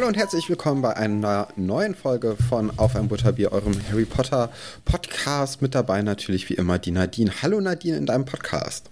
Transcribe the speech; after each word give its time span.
Hallo 0.00 0.08
und 0.08 0.16
herzlich 0.16 0.48
willkommen 0.48 0.80
bei 0.80 0.96
einer 0.96 1.48
neuen 1.56 1.94
Folge 1.94 2.34
von 2.48 2.72
Auf 2.78 2.96
ein 2.96 3.08
Butterbier, 3.08 3.52
eurem 3.52 3.74
Harry 3.90 4.06
Potter 4.06 4.48
Podcast. 4.86 5.60
Mit 5.60 5.74
dabei 5.74 6.00
natürlich 6.00 6.48
wie 6.48 6.54
immer 6.54 6.78
die 6.78 6.90
Nadine. 6.90 7.30
Hallo 7.42 7.60
Nadine 7.60 7.98
in 7.98 8.06
deinem 8.06 8.24
Podcast. 8.24 8.89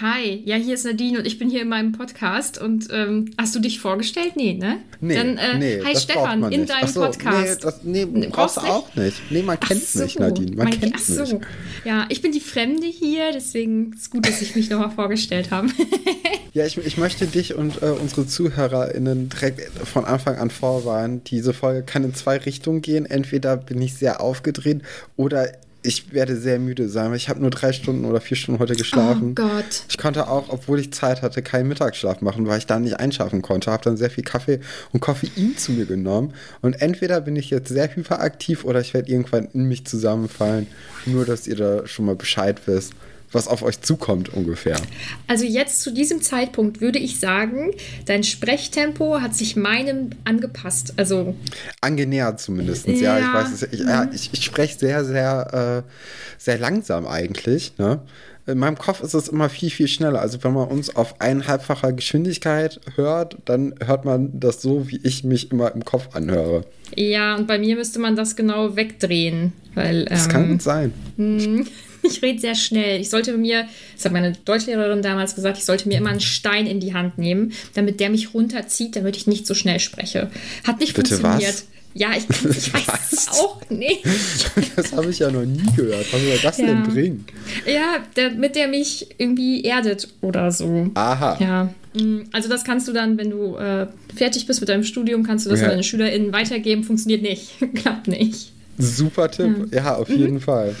Hi. 0.00 0.42
Ja, 0.44 0.56
hier 0.56 0.74
ist 0.74 0.84
Nadine 0.84 1.18
und 1.18 1.26
ich 1.26 1.38
bin 1.38 1.50
hier 1.50 1.62
in 1.62 1.68
meinem 1.68 1.92
Podcast. 1.92 2.60
Und 2.60 2.88
ähm, 2.92 3.30
hast 3.38 3.54
du 3.54 3.60
dich 3.60 3.80
vorgestellt? 3.80 4.32
Nee, 4.36 4.54
ne? 4.54 4.78
Nee, 5.00 5.14
Dann, 5.16 5.38
äh, 5.38 5.58
nee, 5.58 5.80
hi 5.84 5.96
Stefan, 5.96 6.40
man 6.40 6.52
in 6.52 6.62
nicht. 6.62 6.72
deinem 6.72 6.88
so, 6.88 7.00
Podcast. 7.00 7.38
Nee, 7.46 7.62
das, 7.62 7.80
nee, 7.84 8.04
Nee, 8.06 8.28
brauchst 8.30 8.56
du 8.56 8.60
auch 8.62 8.94
nicht. 8.94 9.20
Nee, 9.30 9.42
man 9.42 9.58
kennt 9.60 9.82
so, 9.82 10.02
mich, 10.02 10.18
Nadine. 10.18 10.56
Man 10.56 10.68
mein- 10.68 10.80
kennt 10.80 10.94
ach 10.96 11.00
so. 11.00 11.20
mich. 11.22 11.34
Ja, 11.84 12.06
ich 12.08 12.22
bin 12.22 12.32
die 12.32 12.40
Fremde 12.40 12.86
hier, 12.86 13.32
deswegen 13.32 13.92
ist 13.94 14.10
gut, 14.10 14.26
dass 14.26 14.40
ich 14.42 14.54
mich 14.56 14.70
nochmal 14.70 14.90
vorgestellt 14.90 15.50
habe. 15.50 15.68
Ja, 16.54 16.64
ich, 16.64 16.78
ich 16.78 16.98
möchte 16.98 17.26
dich 17.26 17.54
und 17.56 17.82
äh, 17.82 17.86
unsere 17.86 18.28
ZuhörerInnen 18.28 19.28
direkt 19.28 19.60
von 19.88 20.04
Anfang 20.04 20.36
an 20.36 20.50
vorwarnen. 20.50 21.24
Diese 21.24 21.52
Folge 21.52 21.82
kann 21.82 22.04
in 22.04 22.14
zwei 22.14 22.36
Richtungen 22.36 22.80
gehen. 22.80 23.06
Entweder 23.06 23.56
bin 23.56 23.82
ich 23.82 23.94
sehr 23.94 24.20
aufgedreht 24.20 24.82
oder 25.16 25.48
ich 25.84 26.12
werde 26.14 26.36
sehr 26.36 26.58
müde 26.58 26.88
sein, 26.88 27.10
weil 27.10 27.18
ich 27.18 27.28
habe 27.28 27.40
nur 27.40 27.50
drei 27.50 27.72
Stunden 27.72 28.06
oder 28.06 28.20
vier 28.20 28.38
Stunden 28.38 28.58
heute 28.58 28.74
geschlafen. 28.74 29.30
Oh 29.30 29.42
Gott. 29.42 29.84
Ich 29.88 29.98
konnte 29.98 30.28
auch, 30.28 30.48
obwohl 30.48 30.80
ich 30.80 30.92
Zeit 30.94 31.20
hatte, 31.20 31.42
keinen 31.42 31.68
Mittagsschlaf 31.68 32.22
machen, 32.22 32.46
weil 32.46 32.58
ich 32.58 32.66
da 32.66 32.78
nicht 32.78 32.98
einschlafen 32.98 33.42
konnte. 33.42 33.70
Habe 33.70 33.84
dann 33.84 33.98
sehr 33.98 34.10
viel 34.10 34.24
Kaffee 34.24 34.60
und 34.92 35.00
Koffein 35.00 35.56
zu 35.58 35.72
mir 35.72 35.84
genommen. 35.84 36.32
Und 36.62 36.80
entweder 36.80 37.20
bin 37.20 37.36
ich 37.36 37.50
jetzt 37.50 37.68
sehr 37.68 37.94
hyperaktiv 37.94 38.64
oder 38.64 38.80
ich 38.80 38.94
werde 38.94 39.12
irgendwann 39.12 39.48
in 39.52 39.64
mich 39.64 39.84
zusammenfallen. 39.86 40.66
Nur, 41.04 41.26
dass 41.26 41.46
ihr 41.46 41.56
da 41.56 41.86
schon 41.86 42.06
mal 42.06 42.16
Bescheid 42.16 42.62
wisst, 42.64 42.94
was 43.34 43.48
auf 43.48 43.62
euch 43.62 43.80
zukommt 43.80 44.28
ungefähr. 44.32 44.76
Also 45.26 45.44
jetzt 45.44 45.82
zu 45.82 45.92
diesem 45.92 46.22
Zeitpunkt 46.22 46.80
würde 46.80 46.98
ich 46.98 47.18
sagen, 47.20 47.70
dein 48.06 48.22
Sprechtempo 48.24 49.20
hat 49.20 49.34
sich 49.34 49.56
meinem 49.56 50.10
angepasst. 50.24 50.94
Also 50.96 51.34
Angenähert 51.80 52.40
zumindest. 52.40 52.86
Ja, 52.86 53.18
Ja. 53.18 53.18
ich 53.18 53.34
weiß 53.34 53.52
es. 53.52 53.62
Ich, 53.72 53.80
ja, 53.80 54.08
ich, 54.12 54.30
ich 54.32 54.44
spreche 54.44 54.78
sehr, 54.78 55.04
sehr, 55.04 55.84
äh, 55.86 55.90
sehr 56.38 56.58
langsam 56.58 57.06
eigentlich. 57.06 57.72
Ne? 57.78 58.00
In 58.46 58.58
meinem 58.58 58.76
Kopf 58.76 59.02
ist 59.02 59.14
es 59.14 59.28
immer 59.28 59.48
viel, 59.48 59.70
viel 59.70 59.88
schneller. 59.88 60.20
Also 60.20 60.44
wenn 60.44 60.52
man 60.52 60.68
uns 60.68 60.94
auf 60.94 61.18
eineinhalbfacher 61.20 61.94
Geschwindigkeit 61.94 62.78
hört, 62.94 63.38
dann 63.46 63.74
hört 63.84 64.04
man 64.04 64.38
das 64.38 64.60
so, 64.60 64.88
wie 64.90 65.00
ich 65.02 65.24
mich 65.24 65.50
immer 65.50 65.74
im 65.74 65.84
Kopf 65.84 66.14
anhöre. 66.14 66.64
ja, 66.94 67.36
und 67.36 67.46
bei 67.46 67.58
mir 67.58 67.74
müsste 67.76 67.98
man 68.00 68.16
das 68.16 68.36
genau 68.36 68.76
wegdrehen, 68.76 69.52
weil 69.74 70.04
Das 70.04 70.26
ähm, 70.26 70.30
kann 70.30 70.60
sein. 70.60 70.92
Ich 72.10 72.22
rede 72.22 72.38
sehr 72.40 72.54
schnell. 72.54 73.00
Ich 73.00 73.10
sollte 73.10 73.32
mir, 73.36 73.66
das 73.96 74.04
hat 74.04 74.12
meine 74.12 74.32
Deutschlehrerin 74.44 75.02
damals 75.02 75.34
gesagt, 75.34 75.58
ich 75.58 75.64
sollte 75.64 75.88
mir 75.88 75.98
immer 75.98 76.10
einen 76.10 76.20
Stein 76.20 76.66
in 76.66 76.78
die 76.80 76.94
Hand 76.94 77.18
nehmen, 77.18 77.52
damit 77.74 77.98
der 78.00 78.10
mich 78.10 78.34
runterzieht, 78.34 78.94
damit 78.96 79.16
ich 79.16 79.26
nicht 79.26 79.46
so 79.46 79.54
schnell 79.54 79.80
spreche. 79.80 80.30
Hat 80.66 80.80
nicht 80.80 80.94
Bitte 80.94 81.16
funktioniert. 81.16 81.54
was? 81.54 81.66
Ja, 81.96 82.10
ich, 82.16 82.24
ich 82.28 82.74
weiß 82.74 83.12
es 83.12 83.28
auch 83.28 83.60
nicht. 83.70 84.02
Das 84.76 84.92
habe 84.92 85.10
ich 85.10 85.20
ja 85.20 85.30
noch 85.30 85.44
nie 85.44 85.62
gehört. 85.76 86.06
Was 86.12 86.20
soll 86.20 86.38
das 86.42 86.58
Ja. 86.58 86.66
denn 86.66 86.82
bringen? 86.82 87.24
Ja, 87.66 87.98
damit 88.14 88.56
der 88.56 88.66
mich 88.68 89.06
irgendwie 89.18 89.62
erdet 89.62 90.08
oder 90.20 90.50
so. 90.50 90.90
Aha. 90.94 91.38
Ja, 91.40 91.74
mm, 92.00 92.22
also 92.32 92.48
das 92.48 92.64
kannst 92.64 92.88
du 92.88 92.92
dann, 92.92 93.16
wenn 93.16 93.30
du 93.30 93.56
äh, 93.56 93.86
fertig 94.14 94.46
bist 94.46 94.58
mit 94.60 94.68
deinem 94.68 94.82
Studium, 94.84 95.22
kannst 95.22 95.46
du 95.46 95.50
das 95.50 95.60
Ja. 95.60 95.66
an 95.66 95.70
deine 95.72 95.84
SchülerInnen 95.84 96.32
weitergeben. 96.32 96.82
Funktioniert 96.82 97.22
nicht. 97.22 97.52
Klappt 97.76 98.08
nicht. 98.08 98.50
Super 98.76 99.30
Tipp. 99.30 99.68
Ja, 99.72 99.94
auf 99.94 100.08
jeden 100.10 100.40
Fall. 100.40 100.74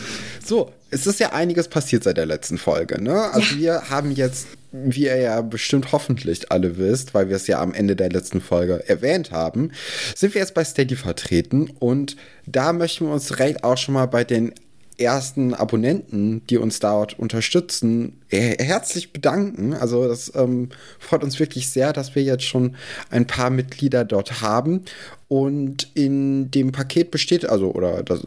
So, 0.44 0.72
es 0.94 1.08
ist 1.08 1.18
ja 1.18 1.32
einiges 1.32 1.66
passiert 1.66 2.04
seit 2.04 2.16
der 2.16 2.26
letzten 2.26 2.56
Folge. 2.56 3.02
Ne? 3.02 3.20
Also 3.32 3.56
wir 3.56 3.90
haben 3.90 4.12
jetzt, 4.12 4.46
wie 4.70 5.06
ihr 5.06 5.16
ja 5.16 5.40
bestimmt 5.40 5.90
hoffentlich 5.90 6.52
alle 6.52 6.78
wisst, 6.78 7.14
weil 7.14 7.28
wir 7.28 7.34
es 7.34 7.48
ja 7.48 7.60
am 7.60 7.74
Ende 7.74 7.96
der 7.96 8.10
letzten 8.10 8.40
Folge 8.40 8.88
erwähnt 8.88 9.32
haben, 9.32 9.72
sind 10.14 10.34
wir 10.34 10.40
jetzt 10.40 10.54
bei 10.54 10.62
Steady 10.62 10.94
vertreten 10.94 11.68
und 11.80 12.16
da 12.46 12.72
möchten 12.72 13.06
wir 13.06 13.12
uns 13.12 13.26
direkt 13.26 13.64
auch 13.64 13.76
schon 13.76 13.94
mal 13.94 14.06
bei 14.06 14.22
den 14.22 14.54
ersten 14.98 15.54
Abonnenten, 15.54 16.46
die 16.48 16.56
uns 16.58 16.78
dort 16.80 17.18
unterstützen, 17.18 18.20
her- 18.28 18.56
herzlich 18.58 19.12
bedanken. 19.12 19.74
Also 19.74 20.06
das 20.06 20.32
ähm, 20.34 20.68
freut 20.98 21.24
uns 21.24 21.38
wirklich 21.40 21.68
sehr, 21.70 21.92
dass 21.92 22.14
wir 22.14 22.22
jetzt 22.22 22.44
schon 22.44 22.76
ein 23.10 23.26
paar 23.26 23.50
Mitglieder 23.50 24.04
dort 24.04 24.40
haben. 24.42 24.84
Und 25.28 25.90
in 25.94 26.50
dem 26.50 26.72
Paket 26.72 27.10
besteht, 27.10 27.48
also, 27.48 27.72
oder 27.72 28.02
das 28.02 28.26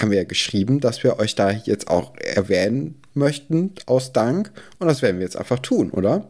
haben 0.00 0.10
wir 0.10 0.18
ja 0.18 0.24
geschrieben, 0.24 0.80
dass 0.80 1.02
wir 1.02 1.18
euch 1.18 1.34
da 1.34 1.50
jetzt 1.50 1.88
auch 1.88 2.12
erwähnen 2.16 3.00
möchten, 3.14 3.72
aus 3.86 4.12
Dank. 4.12 4.52
Und 4.78 4.86
das 4.86 5.02
werden 5.02 5.18
wir 5.18 5.24
jetzt 5.24 5.36
einfach 5.36 5.58
tun, 5.58 5.90
oder? 5.90 6.28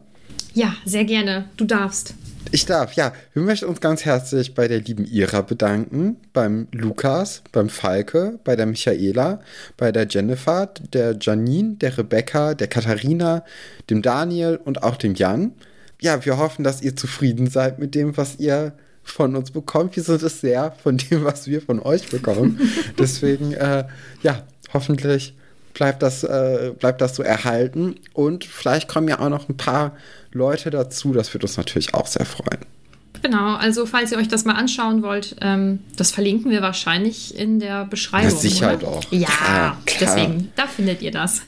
Ja, 0.53 0.75
sehr 0.85 1.05
gerne. 1.05 1.45
Du 1.57 1.65
darfst. 1.65 2.15
Ich 2.51 2.65
darf, 2.65 2.93
ja. 2.93 3.13
Wir 3.33 3.43
möchten 3.43 3.65
uns 3.65 3.79
ganz 3.79 4.05
herzlich 4.05 4.55
bei 4.55 4.67
der 4.67 4.81
lieben 4.81 5.05
Ira 5.05 5.41
bedanken, 5.41 6.17
beim 6.33 6.67
Lukas, 6.71 7.43
beim 7.51 7.69
Falke, 7.69 8.39
bei 8.43 8.55
der 8.55 8.65
Michaela, 8.65 9.41
bei 9.77 9.91
der 9.91 10.07
Jennifer, 10.07 10.67
der 10.93 11.15
Janine, 11.19 11.75
der 11.75 11.97
Rebecca, 11.97 12.55
der 12.55 12.67
Katharina, 12.67 13.43
dem 13.89 14.01
Daniel 14.01 14.59
und 14.63 14.81
auch 14.81 14.95
dem 14.95 15.13
Jan. 15.13 15.53
Ja, 16.01 16.25
wir 16.25 16.37
hoffen, 16.37 16.63
dass 16.63 16.81
ihr 16.81 16.95
zufrieden 16.95 17.47
seid 17.47 17.77
mit 17.77 17.93
dem, 17.93 18.17
was 18.17 18.39
ihr 18.39 18.73
von 19.03 19.35
uns 19.35 19.51
bekommt. 19.51 19.95
Wir 19.95 20.03
sind 20.03 20.23
es 20.23 20.41
sehr 20.41 20.71
von 20.71 20.97
dem, 20.97 21.23
was 21.23 21.47
wir 21.47 21.61
von 21.61 21.79
euch 21.79 22.09
bekommen. 22.09 22.59
Deswegen, 22.97 23.53
äh, 23.53 23.85
ja, 24.23 24.43
hoffentlich 24.73 25.35
bleibt 25.73 26.01
das, 26.01 26.23
äh, 26.23 26.73
bleibt 26.77 27.01
das 27.01 27.15
so 27.15 27.23
erhalten. 27.23 27.95
Und 28.13 28.43
vielleicht 28.45 28.87
kommen 28.87 29.07
ja 29.07 29.19
auch 29.19 29.29
noch 29.29 29.49
ein 29.49 29.57
paar 29.57 29.95
Leute 30.31 30.69
dazu. 30.69 31.13
Das 31.13 31.33
wird 31.33 31.43
uns 31.43 31.57
natürlich 31.57 31.93
auch 31.93 32.07
sehr 32.07 32.25
freuen. 32.25 32.65
Genau, 33.21 33.55
also 33.55 33.85
falls 33.85 34.11
ihr 34.11 34.17
euch 34.17 34.27
das 34.27 34.45
mal 34.45 34.53
anschauen 34.53 35.01
wollt, 35.03 35.35
ähm, 35.41 35.79
das 35.97 36.11
verlinken 36.11 36.51
wir 36.51 36.61
wahrscheinlich 36.61 37.37
in 37.37 37.59
der 37.59 37.85
Beschreibung. 37.85 38.29
Ja, 38.29 38.35
sicher 38.35 38.67
oder? 38.75 38.77
doch. 38.77 39.11
Ja, 39.11 39.27
Klar, 39.27 39.77
klar. 39.85 40.15
deswegen, 40.15 40.51
da 40.55 40.67
findet 40.67 41.01
ihr 41.01 41.11
das. 41.11 41.41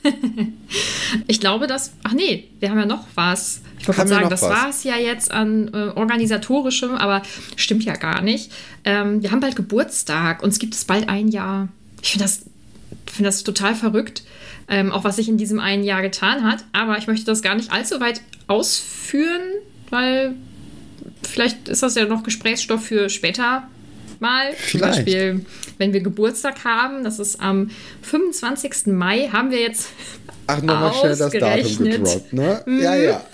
ich 1.26 1.40
glaube, 1.40 1.66
dass. 1.66 1.92
Ach 2.02 2.12
nee, 2.12 2.48
wir 2.60 2.70
haben 2.70 2.78
ja 2.78 2.86
noch 2.86 3.06
was. 3.14 3.62
Ich 3.78 3.88
wollte 3.88 4.06
sagen, 4.06 4.28
das 4.28 4.42
war 4.42 4.68
es 4.68 4.84
ja 4.84 4.96
jetzt 4.96 5.32
an 5.32 5.68
äh, 5.72 5.88
organisatorischem, 5.98 6.94
aber 6.94 7.22
stimmt 7.56 7.84
ja 7.84 7.94
gar 7.94 8.22
nicht. 8.22 8.52
Ähm, 8.84 9.22
wir 9.22 9.30
haben 9.30 9.40
bald 9.40 9.56
Geburtstag 9.56 10.42
und 10.42 10.50
es 10.50 10.58
gibt 10.58 10.74
es 10.74 10.84
bald 10.84 11.08
ein 11.08 11.28
Jahr. 11.28 11.68
Ich 12.00 12.12
finde 12.12 12.24
das, 12.24 12.42
finde 13.06 13.28
das 13.28 13.42
total 13.42 13.74
verrückt, 13.74 14.22
ähm, 14.72 14.90
auch 14.90 15.04
was 15.04 15.16
sich 15.16 15.28
in 15.28 15.36
diesem 15.36 15.60
einen 15.60 15.84
Jahr 15.84 16.00
getan 16.00 16.44
hat. 16.44 16.64
Aber 16.72 16.96
ich 16.96 17.06
möchte 17.06 17.26
das 17.26 17.42
gar 17.42 17.54
nicht 17.54 17.70
allzu 17.70 18.00
weit 18.00 18.22
ausführen, 18.46 19.42
weil 19.90 20.34
vielleicht 21.22 21.68
ist 21.68 21.82
das 21.82 21.94
ja 21.94 22.06
noch 22.06 22.22
Gesprächsstoff 22.22 22.82
für 22.86 23.10
später 23.10 23.68
mal. 24.18 24.50
Zum 24.50 24.80
Vielleicht. 24.80 25.04
Beispiel, 25.04 25.44
wenn 25.76 25.92
wir 25.92 26.00
Geburtstag 26.00 26.64
haben, 26.64 27.04
das 27.04 27.18
ist 27.18 27.38
am 27.40 27.70
25. 28.00 28.86
Mai, 28.86 29.28
haben 29.30 29.50
wir 29.50 29.60
jetzt 29.60 29.90
Ach, 30.46 30.60
nochmal 30.62 30.92
schnell 30.94 31.16
das 31.16 31.30
Datum. 31.32 31.72
Mhm. 31.78 31.90
gedroppt, 31.90 32.32
ne? 32.32 32.62
Ja, 32.82 32.94
ja. 32.96 33.22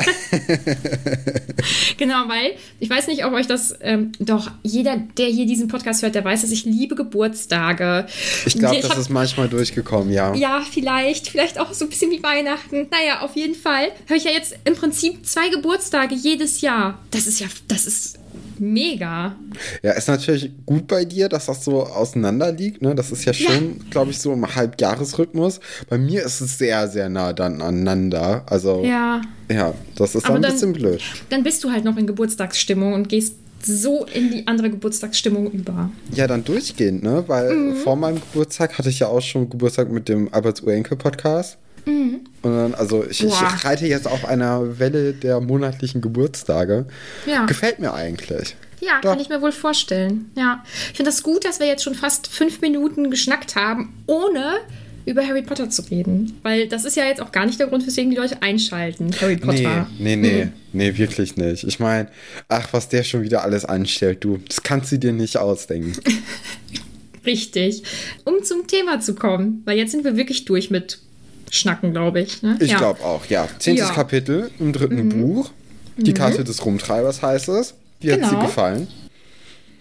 Genau, 1.97 2.29
weil 2.29 2.53
ich 2.79 2.89
weiß 2.89 3.09
nicht, 3.09 3.25
ob 3.25 3.33
euch 3.33 3.47
das, 3.49 3.75
ähm, 3.81 4.13
doch 4.21 4.51
jeder, 4.63 4.97
der 5.17 5.27
hier 5.27 5.47
diesen 5.47 5.67
Podcast 5.69 6.03
hört, 6.03 6.15
der 6.15 6.25
weiß, 6.25 6.43
dass 6.43 6.51
ich 6.53 6.65
liebe 6.65 6.95
Geburtstage. 6.95 8.07
Ich 8.47 8.57
glaube, 8.57 8.81
das 8.81 8.91
hab- 8.91 8.99
ist 8.99 9.09
manchmal 9.11 9.49
durchgekommen, 9.49 10.13
ja. 10.13 10.33
Ja, 10.35 10.63
vielleicht, 10.71 11.29
vielleicht 11.29 11.59
auch 11.59 11.73
so 11.73 11.87
ein 11.87 11.89
bisschen 11.89 12.11
wie 12.13 12.23
Weihnachten. 12.23 12.87
Naja, 12.91 13.21
auf 13.23 13.35
jeden 13.35 13.55
Fall 13.57 13.89
habe 14.07 14.17
ich 14.17 14.25
ja 14.25 14.31
jetzt 14.31 14.55
im 14.65 14.75
Prinzip 14.77 15.27
zwei 15.27 15.49
Geburtstage 15.49 16.15
jedes 16.15 16.61
Jahr. 16.61 16.99
Das 17.11 17.27
ist 17.27 17.41
ja, 17.41 17.49
das 17.67 17.87
ist 17.87 18.18
mega. 18.61 19.37
Ja, 19.83 19.93
ist 19.93 20.09
natürlich 20.09 20.51
gut 20.67 20.87
bei 20.87 21.05
dir, 21.05 21.29
dass 21.29 21.47
das 21.47 21.65
so 21.65 21.83
auseinander 21.85 22.53
liegt. 22.53 22.83
Ne? 22.83 22.95
Das 22.95 23.11
ist 23.13 23.25
ja 23.25 23.33
Ja. 23.33 23.51
schon, 23.51 23.81
glaube 23.91 24.11
ich, 24.11 24.19
so 24.19 24.33
im 24.33 24.55
Halbjahresrhythmus. 24.55 25.61
Bei 25.89 25.99
mir 25.99 26.25
ist 26.25 26.41
es 26.41 26.59
sehr, 26.59 26.89
sehr 26.89 27.09
nah 27.09 27.33
dann 27.33 27.61
aneinander. 27.63 28.43
Also, 28.47 28.83
ja, 28.85 29.21
Ja, 29.51 29.75
das 29.97 30.15
ist 30.15 30.27
dann 30.29 30.37
ein 30.37 30.43
dann- 30.43 30.53
bisschen 30.53 30.73
blöd. 30.73 31.01
dann 31.31 31.43
bist 31.43 31.63
du 31.65 31.71
halt 31.71 31.85
noch 31.85 31.97
in 31.97 32.07
Geburtstagsstimmung 32.07 32.93
und 32.93 33.09
gehst 33.09 33.35
so 33.63 34.07
in 34.15 34.31
die 34.31 34.47
andere 34.47 34.71
Geburtstagsstimmung 34.71 35.51
über. 35.51 35.91
Ja, 36.15 36.27
dann 36.27 36.45
durchgehend, 36.45 37.03
ne? 37.03 37.25
Weil 37.27 37.53
Mhm. 37.55 37.77
vor 37.77 37.97
meinem 37.97 38.21
Geburtstag 38.21 38.79
hatte 38.79 38.89
ich 38.89 39.01
ja 39.01 39.09
auch 39.09 39.21
schon 39.21 39.51
Geburtstag 39.51 39.91
mit 39.91 40.09
dem 40.09 40.33
Alberts 40.33 40.61
Urenkel 40.61 40.97
Podcast. 40.97 41.59
Und 41.89 42.21
dann, 42.43 42.75
also 42.75 43.05
ich, 43.05 43.21
ich 43.21 43.27
Mhm. 43.27 43.31
Boah. 43.31 43.55
reite 43.65 43.87
jetzt 43.87 44.07
auf 44.07 44.25
einer 44.27 44.79
Welle 44.79 45.13
der 45.13 45.41
monatlichen 45.41 46.01
Geburtstage. 46.01 46.87
Ja. 47.27 47.47
Gefällt 47.47 47.79
mir 47.79 47.93
eigentlich. 47.95 48.55
Ja, 48.81 49.01
Doch. 49.03 49.11
kann 49.11 49.21
ich 49.21 49.29
mir 49.29 49.43
wohl 49.43 49.53
vorstellen. 49.53 50.31
Ja. 50.37 50.63
Ich 50.93 50.97
finde 50.97 51.11
das 51.11 51.23
gut, 51.23 51.45
dass 51.45 51.59
wir 51.59 51.67
jetzt 51.67 51.83
schon 51.83 51.95
fast 51.95 52.29
fünf 52.29 52.61
Minuten 52.61 53.11
geschnackt 53.11 53.57
haben, 53.57 53.93
ohne 54.07 54.59
über 55.05 55.27
Harry 55.27 55.43
Potter 55.43 55.71
zu 55.71 55.83
reden. 55.91 56.39
Weil 56.43 56.69
das 56.69 56.85
ist 56.85 56.95
ja 56.97 57.05
jetzt 57.07 57.21
auch 57.23 57.33
gar 57.33 57.47
nicht 57.47 57.59
der 57.59 57.67
Grund, 57.69 57.87
weswegen 57.87 58.11
die 58.11 58.17
Leute 58.17 58.43
einschalten. 58.43 59.11
Harry 59.21 59.37
Nee, 59.37 59.41
Potter. 59.41 59.87
nee, 59.99 60.17
nee, 60.17 60.49
nee, 60.75 60.97
wirklich 60.99 61.37
nicht. 61.37 61.65
Ich 61.65 61.81
meine, 61.81 62.09
ach, 62.49 62.69
was 62.73 62.89
der 62.91 63.03
schon 63.05 63.23
wieder 63.23 63.43
alles 63.43 63.65
anstellt, 63.65 64.23
du, 64.23 64.37
das 64.47 64.63
kannst 64.63 64.93
du 64.93 64.99
dir 64.99 65.13
nicht 65.13 65.39
ausdenken. 65.39 65.95
Richtig. 67.27 67.83
Um 68.25 68.43
zum 68.45 68.67
Thema 68.67 69.01
zu 69.01 69.15
kommen, 69.15 69.63
weil 69.65 69.77
jetzt 69.77 69.91
sind 69.93 70.05
wir 70.05 70.17
wirklich 70.17 70.45
durch 70.45 70.71
mit 70.71 71.01
Schnacken, 71.51 71.93
glaube 71.93 72.21
ich. 72.21 72.43
Ne? 72.43 72.57
Ich 72.61 72.71
Ja. 72.71 72.79
glaube 72.79 73.03
auch, 73.05 73.27
ja. 73.27 73.49
Zehntes 73.59 73.87
Ja. 73.87 73.93
Mhm. 73.93 73.97
Kapitel 73.97 74.51
im 74.59 74.73
dritten 74.73 75.09
Buch. 75.09 75.51
Die 75.97 76.15
Karte 76.15 76.45
des 76.45 76.65
Rumtreibers 76.65 77.23
heißt 77.23 77.49
es. 77.49 77.75
Wie 78.01 78.13
hat 78.13 78.21
es 78.21 78.31
dir 78.31 78.39
gefallen? 78.39 78.87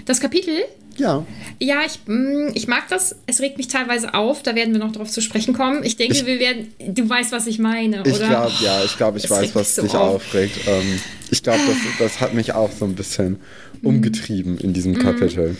Das 0.05 0.19
Kapitel? 0.19 0.63
Ja. 0.97 1.25
Ja, 1.59 1.81
ich, 1.85 1.99
mm, 2.07 2.49
ich 2.55 2.67
mag 2.67 2.87
das. 2.89 3.15
Es 3.27 3.39
regt 3.39 3.57
mich 3.57 3.67
teilweise 3.67 4.15
auf. 4.15 4.41
Da 4.41 4.55
werden 4.55 4.73
wir 4.73 4.79
noch 4.79 4.91
drauf 4.91 5.09
zu 5.09 5.21
sprechen 5.21 5.53
kommen. 5.53 5.83
Ich 5.83 5.95
denke, 5.95 6.15
ich, 6.15 6.25
wir 6.25 6.39
werden. 6.39 6.73
Du 6.79 7.07
weißt, 7.07 7.31
was 7.31 7.45
ich 7.45 7.59
meine, 7.59 8.01
oder? 8.01 8.09
Ich 8.09 8.17
glaube, 8.17 8.51
ja, 8.61 8.83
ich 8.83 8.97
glaube, 8.97 9.17
ich 9.19 9.25
es 9.25 9.29
weiß, 9.29 9.53
was 9.53 9.75
so 9.75 9.83
dich 9.83 9.93
auf. 9.93 10.15
aufregt. 10.15 10.57
Ähm, 10.67 10.99
ich 11.29 11.43
glaube, 11.43 11.59
das, 11.67 11.77
das 11.99 12.21
hat 12.21 12.33
mich 12.33 12.53
auch 12.53 12.71
so 12.71 12.85
ein 12.85 12.95
bisschen 12.95 13.39
umgetrieben 13.83 14.57
in 14.57 14.73
diesem 14.73 14.93
mhm. 14.93 14.99
Kapitel. 14.99 15.55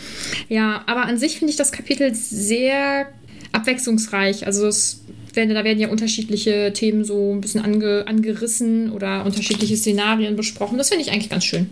Ja, 0.50 0.84
aber 0.88 1.04
an 1.06 1.20
sich 1.20 1.38
finde 1.38 1.52
ich 1.52 1.58
das 1.58 1.72
Kapitel 1.72 2.16
sehr 2.16 3.08
abwechslungsreich. 3.52 4.48
Also 4.48 4.66
es 4.66 5.02
werden, 5.36 5.54
da 5.54 5.64
werden 5.64 5.80
ja 5.80 5.90
unterschiedliche 5.90 6.72
Themen 6.74 7.04
so 7.04 7.34
ein 7.34 7.42
bisschen 7.42 7.64
ange, 7.64 8.06
angerissen 8.08 8.92
oder 8.92 9.26
unterschiedliche 9.26 9.78
Szenarien 9.78 10.36
besprochen. 10.36 10.78
Das 10.78 10.90
finde 10.90 11.04
ich 11.04 11.12
eigentlich 11.12 11.30
ganz 11.30 11.46
schön. 11.46 11.70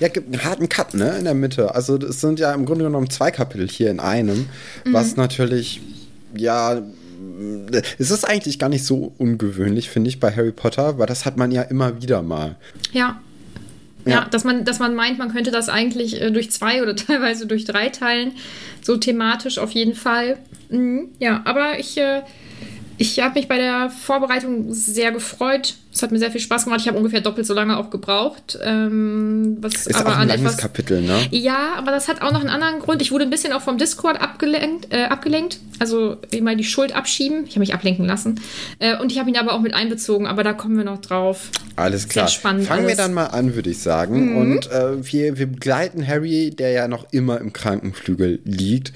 Ja, 0.00 0.08
gibt 0.08 0.32
einen 0.32 0.44
harten 0.44 0.68
Cut, 0.68 0.94
ne, 0.94 1.16
in 1.18 1.24
der 1.24 1.34
Mitte. 1.34 1.74
Also 1.74 1.96
es 1.96 2.20
sind 2.20 2.38
ja 2.38 2.52
im 2.52 2.64
Grunde 2.64 2.84
genommen 2.84 3.10
zwei 3.10 3.30
Kapitel 3.30 3.68
hier 3.68 3.90
in 3.90 4.00
einem, 4.00 4.46
mhm. 4.84 4.92
was 4.92 5.16
natürlich, 5.16 5.80
ja, 6.36 6.82
es 7.98 8.10
ist 8.10 8.24
eigentlich 8.24 8.58
gar 8.58 8.68
nicht 8.68 8.84
so 8.84 9.12
ungewöhnlich, 9.18 9.90
finde 9.90 10.08
ich, 10.08 10.20
bei 10.20 10.30
Harry 10.30 10.52
Potter, 10.52 10.98
weil 10.98 11.06
das 11.06 11.24
hat 11.24 11.36
man 11.36 11.50
ja 11.50 11.62
immer 11.62 12.00
wieder 12.02 12.22
mal. 12.22 12.56
Ja. 12.92 13.20
Ja, 14.04 14.12
ja 14.12 14.28
dass, 14.30 14.44
man, 14.44 14.64
dass 14.64 14.78
man 14.78 14.94
meint, 14.94 15.18
man 15.18 15.32
könnte 15.32 15.50
das 15.50 15.68
eigentlich 15.68 16.20
äh, 16.20 16.30
durch 16.30 16.50
zwei 16.50 16.82
oder 16.82 16.94
teilweise 16.96 17.46
durch 17.46 17.64
drei 17.64 17.88
teilen. 17.88 18.32
So 18.82 18.96
thematisch 18.96 19.58
auf 19.58 19.70
jeden 19.70 19.94
Fall. 19.94 20.38
Mhm, 20.68 21.08
ja, 21.18 21.42
aber 21.44 21.78
ich, 21.78 21.96
äh, 21.96 22.22
ich 22.98 23.20
habe 23.20 23.34
mich 23.34 23.48
bei 23.48 23.58
der 23.58 23.90
Vorbereitung 23.90 24.72
sehr 24.72 25.12
gefreut. 25.12 25.74
Es 25.94 26.02
hat 26.02 26.10
mir 26.10 26.18
sehr 26.18 26.32
viel 26.32 26.40
Spaß 26.40 26.64
gemacht. 26.64 26.80
Ich 26.80 26.88
habe 26.88 26.98
ungefähr 26.98 27.20
doppelt 27.20 27.46
so 27.46 27.54
lange 27.54 27.78
auch 27.78 27.88
gebraucht. 27.88 28.58
Ähm, 28.64 29.58
was 29.60 29.86
ist 29.86 29.94
aber 29.94 30.10
auch 30.10 30.16
ein 30.16 30.26
langes 30.26 30.54
etwas, 30.54 30.56
Kapitel, 30.56 31.00
ne? 31.02 31.20
Ja, 31.30 31.74
aber 31.76 31.92
das 31.92 32.08
hat 32.08 32.20
auch 32.20 32.32
noch 32.32 32.40
einen 32.40 32.50
anderen 32.50 32.80
Grund. 32.80 33.00
Ich 33.00 33.12
wurde 33.12 33.22
ein 33.22 33.30
bisschen 33.30 33.52
auch 33.52 33.62
vom 33.62 33.78
Discord 33.78 34.20
abgelenkt. 34.20 34.92
Äh, 34.92 35.04
abgelenkt. 35.04 35.60
Also 35.78 36.16
mal 36.42 36.56
die 36.56 36.64
Schuld 36.64 36.96
abschieben. 36.96 37.44
Ich 37.44 37.50
habe 37.50 37.60
mich 37.60 37.74
ablenken 37.74 38.06
lassen. 38.06 38.40
Äh, 38.80 38.98
und 38.98 39.12
ich 39.12 39.20
habe 39.20 39.30
ihn 39.30 39.36
aber 39.36 39.52
auch 39.52 39.60
mit 39.60 39.72
einbezogen. 39.72 40.26
Aber 40.26 40.42
da 40.42 40.52
kommen 40.52 40.76
wir 40.76 40.84
noch 40.84 41.00
drauf. 41.00 41.50
Alles 41.76 42.08
klar. 42.08 42.26
Sehr 42.26 42.38
spannend. 42.38 42.66
Fangen 42.66 42.86
alles. 42.86 42.98
wir 42.98 43.04
dann 43.04 43.14
mal 43.14 43.26
an, 43.26 43.54
würde 43.54 43.70
ich 43.70 43.78
sagen. 43.78 44.32
Mhm. 44.32 44.36
Und 44.36 44.70
äh, 44.72 45.12
wir, 45.12 45.38
wir 45.38 45.46
begleiten 45.46 46.04
Harry, 46.04 46.50
der 46.50 46.70
ja 46.70 46.88
noch 46.88 47.12
immer 47.12 47.40
im 47.40 47.52
Krankenflügel 47.52 48.40
liegt. 48.44 48.92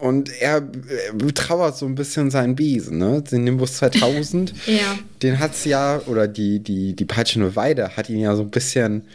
Und 0.00 0.30
er 0.40 0.56
äh, 0.56 1.32
trauert 1.32 1.76
so 1.76 1.86
ein 1.86 1.94
bisschen 1.94 2.32
seinen 2.32 2.56
Besen, 2.56 2.98
ne? 2.98 3.22
Den 3.22 3.44
Nimbus 3.44 3.74
2000. 3.74 4.52
ja. 4.66 4.98
Den 5.22 5.38
hat 5.38 5.52
es 5.52 5.66
ja, 5.66 6.00
oder 6.06 6.26
die 6.26 6.39
die, 6.40 6.60
die, 6.60 6.96
die 6.96 7.04
peitschende 7.04 7.54
Weide 7.54 7.96
hat 7.96 8.08
ihn 8.08 8.20
ja 8.20 8.34
so 8.34 8.42
ein 8.42 8.50
bisschen, 8.50 9.06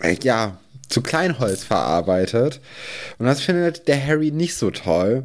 äh, 0.00 0.16
ja, 0.22 0.58
zu 0.88 1.02
Kleinholz 1.02 1.64
verarbeitet. 1.64 2.60
Und 3.18 3.26
das 3.26 3.42
findet 3.42 3.88
der 3.88 4.04
Harry 4.04 4.30
nicht 4.30 4.54
so 4.54 4.70
toll. 4.70 5.24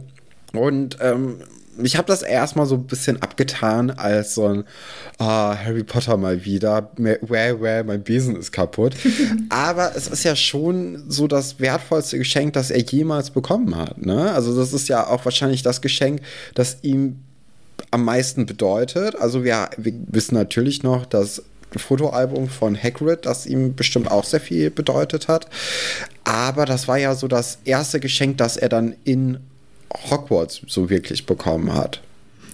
Und 0.51 0.97
ähm, 0.99 1.37
ich 1.81 1.95
habe 1.95 2.07
das 2.07 2.21
erstmal 2.21 2.65
so 2.65 2.75
ein 2.75 2.85
bisschen 2.85 3.21
abgetan 3.21 3.91
als 3.91 4.35
so 4.35 4.47
ein 4.47 4.63
oh, 5.19 5.23
Harry 5.25 5.83
Potter 5.83 6.17
mal 6.17 6.43
wieder. 6.43 6.91
Where, 6.97 7.61
where, 7.61 7.83
mein 7.83 8.03
Besen 8.03 8.35
ist 8.35 8.51
kaputt. 8.51 8.95
Aber 9.49 9.95
es 9.95 10.07
ist 10.07 10.23
ja 10.23 10.35
schon 10.35 11.03
so 11.07 11.27
das 11.27 11.59
wertvollste 11.59 12.17
Geschenk, 12.17 12.53
das 12.53 12.71
er 12.71 12.81
jemals 12.81 13.29
bekommen 13.29 13.75
hat. 13.75 14.05
Ne? 14.05 14.31
Also, 14.33 14.55
das 14.55 14.73
ist 14.73 14.89
ja 14.89 15.07
auch 15.07 15.23
wahrscheinlich 15.23 15.63
das 15.63 15.81
Geschenk, 15.81 16.21
das 16.55 16.79
ihm 16.81 17.19
am 17.93 18.05
meisten 18.05 18.45
bedeutet. 18.45 19.15
Also 19.15 19.43
wir, 19.43 19.69
wir 19.77 19.93
wissen 20.07 20.35
natürlich 20.35 20.83
noch, 20.83 21.05
dass 21.05 21.43
Fotoalbum 21.75 22.49
von 22.49 22.75
Hagrid, 22.75 23.25
das 23.25 23.45
ihm 23.45 23.75
bestimmt 23.75 24.09
auch 24.11 24.23
sehr 24.23 24.39
viel 24.39 24.69
bedeutet 24.69 25.27
hat. 25.27 25.47
Aber 26.23 26.65
das 26.65 26.87
war 26.87 26.97
ja 26.97 27.15
so 27.15 27.27
das 27.27 27.59
erste 27.65 27.99
Geschenk, 27.99 28.37
das 28.37 28.57
er 28.57 28.69
dann 28.69 28.95
in 29.03 29.37
Hogwarts 30.09 30.61
so 30.67 30.89
wirklich 30.89 31.25
bekommen 31.25 31.73
hat. 31.73 32.01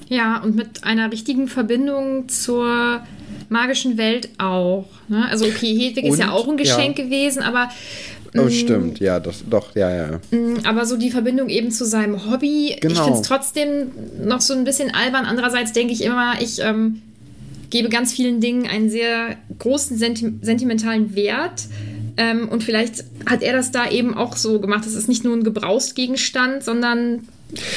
Ja, 0.09 0.41
und 0.41 0.56
mit 0.56 0.83
einer 0.83 1.12
richtigen 1.12 1.47
Verbindung 1.47 2.27
zur 2.30 3.01
magischen 3.50 3.97
Welt 3.97 4.30
auch. 4.39 4.88
Ne? 5.07 5.27
Also 5.30 5.45
okay, 5.45 5.77
Hedwig 5.77 6.06
und, 6.06 6.13
ist 6.13 6.19
ja 6.19 6.31
auch 6.31 6.47
ein 6.47 6.57
Geschenk 6.57 6.97
ja. 6.97 7.06
gewesen, 7.06 7.44
aber 7.44 7.69
Oh, 8.38 8.44
mm. 8.44 8.50
stimmt, 8.50 9.00
ja, 9.00 9.20
das, 9.20 9.44
doch, 9.50 9.76
ja, 9.76 9.90
ja. 9.90 10.20
Mm, 10.31 10.58
aber 10.66 10.86
so 10.86 10.98
die 10.98 11.12
Verbindung 11.12 11.50
eben 11.50 11.72
zu 11.72 11.86
seinem 11.86 12.30
Hobby, 12.30 12.76
genau. 12.80 12.94
ich 12.94 13.00
finde 13.00 13.20
es 13.20 13.28
trotzdem 13.28 13.92
noch 14.24 14.42
so 14.42 14.54
ein 14.54 14.64
bisschen 14.64 14.94
albern. 14.94 15.26
Andererseits 15.26 15.74
denke 15.74 15.94
ich 15.94 16.04
immer, 16.04 16.42
ich 16.42 16.60
ähm, 16.60 17.02
gebe 17.70 17.90
ganz 17.90 18.14
vielen 18.14 18.42
Dingen 18.42 18.68
einen 18.68 18.90
sehr 18.90 19.38
großen 19.58 19.98
senti 19.98 20.34
sentimentalen 20.42 21.16
Wert. 21.16 21.68
Ähm, 22.18 22.50
und 22.50 22.64
vielleicht 22.64 23.06
hat 23.26 23.42
er 23.42 23.54
das 23.54 23.72
da 23.72 23.90
eben 23.90 24.14
auch 24.14 24.36
so 24.36 24.60
gemacht. 24.60 24.86
Das 24.86 24.94
ist 24.94 25.08
nicht 25.08 25.24
nur 25.24 25.36
ein 25.36 25.44
Gebrauchsgegenstand, 25.44 26.64
sondern 26.64 27.28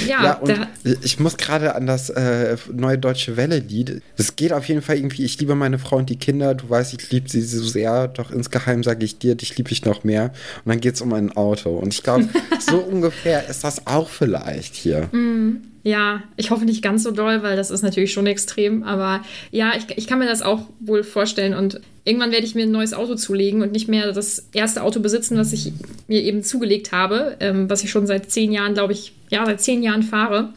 ja, 0.06 0.24
ja 0.24 0.32
und 0.34 0.68
ich 1.02 1.18
muss 1.18 1.36
gerade 1.36 1.74
an 1.74 1.86
das 1.86 2.10
äh, 2.10 2.56
neue 2.72 2.98
deutsche 2.98 3.36
Welle-Lied. 3.36 4.02
Es 4.16 4.36
geht 4.36 4.52
auf 4.52 4.66
jeden 4.66 4.82
Fall 4.82 4.96
irgendwie, 4.96 5.24
ich 5.24 5.38
liebe 5.38 5.54
meine 5.54 5.78
Frau 5.78 5.96
und 5.96 6.10
die 6.10 6.18
Kinder, 6.18 6.54
du 6.54 6.68
weißt, 6.68 6.94
ich 6.94 7.10
liebe 7.10 7.28
sie 7.28 7.42
so 7.42 7.64
sehr, 7.64 8.08
doch 8.08 8.30
insgeheim 8.30 8.82
sage 8.82 9.04
ich 9.04 9.18
dir, 9.18 9.34
dich 9.34 9.56
liebe 9.56 9.70
ich 9.70 9.84
noch 9.84 10.04
mehr. 10.04 10.32
Und 10.64 10.70
dann 10.70 10.80
geht 10.80 10.94
es 10.94 11.00
um 11.00 11.12
ein 11.12 11.34
Auto. 11.36 11.70
Und 11.70 11.94
ich 11.94 12.02
glaube, 12.02 12.28
so 12.60 12.78
ungefähr 12.78 13.48
ist 13.48 13.64
das 13.64 13.86
auch 13.86 14.08
vielleicht 14.08 14.74
hier. 14.74 15.08
Mm. 15.12 15.71
Ja, 15.84 16.22
ich 16.36 16.50
hoffe 16.50 16.64
nicht 16.64 16.82
ganz 16.82 17.02
so 17.02 17.10
doll, 17.10 17.42
weil 17.42 17.56
das 17.56 17.70
ist 17.70 17.82
natürlich 17.82 18.12
schon 18.12 18.26
extrem. 18.26 18.84
Aber 18.84 19.22
ja, 19.50 19.72
ich, 19.76 19.86
ich 19.96 20.06
kann 20.06 20.20
mir 20.20 20.26
das 20.26 20.42
auch 20.42 20.62
wohl 20.78 21.02
vorstellen. 21.02 21.54
Und 21.54 21.80
irgendwann 22.04 22.30
werde 22.30 22.46
ich 22.46 22.54
mir 22.54 22.64
ein 22.64 22.70
neues 22.70 22.94
Auto 22.94 23.16
zulegen 23.16 23.62
und 23.62 23.72
nicht 23.72 23.88
mehr 23.88 24.12
das 24.12 24.48
erste 24.52 24.82
Auto 24.82 25.00
besitzen, 25.00 25.36
was 25.36 25.52
ich 25.52 25.72
mir 26.06 26.22
eben 26.22 26.44
zugelegt 26.44 26.92
habe, 26.92 27.36
ähm, 27.40 27.68
was 27.68 27.82
ich 27.82 27.90
schon 27.90 28.06
seit 28.06 28.30
zehn 28.30 28.52
Jahren, 28.52 28.74
glaube 28.74 28.92
ich, 28.92 29.12
ja, 29.30 29.44
seit 29.44 29.60
zehn 29.60 29.82
Jahren 29.82 30.04
fahre. 30.04 30.50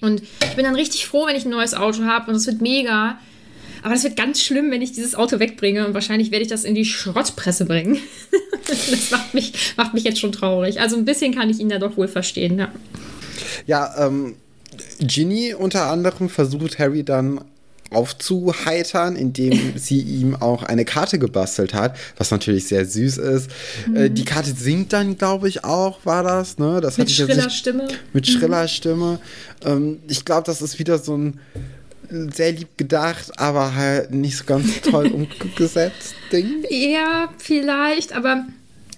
Und 0.00 0.22
ich 0.22 0.56
bin 0.56 0.64
dann 0.64 0.76
richtig 0.76 1.06
froh, 1.06 1.26
wenn 1.26 1.36
ich 1.36 1.44
ein 1.44 1.50
neues 1.50 1.74
Auto 1.74 2.04
habe 2.04 2.30
und 2.30 2.36
es 2.36 2.46
wird 2.46 2.62
mega. 2.62 3.18
Aber 3.82 3.94
es 3.94 4.02
wird 4.02 4.16
ganz 4.16 4.42
schlimm, 4.42 4.70
wenn 4.70 4.82
ich 4.82 4.92
dieses 4.92 5.14
Auto 5.14 5.38
wegbringe 5.38 5.86
und 5.86 5.94
wahrscheinlich 5.94 6.30
werde 6.30 6.42
ich 6.42 6.48
das 6.48 6.64
in 6.64 6.74
die 6.74 6.84
Schrottpresse 6.84 7.64
bringen. 7.64 7.98
das 8.66 9.10
macht 9.10 9.34
mich, 9.34 9.52
macht 9.76 9.94
mich 9.94 10.04
jetzt 10.04 10.20
schon 10.20 10.32
traurig. 10.32 10.80
Also 10.80 10.96
ein 10.96 11.04
bisschen 11.04 11.34
kann 11.34 11.50
ich 11.50 11.60
ihn 11.60 11.68
da 11.68 11.78
doch 11.78 11.96
wohl 11.96 12.08
verstehen, 12.08 12.58
ja. 12.58 12.72
Ja, 13.66 14.06
ähm, 14.06 14.34
Ginny 15.00 15.54
unter 15.54 15.86
anderem 15.86 16.28
versucht 16.28 16.78
Harry 16.78 17.04
dann 17.04 17.40
aufzuheitern, 17.90 19.16
indem 19.16 19.72
sie 19.76 20.00
ihm 20.00 20.36
auch 20.36 20.62
eine 20.62 20.84
Karte 20.84 21.18
gebastelt 21.18 21.74
hat, 21.74 21.96
was 22.16 22.30
natürlich 22.30 22.66
sehr 22.66 22.84
süß 22.84 23.18
ist. 23.18 23.50
Mhm. 23.86 23.96
Äh, 23.96 24.10
die 24.10 24.24
Karte 24.24 24.52
singt 24.52 24.92
dann, 24.92 25.16
glaube 25.16 25.48
ich, 25.48 25.64
auch, 25.64 26.04
war 26.04 26.22
das, 26.22 26.58
ne? 26.58 26.80
Das 26.80 26.98
mit 26.98 27.10
schriller 27.10 27.50
Stimme. 27.50 27.88
Mit 28.12 28.26
mhm. 28.26 28.32
schriller 28.32 28.68
Stimme. 28.68 29.20
Ähm, 29.64 30.00
ich 30.08 30.24
glaube, 30.24 30.44
das 30.44 30.62
ist 30.62 30.78
wieder 30.78 30.98
so 30.98 31.16
ein 31.16 31.40
sehr 32.32 32.52
lieb 32.52 32.78
gedacht, 32.78 33.38
aber 33.38 33.74
halt 33.74 34.12
nicht 34.12 34.38
so 34.38 34.44
ganz 34.44 34.80
toll 34.80 35.08
umgesetzt 35.42 36.14
Ding. 36.32 36.64
Ja, 36.70 37.28
vielleicht, 37.38 38.14
aber 38.14 38.46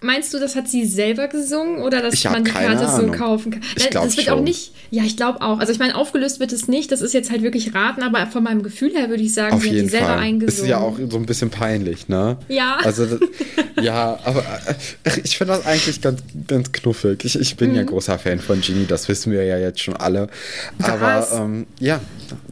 Meinst 0.03 0.33
du, 0.33 0.39
das 0.39 0.57
hat 0.57 0.67
sie 0.67 0.87
selber 0.87 1.29
gesungen 1.29 1.83
oder 1.83 2.01
dass 2.01 2.25
man 2.25 2.45
die 2.45 2.51
Karte 2.51 2.87
Ahnung. 2.87 3.13
so 3.13 3.19
kaufen 3.19 3.53
kann? 3.53 3.63
Ich 3.77 3.91
das 3.91 4.17
wird 4.17 4.27
schon. 4.27 4.39
auch 4.39 4.43
nicht. 4.43 4.73
Ja, 4.91 5.05
ich 5.05 5.17
glaube 5.17 5.43
auch. 5.43 5.59
Also 5.59 5.73
ich 5.73 5.79
meine, 5.79 5.95
aufgelöst 5.95 6.41
wird 6.41 6.53
es 6.53 6.69
nicht. 6.69 6.91
Das 6.91 7.03
ist 7.03 7.13
jetzt 7.13 7.31
halt 7.31 7.43
wirklich 7.43 7.75
raten, 7.75 8.03
aber 8.03 8.27
von 8.27 8.43
meinem 8.43 8.63
Gefühl 8.63 8.93
her 8.95 9.11
würde 9.11 9.23
ich 9.23 9.35
sagen, 9.35 9.55
Auf 9.55 9.63
sie 9.63 9.69
jeden 9.69 9.81
hat 9.81 9.87
die 9.87 9.91
selber 9.91 10.07
Fall. 10.07 10.19
eingesungen. 10.19 10.65
Ist 10.65 10.71
ja 10.71 10.79
auch 10.79 10.99
so 11.11 11.17
ein 11.19 11.27
bisschen 11.27 11.51
peinlich, 11.51 12.09
ne? 12.09 12.39
Ja. 12.49 12.79
Also 12.83 13.07
ja, 13.83 14.19
aber 14.25 14.43
äh, 15.05 15.21
ich 15.23 15.37
finde 15.37 15.55
das 15.55 15.67
eigentlich 15.67 16.01
ganz, 16.01 16.23
ganz 16.47 16.73
knuffig. 16.73 17.25
Ich, 17.25 17.39
ich 17.39 17.57
bin 17.57 17.71
mhm. 17.71 17.77
ja 17.77 17.83
großer 17.83 18.19
Fan 18.19 18.41
von 18.41 18.61
Genie, 18.61 18.87
das 18.87 19.09
wissen 19.09 19.33
wir 19.33 19.45
ja 19.45 19.59
jetzt 19.59 19.81
schon 19.81 19.97
alle. 19.97 20.29
Aber 20.83 21.29
ähm, 21.35 21.67
ja, 21.79 22.01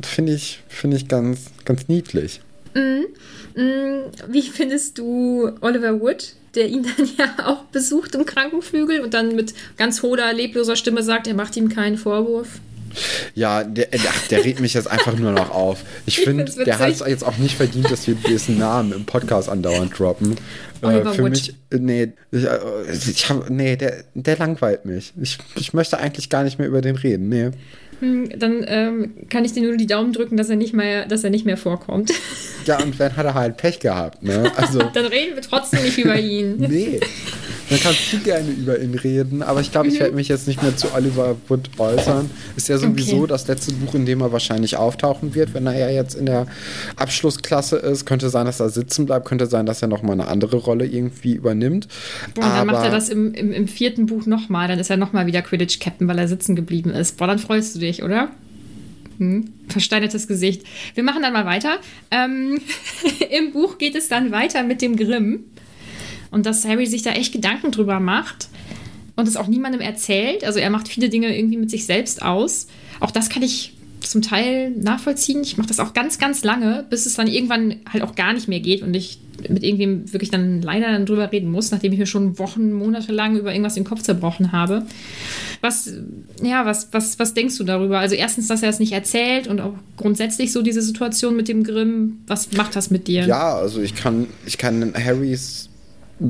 finde 0.03 0.35
ich, 0.35 0.61
finde 0.69 0.99
ich 0.99 1.09
ganz, 1.09 1.47
ganz 1.65 1.89
niedlich. 1.89 2.41
Mhm. 2.75 3.07
mhm. 3.55 4.01
Wie 4.29 4.43
findest 4.43 4.99
du 4.99 5.51
Oliver 5.61 6.01
Wood? 6.01 6.35
Der 6.59 6.69
ihn 6.69 6.83
dann 6.83 7.09
ja 7.17 7.47
auch 7.47 7.63
besucht 7.65 8.15
im 8.15 8.27
Krankenflügel 8.27 9.01
und 9.01 9.15
dann 9.15 9.35
mit 9.35 9.55
ganz 9.77 10.03
hoher, 10.03 10.33
lebloser 10.33 10.77
Stimme 10.77 11.03
sagt, 11.03 11.27
er 11.27 11.35
macht 11.35 11.57
ihm 11.57 11.69
keinen 11.69 11.97
Vorwurf. 11.97 12.61
Ja, 13.35 13.65
der, 13.65 13.87
der, 13.87 14.01
der 14.31 14.45
regt 14.45 14.61
mich 14.61 14.75
jetzt 14.75 14.91
einfach 14.91 15.17
nur 15.17 15.33
noch 15.33 15.51
auf. 15.51 15.85
Ich, 16.07 16.21
finde, 16.25 16.45
der 16.45 16.79
hat 16.79 16.91
es 16.91 17.01
jetzt 17.01 17.25
auch 17.25 17.37
nicht 17.39 17.57
verdient, 17.57 17.91
dass 17.91 18.07
wir 18.07 18.15
diesen 18.15 18.59
Namen 18.59 18.93
im 18.93 19.05
Podcast 19.05 19.49
andauernd 19.49 19.97
droppen. 19.99 20.37
Äh, 20.81 21.03
für 21.13 21.23
Wood. 21.23 21.31
mich, 21.31 21.55
nee, 21.71 22.13
ich, 22.31 22.45
äh, 22.45 22.59
ich 22.93 23.29
hab, 23.29 23.51
nee 23.51 23.77
der, 23.77 24.05
der 24.15 24.37
langweilt 24.39 24.85
mich. 24.85 25.13
Ich, 25.21 25.39
ich 25.57 25.75
möchte 25.75 25.99
eigentlich 25.99 26.29
gar 26.29 26.45
nicht 26.45 26.59
mehr 26.59 26.69
über 26.69 26.81
den 26.81 26.97
reden, 26.97 27.29
nee. 27.29 27.51
Hm, 28.01 28.39
dann 28.39 28.65
ähm, 28.67 29.15
kann 29.29 29.45
ich 29.45 29.53
dir 29.53 29.63
nur 29.63 29.77
die 29.77 29.87
Daumen 29.87 30.13
drücken, 30.13 30.37
dass 30.37 30.49
er 30.49 30.57
nicht 30.57 30.75
mehr, 30.75 31.07
dass 31.07 31.25
er 31.25 31.31
nicht 31.31 31.45
mehr 31.45 31.57
vorkommt. 31.57 32.13
Ja, 32.65 32.81
und 32.83 32.99
dann 33.01 33.17
hat 33.17 33.27
er 33.27 33.35
halt 33.35 33.57
Pech 33.57 33.81
gehabt, 33.81 34.23
ne? 34.23 34.53
Also, 34.57 34.79
dann 34.95 35.07
reden 35.07 35.35
wir 35.35 35.43
trotzdem 35.43 35.83
nicht 35.83 35.99
über 35.99 36.19
ihn. 36.19 36.57
nee. 36.59 37.01
Dann 37.71 37.81
kannst 37.81 38.13
du 38.13 38.19
gerne 38.21 38.51
über 38.51 38.79
ihn 38.81 38.95
reden, 38.95 39.43
aber 39.43 39.61
ich 39.61 39.71
glaube, 39.71 39.89
ich 39.89 40.01
werde 40.01 40.15
mich 40.15 40.29
jetzt 40.29 40.49
nicht 40.49 40.63
mehr 40.63 40.77
zu 40.77 40.95
Oliver 40.95 41.37
Wood 41.49 41.71
äußern. 41.79 42.31
Ist 42.57 42.69
ja 42.69 42.79
sowieso 42.79 43.19
okay. 43.19 43.27
das 43.29 43.47
letzte 43.47 43.73
Buch, 43.75 43.95
in 43.95 44.07
dem 44.07 44.21
er 44.21 44.33
wahrscheinlich 44.33 44.77
auftauchen 44.77 45.35
wird, 45.35 45.55
wenn 45.55 45.67
er 45.67 45.79
ja 45.79 45.91
jetzt 45.91 46.15
in 46.15 46.27
der 46.27 46.47
Abschlussklasse 46.97 47.77
ist. 47.77 48.07
Könnte 48.07 48.31
sein, 48.31 48.47
dass 48.47 48.61
er 48.61 48.71
sitzen 48.71 49.07
bleibt, 49.07 49.27
könnte 49.27 49.47
sein, 49.47 49.67
dass 49.67 49.83
er 49.83 49.89
nochmal 49.89 50.13
eine 50.13 50.29
andere 50.29 50.57
Rolle 50.57 50.87
irgendwie 50.87 51.35
übernimmt. 51.35 51.89
Boah, 52.35 52.45
und 52.45 52.51
dann 52.51 52.67
macht 52.67 52.85
er 52.85 52.91
das 52.91 53.09
im, 53.09 53.35
im, 53.35 53.53
im 53.53 53.69
vierten 53.69 54.07
Buch 54.07 54.27
nochmal, 54.27 54.69
dann 54.69 54.79
ist 54.79 54.91
er 54.91 54.97
nochmal 54.97 55.27
wieder 55.27 55.43
Quidditch-Captain, 55.43 56.09
weil 56.09 56.19
er 56.19 56.29
sitzen 56.29 56.57
geblieben 56.57 56.91
ist. 56.91 57.19
Boah, 57.19 57.27
dann 57.27 57.39
freust 57.39 57.75
du 57.75 57.81
dich, 57.81 58.03
oder? 58.03 58.31
Hm, 59.19 59.53
versteinertes 59.69 60.29
Gesicht. 60.29 60.63
Wir 60.95 61.03
machen 61.03 61.23
dann 61.23 61.33
mal 61.33 61.45
weiter. 61.45 61.79
Ähm, 62.11 62.61
Im 63.31 63.53
Buch 63.53 63.79
geht 63.79 63.95
es 63.95 64.09
dann 64.09 64.31
weiter 64.31 64.63
mit 64.63 64.81
dem 64.81 64.97
Grimm. 64.97 65.45
Und 66.31 66.47
dass 66.47 66.65
Harry 66.65 66.87
sich 66.87 67.03
da 67.03 67.13
echt 67.13 67.33
Gedanken 67.33 67.71
drüber 67.71 68.01
macht 68.01 68.49
und 69.17 69.27
es 69.27 69.37
auch 69.37 69.49
niemandem 69.49 69.81
erzählt. 69.81 70.45
Also 70.45 70.59
er 70.59 70.71
macht 70.71 70.89
viele 70.89 71.09
Dinge 71.09 71.37
irgendwie 71.37 71.57
mit 71.57 71.71
sich 71.71 71.87
selbst 71.87 72.23
aus. 72.23 72.67
Auch 73.01 73.11
das 73.11 73.29
kann 73.31 73.43
ich 73.43 73.75
zum 74.01 74.23
Teil 74.23 74.71
nachvollziehen. 74.71 75.43
Ich 75.43 75.57
mache 75.57 75.69
das 75.69 75.81
auch 75.81 75.93
ganz, 75.93 76.19
ganz 76.19 76.45
lange, 76.45 76.87
bis 76.89 77.07
es 77.07 77.15
dann 77.15 77.27
irgendwann 77.27 77.77
halt 77.93 78.03
auch 78.03 78.15
gar 78.15 78.33
nicht 78.33 78.49
mehr 78.49 78.61
geht 78.61 78.83
und 78.83 78.95
ich 78.95 79.19
mit 79.49 79.63
irgendwem 79.63 80.13
wirklich 80.13 80.31
dann 80.31 80.63
leider 80.63 80.91
dann 80.91 81.07
drüber 81.07 81.31
reden 81.31 81.51
muss, 81.51 81.71
nachdem 81.71 81.93
ich 81.93 81.99
mir 81.99 82.07
schon 82.07 82.39
Wochen, 82.39 82.73
Monate 82.73 83.13
lang 83.13 83.37
über 83.37 83.53
irgendwas 83.53 83.75
den 83.75 83.85
Kopf 83.85 84.03
zerbrochen 84.03 84.53
habe. 84.53 84.85
Was, 85.61 85.93
ja, 86.43 86.67
was, 86.67 86.93
was, 86.93 87.19
was 87.19 87.35
denkst 87.35 87.57
du 87.59 87.65
darüber? 87.65 88.01
Also 88.01 88.17
erstens, 88.17 88.49
dass 88.49 88.63
er 88.63 88.71
es 88.71 88.81
nicht 88.81 88.93
erzählt 88.93 89.47
und 89.47 89.61
auch 89.61 89.75
grundsätzlich 89.97 90.53
so 90.53 90.63
diese 90.63 90.83
Situation 90.83 91.37
mit 91.37 91.49
dem 91.49 91.63
Grimm. 91.63 92.19
Was 92.27 92.53
macht 92.53 92.75
das 92.75 92.91
mit 92.91 93.07
dir? 93.07 93.27
Ja, 93.27 93.57
also 93.57 93.81
ich 93.81 93.95
kann, 93.95 94.27
ich 94.45 94.59
kann 94.59 94.93
Harrys 94.95 95.68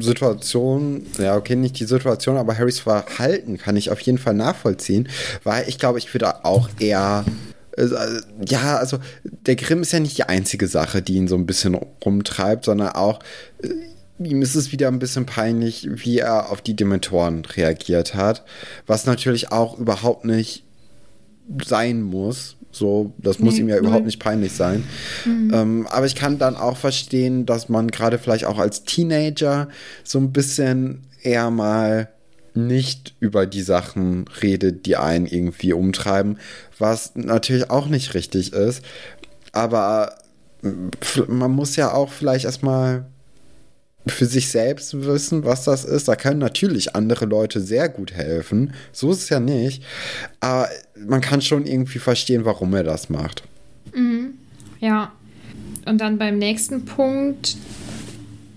Situation, 0.01 1.07
ja, 1.19 1.37
okay, 1.37 1.57
nicht 1.57 1.79
die 1.79 1.85
Situation, 1.85 2.37
aber 2.37 2.57
Harrys 2.57 2.81
Verhalten 2.81 3.59
kann 3.59 3.77
ich 3.77 3.91
auf 3.91 4.01
jeden 4.01 4.19
Fall 4.19 4.35
nachvollziehen, 4.35 5.09
weil 5.45 5.69
ich 5.69 5.79
glaube, 5.79 5.99
ich 5.99 6.13
würde 6.13 6.45
auch 6.45 6.69
eher 6.79 7.25
äh, 7.77 8.21
ja, 8.45 8.77
also 8.77 8.99
der 9.23 9.57
Grimm 9.57 9.83
ist 9.83 9.93
ja 9.93 10.01
nicht 10.01 10.19
die 10.19 10.25
einzige 10.25 10.67
Sache, 10.69 11.01
die 11.01 11.15
ihn 11.15 11.29
so 11.29 11.37
ein 11.37 11.47
bisschen 11.47 11.75
rumtreibt, 11.75 12.65
sondern 12.65 12.91
auch 12.91 13.21
äh, 13.63 13.69
ihm 14.23 14.43
ist 14.43 14.57
es 14.57 14.73
wieder 14.73 14.89
ein 14.89 14.99
bisschen 14.99 15.27
peinlich, 15.27 15.89
wie 15.91 16.19
er 16.19 16.51
auf 16.51 16.61
die 16.61 16.75
Dementoren 16.75 17.45
reagiert 17.45 18.15
hat, 18.15 18.45
was 18.87 19.07
natürlich 19.07 19.53
auch 19.53 19.79
überhaupt 19.79 20.25
nicht 20.25 20.65
sein 21.65 22.03
muss. 22.03 22.57
So, 22.71 23.13
das 23.19 23.39
muss 23.39 23.55
nee, 23.55 23.61
ihm 23.61 23.69
ja 23.69 23.79
überhaupt 23.79 24.05
nicht 24.05 24.21
peinlich 24.21 24.53
sein. 24.53 24.85
Mhm. 25.25 25.51
Ähm, 25.55 25.87
aber 25.89 26.07
ich 26.07 26.15
kann 26.15 26.39
dann 26.39 26.57
auch 26.57 26.77
verstehen, 26.77 27.47
dass 27.47 27.69
man 27.69 27.89
gerade 27.89 28.19
vielleicht 28.19 28.45
auch 28.45 28.59
als 28.59 28.85
Teenager 28.85 29.69
so 30.05 30.19
ein 30.19 30.33
bisschen 30.33 31.07
eher 31.23 31.51
mal 31.51 32.09
nicht 32.55 33.15
über 33.21 33.47
die 33.47 33.63
Sachen 33.63 34.27
redet, 34.43 34.87
die 34.87 34.97
einen 34.97 35.27
irgendwie 35.27 35.73
umtreiben, 35.73 36.39
was 36.79 37.13
natürlich 37.15 37.71
auch 37.71 37.87
nicht 37.87 38.15
richtig 38.15 38.53
ist. 38.53 38.83
Aber 39.53 40.15
man 41.29 41.51
muss 41.53 41.77
ja 41.77 41.93
auch 41.93 42.11
vielleicht 42.11 42.45
erstmal 42.45 43.07
für 44.11 44.27
sich 44.27 44.49
selbst 44.49 45.05
wissen, 45.05 45.45
was 45.45 45.65
das 45.65 45.85
ist. 45.85 46.09
Da 46.09 46.17
können 46.17 46.39
natürlich 46.39 46.95
andere 46.95 47.27
Leute 47.27 47.61
sehr 47.61 47.89
gut 47.89 48.13
helfen. 48.13 48.73
So 48.93 49.11
ist 49.11 49.23
es 49.23 49.29
ja 49.29 49.41
nicht. 49.41 49.83
Aber 50.41 50.69
man 51.07 51.21
kann 51.21 51.43
schon 51.43 51.67
irgendwie 51.67 51.99
verstehen, 51.99 52.45
warum 52.45 52.75
er 52.75 52.85
das 52.85 53.11
macht. 53.11 53.43
Mhm. 53.95 54.35
Ja. 54.81 55.13
Und 55.87 55.99
dann 55.99 56.19
beim 56.19 56.39
nächsten 56.39 56.85
Punkt, 56.85 57.57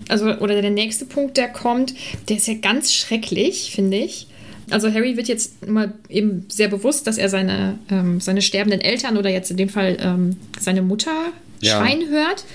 also, 0.09 0.25
oder 0.25 0.61
der 0.61 0.71
nächste 0.71 1.05
Punkt, 1.05 1.37
der 1.37 1.47
kommt, 1.47 1.93
der 2.27 2.37
ist 2.37 2.47
ja 2.47 2.55
ganz 2.55 2.93
schrecklich, 2.93 3.71
finde 3.73 3.97
ich. 3.97 4.27
Also 4.69 4.91
Harry 4.91 5.17
wird 5.17 5.27
jetzt 5.27 5.67
mal 5.67 5.93
eben 6.09 6.45
sehr 6.49 6.67
bewusst, 6.67 7.07
dass 7.07 7.17
er 7.17 7.29
seine, 7.29 7.77
ähm, 7.89 8.19
seine 8.19 8.41
sterbenden 8.41 8.81
Eltern 8.81 9.17
oder 9.17 9.29
jetzt 9.29 9.51
in 9.51 9.57
dem 9.57 9.69
Fall 9.69 9.97
ähm, 9.99 10.37
seine 10.59 10.81
Mutter 10.81 11.11
ja. 11.61 11.77
schreien 11.77 12.09
hört. 12.09 12.45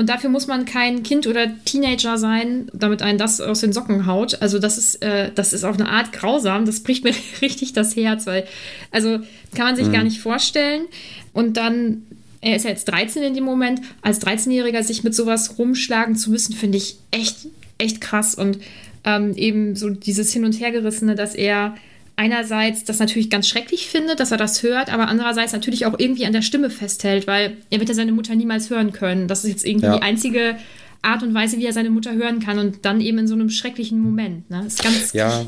Und 0.00 0.08
dafür 0.08 0.30
muss 0.30 0.46
man 0.46 0.64
kein 0.64 1.02
Kind 1.02 1.26
oder 1.26 1.52
Teenager 1.66 2.16
sein, 2.16 2.70
damit 2.72 3.02
einen 3.02 3.18
das 3.18 3.38
aus 3.38 3.60
den 3.60 3.74
Socken 3.74 4.06
haut. 4.06 4.40
Also 4.40 4.58
das 4.58 4.78
ist, 4.78 5.02
äh, 5.02 5.30
das 5.34 5.52
ist 5.52 5.62
auf 5.62 5.78
eine 5.78 5.90
Art 5.90 6.14
grausam. 6.14 6.64
Das 6.64 6.80
bricht 6.80 7.04
mir 7.04 7.12
richtig 7.42 7.74
das 7.74 7.96
Herz, 7.96 8.26
weil, 8.26 8.46
also 8.92 9.18
kann 9.54 9.66
man 9.66 9.76
sich 9.76 9.88
mhm. 9.88 9.92
gar 9.92 10.02
nicht 10.02 10.18
vorstellen. 10.18 10.86
Und 11.34 11.58
dann, 11.58 12.06
er 12.40 12.56
ist 12.56 12.64
ja 12.64 12.70
jetzt 12.70 12.86
13 12.86 13.22
in 13.22 13.34
dem 13.34 13.44
Moment, 13.44 13.82
als 14.00 14.22
13-Jähriger 14.22 14.82
sich 14.82 15.04
mit 15.04 15.14
sowas 15.14 15.58
rumschlagen 15.58 16.16
zu 16.16 16.30
müssen, 16.30 16.54
finde 16.54 16.78
ich 16.78 16.96
echt, 17.10 17.48
echt 17.76 18.00
krass. 18.00 18.34
Und 18.34 18.56
ähm, 19.04 19.34
eben 19.36 19.76
so 19.76 19.90
dieses 19.90 20.32
Hin- 20.32 20.46
und 20.46 20.58
Hergerissene, 20.58 21.14
dass 21.14 21.34
er 21.34 21.76
einerseits 22.16 22.84
das 22.84 22.98
natürlich 22.98 23.30
ganz 23.30 23.48
schrecklich 23.48 23.88
findet, 23.88 24.20
dass 24.20 24.30
er 24.30 24.36
das 24.36 24.62
hört, 24.62 24.92
aber 24.92 25.08
andererseits 25.08 25.52
natürlich 25.52 25.86
auch 25.86 25.94
irgendwie 25.98 26.26
an 26.26 26.32
der 26.32 26.42
Stimme 26.42 26.70
festhält, 26.70 27.26
weil 27.26 27.56
er 27.70 27.80
wird 27.80 27.88
ja 27.88 27.94
seine 27.94 28.12
Mutter 28.12 28.34
niemals 28.34 28.70
hören 28.70 28.92
können. 28.92 29.28
Das 29.28 29.44
ist 29.44 29.50
jetzt 29.50 29.64
irgendwie 29.64 29.86
ja. 29.86 29.96
die 29.96 30.02
einzige 30.02 30.56
Art 31.02 31.22
und 31.22 31.34
Weise, 31.34 31.58
wie 31.58 31.66
er 31.66 31.72
seine 31.72 31.90
Mutter 31.90 32.14
hören 32.14 32.40
kann 32.40 32.58
und 32.58 32.84
dann 32.84 33.00
eben 33.00 33.18
in 33.18 33.26
so 33.26 33.34
einem 33.34 33.50
schrecklichen 33.50 34.00
Moment. 34.00 34.50
Ne? 34.50 34.62
Das 34.64 34.74
ist 34.74 34.82
ganz, 34.82 35.12
ja. 35.12 35.44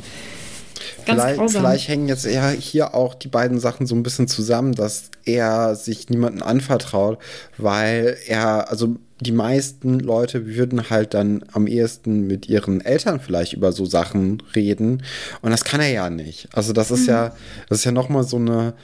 Ganz 1.05 1.23
vielleicht, 1.23 1.51
vielleicht 1.51 1.89
hängen 1.89 2.09
jetzt 2.09 2.25
eher 2.25 2.51
hier 2.51 2.95
auch 2.95 3.15
die 3.15 3.29
beiden 3.29 3.61
Sachen 3.61 3.87
so 3.87 3.95
ein 3.95 4.03
bisschen 4.03 4.29
zusammen, 4.29 4.75
dass 4.75 5.11
er 5.25 5.75
sich 5.75 6.09
niemandem 6.11 6.43
anvertraut, 6.43 7.19
weil 7.59 8.17
er, 8.27 8.71
also 8.71 8.97
die 9.23 9.33
meisten 9.33 10.01
Leute 10.01 10.47
würden 10.47 10.91
halt 10.91 11.15
dann 11.15 11.45
am 11.53 11.67
ehesten 11.67 12.27
mit 12.27 12.49
ihren 12.49 12.81
Eltern 12.81 13.21
vielleicht 13.21 13.53
über 13.53 13.73
so 13.73 13.85
Sachen 13.85 14.43
reden. 14.55 15.03
Und 15.41 15.51
das 15.51 15.65
kann 15.65 15.81
er 15.81 15.91
ja 15.91 16.11
nicht. 16.11 16.49
Also 16.53 16.73
das 16.73 16.91
ist 16.91 17.03
mhm. 17.03 17.09
ja, 17.09 17.37
das 17.69 17.79
ist 17.79 17.85
ja 17.85 17.93
nochmal 17.93 18.25
so 18.25 18.37
eine, 18.37 18.75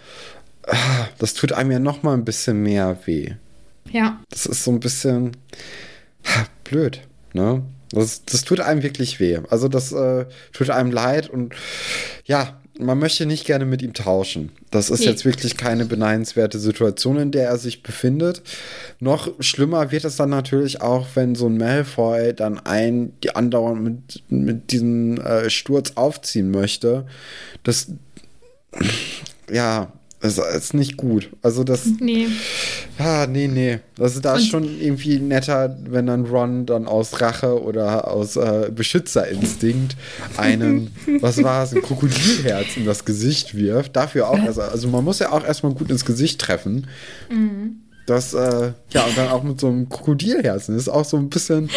das 1.18 1.34
tut 1.34 1.52
einem 1.52 1.70
ja 1.70 1.78
nochmal 1.78 2.14
ein 2.14 2.24
bisschen 2.24 2.62
mehr 2.62 2.98
weh. 3.04 3.32
Ja. 3.90 4.20
Das 4.30 4.46
ist 4.46 4.64
so 4.64 4.70
ein 4.70 4.80
bisschen 4.80 5.32
blöd, 6.64 7.02
ne? 7.32 7.62
Das, 7.90 8.24
das 8.26 8.44
tut 8.44 8.60
einem 8.60 8.82
wirklich 8.82 9.18
weh. 9.18 9.40
Also 9.48 9.68
das 9.68 9.92
äh, 9.92 10.26
tut 10.52 10.68
einem 10.68 10.90
leid 10.90 11.30
und 11.30 11.54
ja, 12.26 12.57
man 12.78 12.98
möchte 12.98 13.26
nicht 13.26 13.44
gerne 13.44 13.64
mit 13.64 13.82
ihm 13.82 13.92
tauschen. 13.92 14.50
Das 14.70 14.90
ist 14.90 15.00
nee. 15.00 15.06
jetzt 15.06 15.24
wirklich 15.24 15.56
keine 15.56 15.84
beneidenswerte 15.84 16.58
Situation, 16.58 17.18
in 17.18 17.30
der 17.30 17.48
er 17.48 17.58
sich 17.58 17.82
befindet. 17.82 18.42
Noch 19.00 19.32
schlimmer 19.40 19.90
wird 19.90 20.04
es 20.04 20.16
dann 20.16 20.30
natürlich 20.30 20.80
auch, 20.80 21.06
wenn 21.14 21.34
so 21.34 21.46
ein 21.46 21.58
Malfoy 21.58 22.32
dann 22.34 22.58
ein, 22.60 23.12
die 23.22 23.34
andauernd 23.34 23.82
mit, 23.82 24.22
mit 24.28 24.72
diesem 24.72 25.18
äh, 25.20 25.50
Sturz 25.50 25.92
aufziehen 25.96 26.50
möchte. 26.50 27.06
Das, 27.64 27.88
ja, 29.50 29.92
das 30.20 30.38
ist 30.38 30.74
nicht 30.74 30.96
gut. 30.96 31.30
Also 31.42 31.62
das. 31.62 31.86
Nee. 32.00 32.26
Ja, 32.98 33.26
nee, 33.26 33.46
nee. 33.46 33.78
Also 34.00 34.20
da 34.20 34.36
ist 34.36 34.48
schon 34.48 34.64
irgendwie 34.80 35.20
netter, 35.20 35.78
wenn 35.88 36.06
dann 36.06 36.26
Ron 36.26 36.66
dann 36.66 36.86
aus 36.86 37.20
Rache 37.20 37.62
oder 37.62 38.08
aus 38.08 38.36
äh, 38.36 38.70
Beschützerinstinkt 38.74 39.96
einen, 40.36 40.90
was 41.20 41.42
war 41.42 41.62
es, 41.62 41.72
ein 41.72 41.82
Krokodilherz 41.82 42.76
in 42.76 42.84
das 42.84 43.04
Gesicht 43.04 43.56
wirft. 43.56 43.94
Dafür 43.94 44.28
auch. 44.28 44.38
Also, 44.48 44.62
also 44.62 44.88
man 44.88 45.04
muss 45.04 45.18
ja 45.18 45.30
auch 45.30 45.44
erstmal 45.44 45.74
gut 45.74 45.90
ins 45.90 46.06
Gesicht 46.06 46.40
treffen. 46.40 46.86
Mhm. 47.28 47.80
Das, 48.08 48.32
äh, 48.32 48.72
ja, 48.90 49.04
und 49.04 49.18
dann 49.18 49.28
auch 49.28 49.42
mit 49.42 49.60
so 49.60 49.68
einem 49.68 49.86
Krokodilherzen. 49.90 50.74
Das 50.74 50.84
ist 50.84 50.88
auch 50.88 51.04
so 51.04 51.18
ein 51.18 51.28
bisschen 51.28 51.68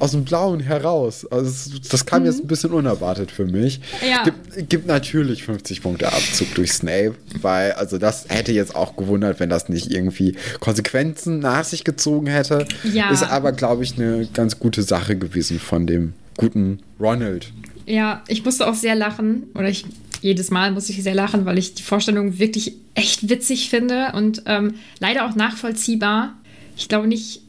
aus 0.00 0.10
dem 0.10 0.24
Blauen 0.24 0.58
heraus. 0.58 1.24
Also, 1.30 1.70
das, 1.88 2.04
kam 2.04 2.22
mhm. 2.22 2.26
jetzt 2.26 2.40
ein 2.40 2.48
bisschen 2.48 2.72
unerwartet 2.72 3.30
für 3.30 3.46
mich. 3.46 3.80
Ja. 4.04 4.24
Gibt, 4.24 4.68
gibt 4.68 4.86
natürlich 4.88 5.44
50 5.44 5.82
Punkte 5.82 6.08
Abzug 6.08 6.52
durch 6.56 6.72
Snape, 6.72 7.14
weil, 7.40 7.72
also, 7.72 7.98
das 7.98 8.24
hätte 8.28 8.50
jetzt 8.50 8.74
auch 8.74 8.96
gewundert, 8.96 9.38
wenn 9.38 9.50
das 9.50 9.68
nicht 9.68 9.92
irgendwie 9.92 10.34
Konsequenzen 10.58 11.38
nach 11.38 11.62
sich 11.62 11.84
gezogen 11.84 12.26
hätte. 12.26 12.66
Ja. 12.82 13.10
Ist 13.10 13.22
aber, 13.22 13.52
glaube 13.52 13.84
ich, 13.84 13.96
eine 13.96 14.26
ganz 14.34 14.58
gute 14.58 14.82
Sache 14.82 15.14
gewesen 15.14 15.60
von 15.60 15.86
dem 15.86 16.14
guten 16.36 16.80
Ronald. 16.98 17.52
Ja, 17.86 18.24
ich 18.26 18.44
musste 18.44 18.66
auch 18.66 18.74
sehr 18.74 18.96
lachen. 18.96 19.44
Oder 19.54 19.68
ich 19.68 19.86
jedes 20.20 20.50
Mal 20.50 20.72
muss 20.72 20.88
ich 20.88 21.02
sehr 21.02 21.14
lachen, 21.14 21.44
weil 21.44 21.58
ich 21.58 21.74
die 21.74 21.82
Vorstellung 21.82 22.38
wirklich 22.38 22.74
echt 22.94 23.28
witzig 23.28 23.70
finde 23.70 24.12
und 24.14 24.42
ähm, 24.46 24.74
leider 24.98 25.26
auch 25.26 25.34
nachvollziehbar. 25.34 26.34
Ich 26.76 26.88
glaube 26.88 27.06
nicht, 27.06 27.42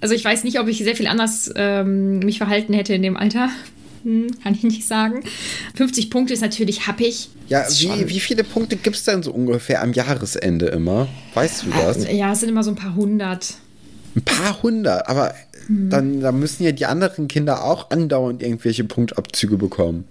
also 0.00 0.14
ich 0.14 0.24
weiß 0.24 0.44
nicht, 0.44 0.60
ob 0.60 0.68
ich 0.68 0.78
sehr 0.78 0.96
viel 0.96 1.06
anders 1.06 1.52
ähm, 1.56 2.20
mich 2.20 2.38
verhalten 2.38 2.72
hätte 2.72 2.94
in 2.94 3.02
dem 3.02 3.16
Alter. 3.16 3.50
Hm, 4.04 4.26
kann 4.42 4.54
ich 4.54 4.62
nicht 4.62 4.86
sagen. 4.86 5.22
50 5.76 6.10
Punkte 6.10 6.34
ist 6.34 6.42
natürlich 6.42 6.86
happig. 6.86 7.30
Ja, 7.48 7.66
wie, 7.70 8.08
wie 8.08 8.20
viele 8.20 8.44
Punkte 8.44 8.76
gibt 8.76 8.96
es 8.96 9.04
denn 9.04 9.22
so 9.22 9.32
ungefähr 9.32 9.82
am 9.82 9.92
Jahresende 9.92 10.66
immer? 10.66 11.08
Weißt 11.32 11.64
du 11.64 11.70
das? 11.70 12.10
Ja, 12.10 12.32
es 12.32 12.40
sind 12.40 12.50
immer 12.50 12.62
so 12.62 12.70
ein 12.70 12.76
paar 12.76 12.94
hundert. 12.94 13.54
Ein 14.14 14.22
paar 14.22 14.62
hundert, 14.62 15.08
aber 15.08 15.34
mhm. 15.68 15.90
dann, 15.90 16.20
dann 16.20 16.38
müssen 16.38 16.64
ja 16.64 16.72
die 16.72 16.86
anderen 16.86 17.28
Kinder 17.28 17.64
auch 17.64 17.90
andauernd 17.90 18.42
irgendwelche 18.42 18.84
Punktabzüge 18.84 19.56
bekommen. 19.56 20.04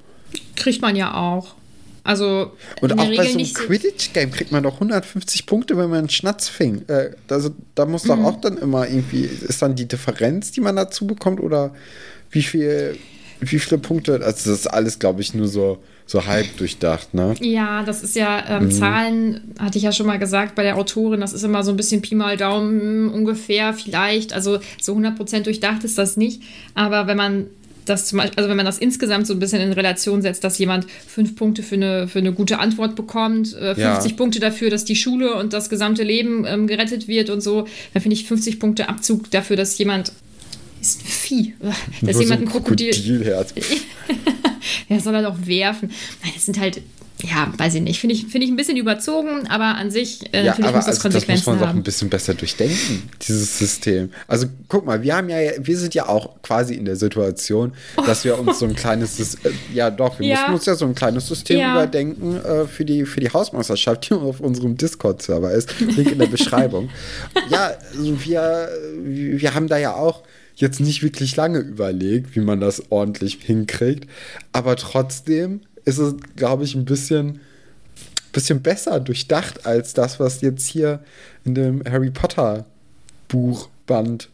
Kriegt 0.55 0.81
man 0.81 0.95
ja 0.95 1.13
auch. 1.13 1.55
Also 2.03 2.51
und 2.81 2.91
auch 2.99 3.07
bei 3.15 3.25
so 3.27 3.37
einem 3.37 3.53
Quidditch-Game 3.53 4.31
kriegt 4.31 4.51
man 4.51 4.63
doch 4.63 4.73
150 4.73 5.45
Punkte, 5.45 5.77
wenn 5.77 5.89
man 5.89 5.99
einen 5.99 6.09
Schnatz 6.09 6.49
fängt. 6.49 6.89
Äh, 6.89 7.11
also 7.29 7.51
da 7.75 7.85
muss 7.85 8.03
doch 8.03 8.17
mhm. 8.17 8.25
auch 8.25 8.41
dann 8.41 8.57
immer 8.57 8.87
irgendwie, 8.87 9.23
ist 9.23 9.61
dann 9.61 9.75
die 9.75 9.87
Differenz, 9.87 10.51
die 10.51 10.61
man 10.61 10.75
dazu 10.75 11.07
bekommt 11.07 11.39
oder 11.39 11.73
wie 12.29 12.43
viel 12.43 12.97
wie 13.51 13.59
viele 13.59 13.79
Punkte? 13.79 14.13
Also 14.13 14.49
das 14.49 14.59
ist 14.59 14.67
alles, 14.67 14.99
glaube 14.99 15.21
ich, 15.21 15.33
nur 15.33 15.47
so, 15.47 15.79
so 16.05 16.25
halb 16.25 16.57
durchdacht, 16.57 17.13
ne? 17.13 17.35
Ja, 17.39 17.83
das 17.83 18.03
ist 18.03 18.15
ja 18.15 18.43
ähm, 18.47 18.65
mhm. 18.65 18.71
Zahlen, 18.71 19.53
hatte 19.59 19.77
ich 19.77 19.83
ja 19.83 19.91
schon 19.91 20.07
mal 20.07 20.19
gesagt 20.19 20.55
bei 20.55 20.63
der 20.63 20.77
Autorin, 20.77 21.21
das 21.21 21.33
ist 21.33 21.43
immer 21.43 21.63
so 21.63 21.71
ein 21.71 21.77
bisschen 21.77 22.01
Pi 22.01 22.15
mal 22.15 22.37
Daumen 22.37 23.09
ungefähr, 23.09 23.73
vielleicht. 23.73 24.33
Also 24.33 24.59
so 24.81 24.95
100% 24.95 25.41
durchdacht 25.41 25.83
ist 25.83 25.97
das 25.97 26.17
nicht. 26.17 26.41
Aber 26.75 27.07
wenn 27.07 27.17
man 27.17 27.47
das 27.85 28.07
zum 28.07 28.17
Beispiel, 28.17 28.37
also 28.37 28.49
wenn 28.49 28.57
man 28.57 28.65
das 28.65 28.77
insgesamt 28.77 29.27
so 29.27 29.33
ein 29.33 29.39
bisschen 29.39 29.61
in 29.61 29.73
Relation 29.73 30.21
setzt, 30.21 30.43
dass 30.43 30.57
jemand 30.57 30.87
fünf 31.07 31.35
Punkte 31.35 31.63
für 31.63 31.75
eine, 31.75 32.07
für 32.07 32.19
eine 32.19 32.33
gute 32.33 32.59
Antwort 32.59 32.95
bekommt, 32.95 33.53
äh, 33.53 33.75
50 33.75 34.11
ja. 34.11 34.17
Punkte 34.17 34.39
dafür, 34.39 34.69
dass 34.69 34.85
die 34.85 34.95
Schule 34.95 35.35
und 35.35 35.53
das 35.53 35.69
gesamte 35.69 36.03
Leben 36.03 36.45
ähm, 36.47 36.67
gerettet 36.67 37.07
wird 37.07 37.29
und 37.29 37.41
so, 37.41 37.67
dann 37.93 38.01
finde 38.01 38.15
ich 38.15 38.27
50 38.27 38.59
Punkte 38.59 38.89
Abzug 38.89 39.29
dafür, 39.31 39.55
dass 39.55 39.77
jemand 39.77 40.11
ist 40.81 41.01
ein 41.01 41.05
Vieh. 41.05 41.53
Dass 42.01 42.19
jemand 42.19 42.27
so 42.27 42.33
ein 42.33 42.45
Krokodil. 42.45 42.91
Krokodilherz. 42.91 43.53
ja, 44.89 44.99
soll 44.99 45.15
er 45.15 45.23
doch 45.23 45.37
werfen. 45.45 45.91
Nein, 46.21 46.31
das 46.35 46.45
sind 46.45 46.59
halt 46.59 46.81
ja, 47.23 47.51
weiß 47.57 47.75
ich 47.75 47.81
nicht. 47.81 47.99
Finde 47.99 48.15
ich, 48.15 48.25
find 48.27 48.43
ich 48.43 48.49
ein 48.49 48.57
bisschen 48.57 48.75
überzogen, 48.75 49.47
aber 49.47 49.75
an 49.75 49.91
sich 49.91 50.33
äh, 50.33 50.45
ja, 50.45 50.53
aber 50.53 50.73
muss 50.73 50.85
das 50.85 51.03
also, 51.03 51.09
Das 51.09 51.27
muss 51.27 51.45
man 51.45 51.59
doch 51.59 51.69
ein 51.69 51.83
bisschen 51.83 52.09
besser 52.09 52.33
durchdenken, 52.33 53.09
dieses 53.21 53.57
System. 53.57 54.11
Also 54.27 54.47
guck 54.67 54.85
mal, 54.85 55.01
wir 55.01 55.15
haben 55.15 55.29
ja, 55.29 55.37
wir 55.57 55.77
sind 55.77 55.93
ja 55.93 56.09
auch 56.09 56.41
quasi 56.41 56.75
in 56.75 56.83
der 56.83 56.97
Situation, 56.97 57.73
dass 58.05 58.25
wir 58.25 58.37
uns 58.37 58.59
so 58.59 58.65
ein 58.65 58.75
kleines, 58.75 59.35
äh, 59.35 59.51
ja 59.73 59.89
doch, 59.89 60.19
wir 60.19 60.27
ja. 60.27 60.35
mussten 60.35 60.53
uns 60.53 60.65
ja 60.65 60.75
so 60.75 60.85
ein 60.85 60.95
kleines 60.95 61.27
System 61.27 61.59
ja. 61.59 61.71
überdenken 61.71 62.43
äh, 62.43 62.65
für, 62.65 62.83
die, 62.83 63.05
für 63.05 63.21
die 63.21 63.29
Hausmeisterschaft, 63.29 64.09
die 64.09 64.13
auf 64.13 64.41
unserem 64.41 64.75
Discord-Server 64.75 65.51
ist. 65.51 65.79
Link 65.79 66.11
in 66.11 66.19
der 66.19 66.27
Beschreibung. 66.27 66.89
ja, 67.49 67.71
also 67.95 68.25
wir, 68.25 68.69
wir 69.03 69.53
haben 69.53 69.67
da 69.67 69.77
ja 69.77 69.93
auch 69.93 70.23
jetzt 70.55 70.79
nicht 70.81 71.03
wirklich 71.03 71.35
lange 71.35 71.59
überlegt, 71.59 72.35
wie 72.35 72.41
man 72.41 72.59
das 72.59 72.91
ordentlich 72.91 73.39
hinkriegt, 73.41 74.09
aber 74.51 74.75
trotzdem 74.75 75.61
ist 75.85 75.97
es, 75.97 76.15
glaube 76.35 76.63
ich, 76.63 76.75
ein 76.75 76.85
bisschen, 76.85 77.39
bisschen 78.31 78.61
besser 78.61 78.99
durchdacht 78.99 79.65
als 79.65 79.93
das, 79.93 80.19
was 80.19 80.41
jetzt 80.41 80.65
hier 80.65 80.99
in 81.45 81.55
dem 81.55 81.83
Harry 81.85 82.11
Potter 82.11 82.65
Buchband 83.27 84.29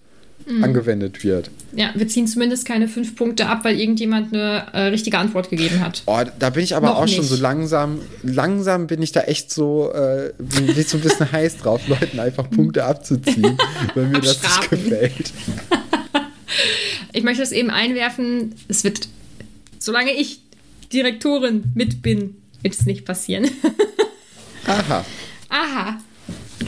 mhm. 0.50 0.63
angewendet 0.63 1.24
wird. 1.24 1.50
Ja, 1.74 1.91
wir 1.96 2.08
ziehen 2.08 2.27
zumindest 2.27 2.65
keine 2.65 2.88
fünf 2.88 3.15
Punkte 3.15 3.48
ab, 3.48 3.63
weil 3.63 3.79
irgendjemand 3.79 4.34
eine 4.34 4.68
äh, 4.74 4.82
richtige 4.88 5.18
Antwort 5.18 5.50
gegeben 5.50 5.79
hat. 5.79 6.03
Oh, 6.06 6.22
da 6.38 6.50
bin 6.50 6.63
ich 6.63 6.75
aber 6.75 6.88
Noch 6.88 6.98
auch 6.98 7.06
nicht. 7.06 7.15
schon 7.15 7.25
so 7.25 7.36
langsam, 7.36 8.00
langsam 8.24 8.88
bin 8.88 9.01
ich 9.01 9.12
da 9.12 9.22
echt 9.22 9.51
so, 9.51 9.91
äh, 9.94 10.34
bin 10.38 10.77
ich 10.77 10.88
so 10.88 10.98
ein 10.98 11.03
bisschen 11.03 11.32
heiß 11.32 11.58
drauf, 11.58 11.88
Leuten 11.88 12.20
einfach 12.20 12.50
Punkte 12.50 12.84
abzuziehen, 12.84 13.58
weil 13.96 14.08
mir 14.08 14.20
das 14.20 14.41
nicht 14.41 14.70
gefällt. 14.70 15.32
ich 17.13 17.24
möchte 17.24 17.44
es 17.44 17.51
eben 17.51 17.70
einwerfen, 17.70 18.56
es 18.68 18.84
wird, 18.84 19.08
solange 19.77 20.12
ich 20.12 20.41
Direktorin 20.91 21.72
mit 21.75 22.01
bin, 22.01 22.41
wird 22.62 22.74
es 22.74 22.86
nicht 22.86 23.05
passieren. 23.05 23.50
Aha. 24.65 25.05
Aha. 25.50 26.00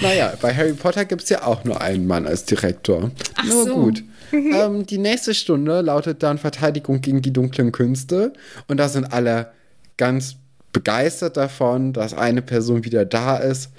Naja, 0.02 0.34
bei 0.42 0.56
Harry 0.56 0.74
Potter 0.74 1.06
gibt 1.06 1.24
es 1.24 1.30
ja 1.30 1.46
auch 1.46 1.64
nur 1.64 1.82
einen 1.82 2.08
Mann 2.08 2.26
als 2.26 2.46
Direktor. 2.46 3.12
Ach 3.36 3.46
nur 3.46 3.66
so. 3.66 3.74
gut. 3.76 4.04
Mhm. 4.34 4.54
Ähm, 4.54 4.86
die 4.86 4.98
nächste 4.98 5.34
Stunde 5.34 5.82
lautet 5.82 6.24
dann 6.24 6.38
Verteidigung 6.38 7.02
gegen 7.02 7.22
die 7.22 7.34
dunklen 7.34 7.74
Künste. 7.74 8.32
Und 8.70 8.78
da 8.78 8.88
sind 8.88 9.12
alle 9.12 9.52
ganz 9.98 10.38
begeistert 10.72 11.36
davon, 11.36 11.92
dass 11.92 12.14
eine 12.14 12.42
Person 12.42 12.86
wieder 12.86 13.04
da 13.04 13.36
ist. 13.36 13.72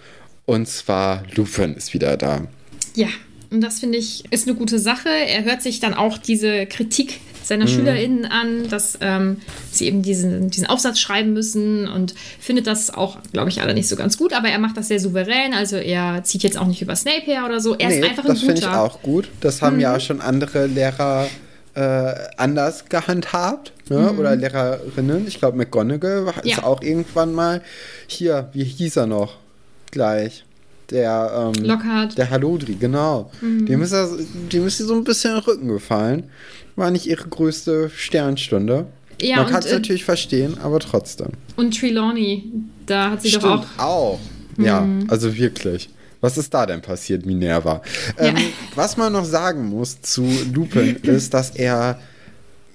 Und 0.45 0.69
zwar 0.69 1.23
Lupin 1.35 1.75
ist 1.75 1.95
wieder 1.95 2.19
da. 2.19 2.47
Ja, 2.95 3.09
und 3.51 3.63
das 3.63 3.81
finde 3.81 3.97
ich 3.97 4.31
ist 4.31 4.47
eine 4.47 4.57
gute 4.57 4.79
Sache. 4.79 5.09
Er 5.09 5.45
hört 5.45 5.63
sich 5.63 5.81
dann 5.81 5.95
auch 5.95 6.19
diese 6.19 6.67
Kritik 6.67 7.21
seiner 7.53 7.67
mhm. 7.67 7.69
SchülerInnen 7.69 8.25
an, 8.25 8.69
dass 8.69 8.99
ähm, 9.01 9.39
sie 9.71 9.87
eben 9.87 10.03
diesen, 10.03 10.51
diesen 10.51 10.67
Aufsatz 10.67 10.99
schreiben 10.99 11.33
müssen 11.33 11.87
und 11.87 12.15
findet 12.41 12.67
das 12.67 12.93
auch, 12.93 13.19
glaube 13.33 13.51
ich, 13.51 13.61
alle 13.61 13.75
nicht 13.75 13.89
so 13.89 13.97
ganz 13.97 14.17
gut, 14.17 14.33
aber 14.33 14.49
er 14.49 14.59
macht 14.59 14.77
das 14.77 14.89
sehr 14.89 15.01
souverän, 15.01 15.53
also 15.55 15.77
er 15.77 16.25
zieht 16.25 16.43
jetzt 16.43 16.59
auch 16.59 16.67
nicht 16.67 16.81
über 16.81 16.97
Snape 16.97 17.23
her 17.23 17.45
oder 17.45 17.61
so. 17.61 17.75
Er 17.75 17.89
nee, 17.89 17.99
ist 17.99 18.05
einfach 18.09 18.25
ein 18.25 18.31
das 18.31 18.41
finde 18.41 18.61
ich 18.61 18.67
auch 18.67 19.03
gut. 19.03 19.29
Das 19.41 19.61
haben 19.61 19.77
mhm. 19.77 19.83
ja 19.83 20.01
schon 20.01 20.21
andere 20.21 20.67
Lehrer 20.67 21.29
äh, 21.75 22.15
anders 22.37 22.87
gehandhabt, 22.89 23.73
ne? 23.89 24.13
Mhm. 24.13 24.19
oder 24.19 24.35
Lehrerinnen. 24.37 25.27
Ich 25.27 25.39
glaube, 25.39 25.57
McGonagall 25.59 26.33
ja. 26.45 26.57
ist 26.57 26.65
auch 26.65 26.83
irgendwann 26.83 27.33
mal 27.35 27.63
hier, 28.07 28.49
wie 28.53 28.65
hieß 28.65 28.97
er 28.97 29.07
noch 29.07 29.37
gleich? 29.91 30.45
Der 30.93 31.53
ähm, 31.57 31.65
Lockhart. 31.65 32.17
Der 32.19 32.31
Halodri, 32.31 32.75
genau. 32.75 33.31
Mhm. 33.41 33.67
Dem, 33.67 33.83
ist 33.83 33.95
dem 34.53 34.67
ist 34.67 34.79
so 34.79 34.95
ein 34.95 35.05
bisschen 35.05 35.31
in 35.31 35.37
den 35.37 35.45
Rücken 35.45 35.69
gefallen. 35.69 36.25
War 36.77 36.91
nicht 36.91 37.07
ihre 37.07 37.29
größte 37.29 37.91
Sternstunde. 37.95 38.87
Ja, 39.21 39.37
Man 39.37 39.47
kann 39.47 39.61
es 39.61 39.67
äh, 39.67 39.75
natürlich 39.75 40.05
verstehen, 40.05 40.59
aber 40.63 40.79
trotzdem. 40.81 41.29
Und 41.57 41.79
Trelawney, 41.79 42.51
da 42.87 43.11
hat 43.11 43.23
sie 43.23 43.29
Stimmt, 43.29 43.45
doch 43.45 43.67
auch. 43.79 44.19
auch. 44.19 44.21
Ja, 44.59 44.81
mhm. 44.81 45.07
also 45.09 45.35
wirklich. 45.37 45.89
Was 46.21 46.39
ist 46.39 46.55
da 46.55 46.67
denn 46.67 46.81
passiert, 46.83 47.27
Minerva? 47.27 47.83
Ähm, 48.17 48.37
ja. 48.37 48.43
Was 48.77 48.97
man 48.97 49.13
noch 49.13 49.25
sagen 49.25 49.69
muss 49.69 50.01
zu 50.01 50.25
Lupin 50.53 50.97
ist, 51.03 51.35
dass 51.35 51.51
er 51.51 51.99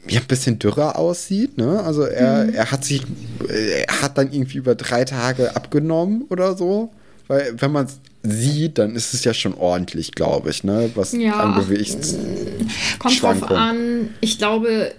ja, 0.10 0.20
ein 0.20 0.28
bisschen 0.28 0.60
dürrer 0.60 0.98
aussieht. 0.98 1.58
Ne? 1.58 1.82
Also 1.84 2.04
er, 2.04 2.46
mhm. 2.46 2.54
er 2.54 2.72
hat 2.72 2.86
sich, 2.86 3.04
er 3.48 4.02
hat 4.02 4.18
dann 4.18 4.32
irgendwie 4.32 4.58
über 4.58 4.76
drei 4.76 5.06
Tage 5.06 5.56
abgenommen 5.56 6.26
oder 6.30 6.56
so. 6.56 6.92
Weil 7.28 7.54
wenn 7.58 7.72
man 7.72 7.86
es 7.86 8.00
sieht, 8.24 8.78
dann 8.78 8.96
ist 8.96 9.14
es 9.14 9.24
ja 9.24 9.34
schon 9.34 9.54
ordentlich, 9.54 10.12
glaube 10.14 10.50
ich, 10.50 10.64
ne? 10.64 10.90
Was 10.96 11.14
ja, 11.14 11.34
an 11.34 11.60
Gewicht. 11.60 11.98
Kommt 13.00 13.22
drauf 13.22 13.52
an. 13.52 14.10
Ich 14.22 14.38
glaube, 14.38 14.94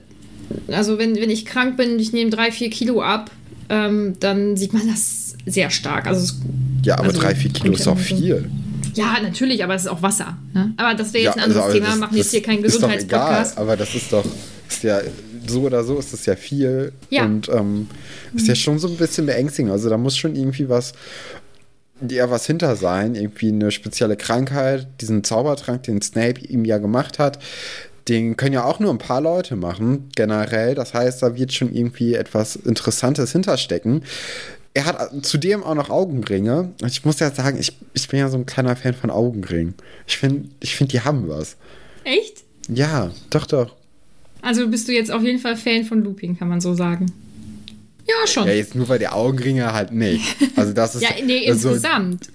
also 0.68 0.98
wenn, 0.98 1.16
wenn 1.16 1.30
ich 1.30 1.44
krank 1.44 1.76
bin, 1.76 1.98
ich 1.98 2.12
nehme 2.12 2.30
drei, 2.30 2.50
vier 2.52 2.70
Kilo 2.70 3.02
ab, 3.02 3.30
ähm, 3.68 4.16
dann 4.20 4.56
sieht 4.56 4.72
man 4.72 4.88
das 4.88 5.34
sehr 5.46 5.70
stark. 5.70 6.06
Also, 6.06 6.34
ja, 6.82 6.94
aber 6.98 7.08
also, 7.08 7.20
drei, 7.20 7.34
vier 7.34 7.52
Kilo 7.52 7.74
ist 7.74 7.86
auch 7.86 7.98
viel. 7.98 8.50
Ja, 8.94 9.16
natürlich, 9.22 9.62
aber 9.62 9.74
es 9.74 9.82
ist 9.82 9.88
auch 9.88 10.02
Wasser. 10.02 10.36
Ne? 10.54 10.72
Aber 10.76 10.94
das 10.94 11.12
wäre 11.12 11.24
jetzt 11.24 11.36
ja, 11.36 11.42
ein 11.42 11.50
anderes 11.50 11.64
also, 11.64 11.78
Thema. 11.78 11.94
Wir 11.94 11.96
machen 11.96 12.16
jetzt 12.16 12.30
hier 12.30 12.42
keinen 12.42 12.62
Gesundheitspodcast. 12.62 13.58
aber 13.58 13.76
das 13.76 13.94
ist 13.94 14.12
doch, 14.12 14.24
ist 14.68 14.82
ja, 14.82 15.00
so 15.46 15.62
oder 15.62 15.84
so 15.84 15.98
ist 15.98 16.12
das 16.12 16.26
ja 16.26 16.34
viel. 16.36 16.92
Ja. 17.10 17.24
Und 17.24 17.48
ähm, 17.48 17.88
ist 18.34 18.48
ja 18.48 18.54
schon 18.54 18.78
so 18.78 18.88
ein 18.88 18.96
bisschen 18.96 19.26
beängstigend. 19.26 19.70
Also 19.70 19.88
da 19.88 19.96
muss 19.96 20.16
schon 20.16 20.34
irgendwie 20.34 20.68
was 20.68 20.94
ja 22.06 22.30
was 22.30 22.46
hinter 22.46 22.76
sein, 22.76 23.14
irgendwie 23.14 23.48
eine 23.48 23.70
spezielle 23.70 24.16
Krankheit, 24.16 24.86
diesen 25.00 25.24
Zaubertrank, 25.24 25.82
den 25.84 26.02
Snape 26.02 26.40
ihm 26.40 26.64
ja 26.64 26.78
gemacht 26.78 27.18
hat, 27.18 27.38
den 28.08 28.36
können 28.36 28.54
ja 28.54 28.64
auch 28.64 28.80
nur 28.80 28.90
ein 28.90 28.98
paar 28.98 29.20
Leute 29.20 29.56
machen, 29.56 30.08
generell. 30.16 30.74
Das 30.74 30.94
heißt, 30.94 31.22
da 31.22 31.36
wird 31.36 31.52
schon 31.52 31.74
irgendwie 31.74 32.14
etwas 32.14 32.56
Interessantes 32.56 33.32
hinterstecken. 33.32 34.02
Er 34.74 34.86
hat 34.86 35.10
zudem 35.22 35.62
auch 35.62 35.74
noch 35.74 35.90
Augenringe. 35.90 36.72
Und 36.80 36.88
ich 36.88 37.04
muss 37.04 37.20
ja 37.20 37.30
sagen, 37.30 37.58
ich, 37.58 37.76
ich 37.92 38.08
bin 38.08 38.20
ja 38.20 38.28
so 38.28 38.38
ein 38.38 38.46
kleiner 38.46 38.76
Fan 38.76 38.94
von 38.94 39.10
Augenringen. 39.10 39.74
Ich 40.06 40.16
finde, 40.18 40.48
ich 40.60 40.74
find, 40.76 40.92
die 40.92 41.00
haben 41.00 41.28
was. 41.28 41.56
Echt? 42.04 42.44
Ja, 42.68 43.10
doch, 43.30 43.46
doch. 43.46 43.74
Also 44.40 44.68
bist 44.68 44.88
du 44.88 44.92
jetzt 44.92 45.10
auf 45.10 45.22
jeden 45.22 45.38
Fall 45.38 45.56
Fan 45.56 45.84
von 45.84 46.02
Looping, 46.02 46.38
kann 46.38 46.48
man 46.48 46.60
so 46.60 46.74
sagen. 46.74 47.06
Ja, 48.08 48.26
schon. 48.26 48.46
Ja, 48.46 48.54
jetzt 48.54 48.74
nur 48.74 48.88
weil 48.88 48.98
die 48.98 49.08
Augenringe 49.08 49.72
halt 49.72 49.92
nicht. 49.92 50.36
Also 50.56 50.72
das 50.72 50.94
ist. 50.94 51.02
ja, 51.02 51.10
nee, 51.24 51.48
also, 51.48 51.68
insgesamt. 51.68 52.28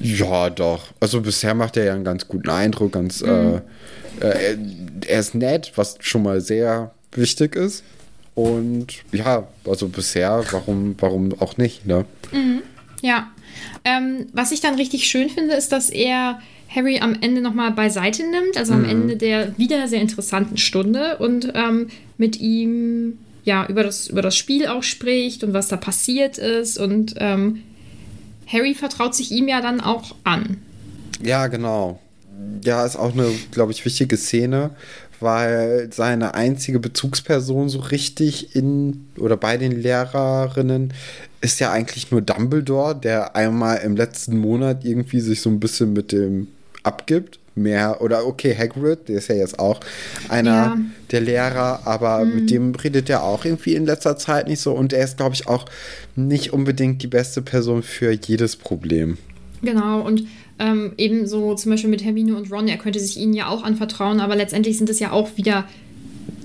Ja, 0.00 0.50
doch. 0.50 0.92
Also 1.00 1.20
bisher 1.20 1.54
macht 1.54 1.76
er 1.76 1.84
ja 1.84 1.94
einen 1.94 2.04
ganz 2.04 2.28
guten 2.28 2.50
Eindruck, 2.50 2.92
ganz. 2.92 3.22
Mhm. 3.22 3.62
Äh, 4.20 4.26
äh, 4.26 4.58
er 5.06 5.20
ist 5.20 5.34
nett, 5.34 5.72
was 5.76 5.96
schon 6.00 6.22
mal 6.22 6.40
sehr 6.40 6.92
wichtig 7.12 7.56
ist. 7.56 7.82
Und 8.34 8.88
ja, 9.12 9.48
also 9.66 9.88
bisher, 9.88 10.44
warum, 10.50 10.94
warum 10.98 11.32
auch 11.40 11.56
nicht, 11.56 11.86
ne? 11.86 12.04
Mhm. 12.32 12.62
Ja. 13.00 13.30
Ähm, 13.84 14.26
was 14.32 14.52
ich 14.52 14.60
dann 14.60 14.74
richtig 14.74 15.08
schön 15.08 15.30
finde, 15.30 15.54
ist, 15.54 15.72
dass 15.72 15.88
er 15.88 16.40
Harry 16.68 16.98
am 17.00 17.16
Ende 17.22 17.40
nochmal 17.40 17.70
beiseite 17.70 18.22
nimmt, 18.22 18.58
also 18.58 18.74
am 18.74 18.82
mhm. 18.82 18.90
Ende 18.90 19.16
der 19.16 19.56
wieder 19.58 19.88
sehr 19.88 20.02
interessanten 20.02 20.58
Stunde 20.58 21.16
und 21.18 21.50
ähm, 21.54 21.88
mit 22.18 22.38
ihm 22.38 23.18
ja, 23.46 23.64
über 23.68 23.84
das, 23.84 24.08
über 24.08 24.22
das 24.22 24.36
Spiel 24.36 24.66
auch 24.66 24.82
spricht 24.82 25.44
und 25.44 25.54
was 25.54 25.68
da 25.68 25.76
passiert 25.76 26.36
ist. 26.36 26.78
Und 26.78 27.14
ähm, 27.18 27.62
Harry 28.48 28.74
vertraut 28.74 29.14
sich 29.14 29.30
ihm 29.30 29.46
ja 29.46 29.60
dann 29.60 29.80
auch 29.80 30.16
an. 30.24 30.58
Ja, 31.22 31.46
genau. 31.46 32.00
Ja, 32.64 32.84
ist 32.84 32.96
auch 32.96 33.12
eine, 33.12 33.30
glaube 33.52 33.70
ich, 33.70 33.84
wichtige 33.84 34.16
Szene, 34.16 34.70
weil 35.20 35.88
seine 35.92 36.34
einzige 36.34 36.80
Bezugsperson 36.80 37.68
so 37.68 37.78
richtig 37.78 38.56
in 38.56 39.06
oder 39.16 39.36
bei 39.36 39.56
den 39.56 39.80
Lehrerinnen 39.80 40.92
ist 41.40 41.60
ja 41.60 41.70
eigentlich 41.70 42.10
nur 42.10 42.22
Dumbledore, 42.22 42.96
der 42.96 43.36
einmal 43.36 43.78
im 43.78 43.96
letzten 43.96 44.38
Monat 44.38 44.84
irgendwie 44.84 45.20
sich 45.20 45.40
so 45.40 45.50
ein 45.50 45.60
bisschen 45.60 45.92
mit 45.92 46.10
dem 46.10 46.48
abgibt 46.82 47.38
mehr. 47.56 48.00
Oder 48.00 48.26
okay, 48.26 48.54
Hagrid, 48.56 49.08
der 49.08 49.16
ist 49.16 49.28
ja 49.28 49.34
jetzt 49.34 49.58
auch 49.58 49.80
einer 50.28 50.50
ja. 50.50 50.78
der 51.10 51.20
Lehrer, 51.20 51.80
aber 51.84 52.24
mhm. 52.24 52.34
mit 52.34 52.50
dem 52.50 52.74
redet 52.74 53.10
er 53.10 53.24
auch 53.24 53.44
irgendwie 53.44 53.74
in 53.74 53.86
letzter 53.86 54.16
Zeit 54.16 54.48
nicht 54.48 54.60
so. 54.60 54.72
Und 54.72 54.92
er 54.92 55.04
ist, 55.04 55.16
glaube 55.16 55.34
ich, 55.34 55.48
auch 55.48 55.64
nicht 56.14 56.52
unbedingt 56.52 57.02
die 57.02 57.08
beste 57.08 57.42
Person 57.42 57.82
für 57.82 58.12
jedes 58.12 58.56
Problem. 58.56 59.18
Genau, 59.62 60.02
und 60.02 60.26
ähm, 60.58 60.92
ebenso 60.96 61.54
zum 61.54 61.72
Beispiel 61.72 61.90
mit 61.90 62.04
Hermine 62.04 62.36
und 62.36 62.50
Ron, 62.52 62.68
er 62.68 62.78
könnte 62.78 63.00
sich 63.00 63.18
ihnen 63.18 63.34
ja 63.34 63.48
auch 63.48 63.62
anvertrauen, 63.62 64.20
aber 64.20 64.36
letztendlich 64.36 64.78
sind 64.78 64.88
es 64.88 65.00
ja 65.00 65.12
auch 65.12 65.36
wieder 65.36 65.64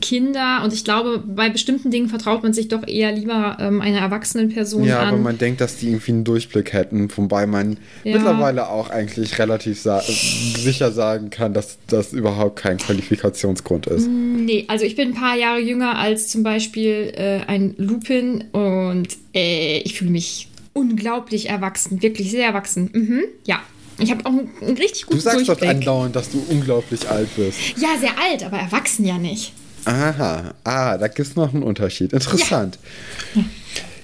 Kinder 0.02 0.62
und 0.64 0.74
ich 0.74 0.84
glaube, 0.84 1.24
bei 1.26 1.50
bestimmten 1.50 1.92
Dingen 1.92 2.10
vertraut 2.10 2.44
man 2.44 2.52
sich 2.54 2.68
doch 2.68 2.86
eher 2.88 3.12
lieber 3.12 3.58
ähm, 3.60 3.80
einer 3.82 4.00
erwachsenen 4.00 4.50
Person 4.50 4.84
ja, 4.84 5.00
an. 5.02 5.08
aber 5.10 5.18
man 5.18 5.38
denkt, 5.38 5.62
dass 5.62 5.78
die 5.78 5.88
irgendwie 5.88 6.12
einen 6.12 6.24
Durchblick 6.24 6.74
hätten, 6.74 7.10
wobei 7.16 7.48
man 7.48 7.78
Ja. 8.04 8.16
mittlerweile 8.18 8.68
auch 8.70 8.90
eigentlich 8.90 9.40
relativ 9.40 9.80
sa 9.80 10.02
sicher 10.02 10.92
sagen 10.92 11.30
kann, 11.30 11.54
dass 11.54 11.78
das 11.88 12.12
überhaupt 12.14 12.58
kein 12.60 12.78
Qualifikationsgrund 12.78 13.88
ist. 13.88 14.08
Nee, 14.08 14.66
also 14.68 14.84
ich 14.86 14.96
bin 14.96 15.10
ein 15.10 15.16
paar 15.16 15.38
Jahre 15.38 15.60
jünger 15.60 15.98
als 15.98 16.28
zum 16.28 16.44
Beispiel 16.44 17.14
äh, 17.16 17.42
ein 17.48 17.76
Lupin 17.78 18.46
und 18.52 19.08
äh, 19.34 19.80
ich 19.80 19.98
fühle 19.98 20.12
mich 20.12 20.48
unglaublich 20.74 21.50
erwachsen, 21.50 22.02
wirklich 22.02 22.32
sehr 22.32 22.46
erwachsen. 22.48 22.90
Mhm, 22.94 23.22
ja. 23.46 23.60
Ich 24.00 24.10
habe 24.10 24.26
auch 24.26 24.32
einen, 24.32 24.50
einen 24.62 24.78
richtig 24.78 25.02
Du 25.02 25.08
guten 25.10 25.20
sagst 25.20 25.48
doch 25.48 25.62
andauernd, 25.62 26.16
dass 26.16 26.30
du 26.32 26.44
unglaublich 26.50 27.08
alt 27.10 27.28
bist. 27.36 27.60
Ja, 27.78 27.90
sehr 28.00 28.12
alt, 28.20 28.44
aber 28.44 28.58
erwachsen 28.58 29.06
ja 29.06 29.18
nicht. 29.20 29.54
Aha, 29.86 30.54
ah, 30.64 30.98
da 30.98 31.08
gibt 31.08 31.28
es 31.30 31.36
noch 31.36 31.54
einen 31.54 31.64
Unterschied. 31.64 32.14
Interessant. 32.14 32.78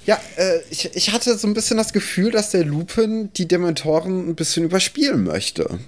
Ja, 0.06 0.20
äh, 0.38 0.60
ich, 0.70 0.90
ich 0.96 1.12
hatte 1.12 1.38
so 1.38 1.48
ein 1.48 1.54
bisschen 1.54 1.78
das 1.78 1.94
Gefühl, 1.94 2.32
dass 2.32 2.52
der 2.52 2.64
Lupin 2.64 3.30
die 3.34 3.48
Dementoren 3.48 4.30
ein 4.30 4.36
bisschen 4.36 4.64
überspielen 4.64 5.24
möchte. 5.24 5.80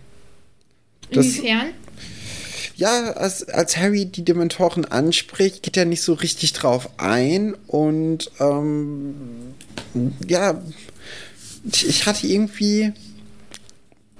Das- 1.11 1.25
Inwiefern? 1.25 1.67
Ja, 2.75 3.11
als, 3.13 3.43
als 3.49 3.75
Harry 3.75 4.05
die 4.05 4.23
Dementoren 4.23 4.85
anspricht, 4.85 5.63
geht 5.63 5.75
er 5.75 5.83
nicht 5.85 6.01
so 6.01 6.13
richtig 6.13 6.53
drauf 6.53 6.89
ein 6.97 7.53
und 7.67 8.31
ähm, 8.39 9.15
ja, 10.25 10.61
ich, 11.69 11.87
ich 11.89 12.05
hatte 12.05 12.25
irgendwie, 12.25 12.93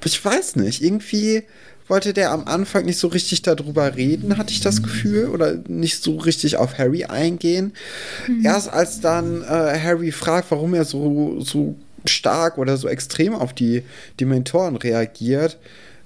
ich 0.04 0.26
weiß 0.26 0.58
nicht, 0.58 0.82
irgendwie 0.82 1.44
wollte 1.90 2.14
der 2.14 2.32
am 2.32 2.48
Anfang 2.48 2.86
nicht 2.86 3.00
so 3.00 3.08
richtig 3.08 3.42
darüber 3.42 3.96
reden, 3.96 4.38
hatte 4.38 4.52
ich 4.52 4.62
das 4.62 4.84
Gefühl, 4.84 5.28
oder 5.28 5.56
nicht 5.68 6.04
so 6.04 6.18
richtig 6.18 6.58
auf 6.58 6.78
Harry 6.78 7.06
eingehen. 7.06 7.74
Erst 8.44 8.72
als 8.72 9.02
dann 9.02 9.42
äh, 9.42 9.80
Harry 9.80 10.12
fragt, 10.12 10.52
warum 10.52 10.74
er 10.74 10.86
so, 10.86 11.42
so 11.42 11.76
stark 12.06 12.58
oder 12.58 12.78
so 12.78 12.88
extrem 12.88 13.34
auf 13.34 13.54
die 13.54 13.84
Dementoren 14.20 14.76
reagiert, 14.76 15.58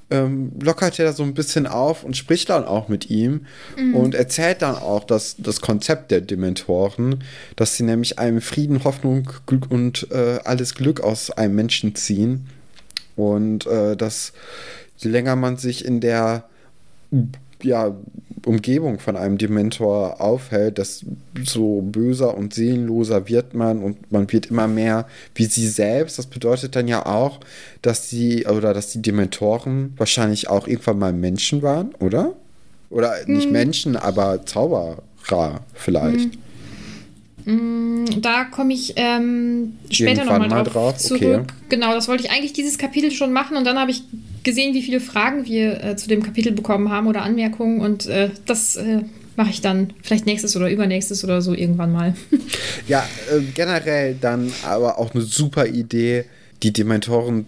ähm, 0.09 0.51
lockert 0.61 0.99
er 0.99 1.13
so 1.13 1.23
ein 1.23 1.33
bisschen 1.33 1.65
auf 1.65 2.03
und 2.03 2.15
spricht 2.15 2.49
dann 2.49 2.65
auch 2.65 2.87
mit 2.87 3.09
ihm 3.09 3.45
und 3.93 4.15
erzählt 4.15 4.61
dann 4.61 4.75
auch 4.75 5.03
das, 5.05 5.35
das 5.39 5.61
Konzept 5.61 6.11
der 6.11 6.21
Dementoren, 6.21 7.23
dass 7.55 7.77
sie 7.77 7.83
nämlich 7.83 8.19
einem 8.19 8.41
Frieden, 8.41 8.83
Hoffnung 8.83 9.29
Glück 9.47 9.71
und 9.71 10.07
äh, 10.11 10.39
alles 10.43 10.75
Glück 10.75 11.01
aus 11.01 11.31
einem 11.31 11.55
Menschen 11.55 11.95
ziehen. 11.95 12.47
Und 13.15 13.67
äh, 13.67 13.95
dass 13.95 14.33
je 14.97 15.09
länger 15.09 15.35
man 15.35 15.57
sich 15.57 15.85
in 15.85 15.99
der 15.99 16.45
ja, 17.61 17.95
Umgebung 18.45 18.99
von 18.99 19.15
einem 19.15 19.37
Dementor 19.37 20.19
aufhält, 20.19 20.77
desto 20.77 21.81
böser 21.81 22.37
und 22.37 22.53
seelenloser 22.53 23.29
wird 23.29 23.53
man 23.53 23.81
und 23.81 24.11
man 24.11 24.31
wird 24.31 24.47
immer 24.47 24.67
mehr 24.67 25.07
wie 25.35 25.45
sie 25.45 25.67
selbst. 25.67 26.19
Das 26.19 26.27
bedeutet 26.27 26.75
dann 26.75 26.87
ja 26.87 27.05
auch, 27.05 27.39
dass 27.81 28.09
sie 28.09 28.45
oder 28.45 28.73
dass 28.73 28.91
die 28.91 29.01
Dementoren 29.01 29.93
wahrscheinlich 29.97 30.49
auch 30.49 30.67
irgendwann 30.67 30.99
mal 30.99 31.13
Menschen 31.13 31.61
waren, 31.61 31.95
oder? 31.99 32.33
Oder 32.89 33.15
nicht 33.25 33.49
Menschen, 33.49 33.95
aber 33.95 34.45
Zauberer 34.45 35.01
vielleicht. 35.73 36.37
Da 37.45 38.45
komme 38.45 38.73
ich 38.73 38.93
ähm, 38.95 39.73
später 39.89 40.23
nochmal 40.23 40.47
mal 40.47 40.63
drauf, 40.63 40.93
drauf, 40.93 40.97
zurück. 40.97 41.21
okay. 41.21 41.41
Genau, 41.69 41.93
das 41.93 42.07
wollte 42.07 42.23
ich 42.23 42.31
eigentlich 42.31 42.53
dieses 42.53 42.77
Kapitel 42.77 43.11
schon 43.11 43.33
machen 43.33 43.57
und 43.57 43.65
dann 43.65 43.77
habe 43.77 43.91
ich 43.91 44.03
gesehen, 44.43 44.73
wie 44.73 44.81
viele 44.81 44.99
Fragen 44.99 45.45
wir 45.45 45.83
äh, 45.83 45.95
zu 45.95 46.07
dem 46.07 46.23
Kapitel 46.23 46.51
bekommen 46.51 46.89
haben 46.89 47.07
oder 47.07 47.21
Anmerkungen 47.23 47.81
und 47.81 48.05
äh, 48.05 48.29
das 48.45 48.75
äh, 48.75 49.01
mache 49.35 49.49
ich 49.49 49.61
dann 49.61 49.93
vielleicht 50.01 50.25
nächstes 50.25 50.55
oder 50.55 50.69
übernächstes 50.69 51.23
oder 51.23 51.41
so 51.41 51.53
irgendwann 51.53 51.91
mal. 51.91 52.13
Ja, 52.87 53.07
äh, 53.31 53.39
generell 53.53 54.15
dann 54.19 54.51
aber 54.65 54.99
auch 54.99 55.13
eine 55.13 55.23
super 55.23 55.67
Idee, 55.67 56.25
die 56.63 56.73
Dementoren, 56.73 57.45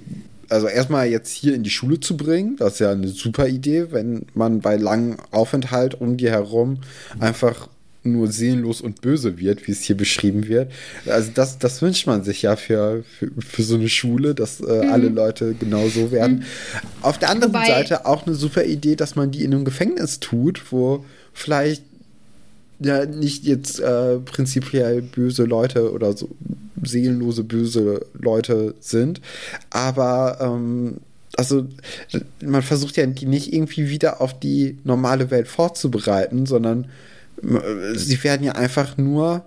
also 0.48 0.68
erstmal 0.68 1.08
jetzt 1.08 1.34
hier 1.34 1.54
in 1.54 1.64
die 1.64 1.70
Schule 1.70 2.00
zu 2.00 2.16
bringen. 2.16 2.56
Das 2.58 2.74
ist 2.74 2.80
ja 2.80 2.92
eine 2.92 3.10
super 3.10 3.48
Idee, 3.48 3.92
wenn 3.92 4.28
man 4.34 4.62
bei 4.62 4.78
langem 4.78 5.18
Aufenthalt 5.32 6.00
um 6.00 6.16
die 6.16 6.30
herum 6.30 6.78
einfach 7.20 7.68
nur 8.06 8.32
seelenlos 8.32 8.82
und 8.82 9.02
böse 9.02 9.38
wird, 9.40 9.68
wie 9.68 9.72
es 9.72 9.82
hier 9.82 9.98
beschrieben 9.98 10.48
wird. 10.48 10.72
Also 11.06 11.32
das, 11.34 11.58
das 11.60 11.82
wünscht 11.82 12.08
man 12.08 12.24
sich 12.24 12.42
ja 12.44 12.56
für, 12.56 13.04
für, 13.04 13.32
für 13.40 13.64
so 13.64 13.76
eine 13.76 13.90
Schule, 13.90 14.36
dass 14.36 14.62
äh, 14.62 14.88
alle 14.92 15.10
Leute 15.10 15.56
genau 15.60 15.88
so 15.90 16.12
werden. 16.12 16.44
Auf 17.02 17.18
der 17.18 17.30
anderen 17.30 17.54
Wobei- 17.54 17.68
Seite 17.68 18.06
auch 18.06 18.26
eine 18.26 18.36
super 18.36 18.64
Idee, 18.64 18.96
dass 18.96 19.16
man 19.16 19.32
die 19.32 19.44
in 19.44 19.54
einem 19.54 19.66
Gefängnis 19.66 20.20
tut, 20.20 20.72
wo 20.72 21.04
vielleicht 21.34 21.84
ja 22.80 23.06
nicht 23.06 23.46
jetzt 23.46 23.80
äh, 23.80 24.18
prinzipiell 24.20 25.02
böse 25.02 25.46
Leute 25.46 25.92
oder 25.94 26.16
so 26.16 26.30
seelenlose 26.84 27.44
böse 27.44 28.06
Leute 28.14 28.76
sind, 28.82 29.22
aber 29.70 30.40
ähm, 30.42 30.98
also 31.38 31.68
man 32.42 32.62
versucht 32.62 32.98
ja 32.98 33.06
die 33.06 33.26
nicht 33.26 33.54
irgendwie 33.54 33.90
wieder 33.90 34.22
auf 34.22 34.38
die 34.40 34.78
normale 34.84 35.32
Welt 35.32 35.48
vorzubereiten, 35.48 36.46
sondern 36.46 36.88
sie 37.94 38.24
werden 38.24 38.44
ja 38.44 38.54
einfach 38.54 38.98
nur 38.98 39.46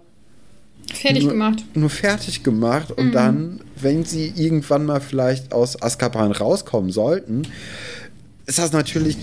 Fertig 0.93 1.25
nur, 1.25 1.33
gemacht. 1.33 1.65
nur 1.75 1.91
fertig 1.91 2.43
gemacht 2.43 2.93
und 2.93 3.13
dann, 3.13 3.61
wenn 3.77 4.05
sie 4.05 4.33
irgendwann 4.37 4.87
mal 4.87 5.01
vielleicht 5.01 5.53
aus 5.53 5.81
Azkaban 5.83 6.33
rauskommen 6.33 6.91
sollten, 6.91 7.43
ist 8.47 8.59
das 8.59 8.73
natürlich 8.73 9.19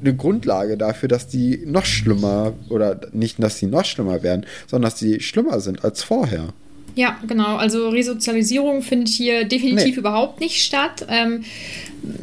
eine 0.00 0.14
Grundlage 0.14 0.76
dafür, 0.76 1.08
dass 1.08 1.26
die 1.26 1.64
noch 1.66 1.84
schlimmer 1.84 2.52
oder 2.68 3.00
nicht, 3.12 3.42
dass 3.42 3.58
sie 3.58 3.66
noch 3.66 3.84
schlimmer 3.84 4.22
werden, 4.22 4.46
sondern 4.68 4.90
dass 4.90 5.00
sie 5.00 5.20
schlimmer 5.20 5.60
sind 5.60 5.84
als 5.84 6.02
vorher. 6.02 6.52
Ja, 6.98 7.16
genau. 7.28 7.56
Also 7.58 7.90
Resozialisierung 7.90 8.82
findet 8.82 9.08
hier 9.08 9.44
definitiv 9.44 9.94
Nee. 9.94 10.00
überhaupt 10.00 10.40
nicht 10.40 10.64
statt. 10.64 11.06
Ähm, 11.08 11.44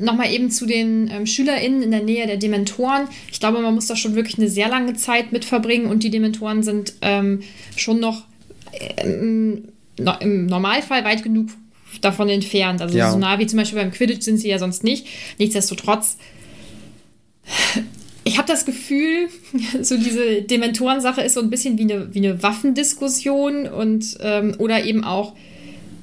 Nochmal 0.01 0.33
eben 0.33 0.49
zu 0.51 0.65
den 0.65 1.09
ähm, 1.13 1.25
SchülerInnen 1.25 1.81
in 1.83 1.91
der 1.91 2.01
Nähe 2.03 2.27
der 2.27 2.35
Dementoren. 2.37 3.07
Ich 3.31 3.39
glaube, 3.39 3.59
man 3.61 3.73
muss 3.75 3.87
da 3.87 3.95
schon 3.95 4.15
wirklich 4.15 4.37
eine 4.37 4.49
sehr 4.49 4.67
lange 4.67 4.93
Zeit 4.95 5.31
mit 5.31 5.45
verbringen 5.45 5.85
und 5.87 6.03
die 6.03 6.09
Dementoren 6.09 6.61
sind 6.63 6.93
ähm, 7.01 7.41
schon 7.77 7.99
noch 8.01 8.23
ähm, 8.97 9.69
no, 9.99 10.13
im 10.19 10.45
Normalfall 10.47 11.05
weit 11.05 11.23
genug 11.23 11.49
davon 12.01 12.27
entfernt. 12.27 12.81
Also 12.81 12.97
Ja. 12.97 13.11
so 13.11 13.17
nah 13.17 13.39
wie 13.39 13.47
zum 13.47 13.59
Beispiel 13.59 13.79
beim 13.79 13.91
Quidditch 13.91 14.23
sind 14.23 14.37
sie 14.37 14.49
ja 14.49 14.59
sonst 14.59 14.83
nicht. 14.83 15.07
Nichtsdestotrotz 15.39 16.17
ich 18.27 18.39
habe 18.39 18.47
das 18.47 18.65
Gefühl, 18.65 19.29
so 19.81 19.95
diese 19.97 20.41
Dementoren-Sache 20.41 21.21
ist 21.21 21.35
so 21.35 21.41
ein 21.41 21.49
bisschen 21.49 21.77
wie 21.77 21.83
eine, 21.83 22.13
wie 22.13 22.27
eine 22.27 22.43
Waffendiskussion 22.43 23.67
und 23.67 24.17
ähm, 24.19 24.55
oder 24.57 24.83
eben 24.83 25.03
auch, 25.03 25.35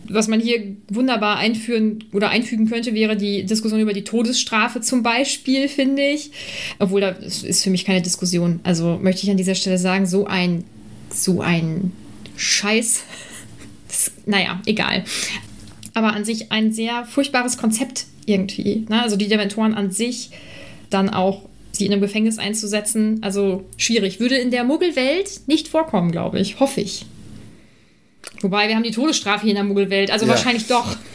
was 0.09 0.29
man 0.29 0.41
hier 0.41 0.77
wunderbar 0.89 1.39
einführen 1.39 2.05
oder 2.13 2.31
einfügen 2.31 2.69
könnte, 2.69 2.95
wäre 2.95 3.17
die 3.17 3.45
Diskussion 3.45 3.81
über 3.81 3.93
die 3.93 4.05
Todesstrafe 4.05 4.81
zum 4.81 5.03
Beispiel, 5.03 5.69
finde 5.69 6.03
ich. 6.03 6.31
Obwohl, 6.79 7.01
das 7.01 7.43
ist 7.43 7.65
für 7.65 7.71
mich 7.71 7.85
keine 7.85 8.03
Diskussion. 8.03 8.61
Also 8.63 8.99
möchte 9.03 9.25
ich 9.25 9.31
an 9.31 9.37
dieser 9.37 9.55
Stelle 9.57 9.79
sagen, 9.79 10.07
so 10.07 10.27
ein, 10.27 10.65
so 11.11 11.41
ein 11.43 11.93
Scheiß. 12.37 13.03
Das, 13.89 14.11
naja, 14.25 14.59
egal. 14.65 15.05
Aber 15.93 16.15
an 16.15 16.25
sich 16.25 16.51
ein 16.51 16.73
sehr 16.73 17.05
furchtbares 17.05 17.59
Konzept 17.59 18.07
irgendwie. 18.25 18.87
Ne? 18.89 19.03
Also 19.03 19.17
die 19.17 19.29
Dementoren 19.29 19.75
an 19.75 19.91
sich 19.91 20.31
dann 20.89 21.11
auch 21.11 21.43
sie 21.73 21.87
in 21.87 21.93
einem 21.93 22.01
Gefängnis 22.03 22.39
einzusetzen, 22.39 23.19
also 23.23 23.65
schwierig. 23.77 24.21
Würde 24.21 24.37
in 24.37 24.51
der 24.51 24.65
Muggelwelt 24.65 25.41
nicht 25.47 25.69
vorkommen, 25.69 26.13
glaube 26.13 26.39
ich. 26.39 26.61
Hoffe 26.61 26.81
ich. 26.81 27.07
Wobei, 28.41 28.69
wir 28.69 28.75
haben 28.77 28.83
die 28.83 28.91
Todesstrafe 28.91 29.43
hier 29.43 29.51
in 29.51 29.57
der 29.57 29.65
Muggelwelt, 29.65 30.11
also 30.11 30.27
Ja. 30.27 30.33
wahrscheinlich 30.33 30.67
doch. 30.67 30.97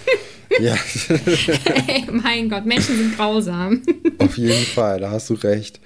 Ja, 0.60 0.76
Ey, 1.88 2.06
mein 2.12 2.50
Gott, 2.50 2.66
Menschen 2.66 2.96
sind 2.98 3.16
grausam. 3.18 3.82
auf 4.18 4.38
jeden 4.38 4.66
Fall, 4.66 5.00
da 5.00 5.12
hast 5.12 5.30
du 5.30 5.34
recht. 5.36 5.80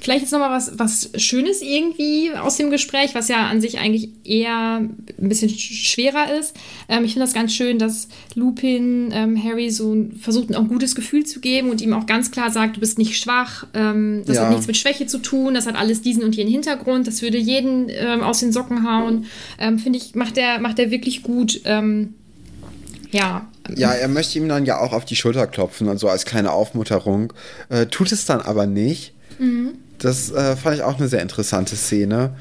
Vielleicht 0.00 0.22
jetzt 0.22 0.32
nochmal 0.32 0.50
was, 0.50 0.78
was 0.78 1.10
Schönes 1.16 1.62
irgendwie 1.62 2.32
aus 2.34 2.56
dem 2.56 2.70
Gespräch, 2.70 3.14
was 3.14 3.28
ja 3.28 3.46
an 3.46 3.60
sich 3.60 3.78
eigentlich 3.78 4.10
eher 4.24 4.78
ein 4.80 5.28
bisschen 5.28 5.48
sch- 5.48 5.84
schwerer 5.88 6.36
ist. 6.38 6.54
Ähm, 6.88 7.04
ich 7.04 7.12
finde 7.12 7.26
das 7.26 7.34
ganz 7.34 7.54
schön, 7.54 7.78
dass 7.78 8.08
Lupin 8.34 9.10
ähm, 9.12 9.42
Harry 9.42 9.70
so 9.70 9.96
versucht, 10.20 10.54
auch 10.54 10.60
ein 10.62 10.68
gutes 10.68 10.94
Gefühl 10.94 11.24
zu 11.24 11.40
geben 11.40 11.70
und 11.70 11.80
ihm 11.80 11.92
auch 11.94 12.06
ganz 12.06 12.30
klar 12.30 12.50
sagt, 12.50 12.76
du 12.76 12.80
bist 12.80 12.98
nicht 12.98 13.16
schwach, 13.18 13.66
ähm, 13.74 14.24
das 14.26 14.36
Ja. 14.36 14.42
hat 14.44 14.50
nichts 14.50 14.66
mit 14.66 14.76
Schwäche 14.76 15.06
zu 15.06 15.18
tun, 15.18 15.54
das 15.54 15.66
hat 15.66 15.76
alles 15.76 16.02
diesen 16.02 16.22
und 16.24 16.34
jenen 16.36 16.50
Hintergrund, 16.50 17.06
das 17.06 17.22
würde 17.22 17.38
jeden 17.38 17.88
ähm, 17.88 18.22
aus 18.22 18.40
den 18.40 18.52
Socken 18.52 18.86
hauen. 18.86 19.26
Ähm, 19.58 19.78
finde 19.78 19.98
ich, 19.98 20.14
macht 20.14 20.36
er 20.38 20.58
macht 20.60 20.78
der 20.78 20.90
wirklich 20.90 21.22
gut. 21.22 21.60
Ähm, 21.64 22.14
ja, 23.10 23.48
Ja, 23.76 23.92
er 23.92 24.08
möchte 24.08 24.38
ihm 24.38 24.48
dann 24.48 24.64
ja 24.66 24.78
auch 24.80 24.92
auf 24.92 25.04
die 25.04 25.16
Schulter 25.16 25.46
klopfen 25.46 25.88
und 25.88 25.98
so 25.98 26.08
als 26.08 26.24
kleine 26.24 26.52
Aufmunterung. 26.52 27.32
Äh, 27.68 27.86
tut 27.86 28.12
es 28.12 28.24
dann 28.24 28.40
aber 28.40 28.66
nicht. 28.66 29.14
Das 29.98 30.30
äh, 30.30 30.56
fand 30.56 30.76
ich 30.76 30.82
auch 30.82 30.98
eine 30.98 31.08
sehr 31.08 31.22
interessante 31.22 31.76
Szene. 31.76 32.34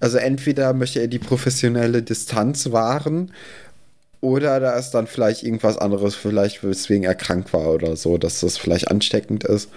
Also 0.00 0.18
entweder 0.18 0.72
möchte 0.74 1.00
er 1.00 1.06
die 1.08 1.18
professionelle 1.20 2.02
Distanz 2.02 2.72
wahren 2.72 3.30
oder 4.20 4.60
da 4.60 4.72
ist 4.72 4.90
dann 4.90 5.06
vielleicht 5.06 5.42
irgendwas 5.42 5.78
anderes, 5.78 6.14
vielleicht 6.14 6.62
weswegen 6.64 7.04
er 7.04 7.14
krank 7.14 7.52
war 7.52 7.70
oder 7.70 7.96
so, 7.96 8.18
dass 8.18 8.40
das 8.40 8.58
vielleicht 8.58 8.88
ansteckend 8.90 9.44
ist. 9.44 9.68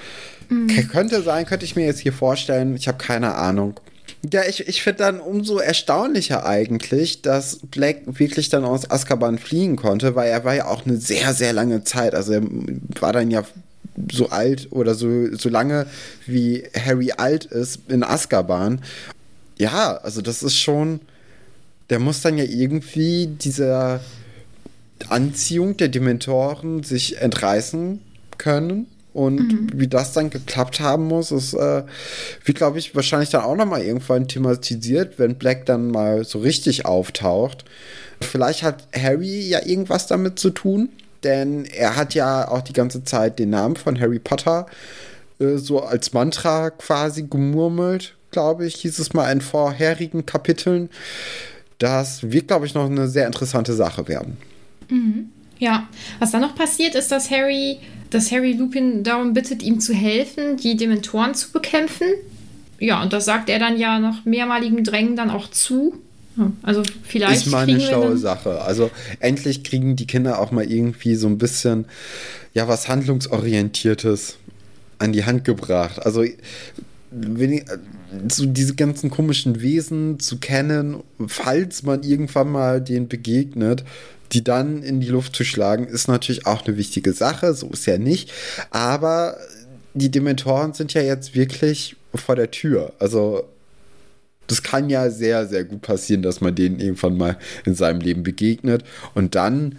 K- 0.67 0.83
Könnte 0.83 1.21
sein, 1.23 1.45
könnte 1.45 1.65
ich 1.65 1.75
mir 1.75 1.85
jetzt 1.85 1.99
hier 1.99 2.13
vorstellen. 2.13 2.75
Ich 2.75 2.87
habe 2.87 2.97
keine 2.97 3.35
Ahnung. 3.35 3.79
Ja, 4.31 4.43
ich, 4.47 4.67
ich 4.67 4.81
finde 4.81 4.99
dann 4.99 5.19
umso 5.19 5.57
erstaunlicher 5.57 6.45
eigentlich, 6.45 7.21
dass 7.21 7.59
Black 7.69 8.01
wirklich 8.05 8.49
dann 8.49 8.63
aus 8.63 8.89
Azkaban 8.89 9.37
fliehen 9.37 9.75
konnte, 9.75 10.15
weil 10.15 10.29
er 10.29 10.43
war 10.45 10.55
ja 10.55 10.67
auch 10.67 10.85
eine 10.85 10.97
sehr, 10.97 11.33
sehr 11.33 11.53
lange 11.53 11.83
Zeit. 11.83 12.15
Also 12.15 12.33
er 12.33 12.41
war 12.99 13.13
dann 13.13 13.29
ja 13.31 13.43
so 14.11 14.29
alt 14.29 14.67
oder 14.71 14.95
so, 14.95 15.35
so 15.35 15.49
lange 15.49 15.87
wie 16.25 16.63
Harry 16.73 17.11
alt 17.15 17.45
ist 17.45 17.81
in 17.87 18.03
Azkaban. 18.03 18.81
Ja, 19.57 19.97
also 19.97 20.21
das 20.21 20.43
ist 20.43 20.57
schon, 20.57 20.99
der 21.89 21.99
muss 21.99 22.21
dann 22.21 22.37
ja 22.37 22.43
irgendwie 22.43 23.27
dieser 23.27 24.01
Anziehung 25.09 25.77
der 25.77 25.89
Dementoren 25.89 26.83
sich 26.83 27.21
entreißen 27.21 28.01
können. 28.37 28.87
Und 29.15 29.37
mhm. 29.37 29.69
wie 29.73 29.87
das 29.87 30.11
dann 30.11 30.29
geklappt 30.29 30.81
haben 30.81 31.05
muss, 31.05 31.31
ist, 31.31 31.53
äh, 31.53 31.83
wird, 32.43 32.57
glaube 32.57 32.79
ich, 32.79 32.95
wahrscheinlich 32.95 33.29
dann 33.29 33.43
auch 33.43 33.55
nochmal 33.55 33.81
irgendwann 33.81 34.27
thematisiert, 34.27 35.17
wenn 35.17 35.35
Black 35.35 35.65
dann 35.65 35.89
mal 35.89 36.25
so 36.25 36.39
richtig 36.39 36.85
auftaucht. 36.85 37.63
Vielleicht 38.19 38.61
hat 38.61 38.85
Harry 38.93 39.47
ja 39.47 39.65
irgendwas 39.65 40.07
damit 40.07 40.37
zu 40.37 40.49
tun, 40.49 40.89
denn 41.23 41.63
er 41.63 41.95
hat 41.95 42.13
ja 42.13 42.49
auch 42.49 42.61
die 42.61 42.73
ganze 42.73 43.05
Zeit 43.05 43.39
den 43.39 43.51
Namen 43.51 43.77
von 43.77 43.97
Harry 43.97 44.19
Potter 44.19 44.65
äh, 45.39 45.55
so 45.55 45.81
als 45.81 46.11
Mantra 46.11 46.71
quasi 46.71 47.23
gemurmelt, 47.23 48.15
glaube 48.31 48.65
ich, 48.65 48.75
hieß 48.75 48.99
es 48.99 49.13
mal 49.13 49.31
in 49.31 49.39
vorherigen 49.39 50.25
Kapiteln. 50.25 50.89
Das 51.77 52.31
wird, 52.33 52.49
glaube 52.49 52.65
ich, 52.65 52.73
noch 52.73 52.87
eine 52.87 53.07
sehr 53.07 53.27
interessante 53.27 53.73
Sache 53.73 54.09
werden. 54.09 54.35
Mhm. 54.89 55.29
Ja, 55.57 55.87
was 56.19 56.31
dann 56.31 56.41
noch 56.41 56.55
passiert, 56.55 56.95
ist, 56.95 57.13
dass 57.13 57.31
Harry, 57.31 57.79
dass 58.15 58.31
Harry 58.31 58.53
Lupin 58.53 59.03
darum 59.03 59.33
bittet, 59.33 59.61
ihm 59.61 59.79
zu 59.79 59.93
helfen, 59.93 60.57
die 60.57 60.77
Dementoren 60.77 61.35
zu 61.35 61.51
bekämpfen. 61.51 62.07
Ja, 62.79 63.01
und 63.03 63.13
das 63.13 63.25
sagt 63.25 63.49
er 63.49 63.59
dann 63.59 63.77
ja 63.77 63.99
nach 63.99 64.25
mehrmaligem 64.25 64.83
Drängen 64.83 65.15
dann 65.15 65.29
auch 65.29 65.49
zu. 65.49 65.95
Also 66.61 66.83
vielleicht. 67.03 67.45
Ist 67.45 67.51
mal 67.51 67.67
eine 67.67 67.79
schlaue 67.79 68.17
Sache. 68.17 68.61
Also 68.61 68.91
endlich 69.19 69.63
kriegen 69.63 69.95
die 69.95 70.07
Kinder 70.07 70.39
auch 70.39 70.51
mal 70.51 70.69
irgendwie 70.69 71.15
so 71.15 71.27
ein 71.27 71.37
bisschen, 71.37 71.85
ja, 72.53 72.67
was 72.67 72.87
Handlungsorientiertes 72.87 74.37
an 74.99 75.13
die 75.13 75.25
Hand 75.25 75.45
gebracht. 75.45 76.05
Also 76.05 76.25
wenig, 77.11 77.65
so 78.29 78.45
diese 78.45 78.75
ganzen 78.75 79.09
komischen 79.09 79.61
Wesen 79.61 80.19
zu 80.19 80.37
kennen, 80.37 81.03
falls 81.27 81.83
man 81.83 82.03
irgendwann 82.03 82.51
mal 82.51 82.81
denen 82.81 83.07
begegnet 83.07 83.83
die 84.31 84.43
dann 84.43 84.83
in 84.83 84.99
die 84.99 85.07
Luft 85.07 85.35
zu 85.35 85.43
schlagen, 85.43 85.87
ist 85.87 86.07
natürlich 86.07 86.45
auch 86.45 86.65
eine 86.65 86.77
wichtige 86.77 87.13
Sache. 87.13 87.53
So 87.53 87.69
ist 87.69 87.85
ja 87.85 87.97
nicht. 87.97 88.31
Aber 88.71 89.37
die 89.93 90.11
Dementoren 90.11 90.73
sind 90.73 90.93
ja 90.93 91.01
jetzt 91.01 91.35
wirklich 91.35 91.95
vor 92.13 92.35
der 92.35 92.51
Tür. 92.51 92.93
Also 92.99 93.43
das 94.47 94.61
kann 94.61 94.89
ja 94.89 95.09
sehr, 95.09 95.47
sehr 95.47 95.63
gut 95.63 95.81
passieren, 95.81 96.21
dass 96.21 96.41
man 96.41 96.55
denen 96.55 96.79
irgendwann 96.79 97.17
mal 97.17 97.37
in 97.65 97.75
seinem 97.75 97.99
Leben 97.99 98.23
begegnet 98.23 98.83
und 99.13 99.35
dann 99.35 99.77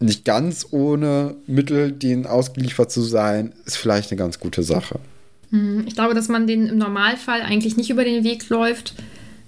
nicht 0.00 0.24
ganz 0.24 0.66
ohne 0.70 1.36
Mittel 1.46 1.92
denen 1.92 2.26
ausgeliefert 2.26 2.90
zu 2.90 3.02
sein, 3.02 3.54
ist 3.64 3.76
vielleicht 3.76 4.10
eine 4.10 4.18
ganz 4.18 4.38
gute 4.38 4.62
Sache. 4.62 4.98
Hm, 5.50 5.84
ich 5.86 5.94
glaube, 5.94 6.14
dass 6.14 6.28
man 6.28 6.46
denen 6.46 6.66
im 6.66 6.78
Normalfall 6.78 7.40
eigentlich 7.40 7.76
nicht 7.76 7.88
über 7.88 8.04
den 8.04 8.24
Weg 8.24 8.48
läuft. 8.48 8.94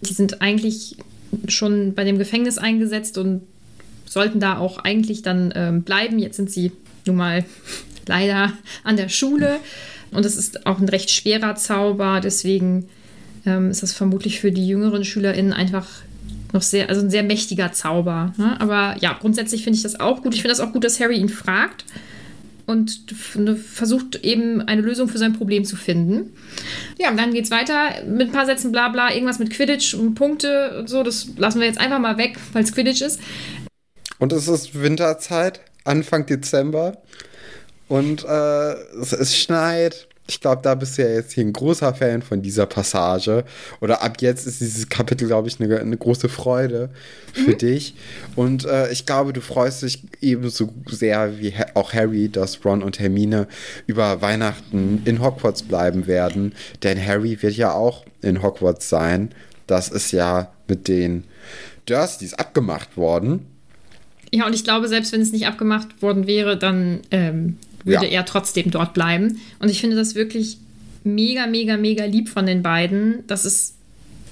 Die 0.00 0.14
sind 0.14 0.40
eigentlich 0.40 0.96
schon 1.48 1.94
bei 1.94 2.04
dem 2.04 2.18
Gefängnis 2.18 2.58
eingesetzt 2.58 3.18
und 3.18 3.42
sollten 4.14 4.40
da 4.40 4.56
auch 4.56 4.78
eigentlich 4.78 5.20
dann 5.20 5.52
ähm, 5.54 5.82
bleiben. 5.82 6.18
Jetzt 6.18 6.36
sind 6.36 6.50
sie 6.50 6.72
nun 7.04 7.16
mal 7.16 7.44
leider 8.06 8.52
an 8.82 8.96
der 8.96 9.10
Schule 9.10 9.58
und 10.10 10.24
es 10.24 10.36
ist 10.36 10.66
auch 10.66 10.78
ein 10.78 10.88
recht 10.88 11.10
schwerer 11.10 11.56
Zauber. 11.56 12.20
Deswegen 12.22 12.86
ähm, 13.44 13.70
ist 13.70 13.82
das 13.82 13.92
vermutlich 13.92 14.40
für 14.40 14.52
die 14.52 14.66
jüngeren 14.66 15.04
SchülerInnen 15.04 15.52
einfach 15.52 15.86
noch 16.52 16.62
sehr, 16.62 16.88
also 16.88 17.02
ein 17.02 17.10
sehr 17.10 17.24
mächtiger 17.24 17.72
Zauber. 17.72 18.32
Ne? 18.36 18.58
Aber 18.60 18.96
ja, 19.00 19.16
grundsätzlich 19.20 19.64
finde 19.64 19.76
ich 19.76 19.82
das 19.82 19.98
auch 19.98 20.22
gut. 20.22 20.34
Ich 20.34 20.40
finde 20.40 20.56
das 20.56 20.60
auch 20.60 20.72
gut, 20.72 20.84
dass 20.84 21.00
Harry 21.00 21.16
ihn 21.16 21.28
fragt 21.28 21.84
und 22.66 23.00
ne, 23.36 23.56
versucht 23.56 24.24
eben 24.24 24.62
eine 24.62 24.80
Lösung 24.80 25.08
für 25.08 25.18
sein 25.18 25.34
Problem 25.34 25.64
zu 25.64 25.76
finden. 25.76 26.32
Ja, 26.98 27.10
und 27.10 27.18
dann 27.18 27.34
geht 27.34 27.44
es 27.44 27.50
weiter 27.50 28.04
mit 28.06 28.28
ein 28.28 28.32
paar 28.32 28.46
Sätzen 28.46 28.72
bla 28.72 28.88
bla, 28.88 29.12
irgendwas 29.12 29.38
mit 29.38 29.50
Quidditch 29.50 29.94
und 29.94 30.14
Punkte 30.14 30.78
und 30.78 30.88
so. 30.88 31.02
Das 31.02 31.28
lassen 31.36 31.60
wir 31.60 31.66
jetzt 31.66 31.80
einfach 31.80 31.98
mal 31.98 32.16
weg, 32.16 32.38
weil 32.52 32.62
es 32.62 32.72
Quidditch 32.72 33.02
ist. 33.02 33.20
Und 34.24 34.32
es 34.32 34.48
ist 34.48 34.80
Winterzeit, 34.80 35.60
Anfang 35.84 36.24
Dezember. 36.24 36.96
Und 37.88 38.24
äh, 38.24 38.72
es, 38.98 39.12
es 39.12 39.36
schneit. 39.36 40.08
Ich 40.26 40.40
glaube, 40.40 40.62
da 40.62 40.74
bist 40.74 40.96
du 40.96 41.02
ja 41.02 41.10
jetzt 41.10 41.32
hier 41.32 41.44
ein 41.44 41.52
großer 41.52 41.92
Fan 41.92 42.22
von 42.22 42.40
dieser 42.40 42.64
Passage. 42.64 43.44
Oder 43.82 44.02
ab 44.02 44.16
jetzt 44.20 44.46
ist 44.46 44.62
dieses 44.62 44.88
Kapitel, 44.88 45.28
glaube 45.28 45.48
ich, 45.48 45.60
eine, 45.60 45.78
eine, 45.78 45.98
große 45.98 46.30
Freude 46.30 46.88
für 47.34 47.50
mhm. 47.50 47.58
dich. 47.58 47.96
Und 48.34 48.64
äh, 48.64 48.90
ich 48.92 49.04
glaube, 49.04 49.34
du 49.34 49.42
freust 49.42 49.82
dich 49.82 50.02
ebenso 50.22 50.72
sehr 50.86 51.38
wie 51.38 51.52
auch 51.74 51.92
Harry, 51.92 52.30
dass 52.30 52.64
Ron 52.64 52.82
und 52.82 53.00
Hermine 53.00 53.46
über 53.86 54.22
Weihnachten 54.22 55.02
in 55.04 55.22
Hogwarts 55.22 55.64
bleiben 55.64 56.06
werden. 56.06 56.54
Denn 56.82 57.06
Harry 57.06 57.42
wird 57.42 57.56
ja 57.56 57.74
auch 57.74 58.06
in 58.22 58.42
Hogwarts 58.42 58.88
sein. 58.88 59.34
Das 59.66 59.90
ist 59.90 60.12
ja 60.12 60.50
mit 60.66 60.88
den 60.88 61.24
Dursleys 61.84 62.32
abgemacht 62.32 62.96
worden. 62.96 63.50
Ja, 64.34 64.46
und 64.46 64.52
ich 64.52 64.64
glaube, 64.64 64.88
selbst 64.88 65.12
wenn 65.12 65.20
es 65.20 65.30
nicht 65.30 65.46
abgemacht 65.46 66.02
worden 66.02 66.26
wäre, 66.26 66.56
dann 66.56 67.00
ähm, 67.12 67.56
würde 67.84 68.06
ja. 68.06 68.10
er 68.10 68.24
trotzdem 68.24 68.72
dort 68.72 68.92
bleiben. 68.92 69.38
Und 69.60 69.68
ich 69.68 69.80
finde 69.80 69.94
das 69.94 70.16
wirklich 70.16 70.58
mega, 71.04 71.46
mega, 71.46 71.76
mega 71.76 72.04
lieb 72.04 72.28
von 72.28 72.44
den 72.44 72.60
beiden. 72.60 73.24
Das 73.28 73.44
ist, 73.44 73.76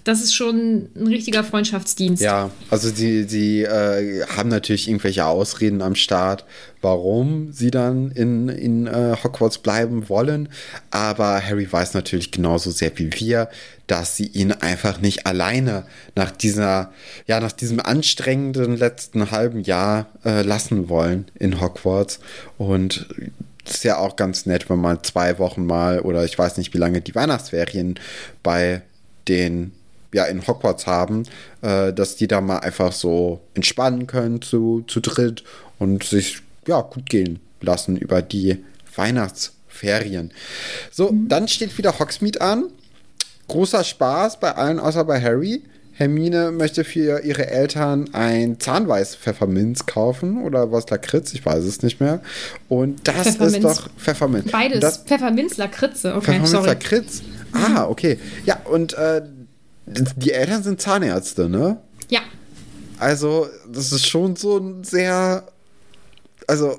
das 0.05 0.21
ist 0.21 0.35
schon 0.35 0.89
ein 0.97 1.07
richtiger 1.07 1.45
Freundschaftsdienst. 1.45 2.23
Ja, 2.23 2.51
also 2.71 2.89
sie, 2.89 3.25
sie 3.25 3.63
äh, 3.63 4.25
haben 4.27 4.49
natürlich 4.49 4.89
irgendwelche 4.89 5.27
Ausreden 5.27 5.81
am 5.81 5.95
Start, 5.95 6.45
warum 6.81 7.53
sie 7.53 7.71
dann 7.71 8.11
in, 8.11 8.49
in 8.49 8.87
äh, 8.87 9.17
Hogwarts 9.23 9.59
bleiben 9.59 10.09
wollen. 10.09 10.49
Aber 10.91 11.41
Harry 11.41 11.71
weiß 11.71 11.95
natürlich 11.95 12.33
genauso 12.33 12.71
sehr 12.71 12.99
wie 12.99 13.11
wir, 13.13 13.49
dass 13.87 14.17
sie 14.17 14.27
ihn 14.27 14.53
einfach 14.53 15.01
nicht 15.01 15.27
alleine 15.27 15.85
nach 16.17 16.33
dieser, 16.33 16.93
ja, 17.27 17.39
nach 17.39 17.53
diesem 17.53 17.79
anstrengenden 17.79 18.77
letzten 18.77 19.31
halben 19.31 19.61
Jahr 19.61 20.07
äh, 20.25 20.43
lassen 20.43 20.89
wollen 20.89 21.27
in 21.39 21.61
Hogwarts. 21.61 22.19
Und 22.59 23.07
ist 23.65 23.85
ja 23.85 23.99
auch 23.99 24.17
ganz 24.17 24.47
nett, 24.47 24.69
wenn 24.69 24.81
man 24.81 25.05
zwei 25.05 25.39
Wochen 25.39 25.65
mal 25.65 26.01
oder 26.01 26.25
ich 26.25 26.37
weiß 26.37 26.57
nicht, 26.57 26.75
wie 26.75 26.79
lange 26.79 27.01
die 27.01 27.15
Weihnachtsferien 27.15 28.01
bei 28.43 28.83
den 29.29 29.73
ja 30.13 30.25
in 30.25 30.47
Hogwarts 30.47 30.87
haben, 30.87 31.25
äh, 31.63 31.93
dass 31.93 32.17
die 32.17 32.29
da 32.29 32.41
mal 32.41 32.59
einfach 32.59 32.93
so 32.93 33.41
entspannen 33.55 34.07
können 34.07 34.43
zu, 34.43 34.85
zu 34.87 35.01
dritt 35.01 35.45
und 35.79 36.05
sich 36.05 36.43
ja 36.67 36.81
gut 36.81 37.09
gehen 37.09 37.41
lassen 37.61 37.97
über 37.97 38.23
die 38.23 38.65
Weihnachtsferien. 38.95 40.33
So, 40.91 41.11
mhm. 41.11 41.29
dann 41.29 41.49
steht 41.49 41.77
wieder 41.79 41.99
Hogsmeade 41.99 42.41
an 42.41 42.65
großer 43.53 43.85
Spaß 43.85 44.41
bei 44.41 44.55
allen 44.55 44.79
außer 44.81 45.05
bei 45.05 45.21
Harry. 45.21 45.63
Hermine 45.95 46.53
möchte 46.53 46.85
für 46.85 47.21
ihre 47.21 47.49
Eltern 47.49 48.09
ein 48.15 48.59
Zahnweiß-Pfefferminz 48.59 49.85
kaufen 49.85 50.43
oder 50.43 50.73
was 50.73 50.89
Lakritz, 50.89 51.35
ich 51.35 51.45
weiß 51.45 51.65
es 51.65 51.83
nicht 51.83 52.01
mehr. 52.01 52.23
Und 52.71 53.07
das 53.07 53.27
ist 53.27 53.63
doch 53.63 53.91
Pfefferminz. 53.99 54.51
Beides, 54.51 54.81
das, 54.81 54.99
Pfefferminz, 55.05 55.59
Lakritze, 55.59 56.15
okay, 56.15 56.21
Pfefferminz, 56.21 56.51
sorry. 56.51 56.67
Lakritz. 56.69 57.23
Ah, 57.53 57.85
okay. 57.85 58.19
Ja, 58.47 58.61
und 58.65 58.95
äh, 58.95 59.21
die 60.17 60.33
Eltern 60.33 60.63
sind 60.63 60.81
Zahnärzte, 60.81 61.49
ne? 61.49 61.79
Ja. 62.11 62.21
Also, 62.99 63.49
das 63.73 63.93
ist 63.93 64.07
schon 64.07 64.37
so 64.37 64.59
ein 64.59 64.85
sehr, 64.85 65.47
also 66.47 66.79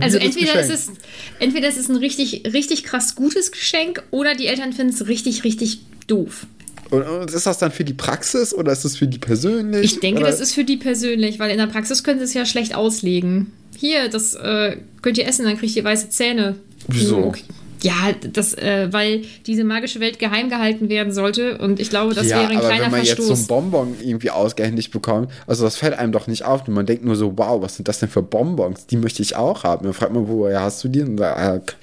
also 0.00 0.18
entweder 0.18 0.60
ist, 0.60 0.70
es, 0.70 0.90
entweder 1.38 1.68
ist 1.68 1.78
es 1.78 1.88
ein 1.88 1.96
richtig, 1.96 2.42
richtig 2.52 2.84
krass 2.84 3.14
gutes 3.14 3.52
Geschenk 3.52 4.02
oder 4.10 4.34
die 4.34 4.46
Eltern 4.46 4.72
finden 4.72 4.92
es 4.92 5.08
richtig, 5.08 5.44
richtig 5.44 5.80
doof. 6.06 6.46
Und, 6.90 7.02
und, 7.02 7.32
ist 7.32 7.46
das 7.46 7.58
dann 7.58 7.72
für 7.72 7.84
die 7.84 7.94
Praxis 7.94 8.54
oder 8.54 8.70
ist 8.70 8.84
es 8.84 8.96
für 8.96 9.08
die 9.08 9.18
persönlich? 9.18 9.84
Ich 9.84 10.00
denke, 10.00 10.20
oder? 10.20 10.30
das 10.30 10.40
ist 10.40 10.54
für 10.54 10.64
die 10.64 10.76
persönlich, 10.76 11.38
weil 11.38 11.50
in 11.50 11.58
der 11.58 11.66
Praxis 11.66 12.04
können 12.04 12.18
sie 12.18 12.24
es 12.24 12.34
ja 12.34 12.46
schlecht 12.46 12.74
auslegen. 12.74 13.52
Hier, 13.76 14.08
das 14.08 14.34
äh, 14.34 14.76
könnt 15.02 15.18
ihr 15.18 15.26
essen, 15.26 15.46
dann 15.46 15.58
kriegt 15.58 15.74
ihr 15.74 15.84
weiße 15.84 16.10
Zähne. 16.10 16.56
Wieso? 16.88 17.18
Okay. 17.18 17.42
Ja, 17.86 18.12
das, 18.32 18.54
äh, 18.54 18.88
weil 18.90 19.22
diese 19.46 19.64
magische 19.64 20.00
Welt 20.00 20.18
geheim 20.18 20.48
gehalten 20.48 20.88
werden 20.88 21.12
sollte 21.12 21.58
und 21.58 21.78
ich 21.78 21.90
glaube, 21.90 22.14
das 22.14 22.28
ja, 22.28 22.38
wäre 22.38 22.50
ein 22.50 22.56
aber 22.58 22.66
kleiner 22.66 22.84
wenn 22.84 22.90
man 22.90 23.04
Verstoß. 23.04 23.28
jetzt 23.28 23.46
so 23.46 23.54
einen 23.54 23.70
Bonbon 23.70 23.96
irgendwie 24.02 24.30
ausgehändigt 24.30 24.90
bekommt, 24.92 25.30
also 25.46 25.64
das 25.64 25.76
fällt 25.76 25.94
einem 25.94 26.12
doch 26.12 26.26
nicht 26.26 26.44
auf. 26.44 26.66
Und 26.66 26.74
man 26.74 26.86
denkt 26.86 27.04
nur 27.04 27.16
so, 27.16 27.36
wow, 27.36 27.62
was 27.62 27.76
sind 27.76 27.88
das 27.88 28.00
denn 28.00 28.08
für 28.08 28.22
Bonbons? 28.22 28.86
Die 28.86 28.96
möchte 28.96 29.22
ich 29.22 29.36
auch 29.36 29.64
haben. 29.64 29.84
Dann 29.84 29.94
fragt 29.94 30.12
man, 30.12 30.28
woher 30.28 30.62
hast 30.62 30.82
du 30.84 30.88
die? 30.88 31.02
Und 31.02 31.18
sagt, 31.18 31.76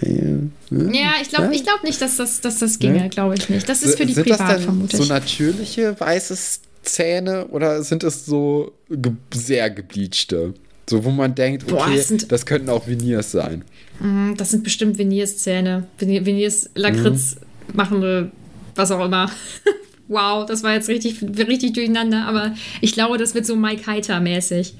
äh, 0.00 0.08
äh, 0.08 0.42
ja, 0.70 1.12
ich 1.22 1.28
glaube 1.30 1.54
ich 1.54 1.64
glaub 1.64 1.82
nicht, 1.84 2.00
dass 2.02 2.16
das, 2.16 2.40
dass 2.40 2.58
das 2.58 2.78
ginge, 2.78 3.08
glaube 3.08 3.34
ich 3.36 3.48
nicht. 3.48 3.68
Das 3.68 3.82
ist 3.82 3.96
für 3.96 4.06
die 4.06 4.14
sind 4.14 4.28
Privat, 4.28 4.56
das 4.56 4.64
vermutlich. 4.64 5.00
So 5.00 5.12
natürliche 5.12 5.98
weiße 5.98 6.36
Zähne 6.82 7.46
oder 7.48 7.82
sind 7.82 8.04
es 8.04 8.26
so 8.26 8.72
ge 8.88 9.12
sehr 9.32 9.70
gebleachte? 9.70 10.54
So, 10.88 11.04
wo 11.04 11.10
man 11.10 11.34
denkt, 11.34 11.64
okay, 11.64 11.72
Boah, 11.72 11.96
das, 11.96 12.28
das 12.28 12.46
könnten 12.46 12.68
auch 12.70 12.86
Veneers 12.86 13.32
sein. 13.32 13.64
Mhm, 14.00 14.36
das 14.36 14.50
sind 14.50 14.64
bestimmt 14.64 14.98
Veneers-Zähne. 14.98 15.86
Veneers 15.98 16.70
Lakritz 16.74 17.36
mhm. 17.36 17.76
machende 17.76 18.30
was 18.74 18.90
auch 18.90 19.04
immer. 19.04 19.30
wow, 20.08 20.46
das 20.46 20.62
war 20.62 20.74
jetzt 20.74 20.88
richtig, 20.88 21.22
richtig 21.22 21.72
durcheinander, 21.72 22.26
aber 22.26 22.54
ich 22.80 22.92
glaube, 22.92 23.18
das 23.18 23.34
wird 23.34 23.46
so 23.46 23.56
Mike 23.56 23.86
Heiter-mäßig. 23.86 24.74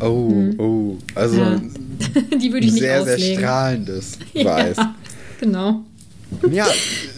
Oh, 0.00 0.30
hm. 0.30 0.60
oh. 0.60 0.96
Also 1.14 1.40
ja. 1.40 1.60
die 2.40 2.52
würde 2.52 2.66
ich 2.66 2.72
nicht 2.72 2.82
sehr, 2.82 3.00
auslegen. 3.00 3.20
sehr 3.20 3.38
strahlendes 3.38 4.18
Weiß. 4.34 4.76
Ja, 4.76 4.94
genau. 5.40 5.84
Ja, 6.50 6.66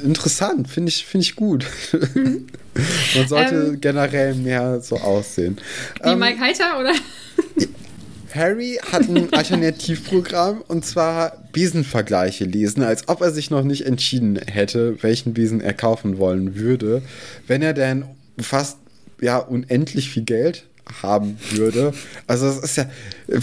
interessant, 0.04 0.68
finde 0.68 0.90
ich, 0.90 1.04
find 1.04 1.24
ich 1.24 1.34
gut. 1.34 1.66
Man 1.92 3.28
sollte 3.28 3.54
ähm, 3.54 3.80
generell 3.80 4.34
mehr 4.36 4.80
so 4.80 4.96
aussehen. 4.96 5.58
Wie 6.02 6.10
ähm, 6.10 6.20
Mike 6.20 6.38
Heiter, 6.38 6.78
oder? 6.78 6.92
Harry 8.34 8.78
hat 8.90 9.08
ein 9.08 9.32
Alternativprogramm 9.32 10.62
und 10.66 10.84
zwar 10.84 11.36
Besenvergleiche 11.52 12.44
lesen, 12.44 12.82
als 12.82 13.08
ob 13.08 13.20
er 13.20 13.30
sich 13.30 13.50
noch 13.50 13.62
nicht 13.62 13.86
entschieden 13.86 14.36
hätte, 14.36 15.02
welchen 15.02 15.34
Besen 15.34 15.60
er 15.60 15.74
kaufen 15.74 16.18
wollen 16.18 16.56
würde, 16.56 17.02
wenn 17.46 17.62
er 17.62 17.72
denn 17.72 18.04
fast 18.38 18.78
ja 19.20 19.38
unendlich 19.38 20.10
viel 20.10 20.24
Geld 20.24 20.64
haben 21.02 21.38
würde. 21.50 21.92
Also 22.26 22.46
das 22.46 22.58
ist 22.58 22.76
ja 22.76 22.86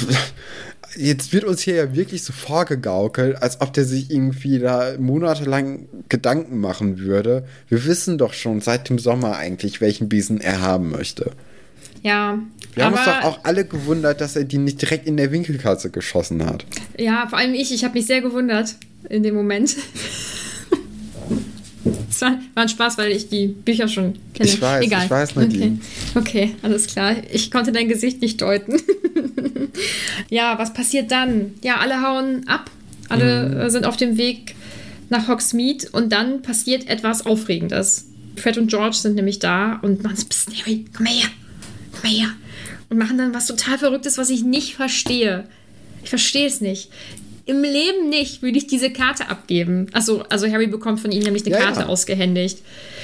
jetzt 0.95 1.33
wird 1.33 1.43
uns 1.43 1.61
hier 1.61 1.75
ja 1.75 1.95
wirklich 1.95 2.23
so 2.23 2.33
vorgegaukelt, 2.33 3.41
als 3.41 3.61
ob 3.61 3.73
der 3.73 3.85
sich 3.85 4.11
irgendwie 4.11 4.59
da 4.59 4.95
monatelang 4.97 5.87
Gedanken 6.09 6.59
machen 6.59 6.99
würde. 6.99 7.45
Wir 7.69 7.85
wissen 7.85 8.17
doch 8.17 8.33
schon 8.33 8.61
seit 8.61 8.89
dem 8.89 8.99
Sommer 8.99 9.37
eigentlich, 9.37 9.81
welchen 9.81 10.09
Besen 10.09 10.41
er 10.41 10.61
haben 10.61 10.89
möchte. 10.89 11.31
Ja. 12.07 12.39
Wir 12.73 12.85
haben 12.85 12.93
uns 12.93 13.05
doch 13.05 13.23
auch 13.23 13.39
alle 13.43 13.65
gewundert, 13.65 14.21
dass 14.21 14.35
er 14.35 14.45
die 14.45 14.57
nicht 14.57 14.81
direkt 14.81 15.07
in 15.07 15.17
der 15.17 15.31
Winkelkatze 15.31 15.89
geschossen 15.89 16.45
hat. 16.45 16.65
Ja, 16.97 17.27
vor 17.27 17.37
allem 17.37 17.53
ich. 17.53 17.73
Ich 17.73 17.83
habe 17.83 17.95
mich 17.95 18.05
sehr 18.05 18.21
gewundert 18.21 18.75
in 19.09 19.23
dem 19.23 19.35
Moment. 19.35 19.75
Es 22.09 22.21
war, 22.21 22.31
war, 22.55 22.63
ein 22.63 22.69
Spaß, 22.69 22.97
weil 22.97 23.11
ich 23.11 23.29
die 23.29 23.47
Bücher 23.47 23.87
schon 23.87 24.17
kenne. 24.33 24.49
Ich 24.49 24.59
weiß, 24.59 24.83
Egal. 24.83 25.05
ich 25.05 25.09
weiß, 25.09 25.35
Nadine. 25.35 25.79
Okay. 26.15 26.49
okay, 26.49 26.55
alles 26.63 26.87
klar. 26.87 27.15
Ich 27.31 27.51
konnte 27.51 27.71
dein 27.71 27.87
Gesicht 27.87 28.21
nicht 28.21 28.41
deuten. 28.41 28.81
ja, 30.29 30.57
was 30.57 30.73
passiert 30.73 31.11
dann? 31.11 31.53
Ja, 31.61 31.77
alle 31.77 32.01
hauen 32.01 32.47
ab. 32.47 32.71
Alle 33.07 33.65
mhm. 33.65 33.69
sind 33.69 33.85
auf 33.85 33.97
dem 33.97 34.17
Weg 34.17 34.55
nach 35.09 35.27
Hogsmeade 35.27 35.89
und 35.91 36.11
dann 36.11 36.41
passiert 36.41 36.89
etwas 36.89 37.25
Aufregendes. 37.25 38.07
Fred 38.35 38.57
und 38.57 38.67
George 38.67 38.97
sind 38.97 39.15
nämlich 39.15 39.39
da 39.39 39.79
und 39.83 40.03
machen 40.03 40.17
so, 40.17 40.25
Harry, 40.59 40.85
komm 40.95 41.05
her, 41.05 41.29
her. 42.03 42.29
Und 42.89 42.97
machen 42.97 43.17
dann 43.17 43.33
was 43.33 43.47
total 43.47 43.77
Verrücktes, 43.77 44.17
was 44.17 44.29
ich 44.29 44.43
nicht 44.43 44.75
verstehe. 44.75 45.45
Ich 46.03 46.09
verstehe 46.09 46.47
es 46.47 46.61
nicht. 46.61 46.89
Im 47.45 47.61
Leben 47.61 48.09
nicht 48.09 48.41
würde 48.41 48.57
ich 48.57 48.67
diese 48.67 48.91
Karte 48.91 49.29
abgeben. 49.29 49.87
Also, 49.93 50.23
also 50.29 50.47
Harry 50.51 50.67
bekommt 50.67 50.99
von 50.99 51.11
ihm 51.11 51.23
nämlich 51.23 51.45
eine 51.45 51.55
ja, 51.55 51.61
Karte 51.61 51.81
ja. 51.81 51.85
ausgehändigt. 51.87 52.59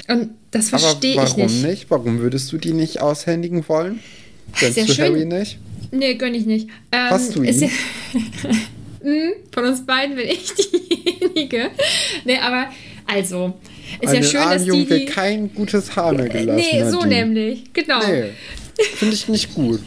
Und 0.08 0.32
das 0.52 0.70
verstehe 0.70 1.22
ich 1.24 1.38
nicht. 1.38 1.38
Warum 1.38 1.62
nicht? 1.62 1.86
Warum 1.90 2.20
würdest 2.20 2.52
du 2.52 2.58
die 2.58 2.74
nicht 2.74 3.02
aushändigen 3.02 3.68
wollen? 3.68 4.00
Gönnst 4.60 4.78
du 4.78 4.88
schön. 4.88 5.06
Harry 5.06 5.26
nicht? 5.26 5.58
Nee, 5.92 6.16
gönn 6.16 6.34
ich 6.34 6.46
nicht. 6.46 6.68
Ähm, 6.92 7.10
Hast 7.10 7.36
du 7.36 7.44
ihn? 7.44 7.60
Ja, 7.60 7.68
hm, 9.02 9.34
von 9.52 9.66
uns 9.66 9.86
beiden 9.86 10.16
bin 10.16 10.28
ich 10.28 10.54
diejenige. 10.56 11.70
Nee, 12.26 12.38
aber 12.38 12.70
also, 13.06 13.54
ist 14.02 14.10
Eine 14.10 14.26
ja 14.26 14.32
schön, 14.32 14.42
dass 14.42 14.64
die, 14.64 14.86
die 14.86 15.06
kein 15.06 15.54
gutes 15.54 15.96
Haar 15.96 16.14
mehr 16.14 16.30
gelassen 16.30 16.66
Nee, 16.72 16.90
so 16.90 17.04
nämlich. 17.04 17.64
Genau. 17.74 18.00
Nee, 18.06 18.30
finde 18.96 19.14
ich 19.14 19.28
nicht 19.28 19.54
gut. 19.54 19.82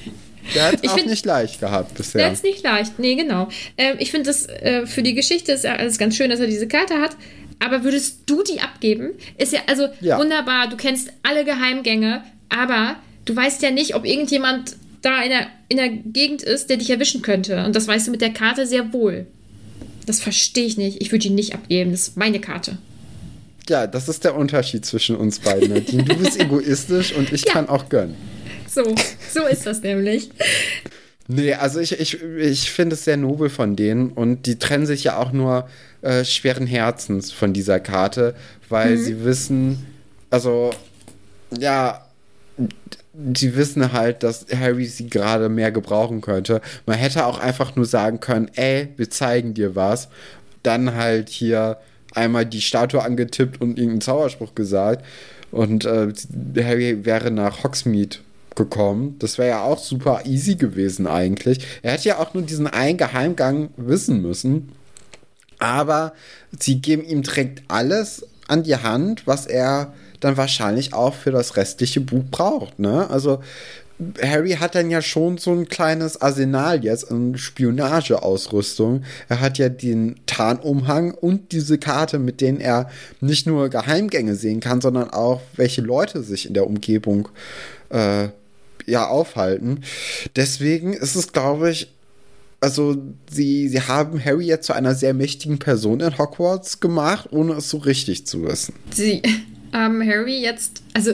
Der 0.54 0.68
hat 0.68 0.78
es 0.82 0.90
auch 0.90 1.04
nicht 1.04 1.26
leicht 1.26 1.60
gehabt 1.60 1.94
bisher. 1.94 2.20
Der 2.20 2.26
hat 2.28 2.36
es 2.36 2.42
nicht 2.42 2.62
leicht, 2.62 2.98
nee, 2.98 3.14
genau. 3.16 3.48
Ähm, 3.76 3.96
ich 3.98 4.10
finde 4.10 4.28
das 4.28 4.46
äh, 4.46 4.86
für 4.86 5.02
die 5.02 5.14
Geschichte 5.14 5.52
ist 5.52 5.66
alles 5.66 5.98
ganz 5.98 6.16
schön, 6.16 6.30
dass 6.30 6.40
er 6.40 6.46
diese 6.46 6.68
Karte 6.68 7.00
hat. 7.00 7.16
Aber 7.58 7.84
würdest 7.84 8.20
du 8.26 8.42
die 8.42 8.60
abgeben? 8.60 9.12
Ist 9.38 9.52
ja 9.52 9.60
also 9.66 9.88
ja. 10.00 10.18
wunderbar, 10.18 10.68
du 10.68 10.76
kennst 10.76 11.10
alle 11.22 11.44
Geheimgänge, 11.44 12.22
aber 12.48 12.96
du 13.24 13.34
weißt 13.34 13.62
ja 13.62 13.70
nicht, 13.70 13.94
ob 13.94 14.04
irgendjemand 14.04 14.76
da 15.02 15.22
in 15.22 15.30
der, 15.30 15.46
in 15.68 15.76
der 15.78 15.88
Gegend 15.88 16.42
ist, 16.42 16.68
der 16.68 16.76
dich 16.76 16.90
erwischen 16.90 17.22
könnte. 17.22 17.64
Und 17.64 17.74
das 17.74 17.88
weißt 17.88 18.06
du 18.06 18.10
mit 18.10 18.20
der 18.20 18.32
Karte 18.32 18.66
sehr 18.66 18.92
wohl. 18.92 19.26
Das 20.04 20.20
verstehe 20.20 20.66
ich 20.66 20.76
nicht. 20.76 21.00
Ich 21.00 21.12
würde 21.12 21.22
die 21.22 21.30
nicht 21.30 21.54
abgeben. 21.54 21.90
Das 21.90 22.08
ist 22.08 22.16
meine 22.16 22.40
Karte. 22.40 22.78
Ja, 23.68 23.86
das 23.86 24.08
ist 24.08 24.22
der 24.24 24.36
Unterschied 24.36 24.84
zwischen 24.84 25.16
uns 25.16 25.40
beiden. 25.40 25.72
Nadine. 25.72 26.04
Du 26.04 26.16
bist 26.16 26.38
egoistisch 26.40 27.12
und 27.14 27.32
ich 27.32 27.44
ja. 27.46 27.52
kann 27.52 27.68
auch 27.68 27.88
gönnen. 27.88 28.14
So, 28.76 28.94
so 29.32 29.46
ist 29.46 29.64
das 29.64 29.80
nämlich. 29.80 30.28
Nee, 31.28 31.54
also 31.54 31.80
ich, 31.80 31.98
ich, 31.98 32.22
ich 32.22 32.70
finde 32.70 32.92
es 32.92 33.04
sehr 33.04 33.16
nobel 33.16 33.48
von 33.48 33.74
denen 33.74 34.10
und 34.10 34.44
die 34.44 34.58
trennen 34.58 34.84
sich 34.84 35.04
ja 35.04 35.16
auch 35.16 35.32
nur 35.32 35.66
äh, 36.02 36.26
schweren 36.26 36.66
Herzens 36.66 37.32
von 37.32 37.54
dieser 37.54 37.80
Karte, 37.80 38.34
weil 38.68 38.96
mhm. 38.96 39.02
sie 39.02 39.24
wissen, 39.24 39.86
also 40.28 40.74
ja, 41.58 42.04
sie 43.34 43.56
wissen 43.56 43.94
halt, 43.94 44.22
dass 44.22 44.44
Harry 44.54 44.84
sie 44.84 45.08
gerade 45.08 45.48
mehr 45.48 45.72
gebrauchen 45.72 46.20
könnte. 46.20 46.60
Man 46.84 46.98
hätte 46.98 47.24
auch 47.24 47.38
einfach 47.38 47.76
nur 47.76 47.86
sagen 47.86 48.20
können, 48.20 48.50
ey, 48.56 48.88
wir 48.98 49.08
zeigen 49.08 49.54
dir 49.54 49.74
was. 49.74 50.08
Dann 50.62 50.94
halt 50.94 51.30
hier 51.30 51.78
einmal 52.12 52.44
die 52.44 52.60
Statue 52.60 53.02
angetippt 53.02 53.58
und 53.58 53.78
irgendeinen 53.78 54.02
Zauberspruch 54.02 54.54
gesagt. 54.54 55.02
Und 55.50 55.86
äh, 55.86 56.12
Harry 56.58 57.06
wäre 57.06 57.30
nach 57.30 57.64
Hogsmeade 57.64 58.18
gekommen. 58.56 59.16
Das 59.18 59.38
wäre 59.38 59.50
ja 59.50 59.62
auch 59.62 59.78
super 59.78 60.22
easy 60.24 60.56
gewesen 60.56 61.06
eigentlich. 61.06 61.64
Er 61.82 61.92
hätte 61.92 62.08
ja 62.08 62.18
auch 62.18 62.34
nur 62.34 62.42
diesen 62.42 62.66
einen 62.66 62.98
Geheimgang 62.98 63.70
wissen 63.76 64.22
müssen. 64.22 64.72
Aber 65.58 66.12
sie 66.58 66.80
geben 66.80 67.04
ihm 67.04 67.22
direkt 67.22 67.62
alles 67.68 68.26
an 68.48 68.62
die 68.62 68.76
Hand, 68.76 69.26
was 69.26 69.46
er 69.46 69.94
dann 70.20 70.36
wahrscheinlich 70.36 70.92
auch 70.92 71.14
für 71.14 71.30
das 71.30 71.56
restliche 71.56 72.00
Buch 72.00 72.24
braucht. 72.30 72.78
Ne? 72.78 73.08
Also 73.10 73.40
Harry 74.22 74.52
hat 74.52 74.74
dann 74.74 74.90
ja 74.90 75.00
schon 75.00 75.38
so 75.38 75.52
ein 75.52 75.68
kleines 75.68 76.20
Arsenal 76.20 76.84
jetzt 76.84 77.10
an 77.10 77.38
Spionageausrüstung. 77.38 79.04
Er 79.28 79.40
hat 79.40 79.56
ja 79.58 79.68
den 79.70 80.16
Tarnumhang 80.26 81.12
und 81.12 81.52
diese 81.52 81.78
Karte, 81.78 82.18
mit 82.18 82.40
denen 82.40 82.60
er 82.60 82.90
nicht 83.20 83.46
nur 83.46 83.70
Geheimgänge 83.70 84.34
sehen 84.34 84.60
kann, 84.60 84.80
sondern 84.80 85.10
auch 85.10 85.40
welche 85.56 85.80
Leute 85.80 86.22
sich 86.22 86.46
in 86.46 86.54
der 86.54 86.66
Umgebung 86.66 87.28
äh, 87.88 88.28
ja 88.86 89.06
aufhalten. 89.06 89.82
Deswegen 90.34 90.92
ist 90.92 91.16
es, 91.16 91.32
glaube 91.32 91.70
ich, 91.70 91.92
also 92.60 92.96
sie, 93.30 93.68
sie 93.68 93.80
haben 93.82 94.24
Harry 94.24 94.46
jetzt 94.46 94.66
zu 94.66 94.72
einer 94.72 94.94
sehr 94.94 95.14
mächtigen 95.14 95.58
Person 95.58 96.00
in 96.00 96.18
Hogwarts 96.18 96.80
gemacht, 96.80 97.28
ohne 97.30 97.54
es 97.54 97.68
so 97.68 97.78
richtig 97.78 98.26
zu 98.26 98.44
wissen. 98.44 98.74
Sie 98.92 99.22
haben 99.72 100.06
Harry 100.06 100.40
jetzt, 100.40 100.82
also 100.94 101.12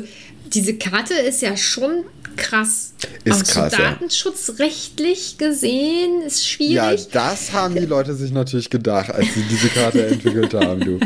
diese 0.55 0.77
Karte 0.77 1.15
ist 1.15 1.43
ja 1.43 1.57
schon 1.57 2.05
krass. 2.37 2.95
Ist 3.25 3.49
Auch 3.49 3.53
krass, 3.53 3.73
so 3.73 3.79
datenschutzrechtlich 3.79 5.37
ja. 5.39 5.49
gesehen 5.49 6.23
ist 6.23 6.47
schwierig. 6.47 6.75
Ja, 6.75 6.95
das 7.13 7.53
haben 7.53 7.75
die 7.75 7.87
Leute 7.87 8.15
sich 8.15 8.33
natürlich 8.33 8.71
gedacht, 8.71 9.11
als 9.11 9.27
sie 9.35 9.43
diese 9.51 9.69
Karte 9.69 10.07
entwickelt 10.09 10.55
haben, 10.55 10.81
du. 10.81 11.01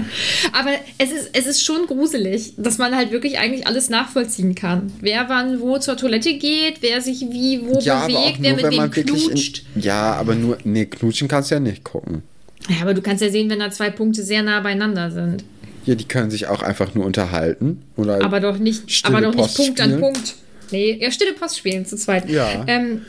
Aber 0.53 0.71
es 0.99 1.11
ist, 1.11 1.31
es 1.33 1.47
ist 1.47 1.65
schon 1.65 1.87
gruselig, 1.87 2.55
dass 2.57 2.79
man 2.79 2.95
halt 2.95 3.11
wirklich 3.11 3.39
eigentlich 3.39 3.67
alles 3.67 3.89
nachvollziehen 3.89 4.55
kann. 4.55 4.93
Wer 5.01 5.29
wann 5.29 5.61
wo 5.61 5.79
zur 5.79 5.97
Toilette 5.97 6.39
geht, 6.39 6.83
wer 6.83 7.01
sich 7.01 7.21
wie 7.21 7.63
wo 7.67 7.79
ja, 7.81 8.07
bewegt, 8.07 8.39
wer 8.41 8.57
mit 8.57 8.71
wem 8.71 8.91
knutscht. 8.91 9.65
In, 9.75 9.83
ja, 9.83 10.15
aber 10.15 10.35
nur, 10.35 10.59
nee, 10.65 10.87
knutschen 10.87 11.29
kannst 11.29 11.51
du 11.51 11.57
ja 11.57 11.61
nicht 11.61 11.85
gucken. 11.85 12.23
Ja, 12.69 12.83
aber 12.83 12.95
du 12.95 13.03
kannst 13.03 13.23
ja 13.23 13.31
sehen, 13.31 13.49
wenn 13.51 13.61
da 13.61 13.71
zwei 13.71 13.91
Punkte 13.91 14.23
sehr 14.23 14.43
nah 14.43 14.61
beieinander 14.61 15.11
sind. 15.11 15.45
Ja, 15.87 15.95
die 15.95 16.05
können 16.05 16.31
sich 16.31 16.49
auch 16.49 16.63
einfach 16.63 16.95
nur 16.95 17.05
unterhalten. 17.05 17.83
Oder 17.97 18.25
aber 18.25 18.41
doch 18.41 18.59
nicht, 18.59 19.07
aber 19.07 19.21
doch 19.21 19.35
nicht 19.35 19.57
Punkt 19.57 19.79
spielen. 19.79 19.95
an 19.95 20.01
Punkt. 20.01 20.35
Nee, 20.71 20.99
ja, 21.01 21.11
stille 21.11 21.33
Post 21.33 21.59
spielen 21.59 21.87
zu 21.87 21.97
zweit. 21.97 22.29
Ja. 22.29 22.65
Ähm, 22.67 23.03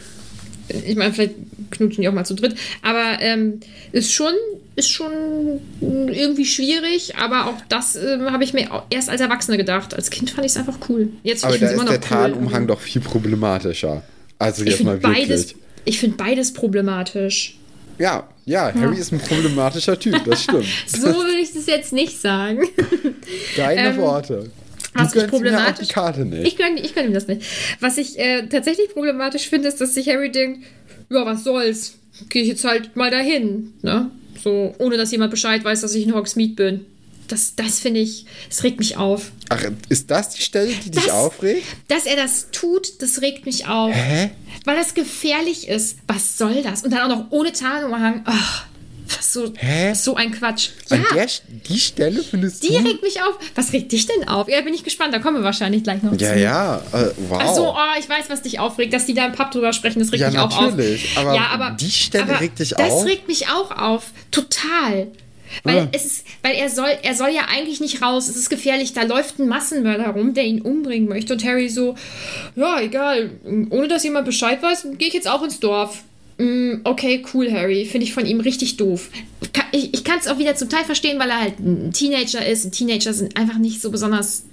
ich 0.67 0.95
meine, 0.95 1.13
vielleicht 1.13 1.35
knutschen 1.71 2.01
die 2.01 2.09
auch 2.09 2.13
mal 2.13 2.25
zu 2.25 2.35
dritt. 2.35 2.55
Aber 2.81 3.21
ähm, 3.21 3.59
ist 3.91 4.11
schon 4.11 4.33
ist 4.75 4.91
schon 4.91 5.59
irgendwie 5.81 6.45
schwierig, 6.45 7.15
aber 7.15 7.47
auch 7.47 7.55
das 7.67 7.95
äh, 7.95 8.19
habe 8.29 8.43
ich 8.43 8.53
mir 8.53 8.69
erst 8.91 9.09
als 9.09 9.21
Erwachsene 9.21 9.57
gedacht. 9.57 9.95
Als 9.95 10.11
Kind 10.11 10.29
fand 10.29 10.45
ich 10.45 10.51
es 10.51 10.57
einfach 10.57 10.77
cool. 10.87 11.09
Jetzt 11.23 11.43
aber 11.43 11.57
da 11.57 11.71
ist 11.71 11.89
der 11.89 11.99
Tarnumhang 11.99 12.61
cool. 12.61 12.67
doch 12.67 12.79
viel 12.79 13.01
problematischer. 13.01 14.03
Also 14.37 14.63
jetzt 14.63 14.83
mal 14.83 15.01
wirklich. 15.01 15.27
Beides, 15.27 15.55
ich 15.83 15.99
finde 15.99 16.17
beides 16.17 16.53
problematisch. 16.53 17.57
Ja, 17.97 18.27
ja, 18.45 18.71
Harry 18.71 18.93
ja. 18.93 19.01
ist 19.01 19.11
ein 19.11 19.19
problematischer 19.19 19.97
Typ, 19.97 20.23
das 20.25 20.43
stimmt. 20.43 20.67
so 20.87 21.07
würde 21.07 21.39
ich 21.41 21.53
das 21.53 21.65
jetzt 21.65 21.91
nicht 21.91 22.21
sagen. 22.21 22.61
Deine 23.55 23.89
ähm, 23.89 23.97
Worte. 23.97 24.51
Was 24.97 25.15
ich 25.15 25.27
problematisch. 25.27 25.89
Ich 26.43 26.55
gönne 26.57 26.79
ich 26.79 26.95
gönn 26.95 27.05
ihm 27.05 27.13
das 27.13 27.27
nicht. 27.27 27.43
Was 27.79 27.97
ich 27.97 28.17
äh, 28.19 28.47
tatsächlich 28.47 28.89
problematisch 28.89 29.49
finde, 29.49 29.67
ist, 29.67 29.79
dass 29.79 29.93
sich 29.93 30.07
Harry 30.09 30.31
denkt, 30.31 30.65
ja, 31.09 31.25
was 31.25 31.43
soll's? 31.43 31.95
Gehe 32.29 32.41
ich 32.41 32.47
jetzt 32.47 32.63
halt 32.63 32.95
mal 32.95 33.11
dahin. 33.11 33.73
Ne? 33.81 34.11
So, 34.43 34.73
ohne 34.79 34.97
dass 34.97 35.11
jemand 35.11 35.31
Bescheid 35.31 35.63
weiß, 35.63 35.81
dass 35.81 35.95
ich 35.95 36.05
in 36.05 36.15
Hogsmeade 36.15 36.53
bin. 36.53 36.85
Das, 37.27 37.55
das 37.55 37.79
finde 37.79 37.99
ich, 37.99 38.25
es 38.49 38.63
regt 38.63 38.79
mich 38.79 38.95
auf. 38.95 39.31
Ach, 39.49 39.61
ist 39.89 40.09
das 40.09 40.29
die 40.29 40.41
Stelle, 40.41 40.71
die 40.85 40.91
das, 40.91 41.03
dich 41.03 41.11
aufregt? 41.11 41.63
Dass 41.89 42.05
er 42.05 42.15
das 42.15 42.51
tut, 42.51 43.01
das 43.01 43.21
regt 43.21 43.45
mich 43.45 43.67
auf. 43.67 43.93
Hä? 43.93 44.31
Weil 44.63 44.77
das 44.77 44.93
gefährlich 44.93 45.67
ist. 45.67 45.97
Was 46.07 46.37
soll 46.37 46.63
das? 46.63 46.83
Und 46.83 46.91
dann 46.91 47.11
auch 47.11 47.17
noch 47.17 47.31
ohne 47.31 47.51
Tarnumhang. 47.51 48.23
Oh, 48.25 48.76
Das 49.07 49.19
ist 49.19 49.33
so, 49.33 49.53
Hä? 49.55 49.93
so 49.93 50.15
ein 50.15 50.31
Quatsch. 50.31 50.69
Ja. 50.89 50.97
An 50.97 51.05
der 51.13 51.27
die 51.69 51.79
Stelle 51.79 52.21
findest 52.21 52.63
die 52.63 52.67
du? 52.67 52.79
Die 52.79 52.87
regt 52.87 53.03
mich 53.03 53.21
auf. 53.21 53.37
Was 53.55 53.73
regt 53.73 53.91
dich 53.91 54.05
denn 54.05 54.27
auf? 54.27 54.49
Ja, 54.49 54.61
bin 54.61 54.73
ich 54.73 54.83
gespannt. 54.83 55.13
Da 55.13 55.19
kommen 55.19 55.37
wir 55.37 55.43
wahrscheinlich 55.43 55.83
gleich 55.83 56.03
noch 56.03 56.11
ja, 56.13 56.17
zu. 56.17 56.39
Ja, 56.39 56.81
ja. 56.91 56.99
Äh, 56.99 57.11
wow. 57.29 57.41
Achso, 57.41 57.71
oh, 57.71 57.99
ich 57.99 58.09
weiß, 58.09 58.25
was 58.29 58.41
dich 58.41 58.59
aufregt. 58.59 58.93
Dass 58.93 59.05
die 59.05 59.13
da 59.13 59.25
im 59.25 59.33
Pub 59.33 59.51
drüber 59.51 59.73
sprechen, 59.73 59.99
das 59.99 60.11
regt 60.11 60.21
ja, 60.21 60.29
mich 60.29 60.39
auch 60.39 60.57
auf. 60.57 60.73
Aber 61.15 61.35
ja, 61.35 61.47
aber 61.51 61.71
die 61.79 61.89
Stelle 61.89 62.25
aber 62.25 62.41
regt 62.41 62.59
dich 62.59 62.69
das 62.69 62.79
auf? 62.79 63.01
Das 63.01 63.05
regt 63.05 63.27
mich 63.27 63.47
auch 63.47 63.71
auf. 63.71 64.11
Total. 64.31 65.07
Weil, 65.63 65.79
ah. 65.79 65.87
es 65.91 66.05
ist, 66.05 66.25
weil 66.41 66.55
er 66.55 66.69
soll, 66.69 66.89
er 67.01 67.15
soll 67.15 67.29
ja 67.29 67.43
eigentlich 67.49 67.79
nicht 67.79 68.01
raus. 68.01 68.27
Es 68.27 68.35
ist 68.35 68.49
gefährlich. 68.49 68.93
Da 68.93 69.03
läuft 69.03 69.39
ein 69.39 69.47
Massenmörder 69.47 70.09
rum, 70.09 70.33
der 70.33 70.43
ihn 70.43 70.61
umbringen 70.61 71.07
möchte. 71.07 71.33
Und 71.33 71.43
Harry 71.45 71.69
so, 71.69 71.95
ja, 72.55 72.81
egal. 72.81 73.31
Ohne 73.69 73.87
dass 73.87 74.03
jemand 74.03 74.25
Bescheid 74.25 74.61
weiß, 74.61 74.87
gehe 74.97 75.07
ich 75.07 75.13
jetzt 75.13 75.29
auch 75.29 75.43
ins 75.43 75.59
Dorf. 75.59 76.03
Mm, 76.37 76.81
okay, 76.83 77.23
cool, 77.33 77.51
Harry. 77.51 77.85
Finde 77.85 78.05
ich 78.05 78.13
von 78.13 78.25
ihm 78.25 78.39
richtig 78.39 78.77
doof. 78.77 79.09
Ich, 79.71 79.93
ich 79.93 80.03
kann 80.03 80.19
es 80.19 80.27
auch 80.27 80.37
wieder 80.37 80.55
zum 80.55 80.69
Teil 80.69 80.83
verstehen, 80.83 81.19
weil 81.19 81.29
er 81.29 81.41
halt 81.41 81.59
ein 81.59 81.91
Teenager 81.93 82.45
ist. 82.45 82.65
Und 82.65 82.71
Teenager 82.71 83.13
sind 83.13 83.37
einfach 83.37 83.57
nicht 83.57 83.81
so 83.81 83.91
besonders 83.91 84.43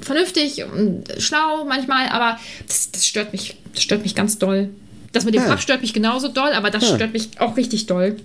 vernünftig 0.00 0.64
und 0.64 1.04
schlau 1.18 1.64
manchmal, 1.64 2.08
aber 2.08 2.38
das, 2.66 2.90
das 2.90 3.06
stört 3.06 3.32
mich. 3.32 3.56
Das 3.74 3.82
stört 3.82 4.02
mich 4.02 4.14
ganz 4.14 4.38
doll. 4.38 4.70
Das 5.12 5.24
mit 5.24 5.34
dem 5.34 5.42
ja. 5.42 5.48
Pub 5.48 5.60
stört 5.60 5.82
mich 5.82 5.94
genauso 5.94 6.28
doll, 6.28 6.52
aber 6.52 6.70
das 6.70 6.88
ja. 6.88 6.96
stört 6.96 7.12
mich 7.12 7.30
auch 7.38 7.56
richtig 7.56 7.86
doll. 7.86 8.16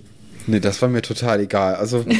Nee, 0.46 0.60
das 0.60 0.82
war 0.82 0.88
mir 0.88 1.00
total 1.00 1.40
egal. 1.40 1.76
Also, 1.76 2.00
äh, 2.08 2.16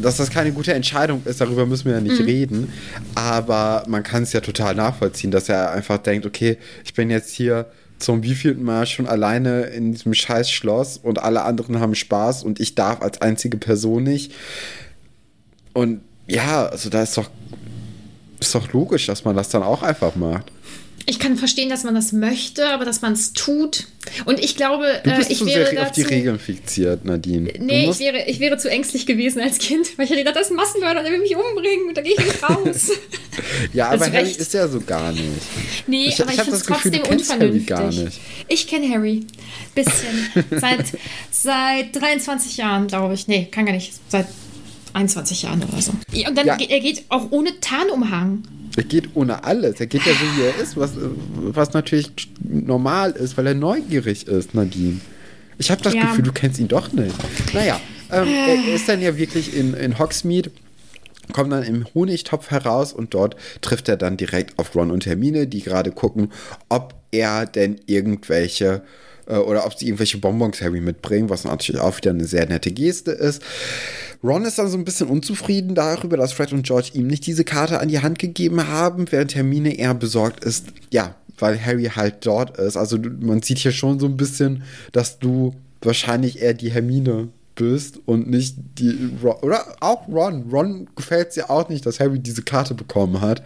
dass 0.00 0.18
das 0.18 0.30
keine 0.30 0.52
gute 0.52 0.72
Entscheidung 0.72 1.22
ist, 1.24 1.40
darüber 1.40 1.66
müssen 1.66 1.86
wir 1.86 1.94
ja 1.94 2.00
nicht 2.00 2.20
mhm. 2.20 2.26
reden. 2.26 2.72
Aber 3.14 3.84
man 3.88 4.02
kann 4.02 4.22
es 4.22 4.32
ja 4.32 4.40
total 4.40 4.74
nachvollziehen, 4.74 5.30
dass 5.30 5.48
er 5.48 5.72
einfach 5.72 5.98
denkt, 5.98 6.26
okay, 6.26 6.58
ich 6.84 6.94
bin 6.94 7.10
jetzt 7.10 7.34
hier 7.34 7.66
zum 7.98 8.22
wievielten 8.22 8.62
Mal 8.62 8.86
schon 8.86 9.06
alleine 9.06 9.62
in 9.62 9.92
diesem 9.92 10.14
scheiß 10.14 10.50
Schloss 10.50 10.98
und 10.98 11.20
alle 11.20 11.42
anderen 11.42 11.80
haben 11.80 11.94
Spaß 11.94 12.42
und 12.44 12.60
ich 12.60 12.74
darf 12.74 13.00
als 13.00 13.20
einzige 13.20 13.56
Person 13.56 14.02
nicht. 14.02 14.32
Und 15.72 16.00
ja, 16.26 16.66
also 16.66 16.90
da 16.90 17.02
ist 17.02 17.16
doch, 17.16 17.30
ist 18.40 18.54
doch 18.54 18.72
logisch, 18.72 19.06
dass 19.06 19.24
man 19.24 19.36
das 19.36 19.48
dann 19.48 19.62
auch 19.62 19.82
einfach 19.82 20.16
macht 20.16 20.53
ich 21.06 21.18
kann 21.18 21.36
verstehen, 21.36 21.68
dass 21.68 21.84
man 21.84 21.94
das 21.94 22.12
möchte, 22.12 22.68
aber 22.68 22.84
dass 22.84 23.02
man 23.02 23.12
es 23.12 23.32
tut. 23.32 23.86
Und 24.24 24.38
ich 24.42 24.56
glaube, 24.56 25.00
du 25.04 25.10
bist 25.16 25.28
äh, 25.28 25.32
ich 25.32 25.38
so 25.38 25.46
wäre 25.46 25.66
sehr 25.66 25.74
dazu, 25.74 25.86
auf 25.86 25.92
die 25.92 26.02
Regeln 26.14 26.38
fixiert, 26.38 27.04
Nadine. 27.04 27.52
Nee, 27.58 27.90
ich 27.90 27.98
wäre, 27.98 28.24
ich 28.26 28.40
wäre 28.40 28.56
zu 28.58 28.70
ängstlich 28.70 29.06
gewesen 29.06 29.40
als 29.40 29.58
Kind, 29.58 29.98
weil 29.98 30.04
ich 30.04 30.10
hätte 30.10 30.20
gedacht, 30.20 30.36
das 30.36 30.46
ist 30.46 30.52
ein 30.52 30.56
Massenmörder, 30.56 31.02
der 31.02 31.12
will 31.12 31.20
mich 31.20 31.36
umbringen 31.36 31.88
und 31.88 31.96
da 31.96 32.02
gehe 32.02 32.12
ich 32.12 32.24
nicht 32.24 32.42
raus. 32.42 32.90
ja, 33.72 33.90
aber 33.90 34.06
Harry 34.06 34.18
recht. 34.18 34.36
ist 34.36 34.54
ja 34.54 34.66
so 34.68 34.80
gar 34.80 35.12
nicht. 35.12 35.24
Nee, 35.86 36.06
ich, 36.06 36.20
aber 36.22 36.32
ich, 36.32 36.38
ich 36.38 36.42
finde 36.44 36.58
es 36.58 36.62
trotzdem 36.64 37.02
unvernünftig. 37.02 37.30
Harry 37.40 37.60
gar 37.60 37.90
nicht. 37.90 38.20
Ich 38.48 38.66
kenne 38.66 38.88
Harry. 38.88 39.26
Bisschen. 39.74 40.44
seit, 40.50 40.86
seit 41.30 41.96
23 41.96 42.56
Jahren, 42.56 42.86
glaube 42.86 43.14
ich. 43.14 43.28
Nee, 43.28 43.48
kann 43.50 43.66
gar 43.66 43.72
nicht. 43.72 43.92
Seit 44.08 44.26
21 44.94 45.42
Jahren 45.42 45.62
oder 45.62 45.80
so. 45.80 45.92
Und 45.92 46.38
dann 46.38 46.46
ja. 46.46 46.56
geht 46.56 46.70
er 46.70 46.80
geht 46.80 47.04
auch 47.08 47.30
ohne 47.30 47.60
Tarnumhang. 47.60 48.42
Er 48.76 48.84
geht 48.84 49.14
ohne 49.14 49.44
alles. 49.44 49.80
Er 49.80 49.86
geht 49.86 50.04
ja 50.04 50.12
so, 50.12 50.36
wie 50.36 50.42
er 50.42 50.56
ist, 50.56 50.76
was, 50.76 50.92
was 50.96 51.72
natürlich 51.72 52.10
normal 52.42 53.12
ist, 53.12 53.36
weil 53.36 53.46
er 53.46 53.54
neugierig 53.54 54.26
ist, 54.26 54.54
Nadine. 54.54 55.00
Ich 55.58 55.70
habe 55.70 55.82
das 55.82 55.94
ja. 55.94 56.02
Gefühl, 56.02 56.24
du 56.24 56.32
kennst 56.32 56.58
ihn 56.58 56.68
doch 56.68 56.92
nicht. 56.92 57.14
Naja, 57.52 57.80
ähm, 58.10 58.28
er 58.28 58.74
ist 58.74 58.88
dann 58.88 59.00
ja 59.00 59.16
wirklich 59.16 59.56
in, 59.56 59.74
in 59.74 59.98
Hogsmeade, 59.98 60.50
kommt 61.32 61.52
dann 61.52 61.62
im 61.62 61.86
Honigtopf 61.94 62.50
heraus 62.50 62.92
und 62.92 63.14
dort 63.14 63.36
trifft 63.60 63.88
er 63.88 63.96
dann 63.96 64.16
direkt 64.16 64.58
auf 64.58 64.74
Ron 64.74 64.90
und 64.90 65.06
Hermine, 65.06 65.46
die 65.46 65.62
gerade 65.62 65.92
gucken, 65.92 66.32
ob 66.68 66.94
er 67.12 67.46
denn 67.46 67.80
irgendwelche 67.86 68.66
äh, 68.66 68.80
oder 69.26 69.66
ob 69.66 69.74
sie 69.78 69.86
irgendwelche 69.86 70.18
Bonbons 70.18 70.60
Harry 70.60 70.80
mitbringen, 70.80 71.30
was 71.30 71.44
natürlich 71.44 71.80
auch 71.80 71.96
wieder 71.96 72.10
eine 72.10 72.24
sehr 72.24 72.46
nette 72.46 72.70
Geste 72.70 73.10
ist. 73.12 73.42
Ron 74.22 74.44
ist 74.44 74.58
dann 74.58 74.68
so 74.68 74.78
ein 74.78 74.84
bisschen 74.84 75.08
unzufrieden 75.08 75.74
darüber, 75.74 76.16
dass 76.16 76.32
Fred 76.32 76.52
und 76.52 76.66
George 76.66 76.90
ihm 76.94 77.06
nicht 77.06 77.26
diese 77.26 77.44
Karte 77.44 77.80
an 77.80 77.88
die 77.88 78.00
Hand 78.00 78.18
gegeben 78.18 78.68
haben, 78.68 79.10
während 79.10 79.34
Hermine 79.34 79.76
eher 79.76 79.94
besorgt 79.94 80.44
ist, 80.44 80.66
ja, 80.90 81.14
weil 81.38 81.62
Harry 81.62 81.84
halt 81.84 82.26
dort 82.26 82.58
ist. 82.58 82.76
Also 82.76 82.98
man 83.20 83.42
sieht 83.42 83.58
hier 83.58 83.72
schon 83.72 83.98
so 84.00 84.06
ein 84.06 84.16
bisschen, 84.16 84.62
dass 84.92 85.18
du 85.18 85.54
wahrscheinlich 85.82 86.40
eher 86.40 86.54
die 86.54 86.70
Hermine 86.70 87.28
bist 87.54 88.00
und 88.06 88.28
nicht 88.28 88.56
die 88.78 89.10
Ron, 89.22 89.36
oder 89.42 89.76
auch 89.80 90.08
Ron. 90.08 90.48
Ron 90.50 90.88
gefällt 90.96 91.30
es 91.30 91.36
ja 91.36 91.50
auch 91.50 91.68
nicht, 91.68 91.86
dass 91.86 92.00
Harry 92.00 92.18
diese 92.18 92.42
Karte 92.42 92.74
bekommen 92.74 93.20
hat. 93.20 93.42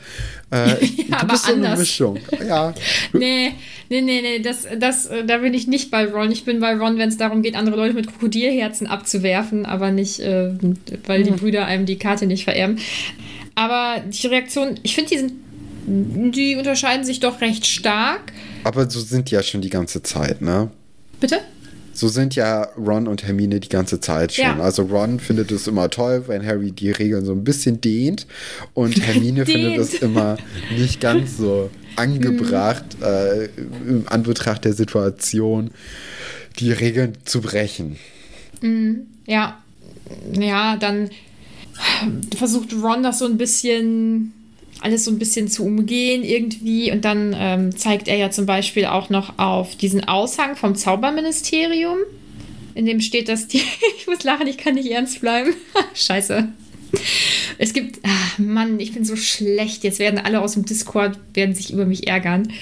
Äh, 0.50 0.84
ja, 1.08 1.20
du 1.20 1.26
bist 1.26 1.44
so 1.46 1.52
eine 1.52 1.76
Mischung. 1.76 2.18
Ja. 2.46 2.74
Nee, 3.12 3.54
nee, 3.88 4.00
nee, 4.00 4.20
nee, 4.22 4.38
das, 4.40 4.66
das, 4.78 5.08
da 5.26 5.38
bin 5.38 5.54
ich 5.54 5.66
nicht 5.66 5.90
bei 5.90 6.06
Ron. 6.06 6.30
Ich 6.30 6.44
bin 6.44 6.60
bei 6.60 6.76
Ron, 6.76 6.98
wenn 6.98 7.08
es 7.08 7.16
darum 7.16 7.42
geht, 7.42 7.54
andere 7.54 7.76
Leute 7.76 7.94
mit 7.94 8.06
Krokodilherzen 8.06 8.86
abzuwerfen, 8.86 9.66
aber 9.66 9.90
nicht, 9.90 10.20
äh, 10.20 10.52
weil 11.06 11.22
die. 11.22 11.38
Brüder 11.38 11.66
einem 11.66 11.86
die 11.86 11.98
Karte 11.98 12.26
nicht 12.26 12.44
vererben. 12.44 12.78
Aber 13.54 14.02
die 14.06 14.26
Reaktion, 14.26 14.80
ich 14.82 14.94
finde, 14.94 15.10
die 15.10 15.18
sind 15.18 15.32
die 15.88 16.56
unterscheiden 16.56 17.04
sich 17.04 17.20
doch 17.20 17.40
recht 17.40 17.66
stark. 17.66 18.32
Aber 18.64 18.90
so 18.90 19.00
sind 19.00 19.30
die 19.30 19.34
ja 19.34 19.42
schon 19.42 19.62
die 19.62 19.70
ganze 19.70 20.02
Zeit, 20.02 20.42
ne? 20.42 20.70
Bitte? 21.20 21.40
So 21.98 22.06
sind 22.06 22.36
ja 22.36 22.68
Ron 22.76 23.08
und 23.08 23.24
Hermine 23.24 23.58
die 23.58 23.68
ganze 23.68 23.98
Zeit 23.98 24.32
schon. 24.32 24.44
Ja. 24.44 24.60
Also 24.60 24.82
Ron 24.82 25.18
findet 25.18 25.50
es 25.50 25.66
immer 25.66 25.90
toll, 25.90 26.22
wenn 26.28 26.46
Harry 26.46 26.70
die 26.70 26.92
Regeln 26.92 27.24
so 27.24 27.32
ein 27.32 27.42
bisschen 27.42 27.80
dehnt 27.80 28.28
und 28.72 29.00
Hermine 29.04 29.46
findet 29.46 29.78
es 29.78 29.94
immer 29.94 30.36
nicht 30.76 31.00
ganz 31.00 31.38
so 31.38 31.70
angebracht, 31.96 32.84
mhm. 33.00 33.04
äh, 33.04 33.44
im 33.88 34.04
Anbetracht 34.06 34.64
der 34.64 34.74
Situation, 34.74 35.72
die 36.60 36.70
Regeln 36.70 37.14
zu 37.24 37.40
brechen. 37.40 37.96
Mhm. 38.60 39.08
Ja, 39.26 39.60
ja, 40.32 40.76
dann 40.76 41.10
versucht 42.36 42.74
Ron 42.74 43.02
das 43.02 43.18
so 43.18 43.24
ein 43.24 43.38
bisschen 43.38 44.32
alles 44.80 45.04
so 45.04 45.10
ein 45.10 45.18
bisschen 45.18 45.48
zu 45.48 45.64
umgehen 45.64 46.22
irgendwie. 46.22 46.92
Und 46.92 47.04
dann 47.04 47.34
ähm, 47.38 47.76
zeigt 47.76 48.08
er 48.08 48.16
ja 48.16 48.30
zum 48.30 48.46
Beispiel 48.46 48.86
auch 48.86 49.10
noch 49.10 49.38
auf 49.38 49.76
diesen 49.76 50.04
Aushang 50.04 50.56
vom 50.56 50.74
Zauberministerium, 50.74 51.98
in 52.74 52.86
dem 52.86 53.00
steht, 53.00 53.28
dass 53.28 53.48
die. 53.48 53.62
ich 53.98 54.06
muss 54.06 54.24
lachen, 54.24 54.46
ich 54.46 54.58
kann 54.58 54.74
nicht 54.74 54.90
ernst 54.90 55.20
bleiben. 55.20 55.54
Scheiße. 55.94 56.48
Es 57.58 57.72
gibt, 57.72 58.00
ach 58.02 58.38
Mann, 58.38 58.80
ich 58.80 58.94
bin 58.94 59.04
so 59.04 59.16
schlecht. 59.16 59.84
Jetzt 59.84 59.98
werden 59.98 60.18
alle 60.18 60.40
aus 60.40 60.54
dem 60.54 60.64
Discord 60.64 61.18
werden 61.34 61.54
sich 61.54 61.72
über 61.72 61.84
mich 61.84 62.08
ärgern. 62.08 62.52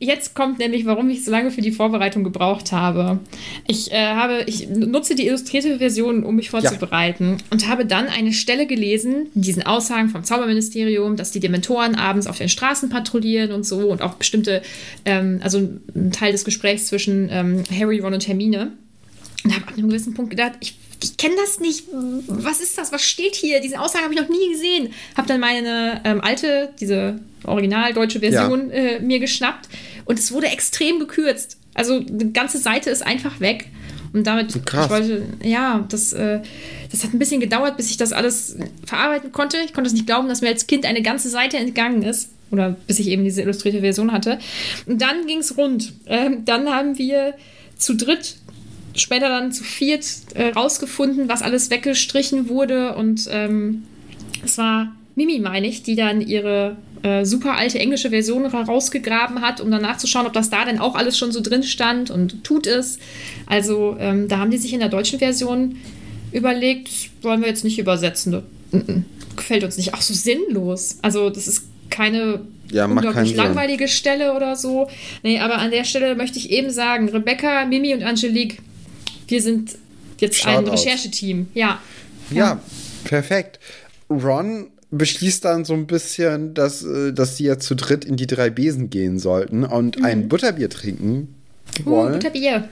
Jetzt 0.00 0.34
kommt 0.34 0.60
nämlich, 0.60 0.86
warum 0.86 1.10
ich 1.10 1.24
so 1.24 1.30
lange 1.32 1.50
für 1.50 1.60
die 1.60 1.72
Vorbereitung 1.72 2.22
gebraucht 2.22 2.70
habe. 2.70 3.18
Ich 3.66 3.90
äh, 3.90 4.14
habe, 4.14 4.44
ich 4.46 4.68
nutze 4.68 5.16
die 5.16 5.26
illustrierte 5.26 5.78
Version, 5.78 6.22
um 6.22 6.36
mich 6.36 6.50
vorzubereiten 6.50 7.38
ja. 7.38 7.44
und 7.50 7.68
habe 7.68 7.84
dann 7.84 8.06
eine 8.06 8.32
Stelle 8.32 8.66
gelesen, 8.66 9.26
diesen 9.34 9.64
Aussagen 9.64 10.08
vom 10.08 10.22
Zauberministerium, 10.22 11.16
dass 11.16 11.32
die 11.32 11.40
Dementoren 11.40 11.96
abends 11.96 12.28
auf 12.28 12.38
den 12.38 12.48
Straßen 12.48 12.90
patrouillieren 12.90 13.50
und 13.50 13.66
so 13.66 13.90
und 13.90 14.00
auch 14.00 14.14
bestimmte, 14.14 14.62
ähm, 15.04 15.40
also 15.42 15.68
ein 15.96 16.12
Teil 16.12 16.30
des 16.30 16.44
Gesprächs 16.44 16.86
zwischen 16.86 17.28
ähm, 17.32 17.64
Harry, 17.76 17.98
Ron 17.98 18.14
und 18.14 18.28
Hermine. 18.28 18.72
Und 19.44 19.54
habe 19.54 19.66
ab 19.66 19.74
einem 19.76 19.88
gewissen 19.88 20.14
Punkt 20.14 20.30
gedacht, 20.30 20.52
ich 20.60 20.74
ich 21.02 21.16
kenne 21.16 21.34
das 21.36 21.60
nicht. 21.60 21.84
Was 22.26 22.60
ist 22.60 22.78
das? 22.78 22.92
Was 22.92 23.02
steht 23.02 23.36
hier? 23.36 23.60
Diese 23.60 23.80
Aussagen 23.80 24.04
habe 24.04 24.14
ich 24.14 24.20
noch 24.20 24.28
nie 24.28 24.52
gesehen. 24.52 24.92
Habe 25.16 25.28
dann 25.28 25.40
meine 25.40 26.00
ähm, 26.04 26.20
alte, 26.20 26.70
diese 26.80 27.20
original 27.44 27.92
deutsche 27.92 28.20
Version 28.20 28.70
ja. 28.70 28.74
äh, 28.74 29.00
mir 29.00 29.18
geschnappt 29.20 29.68
und 30.04 30.18
es 30.18 30.32
wurde 30.32 30.46
extrem 30.46 30.98
gekürzt. 30.98 31.56
Also 31.74 32.00
die 32.00 32.32
ganze 32.32 32.58
Seite 32.58 32.90
ist 32.90 33.06
einfach 33.06 33.40
weg. 33.40 33.66
Und 34.12 34.26
damit, 34.26 34.64
Krass. 34.64 34.90
wollte, 34.90 35.22
ja, 35.42 35.84
das, 35.88 36.12
äh, 36.14 36.40
das 36.90 37.04
hat 37.04 37.12
ein 37.12 37.18
bisschen 37.18 37.40
gedauert, 37.40 37.76
bis 37.76 37.90
ich 37.90 37.98
das 37.98 38.12
alles 38.12 38.56
verarbeiten 38.86 39.32
konnte. 39.32 39.58
Ich 39.64 39.74
konnte 39.74 39.88
es 39.88 39.92
nicht 39.92 40.06
glauben, 40.06 40.28
dass 40.28 40.40
mir 40.40 40.48
als 40.48 40.66
Kind 40.66 40.86
eine 40.86 41.02
ganze 41.02 41.28
Seite 41.28 41.58
entgangen 41.58 42.02
ist. 42.02 42.30
Oder 42.50 42.76
bis 42.86 42.98
ich 42.98 43.08
eben 43.08 43.24
diese 43.24 43.42
illustrierte 43.42 43.80
Version 43.80 44.10
hatte. 44.10 44.38
Und 44.86 45.02
dann 45.02 45.26
ging 45.26 45.40
es 45.40 45.58
rund. 45.58 45.92
Ähm, 46.06 46.46
dann 46.46 46.70
haben 46.70 46.96
wir 46.96 47.34
zu 47.76 47.94
dritt 47.94 48.36
später 48.98 49.28
dann 49.28 49.52
zu 49.52 49.64
viert 49.64 50.04
äh, 50.34 50.48
rausgefunden, 50.48 51.28
was 51.28 51.42
alles 51.42 51.70
weggestrichen 51.70 52.48
wurde. 52.48 52.94
Und 52.96 53.28
ähm, 53.30 53.84
es 54.44 54.58
war 54.58 54.92
Mimi, 55.14 55.40
meine 55.40 55.66
ich, 55.66 55.82
die 55.82 55.96
dann 55.96 56.20
ihre 56.20 56.76
äh, 57.02 57.24
super 57.24 57.56
alte 57.56 57.78
englische 57.78 58.10
Version 58.10 58.46
rausgegraben 58.46 59.40
hat, 59.40 59.60
um 59.60 59.70
dann 59.70 59.82
nachzuschauen, 59.82 60.26
ob 60.26 60.32
das 60.32 60.50
da 60.50 60.64
denn 60.64 60.78
auch 60.78 60.94
alles 60.94 61.16
schon 61.18 61.32
so 61.32 61.40
drin 61.40 61.62
stand 61.62 62.10
und 62.10 62.44
tut 62.44 62.66
es. 62.66 62.98
Also 63.46 63.96
ähm, 64.00 64.28
da 64.28 64.38
haben 64.38 64.50
die 64.50 64.58
sich 64.58 64.72
in 64.72 64.80
der 64.80 64.88
deutschen 64.88 65.18
Version 65.18 65.76
überlegt, 66.32 66.90
wollen 67.22 67.40
wir 67.40 67.48
jetzt 67.48 67.64
nicht 67.64 67.78
übersetzen. 67.78 68.42
Gefällt 69.36 69.64
uns 69.64 69.76
nicht. 69.76 69.94
Auch 69.94 70.02
so 70.02 70.14
sinnlos. 70.14 70.98
Also 71.02 71.30
das 71.30 71.48
ist 71.48 71.64
keine 71.90 72.40
ja, 72.70 72.84
unglaublich 72.86 73.34
langweilige 73.34 73.86
Sinn. 73.86 73.96
Stelle 73.96 74.34
oder 74.34 74.56
so. 74.56 74.88
Nee, 75.22 75.38
aber 75.40 75.58
an 75.58 75.70
der 75.70 75.84
Stelle 75.84 76.14
möchte 76.16 76.38
ich 76.38 76.50
eben 76.50 76.70
sagen, 76.70 77.08
Rebecca, 77.08 77.64
Mimi 77.64 77.94
und 77.94 78.02
Angelique 78.02 78.58
wir 79.28 79.42
sind 79.42 79.76
jetzt 80.18 80.36
Shout 80.36 80.48
ein 80.48 80.68
Rechercheteam. 80.68 81.48
Ja. 81.54 81.80
ja. 82.30 82.36
Ja, 82.36 82.60
perfekt. 83.04 83.60
Ron 84.10 84.68
beschließt 84.90 85.44
dann 85.44 85.64
so 85.64 85.74
ein 85.74 85.86
bisschen, 85.86 86.54
dass, 86.54 86.82
äh, 86.82 87.12
dass 87.12 87.36
sie 87.36 87.44
ja 87.44 87.58
zu 87.58 87.74
dritt 87.74 88.04
in 88.04 88.16
die 88.16 88.26
drei 88.26 88.50
Besen 88.50 88.90
gehen 88.90 89.18
sollten 89.18 89.64
und 89.64 89.98
mhm. 89.98 90.04
ein 90.04 90.28
Butterbier 90.28 90.70
trinken 90.70 91.34
wollen. 91.84 92.12
Uh, 92.12 92.14
guter 92.14 92.30
Bier. 92.30 92.68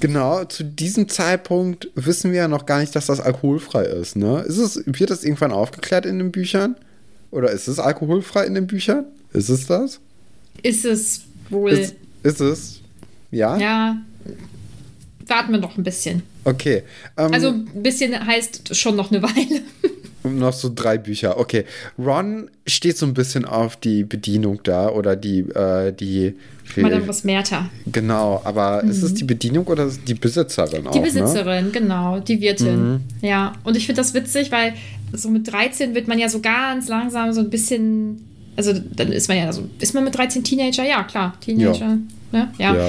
Genau, 0.00 0.44
zu 0.44 0.64
diesem 0.64 1.08
Zeitpunkt 1.08 1.90
wissen 1.94 2.30
wir 2.30 2.38
ja 2.38 2.48
noch 2.48 2.66
gar 2.66 2.80
nicht, 2.80 2.94
dass 2.94 3.06
das 3.06 3.20
alkoholfrei 3.20 3.84
ist. 3.84 4.16
Ne? 4.16 4.44
Ist 4.46 4.58
es, 4.58 4.82
wird 4.86 5.10
das 5.10 5.24
irgendwann 5.24 5.52
aufgeklärt 5.52 6.06
in 6.06 6.18
den 6.18 6.30
Büchern? 6.30 6.76
Oder 7.30 7.50
ist 7.50 7.68
es 7.68 7.78
alkoholfrei 7.78 8.46
in 8.46 8.54
den 8.54 8.66
Büchern? 8.66 9.04
Ist 9.32 9.48
es 9.48 9.66
das? 9.66 10.00
Ist 10.62 10.84
es 10.84 11.22
wohl. 11.50 11.72
Ist, 11.72 11.96
ist 12.22 12.40
es? 12.40 12.80
Ja? 13.30 13.58
Ja. 13.58 13.96
Warten 15.28 15.52
wir 15.52 15.58
noch 15.58 15.76
ein 15.76 15.82
bisschen. 15.82 16.22
Okay. 16.44 16.82
Ähm, 17.16 17.32
Also 17.32 17.48
ein 17.48 17.82
bisschen 17.82 18.26
heißt 18.26 18.74
schon 18.76 18.96
noch 18.96 19.10
eine 19.10 19.22
Weile. 19.22 19.62
noch 20.24 20.52
so 20.52 20.70
drei 20.74 20.98
Bücher. 20.98 21.38
Okay. 21.38 21.64
Ron 21.98 22.50
steht 22.66 22.96
so 22.96 23.06
ein 23.06 23.14
bisschen 23.14 23.44
auf 23.44 23.76
die 23.76 24.04
Bedienung 24.04 24.60
da 24.64 24.88
oder 24.88 25.16
die, 25.16 25.40
äh, 25.40 25.92
die. 25.92 26.34
Madame 26.76 27.06
Rosmerta. 27.06 27.70
Genau, 27.92 28.40
aber 28.44 28.82
ist 28.82 29.02
es 29.02 29.14
die 29.14 29.24
Bedienung 29.24 29.66
oder 29.68 29.84
ist 29.86 29.92
es 29.98 30.04
die 30.04 30.14
Besitzerin 30.14 30.86
auch? 30.86 30.90
Die 30.92 30.98
Ne? 30.98 31.04
Besitzerin, 31.04 31.70
genau, 31.72 32.18
die 32.18 32.40
Wirtin. 32.40 33.02
Ja, 33.22 33.52
und 33.62 33.76
ich 33.76 33.86
finde 33.86 34.00
das 34.00 34.14
witzig, 34.14 34.50
weil 34.50 34.74
so 35.12 35.28
mit 35.30 35.50
13 35.50 35.94
wird 35.94 36.08
man 36.08 36.18
ja 36.18 36.28
so 36.28 36.40
ganz 36.40 36.88
langsam 36.88 37.32
so 37.32 37.40
ein 37.40 37.50
bisschen. 37.50 38.24
Also 38.56 38.72
dann 38.74 39.12
ist 39.12 39.28
man 39.28 39.36
ja 39.38 39.52
so. 39.52 39.68
Ist 39.78 39.94
man 39.94 40.02
mit 40.04 40.16
13 40.16 40.42
Teenager? 40.42 40.84
Ja, 40.84 41.04
klar, 41.04 41.38
Teenager. 41.40 41.98
Ne? 42.32 42.52
Ja. 42.58 42.74
Ja. 42.74 42.88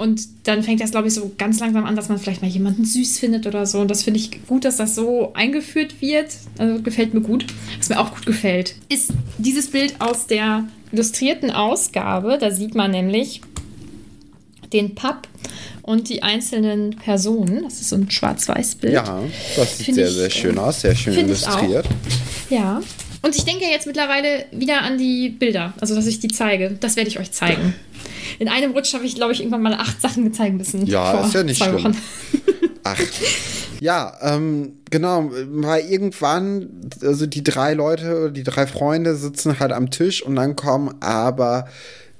Und 0.00 0.22
dann 0.44 0.62
fängt 0.62 0.80
das, 0.80 0.92
glaube 0.92 1.08
ich, 1.08 1.14
so 1.14 1.30
ganz 1.36 1.60
langsam 1.60 1.84
an, 1.84 1.94
dass 1.94 2.08
man 2.08 2.16
vielleicht 2.16 2.40
mal 2.40 2.48
jemanden 2.48 2.86
süß 2.86 3.18
findet 3.18 3.46
oder 3.46 3.66
so. 3.66 3.80
Und 3.80 3.90
das 3.90 4.02
finde 4.02 4.18
ich 4.18 4.46
gut, 4.46 4.64
dass 4.64 4.78
das 4.78 4.94
so 4.94 5.34
eingeführt 5.34 6.00
wird. 6.00 6.28
Also 6.56 6.80
gefällt 6.80 7.12
mir 7.12 7.20
gut. 7.20 7.44
Was 7.76 7.90
mir 7.90 8.00
auch 8.00 8.14
gut 8.14 8.24
gefällt, 8.24 8.76
ist 8.88 9.10
dieses 9.36 9.70
Bild 9.70 10.00
aus 10.00 10.26
der 10.26 10.66
illustrierten 10.90 11.50
Ausgabe. 11.50 12.38
Da 12.40 12.50
sieht 12.50 12.74
man 12.74 12.92
nämlich 12.92 13.42
den 14.72 14.94
Pub 14.94 15.28
und 15.82 16.08
die 16.08 16.22
einzelnen 16.22 16.96
Personen. 16.96 17.64
Das 17.64 17.82
ist 17.82 17.90
so 17.90 17.96
ein 17.96 18.10
Schwarz-Weiß-Bild. 18.10 18.94
Ja, 18.94 19.22
das 19.56 19.76
sieht 19.76 19.84
Find 19.84 19.96
sehr, 19.96 20.08
ich, 20.08 20.14
sehr 20.14 20.30
schön 20.30 20.56
aus, 20.56 20.80
sehr 20.80 20.94
schön 20.94 21.12
illustriert. 21.12 21.84
Ja. 22.48 22.80
Und 23.20 23.36
ich 23.36 23.44
denke 23.44 23.66
jetzt 23.66 23.86
mittlerweile 23.86 24.46
wieder 24.50 24.80
an 24.80 24.96
die 24.96 25.28
Bilder, 25.28 25.74
also 25.78 25.94
dass 25.94 26.06
ich 26.06 26.20
die 26.20 26.28
zeige. 26.28 26.78
Das 26.80 26.96
werde 26.96 27.10
ich 27.10 27.20
euch 27.20 27.32
zeigen. 27.32 27.74
In 28.38 28.48
einem 28.48 28.72
Rutsch 28.72 28.94
habe 28.94 29.04
ich, 29.04 29.14
glaube 29.14 29.32
ich, 29.32 29.40
irgendwann 29.40 29.62
mal 29.62 29.74
acht 29.74 30.00
Sachen 30.00 30.24
gezeigt 30.24 30.56
müssen. 30.56 30.86
Ja, 30.86 31.12
vor 31.12 31.26
ist 31.26 31.34
ja 31.34 31.42
nicht 31.42 31.62
schlimm. 31.62 31.84
Wochen. 31.84 31.96
Ach. 32.84 32.98
Ja, 33.80 34.16
ähm, 34.20 34.78
genau, 34.90 35.30
weil 35.32 35.86
irgendwann, 35.86 36.90
also 37.02 37.26
die 37.26 37.42
drei 37.42 37.74
Leute, 37.74 38.30
die 38.30 38.42
drei 38.42 38.66
Freunde 38.66 39.16
sitzen 39.16 39.58
halt 39.58 39.72
am 39.72 39.90
Tisch 39.90 40.22
und 40.22 40.36
dann 40.36 40.54
kommen 40.54 40.94
aber 41.00 41.66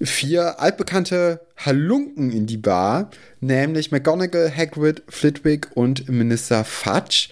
vier 0.01 0.61
altbekannte 0.61 1.41
Halunken 1.59 2.31
in 2.31 2.47
die 2.47 2.57
Bar, 2.57 3.11
nämlich 3.41 3.93
McGonagall, 3.93 4.51
Hagrid, 4.55 5.03
Flitwick 5.09 5.69
und 5.75 6.09
Minister 6.09 6.65
Fudge, 6.65 7.29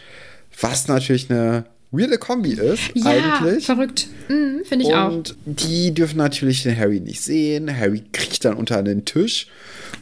was 0.60 0.88
natürlich 0.88 1.30
eine 1.30 1.64
weirde 1.90 2.18
Kombi 2.18 2.52
ist, 2.52 2.82
Ja, 2.94 3.06
eigentlich. 3.40 3.64
verrückt. 3.66 4.08
Mhm, 4.28 4.62
Finde 4.64 4.84
ich 4.86 4.94
auch. 4.94 5.10
Und 5.10 5.36
die 5.46 5.92
dürfen 5.94 6.18
natürlich 6.18 6.62
den 6.62 6.76
Harry 6.76 7.00
nicht 7.00 7.22
sehen. 7.22 7.74
Harry 7.74 8.02
kriecht 8.12 8.44
dann 8.44 8.54
unter 8.54 8.82
den 8.82 9.04
Tisch. 9.04 9.46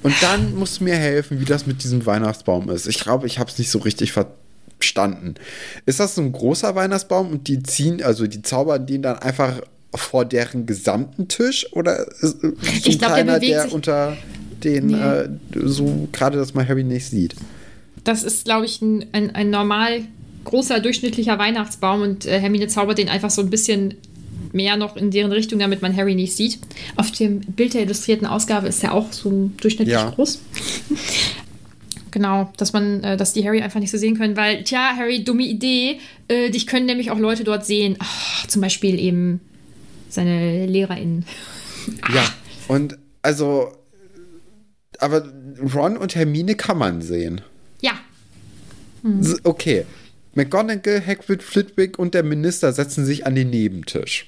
Und 0.02 0.14
dann 0.20 0.54
musst 0.58 0.80
du 0.80 0.84
mir 0.84 0.96
helfen, 0.96 1.40
wie 1.40 1.44
das 1.44 1.66
mit 1.66 1.84
diesem 1.84 2.04
Weihnachtsbaum 2.06 2.68
ist. 2.70 2.86
Ich 2.88 2.98
glaube, 2.98 3.26
ich 3.26 3.38
habe 3.38 3.50
es 3.50 3.58
nicht 3.58 3.70
so 3.70 3.78
richtig 3.78 4.12
verstanden. 4.12 5.34
Ist 5.86 6.00
das 6.00 6.14
so 6.16 6.22
ein 6.22 6.32
großer 6.32 6.74
Weihnachtsbaum 6.74 7.30
und 7.30 7.48
die 7.48 7.62
ziehen, 7.62 8.02
also 8.02 8.26
die 8.26 8.42
zaubern 8.42 8.86
den 8.86 9.02
dann 9.02 9.18
einfach 9.18 9.60
vor 9.94 10.24
deren 10.24 10.66
gesamten 10.66 11.28
Tisch? 11.28 11.66
Oder 11.72 12.06
ist 12.20 12.40
so 12.40 12.48
ein 12.48 12.56
Ich 12.84 12.98
glaub, 12.98 13.14
der 13.14 13.24
bewegt 13.24 13.44
der 13.52 13.62
sich- 13.62 13.72
unter 13.72 14.16
den, 14.64 14.86
Nee. 14.88 14.94
äh, 15.00 15.28
so 15.64 16.08
gerade, 16.12 16.36
dass 16.38 16.52
man 16.54 16.66
Harry 16.66 16.82
nicht 16.84 17.06
sieht? 17.08 17.36
Das 18.04 18.22
ist, 18.22 18.44
glaube 18.44 18.66
ich, 18.66 18.80
ein, 18.82 19.06
ein, 19.12 19.34
ein 19.34 19.50
normal 19.50 20.02
großer, 20.46 20.80
durchschnittlicher 20.80 21.38
Weihnachtsbaum 21.38 22.00
und 22.02 22.24
äh, 22.26 22.40
Hermine 22.40 22.68
zaubert 22.68 22.98
den 22.98 23.08
einfach 23.10 23.30
so 23.30 23.42
ein 23.42 23.50
bisschen 23.50 23.94
mehr 24.52 24.76
noch 24.76 24.96
in 24.96 25.10
deren 25.10 25.32
Richtung, 25.32 25.58
damit 25.58 25.82
man 25.82 25.94
Harry 25.94 26.14
nicht 26.14 26.34
sieht. 26.34 26.58
Auf 26.96 27.10
dem 27.10 27.40
Bild 27.40 27.74
der 27.74 27.82
illustrierten 27.82 28.26
Ausgabe 28.26 28.68
ist 28.68 28.82
er 28.82 28.94
auch 28.94 29.12
so 29.12 29.50
durchschnittlich 29.60 29.92
Ja. 29.94 30.10
groß. 30.10 30.40
Genau, 32.10 32.50
dass 32.56 32.72
man, 32.72 33.04
äh, 33.04 33.16
dass 33.18 33.34
die 33.34 33.44
Harry 33.44 33.60
einfach 33.60 33.80
nicht 33.80 33.90
so 33.90 33.98
sehen 33.98 34.16
können, 34.16 34.36
weil, 34.38 34.64
tja, 34.64 34.94
Harry, 34.96 35.22
dumme 35.22 35.42
Idee, 35.42 35.98
äh, 36.28 36.48
dich 36.50 36.66
können 36.66 36.86
nämlich 36.86 37.10
auch 37.10 37.18
Leute 37.18 37.44
dort 37.44 37.66
sehen. 37.66 37.96
Ach, 37.98 38.46
zum 38.46 38.62
Beispiel 38.62 38.98
eben 38.98 39.40
seine 40.08 40.64
LehrerInnen. 40.66 41.26
Ja, 42.14 42.24
und 42.68 42.96
also, 43.20 43.72
aber 44.98 45.30
Ron 45.74 45.98
und 45.98 46.14
Hermine 46.14 46.54
kann 46.54 46.78
man 46.78 47.02
sehen. 47.02 47.42
Ja, 47.82 47.92
Okay. 49.44 49.84
McGonagall, 50.36 51.02
Hagrid, 51.04 51.42
Flitwick 51.42 51.98
und 51.98 52.14
der 52.14 52.22
Minister 52.22 52.72
setzen 52.72 53.04
sich 53.04 53.26
an 53.26 53.34
den 53.34 53.50
Nebentisch. 53.50 54.26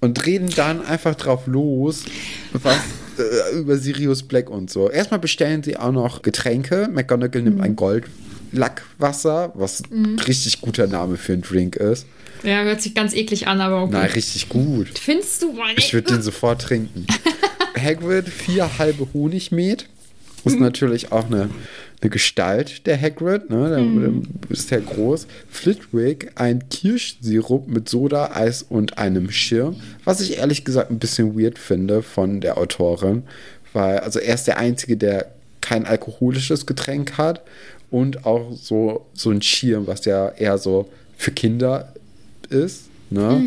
Und 0.00 0.26
reden 0.26 0.48
dann 0.56 0.84
einfach 0.84 1.14
drauf 1.14 1.46
los, 1.46 2.04
was, 2.52 2.78
äh, 3.18 3.58
über 3.58 3.76
Sirius 3.76 4.22
Black 4.22 4.50
und 4.50 4.70
so. 4.70 4.90
Erstmal 4.90 5.20
bestellen 5.20 5.62
sie 5.62 5.76
auch 5.76 5.92
noch 5.92 6.22
Getränke. 6.22 6.88
McGonagall 6.90 7.42
nimmt 7.42 7.60
ein 7.60 7.76
Goldlackwasser, 7.76 9.52
was 9.54 9.82
ein 9.90 10.18
richtig 10.18 10.60
guter 10.62 10.86
Name 10.86 11.16
für 11.16 11.34
einen 11.34 11.42
Drink 11.42 11.76
ist. 11.76 12.06
ja, 12.42 12.62
hört 12.62 12.80
sich 12.80 12.94
ganz 12.94 13.14
eklig 13.14 13.46
an, 13.48 13.60
aber 13.60 13.82
okay. 13.82 13.92
Nein, 13.92 14.10
richtig 14.12 14.48
gut. 14.48 14.98
Findest 14.98 15.42
du? 15.42 15.52
Nee. 15.52 15.74
Ich 15.76 15.92
würde 15.92 16.14
den 16.14 16.22
sofort 16.22 16.62
trinken. 16.62 17.06
Hagrid, 17.78 18.28
vier 18.28 18.78
halbe 18.78 19.06
Honigmet. 19.12 19.86
Ist 20.44 20.58
natürlich 20.58 21.12
auch 21.12 21.26
eine, 21.26 21.50
eine 22.02 22.10
Gestalt, 22.10 22.86
der 22.86 23.00
Hagrid. 23.00 23.50
Ne? 23.50 23.68
Der, 23.68 23.78
der 24.10 24.22
ist 24.48 24.70
ja 24.70 24.78
groß. 24.80 25.26
Flitwick, 25.50 26.30
ein 26.36 26.68
Kirschsirup 26.70 27.68
mit 27.68 27.88
Soda, 27.88 28.30
Eis 28.34 28.62
und 28.62 28.98
einem 28.98 29.30
Schirm. 29.30 29.76
Was 30.04 30.20
ich 30.20 30.38
ehrlich 30.38 30.64
gesagt 30.64 30.90
ein 30.90 30.98
bisschen 30.98 31.38
weird 31.38 31.58
finde 31.58 32.02
von 32.02 32.40
der 32.40 32.56
Autorin. 32.58 33.24
Weil, 33.72 33.98
also 34.00 34.18
er 34.18 34.34
ist 34.34 34.46
der 34.46 34.58
Einzige, 34.58 34.96
der 34.96 35.26
kein 35.60 35.86
alkoholisches 35.86 36.66
Getränk 36.66 37.18
hat. 37.18 37.42
Und 37.90 38.24
auch 38.24 38.52
so, 38.52 39.06
so 39.14 39.30
ein 39.30 39.42
Schirm, 39.42 39.86
was 39.88 40.04
ja 40.04 40.28
eher 40.28 40.58
so 40.58 40.88
für 41.16 41.32
Kinder 41.32 41.92
ist. 42.48 42.84
Ne? 43.10 43.44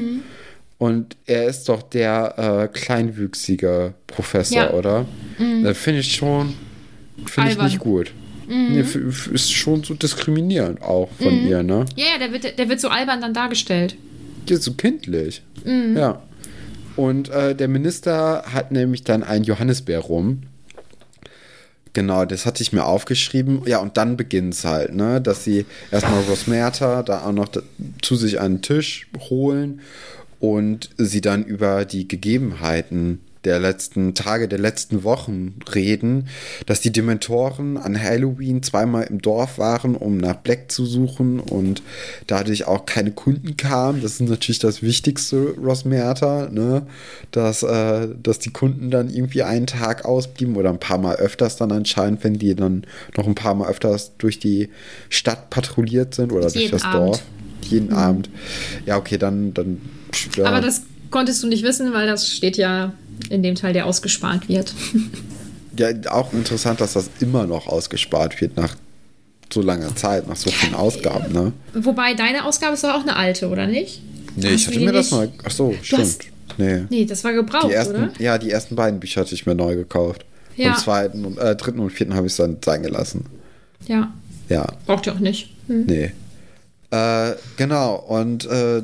Und 0.77 1.15
er 1.25 1.45
ist 1.47 1.69
doch 1.69 1.81
der 1.81 2.33
äh, 2.37 2.77
kleinwüchsige 2.77 3.93
Professor, 4.05 4.57
Ja. 4.57 4.73
oder? 4.73 5.05
Da 5.63 5.73
finde 5.73 6.01
ich 6.01 6.13
schon, 6.13 6.53
finde 7.25 7.51
ich 7.51 7.57
nicht 7.57 7.79
gut. 7.79 8.11
Nee, 8.47 8.79
f- 8.81 9.27
ist 9.33 9.51
schon 9.53 9.83
so 9.83 9.93
diskriminierend 9.93 10.81
auch 10.81 11.09
von 11.21 11.47
ihr, 11.47 11.63
ne? 11.63 11.85
Ja, 11.95 12.05
ja, 12.13 12.17
der 12.19 12.31
wird, 12.33 12.57
der 12.59 12.69
wird 12.69 12.79
so 12.79 12.89
albern 12.89 13.21
dann 13.21 13.33
dargestellt. 13.33 13.95
Ist 14.49 14.63
so 14.63 14.73
kindlich. 14.73 15.41
Ja. 15.95 16.21
Und 16.95 17.29
äh, 17.29 17.55
der 17.55 17.67
Minister 17.69 18.43
hat 18.53 18.71
nämlich 18.71 19.03
dann 19.03 19.23
ein 19.23 19.43
Johannisbeer 19.43 19.99
rum. 19.99 20.43
Genau, 21.93 22.25
das 22.25 22.45
hatte 22.45 22.63
ich 22.63 22.73
mir 22.73 22.85
aufgeschrieben. 22.85 23.61
Ja, 23.65 23.77
und 23.79 23.97
dann 23.97 24.17
beginnt 24.17 24.55
es 24.55 24.65
halt, 24.65 24.93
ne? 24.95 25.21
Dass 25.21 25.43
sie 25.43 25.65
erstmal 25.91 26.21
Rosmerta 26.23 27.03
da 27.03 27.23
auch 27.25 27.31
noch 27.31 27.49
zu 28.01 28.15
sich 28.15 28.39
an 28.41 28.55
den 28.55 28.61
Tisch 28.63 29.07
holen 29.29 29.81
und 30.39 30.89
sie 30.97 31.21
dann 31.21 31.43
über 31.45 31.85
die 31.85 32.07
Gegebenheiten 32.07 33.21
der 33.43 33.59
letzten 33.59 34.13
Tage, 34.13 34.47
der 34.47 34.59
letzten 34.59 35.03
Wochen 35.03 35.55
reden, 35.73 36.27
dass 36.65 36.81
die 36.81 36.91
Dementoren 36.91 37.77
an 37.77 38.01
Halloween 38.01 38.63
zweimal 38.63 39.03
im 39.03 39.21
Dorf 39.21 39.57
waren, 39.57 39.95
um 39.95 40.17
nach 40.17 40.35
Black 40.35 40.71
zu 40.71 40.85
suchen 40.85 41.39
und 41.39 41.81
dadurch 42.27 42.65
auch 42.67 42.85
keine 42.85 43.11
Kunden 43.11 43.57
kamen. 43.57 44.01
Das 44.01 44.13
ist 44.13 44.21
natürlich 44.21 44.59
das 44.59 44.81
Wichtigste, 44.81 45.55
Rosmerta, 45.57 46.49
ne? 46.51 46.87
Dass, 47.31 47.63
äh, 47.63 48.07
dass 48.21 48.39
die 48.39 48.51
Kunden 48.51 48.91
dann 48.91 49.09
irgendwie 49.09 49.43
einen 49.43 49.67
Tag 49.67 50.05
ausblieben 50.05 50.55
oder 50.55 50.69
ein 50.69 50.79
paar 50.79 50.97
Mal 50.97 51.15
öfters 51.17 51.57
dann 51.57 51.71
anscheinend, 51.71 52.23
wenn 52.23 52.35
die 52.35 52.55
dann 52.55 52.85
noch 53.17 53.27
ein 53.27 53.35
paar 53.35 53.55
Mal 53.55 53.69
öfters 53.69 54.13
durch 54.17 54.39
die 54.39 54.69
Stadt 55.09 55.49
patrouilliert 55.49 56.15
sind 56.15 56.31
oder 56.31 56.49
durch 56.49 56.71
das 56.71 56.83
Abend. 56.83 56.93
Mhm. 56.93 57.05
Dorf. 57.05 57.23
Jeden 57.69 57.93
Abend. 57.93 58.29
Ja, 58.85 58.97
okay, 58.97 59.17
dann, 59.17 59.53
dann 59.53 59.81
ja. 60.35 60.45
Aber 60.45 60.61
das 60.61 60.83
konntest 61.09 61.41
du 61.43 61.47
nicht 61.47 61.63
wissen, 61.63 61.93
weil 61.93 62.07
das 62.07 62.27
steht 62.27 62.57
ja 62.57 62.93
in 63.29 63.43
dem 63.43 63.55
Teil, 63.55 63.73
der 63.73 63.85
ausgespart 63.85 64.47
wird. 64.49 64.73
Ja, 65.75 65.87
auch 66.11 66.31
interessant, 66.33 66.79
dass 66.81 66.93
das 66.93 67.09
immer 67.19 67.47
noch 67.47 67.65
ausgespart 67.65 68.39
wird 68.39 68.55
nach 68.57 68.75
so 69.51 69.63
langer 69.63 69.95
Zeit, 69.95 70.27
nach 70.27 70.35
so 70.35 70.51
vielen 70.51 70.75
Ausgaben, 70.75 71.33
ne? 71.33 71.51
Wobei 71.73 72.13
deine 72.13 72.45
Ausgabe 72.45 72.75
ist 72.75 72.83
doch 72.83 72.93
auch 72.93 73.01
eine 73.01 73.15
alte, 73.15 73.49
oder 73.49 73.65
nicht? 73.65 74.03
Nee, 74.35 74.49
Hast 74.51 74.53
ich 74.61 74.67
hatte 74.67 74.79
mir 74.81 74.91
das 74.91 75.09
mal. 75.09 75.31
Ach 75.43 75.49
so, 75.49 75.73
stimmt. 75.81 76.01
hast- 76.03 76.21
nee. 76.59 76.83
Nee, 76.91 77.05
das 77.05 77.23
war 77.23 77.33
gebraucht, 77.33 77.71
ersten, 77.71 77.95
oder? 77.95 78.11
ja, 78.19 78.37
die 78.37 78.51
ersten 78.51 78.75
beiden 78.75 78.99
Bücher 78.99 79.21
hatte 79.21 79.33
ich 79.33 79.47
mir 79.47 79.55
neu 79.55 79.75
gekauft. 79.75 80.25
Ja. 80.57 80.73
Am 80.73 80.77
zweiten 80.77 81.25
und 81.25 81.39
äh, 81.39 81.55
dritten 81.55 81.79
und 81.79 81.89
vierten 81.89 82.13
habe 82.13 82.27
ich 82.27 82.33
es 82.33 82.37
dann 82.37 82.57
sein 82.63 82.83
gelassen. 82.83 83.25
Ja, 83.87 84.13
Ja, 84.49 84.67
braucht 84.85 85.07
ihr 85.07 85.13
auch 85.13 85.19
nicht. 85.19 85.55
Hm. 85.65 85.85
nee. 85.87 86.11
Äh, 86.91 87.31
genau, 87.57 87.95
und 87.95 88.45
äh, 88.45 88.83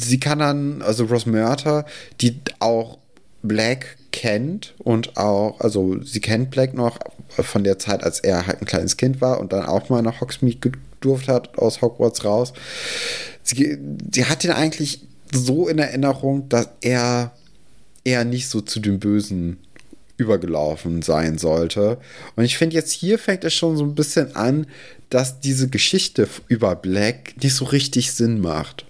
sie 0.00 0.18
kann 0.18 0.40
dann, 0.40 0.82
also 0.82 1.04
Rosmerta, 1.04 1.86
die 2.20 2.40
auch 2.58 2.98
Black 3.42 3.96
kennt 4.12 4.74
und 4.78 5.16
auch, 5.16 5.60
also 5.60 6.02
sie 6.02 6.20
kennt 6.20 6.50
Black 6.50 6.74
noch 6.74 6.98
von 7.28 7.64
der 7.64 7.78
Zeit, 7.78 8.02
als 8.02 8.20
er 8.20 8.46
halt 8.46 8.60
ein 8.60 8.66
kleines 8.66 8.96
Kind 8.96 9.20
war 9.20 9.40
und 9.40 9.52
dann 9.52 9.64
auch 9.64 9.88
mal 9.88 10.02
nach 10.02 10.20
Hogsmeade 10.20 10.72
gedurft 11.00 11.28
hat, 11.28 11.58
aus 11.58 11.80
Hogwarts 11.80 12.24
raus. 12.24 12.52
Sie, 13.42 13.78
sie 14.12 14.24
hat 14.26 14.44
ihn 14.44 14.50
eigentlich 14.50 15.06
so 15.32 15.68
in 15.68 15.78
Erinnerung, 15.78 16.48
dass 16.48 16.68
er 16.80 17.32
eher 18.04 18.24
nicht 18.24 18.48
so 18.48 18.60
zu 18.60 18.80
dem 18.80 18.98
Bösen 18.98 19.58
übergelaufen 20.16 21.02
sein 21.02 21.38
sollte. 21.38 21.98
Und 22.36 22.44
ich 22.44 22.58
finde, 22.58 22.76
jetzt 22.76 22.92
hier 22.92 23.18
fängt 23.18 23.44
es 23.44 23.54
schon 23.54 23.76
so 23.76 23.84
ein 23.84 23.94
bisschen 23.94 24.36
an, 24.36 24.66
dass 25.08 25.40
diese 25.40 25.68
Geschichte 25.68 26.28
über 26.48 26.76
Black 26.76 27.34
nicht 27.42 27.54
so 27.54 27.64
richtig 27.64 28.12
Sinn 28.12 28.40
macht. 28.40 28.86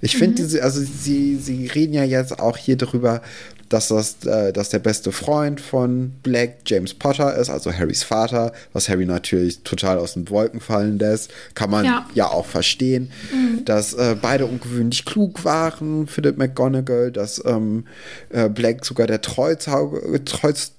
Ich 0.00 0.16
finde 0.16 0.42
mhm. 0.42 0.46
diese, 0.46 0.62
also 0.62 0.80
sie, 0.80 1.36
sie 1.36 1.66
reden 1.66 1.94
ja 1.94 2.04
jetzt 2.04 2.38
auch 2.38 2.56
hier 2.56 2.76
darüber, 2.76 3.22
dass 3.68 3.88
das 3.88 4.24
äh, 4.24 4.52
dass 4.52 4.68
der 4.70 4.78
beste 4.78 5.12
Freund 5.12 5.60
von 5.60 6.12
Black 6.22 6.58
James 6.66 6.94
Potter 6.94 7.36
ist, 7.36 7.50
also 7.50 7.72
Harrys 7.72 8.02
Vater, 8.02 8.52
was 8.72 8.88
Harry 8.88 9.06
natürlich 9.06 9.62
total 9.62 9.98
aus 9.98 10.14
den 10.14 10.28
Wolken 10.30 10.60
fallen 10.60 10.98
lässt. 10.98 11.30
Kann 11.54 11.70
man 11.70 11.84
ja, 11.84 12.06
ja 12.14 12.28
auch 12.28 12.46
verstehen, 12.46 13.10
mhm. 13.32 13.64
dass 13.64 13.94
äh, 13.94 14.16
beide 14.20 14.46
ungewöhnlich 14.46 15.04
klug 15.04 15.44
waren, 15.44 16.06
Philip 16.06 16.36
McGonagall, 16.36 17.10
dass 17.12 17.42
ähm, 17.44 17.84
äh, 18.30 18.48
Black 18.48 18.84
sogar 18.84 19.06
der 19.06 19.20
Treuzeuge, 19.20 20.24
Treuz, 20.24 20.72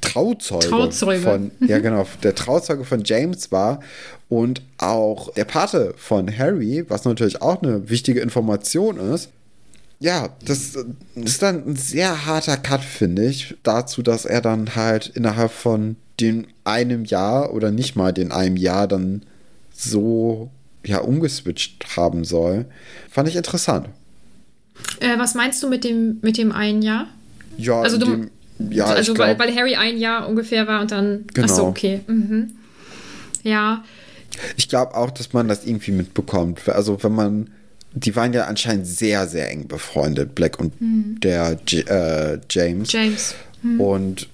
Trauzeuge, 0.00 0.68
Trauzeuge. 0.68 1.20
von, 1.20 1.50
mhm. 1.58 1.68
ja 1.68 1.78
genau, 1.78 2.06
der 2.22 2.34
Trauzeuge 2.34 2.84
von 2.84 3.02
James 3.04 3.50
war 3.50 3.80
und 4.28 4.62
auch 4.78 5.32
der 5.34 5.44
Pate 5.44 5.94
von 5.96 6.36
Harry, 6.36 6.84
was 6.88 7.04
natürlich 7.04 7.42
auch 7.42 7.62
eine 7.62 7.90
wichtige 7.90 8.20
Information 8.20 8.98
ist 8.98 9.30
ja, 10.02 10.30
das 10.44 10.76
ist 11.14 11.42
dann 11.42 11.64
ein 11.64 11.76
sehr 11.76 12.26
harter 12.26 12.56
Cut, 12.56 12.82
finde 12.82 13.24
ich, 13.24 13.54
dazu, 13.62 14.02
dass 14.02 14.24
er 14.24 14.40
dann 14.40 14.74
halt 14.74 15.06
innerhalb 15.06 15.52
von 15.52 15.94
dem 16.18 16.46
einem 16.64 17.04
Jahr 17.04 17.54
oder 17.54 17.70
nicht 17.70 17.94
mal 17.94 18.12
den 18.12 18.32
einem 18.32 18.56
Jahr 18.56 18.88
dann 18.88 19.22
so 19.72 20.50
ja 20.84 20.98
umgeswitcht 20.98 21.96
haben 21.96 22.24
soll. 22.24 22.66
Fand 23.10 23.28
ich 23.28 23.36
interessant. 23.36 23.90
Äh, 24.98 25.18
was 25.18 25.36
meinst 25.36 25.62
du 25.62 25.68
mit 25.68 25.84
dem, 25.84 26.18
mit 26.20 26.36
dem 26.36 26.50
einen 26.50 26.82
Jahr? 26.82 27.06
Ja, 27.56 27.80
also 27.80 27.96
du, 27.96 28.06
dem, 28.06 28.30
ja, 28.70 28.86
also 28.86 29.14
glaub, 29.14 29.28
weil, 29.28 29.38
weil 29.38 29.54
Harry 29.54 29.76
ein 29.76 29.98
Jahr 29.98 30.28
ungefähr 30.28 30.66
war 30.66 30.80
und 30.80 30.90
dann. 30.90 31.26
Genau. 31.32 31.46
Achso, 31.46 31.68
okay. 31.68 32.00
Mhm. 32.08 32.50
Ja. 33.44 33.84
Ich 34.56 34.68
glaube 34.68 34.96
auch, 34.96 35.12
dass 35.12 35.32
man 35.32 35.46
das 35.46 35.64
irgendwie 35.64 35.92
mitbekommt. 35.92 36.68
Also 36.68 37.00
wenn 37.04 37.14
man 37.14 37.50
die 37.94 38.16
waren 38.16 38.32
ja 38.32 38.46
anscheinend 38.46 38.86
sehr, 38.86 39.26
sehr 39.26 39.50
eng 39.50 39.68
befreundet, 39.68 40.34
Black 40.34 40.58
und 40.58 40.80
mhm. 40.80 41.20
der 41.20 41.58
J 41.66 41.88
äh, 41.88 42.40
James. 42.50 42.90
James. 42.92 43.34
Mhm. 43.62 43.80
Und 43.80 44.28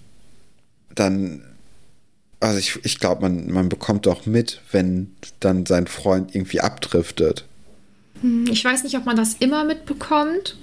dann, 0.95 1.43
also 2.41 2.59
ich, 2.59 2.79
ich 2.85 3.01
glaube, 3.01 3.23
man, 3.23 3.51
man 3.51 3.69
bekommt 3.69 4.07
doch 4.07 4.27
mit, 4.27 4.61
wenn 4.71 5.13
dann 5.41 5.67
sein 5.67 5.87
Freund 5.87 6.35
irgendwie 6.35 6.61
abdriftet. 6.61 7.45
Hm, 8.21 8.47
ich 8.51 8.65
weiß 8.65 8.85
nicht, 8.85 8.97
ob 8.97 9.07
man 9.07 9.17
das 9.17 9.35
immer 9.35 9.65
mitbekommt. 9.65 10.57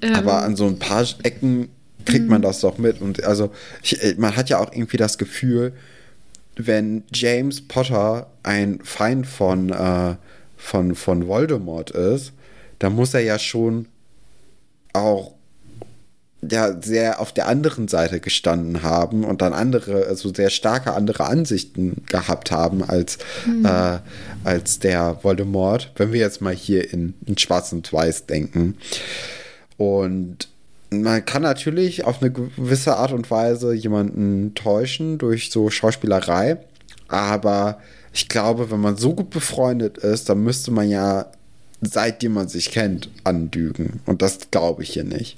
Ähm, 0.00 0.14
Aber 0.14 0.42
an 0.42 0.56
so 0.56 0.66
ein 0.66 0.78
paar 0.78 1.06
Ecken 1.22 1.68
kriegt 2.04 2.26
man 2.26 2.36
hm. 2.36 2.42
das 2.42 2.60
doch 2.60 2.78
mit. 2.78 3.00
Und 3.00 3.24
also 3.24 3.50
ich, 3.82 4.02
äh, 4.02 4.14
man 4.18 4.36
hat 4.36 4.50
ja 4.50 4.58
auch 4.58 4.72
irgendwie 4.72 4.96
das 4.98 5.18
Gefühl, 5.18 5.72
wenn 6.56 7.04
James 7.14 7.62
Potter 7.62 8.30
ein 8.42 8.80
Feind 8.82 9.26
von, 9.26 9.70
äh, 9.70 10.16
von, 10.58 10.94
von 10.94 11.26
Voldemort 11.26 11.90
ist, 11.92 12.32
da 12.82 12.90
muss 12.90 13.14
er 13.14 13.20
ja 13.20 13.38
schon 13.38 13.86
auch 14.92 15.34
ja 16.50 16.82
sehr 16.82 17.20
auf 17.20 17.32
der 17.32 17.46
anderen 17.46 17.86
Seite 17.86 18.18
gestanden 18.18 18.82
haben 18.82 19.22
und 19.22 19.40
dann 19.40 19.52
andere, 19.52 20.06
also 20.06 20.34
sehr 20.34 20.50
starke 20.50 20.92
andere 20.92 21.26
Ansichten 21.26 22.02
gehabt 22.08 22.50
haben 22.50 22.82
als, 22.82 23.18
mhm. 23.46 23.64
äh, 23.64 23.98
als 24.42 24.80
der 24.80 25.20
Voldemort, 25.22 25.92
wenn 25.94 26.12
wir 26.12 26.18
jetzt 26.18 26.40
mal 26.40 26.52
hier 26.52 26.92
in, 26.92 27.14
in 27.24 27.38
Schwarz 27.38 27.72
und 27.72 27.92
Weiß 27.92 28.26
denken. 28.26 28.76
Und 29.76 30.48
man 30.90 31.24
kann 31.24 31.42
natürlich 31.42 32.04
auf 32.04 32.20
eine 32.20 32.32
gewisse 32.32 32.96
Art 32.96 33.12
und 33.12 33.30
Weise 33.30 33.72
jemanden 33.74 34.54
täuschen 34.56 35.18
durch 35.18 35.52
so 35.52 35.70
Schauspielerei, 35.70 36.56
aber 37.06 37.78
ich 38.12 38.28
glaube, 38.28 38.72
wenn 38.72 38.80
man 38.80 38.96
so 38.96 39.14
gut 39.14 39.30
befreundet 39.30 39.98
ist, 39.98 40.28
dann 40.28 40.42
müsste 40.42 40.72
man 40.72 40.90
ja 40.90 41.26
seitdem 41.82 42.32
man 42.32 42.48
sich 42.48 42.70
kennt, 42.70 43.10
andügen. 43.24 44.00
Und 44.06 44.22
das 44.22 44.50
glaube 44.50 44.82
ich 44.82 44.90
hier 44.90 45.04
nicht. 45.04 45.36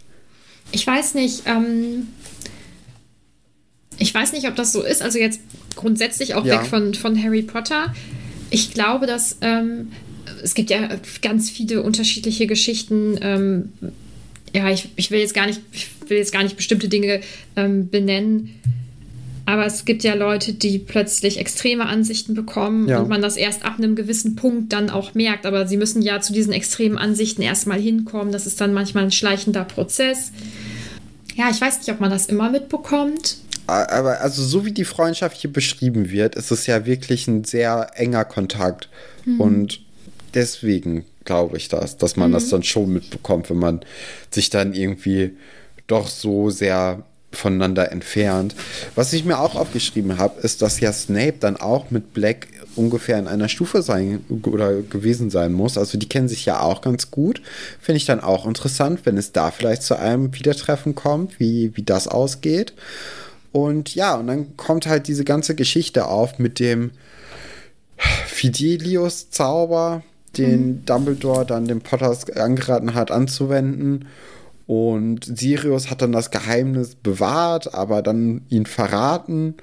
Ich 0.72 0.86
weiß 0.86 1.14
nicht, 1.14 1.42
ähm, 1.46 2.08
ich 3.98 4.14
weiß 4.14 4.32
nicht, 4.32 4.46
ob 4.46 4.54
das 4.56 4.72
so 4.72 4.82
ist. 4.82 5.02
Also 5.02 5.18
jetzt 5.18 5.40
grundsätzlich 5.74 6.34
auch 6.34 6.44
ja. 6.44 6.60
weg 6.60 6.68
von, 6.68 6.94
von 6.94 7.20
Harry 7.22 7.42
Potter. 7.42 7.94
Ich 8.50 8.72
glaube, 8.72 9.06
dass 9.06 9.38
ähm, 9.40 9.92
es 10.42 10.54
gibt 10.54 10.70
ja 10.70 10.88
ganz 11.22 11.50
viele 11.50 11.82
unterschiedliche 11.82 12.46
Geschichten. 12.46 13.18
Ähm, 13.20 13.72
ja, 14.54 14.70
ich, 14.70 14.90
ich 14.96 15.10
will 15.10 15.20
jetzt 15.20 15.34
gar 15.34 15.46
nicht, 15.46 15.60
ich 15.72 15.88
will 16.08 16.18
jetzt 16.18 16.32
gar 16.32 16.42
nicht 16.42 16.56
bestimmte 16.56 16.88
Dinge 16.88 17.20
ähm, 17.56 17.88
benennen 17.88 18.60
aber 19.46 19.66
es 19.66 19.84
gibt 19.84 20.04
ja 20.04 20.14
Leute, 20.14 20.54
die 20.54 20.78
plötzlich 20.78 21.38
extreme 21.38 21.86
Ansichten 21.86 22.34
bekommen 22.34 22.88
ja. 22.88 23.00
und 23.00 23.08
man 23.08 23.20
das 23.20 23.36
erst 23.36 23.64
ab 23.64 23.74
einem 23.76 23.94
gewissen 23.94 24.36
Punkt 24.36 24.72
dann 24.72 24.88
auch 24.88 25.14
merkt. 25.14 25.44
Aber 25.44 25.66
sie 25.66 25.76
müssen 25.76 26.00
ja 26.00 26.20
zu 26.20 26.32
diesen 26.32 26.52
extremen 26.52 26.96
Ansichten 26.96 27.42
erstmal 27.42 27.78
hinkommen. 27.78 28.32
Das 28.32 28.46
ist 28.46 28.60
dann 28.60 28.72
manchmal 28.72 29.04
ein 29.04 29.12
schleichender 29.12 29.64
Prozess. 29.64 30.32
Ja, 31.34 31.50
ich 31.50 31.60
weiß 31.60 31.78
nicht, 31.78 31.90
ob 31.90 32.00
man 32.00 32.10
das 32.10 32.26
immer 32.26 32.50
mitbekommt. 32.50 33.36
Aber 33.66 34.20
also 34.20 34.42
so 34.42 34.64
wie 34.64 34.72
die 34.72 34.84
Freundschaft 34.84 35.38
hier 35.38 35.52
beschrieben 35.52 36.10
wird, 36.10 36.36
ist 36.36 36.50
es 36.50 36.66
ja 36.66 36.86
wirklich 36.86 37.26
ein 37.28 37.44
sehr 37.44 37.90
enger 37.94 38.24
Kontakt. 38.24 38.88
Mhm. 39.24 39.40
Und 39.40 39.80
deswegen 40.32 41.04
glaube 41.24 41.56
ich 41.56 41.68
das, 41.68 41.96
dass 41.96 42.16
man 42.16 42.30
mhm. 42.30 42.34
das 42.34 42.48
dann 42.48 42.62
schon 42.62 42.92
mitbekommt, 42.92 43.50
wenn 43.50 43.58
man 43.58 43.80
sich 44.30 44.50
dann 44.50 44.74
irgendwie 44.74 45.32
doch 45.86 46.08
so 46.08 46.50
sehr 46.50 47.04
voneinander 47.34 47.92
entfernt. 47.92 48.54
Was 48.94 49.12
ich 49.12 49.24
mir 49.24 49.38
auch 49.38 49.54
aufgeschrieben 49.54 50.18
habe, 50.18 50.40
ist, 50.40 50.62
dass 50.62 50.80
ja 50.80 50.92
Snape 50.92 51.34
dann 51.40 51.56
auch 51.56 51.90
mit 51.90 52.14
Black 52.14 52.48
ungefähr 52.76 53.18
in 53.18 53.28
einer 53.28 53.48
Stufe 53.48 53.82
sein 53.82 54.24
oder 54.42 54.82
gewesen 54.82 55.30
sein 55.30 55.52
muss. 55.52 55.78
Also 55.78 55.98
die 55.98 56.08
kennen 56.08 56.28
sich 56.28 56.44
ja 56.44 56.60
auch 56.60 56.80
ganz 56.80 57.10
gut. 57.10 57.42
Finde 57.80 57.98
ich 57.98 58.06
dann 58.06 58.20
auch 58.20 58.46
interessant, 58.46 59.00
wenn 59.04 59.16
es 59.16 59.32
da 59.32 59.50
vielleicht 59.50 59.82
zu 59.82 59.98
einem 59.98 60.34
Wiedertreffen 60.34 60.94
kommt, 60.94 61.38
wie, 61.38 61.76
wie 61.76 61.82
das 61.82 62.08
ausgeht. 62.08 62.74
Und 63.52 63.94
ja, 63.94 64.16
und 64.16 64.26
dann 64.26 64.56
kommt 64.56 64.86
halt 64.86 65.06
diese 65.06 65.24
ganze 65.24 65.54
Geschichte 65.54 66.06
auf 66.06 66.38
mit 66.38 66.58
dem 66.58 66.90
Fidelius-Zauber, 67.96 70.02
den 70.36 70.66
mhm. 70.66 70.84
Dumbledore 70.84 71.46
dann 71.46 71.66
dem 71.66 71.80
Potters 71.80 72.28
angeraten 72.30 72.94
hat 72.94 73.10
anzuwenden. 73.10 74.06
Und 74.66 75.24
Sirius 75.38 75.90
hat 75.90 76.00
dann 76.00 76.12
das 76.12 76.30
Geheimnis 76.30 76.94
bewahrt, 76.94 77.74
aber 77.74 78.02
dann 78.02 78.42
ihn 78.48 78.66
verraten. 78.66 79.54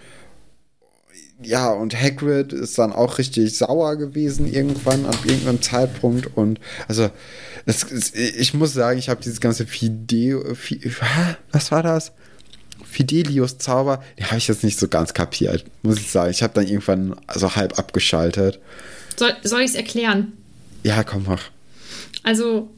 Ja, 1.43 1.71
und 1.71 1.99
Hagrid 1.99 2.53
ist 2.53 2.77
dann 2.77 2.93
auch 2.93 3.17
richtig 3.17 3.57
sauer 3.57 3.95
gewesen 3.95 4.51
irgendwann 4.51 5.07
an 5.07 5.15
irgendeinem 5.23 5.61
Zeitpunkt. 5.61 6.37
Und 6.37 6.59
also, 6.87 7.09
das, 7.65 7.87
ich 8.13 8.53
muss 8.53 8.73
sagen, 8.73 8.99
ich 8.99 9.09
habe 9.09 9.23
dieses 9.23 9.41
ganze 9.41 9.65
Fide, 9.65 10.53
Fide, 10.53 10.91
was 11.51 11.71
war 11.71 11.81
das? 11.81 12.11
Fidelius-Zauber, 12.91 14.03
den 14.19 14.25
habe 14.27 14.37
ich 14.37 14.49
jetzt 14.49 14.63
nicht 14.63 14.77
so 14.77 14.87
ganz 14.87 15.13
kapiert, 15.13 15.65
muss 15.81 15.97
ich 15.97 16.11
sagen. 16.11 16.29
Ich 16.29 16.43
habe 16.43 16.53
dann 16.53 16.67
irgendwann 16.67 17.15
so 17.33 17.55
halb 17.55 17.79
abgeschaltet. 17.79 18.59
Soll, 19.15 19.33
soll 19.43 19.61
ich 19.61 19.71
es 19.71 19.75
erklären? 19.75 20.33
Ja, 20.83 21.03
komm, 21.03 21.23
mach. 21.27 21.49
Also, 22.23 22.69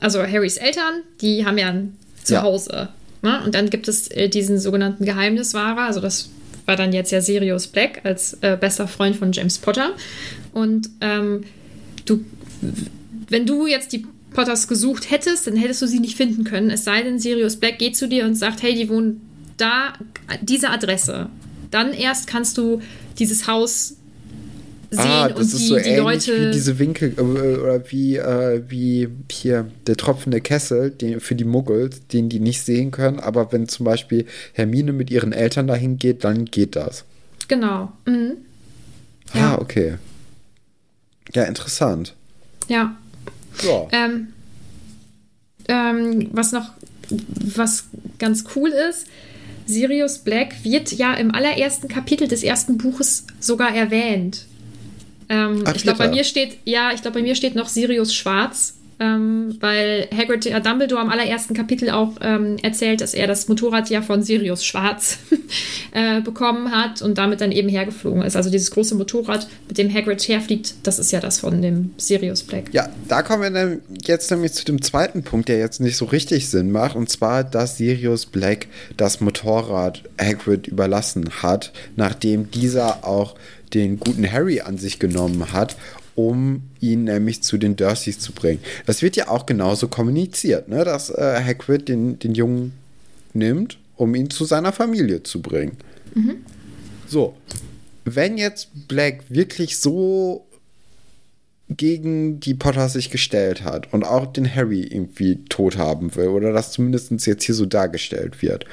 also 0.00 0.22
Harrys 0.22 0.56
Eltern, 0.56 1.02
die 1.20 1.44
haben 1.44 1.58
ja 1.58 1.68
ein 1.68 1.96
Zuhause. 2.24 2.88
Ja. 3.22 3.38
Ne? 3.38 3.44
Und 3.44 3.54
dann 3.54 3.70
gibt 3.70 3.88
es 3.88 4.08
äh, 4.08 4.28
diesen 4.28 4.58
sogenannten 4.58 5.04
Geheimniswahrer, 5.04 5.82
also 5.82 6.00
das 6.00 6.30
war 6.66 6.76
dann 6.76 6.92
jetzt 6.92 7.10
ja 7.10 7.20
Sirius 7.20 7.66
Black 7.66 8.00
als 8.04 8.34
äh, 8.42 8.56
bester 8.58 8.86
Freund 8.86 9.16
von 9.16 9.32
James 9.32 9.58
Potter. 9.58 9.92
Und 10.52 10.88
ähm, 11.00 11.42
du, 12.04 12.24
wenn 13.28 13.46
du 13.46 13.66
jetzt 13.66 13.92
die 13.92 14.06
Potters 14.32 14.68
gesucht 14.68 15.10
hättest, 15.10 15.46
dann 15.46 15.56
hättest 15.56 15.82
du 15.82 15.86
sie 15.86 15.98
nicht 15.98 16.16
finden 16.16 16.44
können. 16.44 16.70
Es 16.70 16.84
sei 16.84 17.02
denn, 17.02 17.18
Sirius 17.18 17.56
Black 17.56 17.78
geht 17.78 17.96
zu 17.96 18.08
dir 18.08 18.24
und 18.24 18.36
sagt, 18.36 18.62
hey, 18.62 18.74
die 18.74 18.88
wohnen 18.88 19.20
da, 19.56 19.94
diese 20.40 20.70
Adresse. 20.70 21.28
Dann 21.70 21.92
erst 21.92 22.26
kannst 22.26 22.56
du 22.56 22.80
dieses 23.18 23.46
Haus 23.46 23.96
sehen 24.90 25.00
ah, 25.00 25.28
das 25.28 25.38
und 25.38 25.44
ist 25.44 25.58
die, 25.58 25.66
so 25.66 25.78
die 25.78 25.94
Leute. 25.96 26.48
Wie 26.48 26.50
diese 26.52 26.78
Winkel 26.78 27.14
äh, 27.16 27.20
oder 27.20 27.90
wie, 27.90 28.16
äh, 28.16 28.62
wie 28.68 29.08
hier 29.30 29.70
der 29.86 29.96
tropfende 29.96 30.40
Kessel 30.40 30.90
den, 30.90 31.20
für 31.20 31.34
die 31.34 31.44
Muggels, 31.44 32.06
den 32.08 32.28
die 32.28 32.40
nicht 32.40 32.62
sehen 32.62 32.90
können. 32.90 33.20
Aber 33.20 33.52
wenn 33.52 33.68
zum 33.68 33.84
Beispiel 33.84 34.26
Hermine 34.52 34.92
mit 34.92 35.10
ihren 35.10 35.32
Eltern 35.32 35.66
dahin 35.66 35.98
geht, 35.98 36.24
dann 36.24 36.44
geht 36.44 36.76
das. 36.76 37.04
Genau. 37.48 37.92
Mhm. 38.06 38.38
Ah, 39.32 39.38
ja. 39.38 39.58
okay. 39.60 39.94
Ja, 41.34 41.44
interessant. 41.44 42.14
Ja. 42.68 42.96
Ja. 43.62 43.88
Ähm, 43.92 44.28
ähm, 45.68 46.28
was 46.32 46.52
noch 46.52 46.70
was 47.56 47.84
ganz 48.18 48.44
cool 48.54 48.70
ist, 48.70 49.06
Sirius 49.66 50.18
Black 50.18 50.64
wird 50.64 50.92
ja 50.92 51.14
im 51.14 51.34
allerersten 51.34 51.88
Kapitel 51.88 52.28
des 52.28 52.42
ersten 52.42 52.78
Buches 52.78 53.26
sogar 53.38 53.74
erwähnt. 53.74 54.46
Ähm, 55.30 55.62
Ach, 55.64 55.74
ich 55.74 55.82
glaube, 55.82 55.98
bei 55.98 56.08
mir 56.08 56.24
steht, 56.24 56.58
ja, 56.64 56.90
ich 56.92 57.00
glaube, 57.00 57.18
bei 57.18 57.22
mir 57.22 57.34
steht 57.34 57.54
noch 57.54 57.68
Sirius 57.68 58.14
Schwarz 58.14 58.74
ähm, 59.00 59.56
weil 59.60 60.08
Hagrid 60.14 60.44
ja 60.44 60.60
Dumbledore 60.60 61.00
am 61.00 61.08
allerersten 61.08 61.54
Kapitel 61.54 61.90
auch 61.90 62.12
ähm, 62.20 62.58
erzählt, 62.62 63.00
dass 63.00 63.14
er 63.14 63.26
das 63.26 63.48
Motorrad 63.48 63.88
ja 63.88 64.02
von 64.02 64.22
Sirius 64.22 64.64
Schwarz 64.64 65.18
äh, 65.92 66.20
bekommen 66.20 66.70
hat 66.70 67.00
und 67.00 67.16
damit 67.16 67.40
dann 67.40 67.50
eben 67.50 67.70
hergeflogen 67.70 68.22
ist. 68.22 68.36
Also 68.36 68.50
dieses 68.50 68.70
große 68.70 68.94
Motorrad, 68.94 69.48
mit 69.68 69.78
dem 69.78 69.92
Hagrid 69.92 70.28
herfliegt, 70.28 70.74
das 70.82 70.98
ist 70.98 71.12
ja 71.12 71.20
das 71.20 71.40
von 71.40 71.62
dem 71.62 71.94
Sirius 71.96 72.42
Black. 72.42 72.64
Ja, 72.72 72.90
da 73.08 73.22
kommen 73.22 73.42
wir 73.42 73.50
dann 73.50 73.80
jetzt 74.04 74.30
nämlich 74.30 74.52
zu 74.52 74.66
dem 74.66 74.82
zweiten 74.82 75.22
Punkt, 75.22 75.48
der 75.48 75.58
jetzt 75.58 75.80
nicht 75.80 75.96
so 75.96 76.04
richtig 76.04 76.50
Sinn 76.50 76.70
macht, 76.70 76.94
und 76.94 77.08
zwar, 77.08 77.42
dass 77.42 77.78
Sirius 77.78 78.26
Black 78.26 78.66
das 78.98 79.20
Motorrad 79.22 80.02
Hagrid 80.20 80.66
überlassen 80.66 81.30
hat, 81.42 81.72
nachdem 81.96 82.50
dieser 82.50 83.06
auch 83.06 83.34
den 83.74 84.00
guten 84.00 84.30
Harry 84.30 84.60
an 84.60 84.78
sich 84.78 84.98
genommen 84.98 85.52
hat 85.52 85.76
um 86.14 86.62
ihn 86.80 87.04
nämlich 87.04 87.42
zu 87.42 87.56
den 87.56 87.76
Dursleys 87.76 88.18
zu 88.18 88.32
bringen. 88.32 88.60
Das 88.86 89.00
wird 89.00 89.16
ja 89.16 89.28
auch 89.28 89.46
genauso 89.46 89.88
kommuniziert, 89.88 90.68
ne? 90.68 90.84
dass 90.84 91.10
äh, 91.10 91.42
Hagrid 91.42 91.88
den, 91.88 92.18
den 92.18 92.34
Jungen 92.34 92.72
nimmt, 93.32 93.78
um 93.96 94.14
ihn 94.14 94.28
zu 94.28 94.44
seiner 94.44 94.72
Familie 94.72 95.22
zu 95.22 95.40
bringen. 95.40 95.76
Mhm. 96.14 96.44
So, 97.06 97.36
wenn 98.04 98.38
jetzt 98.38 98.88
Black 98.88 99.24
wirklich 99.28 99.78
so 99.78 100.46
gegen 101.68 102.40
die 102.40 102.54
Potter 102.54 102.88
sich 102.88 103.10
gestellt 103.10 103.62
hat 103.62 103.92
und 103.92 104.04
auch 104.04 104.32
den 104.32 104.52
Harry 104.52 104.82
irgendwie 104.82 105.44
tot 105.44 105.78
haben 105.78 106.16
will 106.16 106.28
oder 106.28 106.52
das 106.52 106.72
zumindest 106.72 107.12
jetzt 107.26 107.44
hier 107.44 107.54
so 107.54 107.66
dargestellt 107.66 108.42
wird, 108.42 108.64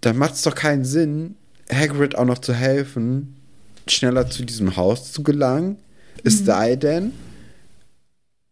dann 0.00 0.16
macht 0.16 0.34
es 0.34 0.42
doch 0.42 0.56
keinen 0.56 0.84
Sinn, 0.84 1.36
Hagrid 1.72 2.16
auch 2.16 2.24
noch 2.24 2.40
zu 2.40 2.52
helfen, 2.52 3.36
schneller 3.86 4.30
zu 4.30 4.44
diesem 4.44 4.76
Haus 4.76 5.12
zu 5.12 5.22
gelangen, 5.22 5.76
es 6.24 6.40
mhm. 6.40 6.44
sei 6.44 6.76
denn, 6.76 7.12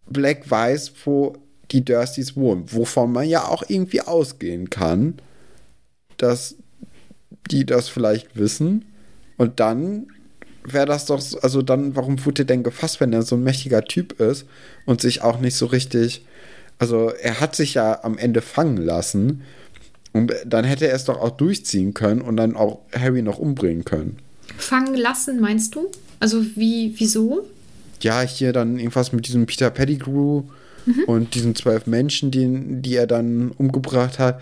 Black 0.09 0.51
weiß, 0.51 0.93
wo 1.05 1.37
die 1.71 1.85
Dursleys 1.85 2.37
wohnen, 2.37 2.65
wovon 2.73 3.13
man 3.13 3.29
ja 3.29 3.45
auch 3.47 3.63
irgendwie 3.69 4.01
ausgehen 4.01 4.71
kann, 4.71 5.15
dass 6.17 6.57
die 7.51 7.65
das 7.65 7.89
vielleicht 7.89 8.37
wissen. 8.37 8.87
Und 9.37 9.61
dann 9.61 10.09
wäre 10.65 10.87
das 10.87 11.07
doch, 11.07 11.23
also 11.43 11.63
dann, 11.63 11.97
warum 11.97 12.25
wurde 12.25 12.43
er 12.43 12.47
denn 12.47 12.63
gefasst, 12.63 13.01
wenn 13.01 13.13
er 13.13 13.23
so 13.23 13.37
ein 13.37 13.45
mächtiger 13.45 13.85
Typ 13.85 14.21
ist 14.21 14.47
und 14.85 15.01
sich 15.01 15.23
auch 15.23 15.41
nicht 15.41 15.55
so 15.55 15.67
richtig, 15.67 16.25
also 16.79 17.11
er 17.11 17.41
hat 17.41 17.57
sich 17.57 17.75
ja 17.75 18.03
am 18.05 18.19
Ende 18.19 18.43
fangen 18.43 18.77
lassen 18.77 19.43
und 20.13 20.33
dann 20.45 20.65
hätte 20.65 20.89
er 20.89 20.95
es 20.95 21.05
doch 21.05 21.21
auch 21.21 21.31
durchziehen 21.31 21.95
können 21.95 22.21
und 22.21 22.37
dann 22.37 22.57
auch 22.57 22.81
Harry 22.93 23.23
noch 23.23 23.39
umbringen 23.39 23.85
können. 23.85 24.19
Fangen 24.61 24.95
lassen, 24.95 25.41
meinst 25.41 25.75
du? 25.75 25.91
Also 26.21 26.45
wie, 26.55 26.95
wieso? 26.99 27.47
ja, 28.03 28.23
hier 28.23 28.53
dann 28.53 28.79
irgendwas 28.79 29.13
mit 29.13 29.27
diesem 29.27 29.47
Peter 29.47 29.71
Pettigrew 29.71 30.43
mhm. 30.87 31.05
und 31.07 31.35
diesen 31.35 31.55
zwölf 31.55 31.87
Menschen, 31.87 32.31
die, 32.31 32.49
die 32.81 32.97
er 32.97 33.07
dann 33.07 33.51
umgebracht 33.53 34.19
hat. 34.19 34.41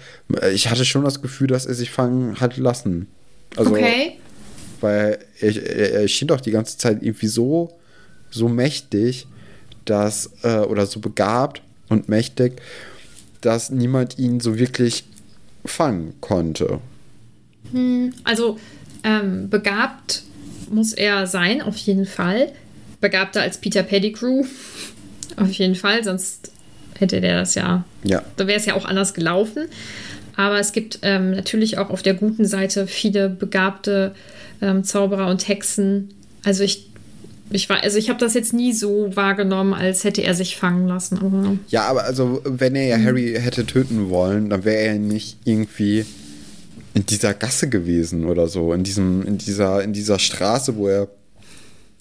Ich 0.52 0.68
hatte 0.68 0.84
schon 0.84 1.04
das 1.04 1.22
Gefühl, 1.22 1.48
dass 1.48 1.66
er 1.66 1.74
sich 1.74 1.90
fangen 1.90 2.40
hat 2.40 2.56
lassen. 2.56 3.08
Also, 3.56 3.72
okay. 3.72 4.18
Weil 4.80 5.18
er, 5.40 5.92
er 5.92 6.08
schien 6.08 6.28
doch 6.28 6.40
die 6.40 6.52
ganze 6.52 6.78
Zeit 6.78 7.02
irgendwie 7.02 7.26
so, 7.26 7.78
so 8.30 8.48
mächtig, 8.48 9.26
dass, 9.84 10.30
äh, 10.42 10.58
oder 10.58 10.86
so 10.86 11.00
begabt 11.00 11.62
und 11.88 12.08
mächtig, 12.08 12.60
dass 13.40 13.70
niemand 13.70 14.18
ihn 14.18 14.40
so 14.40 14.58
wirklich 14.58 15.04
fangen 15.64 16.14
konnte. 16.20 16.80
Hm, 17.72 18.12
also 18.24 18.58
ähm, 19.04 19.48
begabt 19.48 20.22
muss 20.70 20.92
er 20.92 21.26
sein, 21.26 21.62
auf 21.62 21.76
jeden 21.76 22.06
Fall 22.06 22.52
begabter 23.00 23.42
als 23.42 23.58
Peter 23.58 23.82
Pettigrew. 23.82 24.44
Auf 25.36 25.52
jeden 25.52 25.76
Fall, 25.76 26.02
sonst 26.02 26.50
hätte 26.98 27.20
der 27.20 27.38
das 27.38 27.54
ja. 27.54 27.84
Ja. 28.02 28.24
Da 28.36 28.48
wäre 28.48 28.58
es 28.58 28.66
ja 28.66 28.74
auch 28.74 28.84
anders 28.84 29.14
gelaufen. 29.14 29.68
Aber 30.34 30.58
es 30.58 30.72
gibt 30.72 30.98
ähm, 31.02 31.30
natürlich 31.30 31.78
auch 31.78 31.90
auf 31.90 32.02
der 32.02 32.14
guten 32.14 32.44
Seite 32.44 32.88
viele 32.88 33.28
begabte 33.28 34.14
ähm, 34.60 34.82
Zauberer 34.82 35.28
und 35.28 35.46
Hexen. 35.46 36.10
Also 36.44 36.64
ich 36.64 36.88
ich 37.50 37.68
war, 37.68 37.82
also 37.82 37.98
ich 37.98 38.10
habe 38.10 38.20
das 38.20 38.34
jetzt 38.34 38.52
nie 38.52 38.72
so 38.72 39.14
wahrgenommen, 39.16 39.72
als 39.72 40.04
hätte 40.04 40.22
er 40.22 40.34
sich 40.34 40.56
fangen 40.56 40.86
lassen. 40.86 41.18
Aber 41.18 41.56
ja, 41.68 41.84
aber 41.84 42.04
also 42.04 42.42
wenn 42.44 42.74
er 42.74 42.86
ja 42.86 42.98
mhm. 42.98 43.04
Harry 43.04 43.38
hätte 43.40 43.64
töten 43.64 44.10
wollen, 44.10 44.50
dann 44.50 44.64
wäre 44.64 44.82
er 44.82 44.94
nicht 44.96 45.38
irgendwie 45.44 46.04
in 46.98 47.06
dieser 47.06 47.32
Gasse 47.32 47.68
gewesen 47.68 48.24
oder 48.24 48.48
so, 48.48 48.72
in 48.72 48.82
diesem, 48.82 49.22
in 49.22 49.38
dieser, 49.38 49.84
in 49.84 49.92
dieser 49.92 50.18
Straße, 50.18 50.74
wo 50.74 50.88
er 50.88 51.06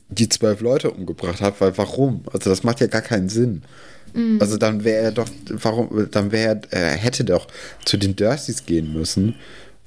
die 0.09 0.27
zwölf 0.27 0.59
Leute 0.61 0.89
umgebracht 0.89 1.39
hat, 1.39 1.61
weil 1.61 1.77
warum? 1.77 2.23
Also 2.33 2.49
das 2.49 2.63
macht 2.63 2.79
ja 2.79 2.87
gar 2.87 3.03
keinen 3.03 3.29
Sinn. 3.29 3.61
Mhm. 4.15 4.39
Also 4.41 4.57
dann 4.57 4.83
wäre 4.83 5.03
er 5.03 5.11
doch, 5.11 5.29
warum, 5.49 6.07
dann 6.09 6.31
wäre 6.31 6.61
er, 6.71 6.93
hätte 6.93 7.25
doch 7.25 7.47
zu 7.85 7.97
den 7.97 8.15
Dursleys 8.15 8.65
gehen 8.65 8.91
müssen. 8.91 9.35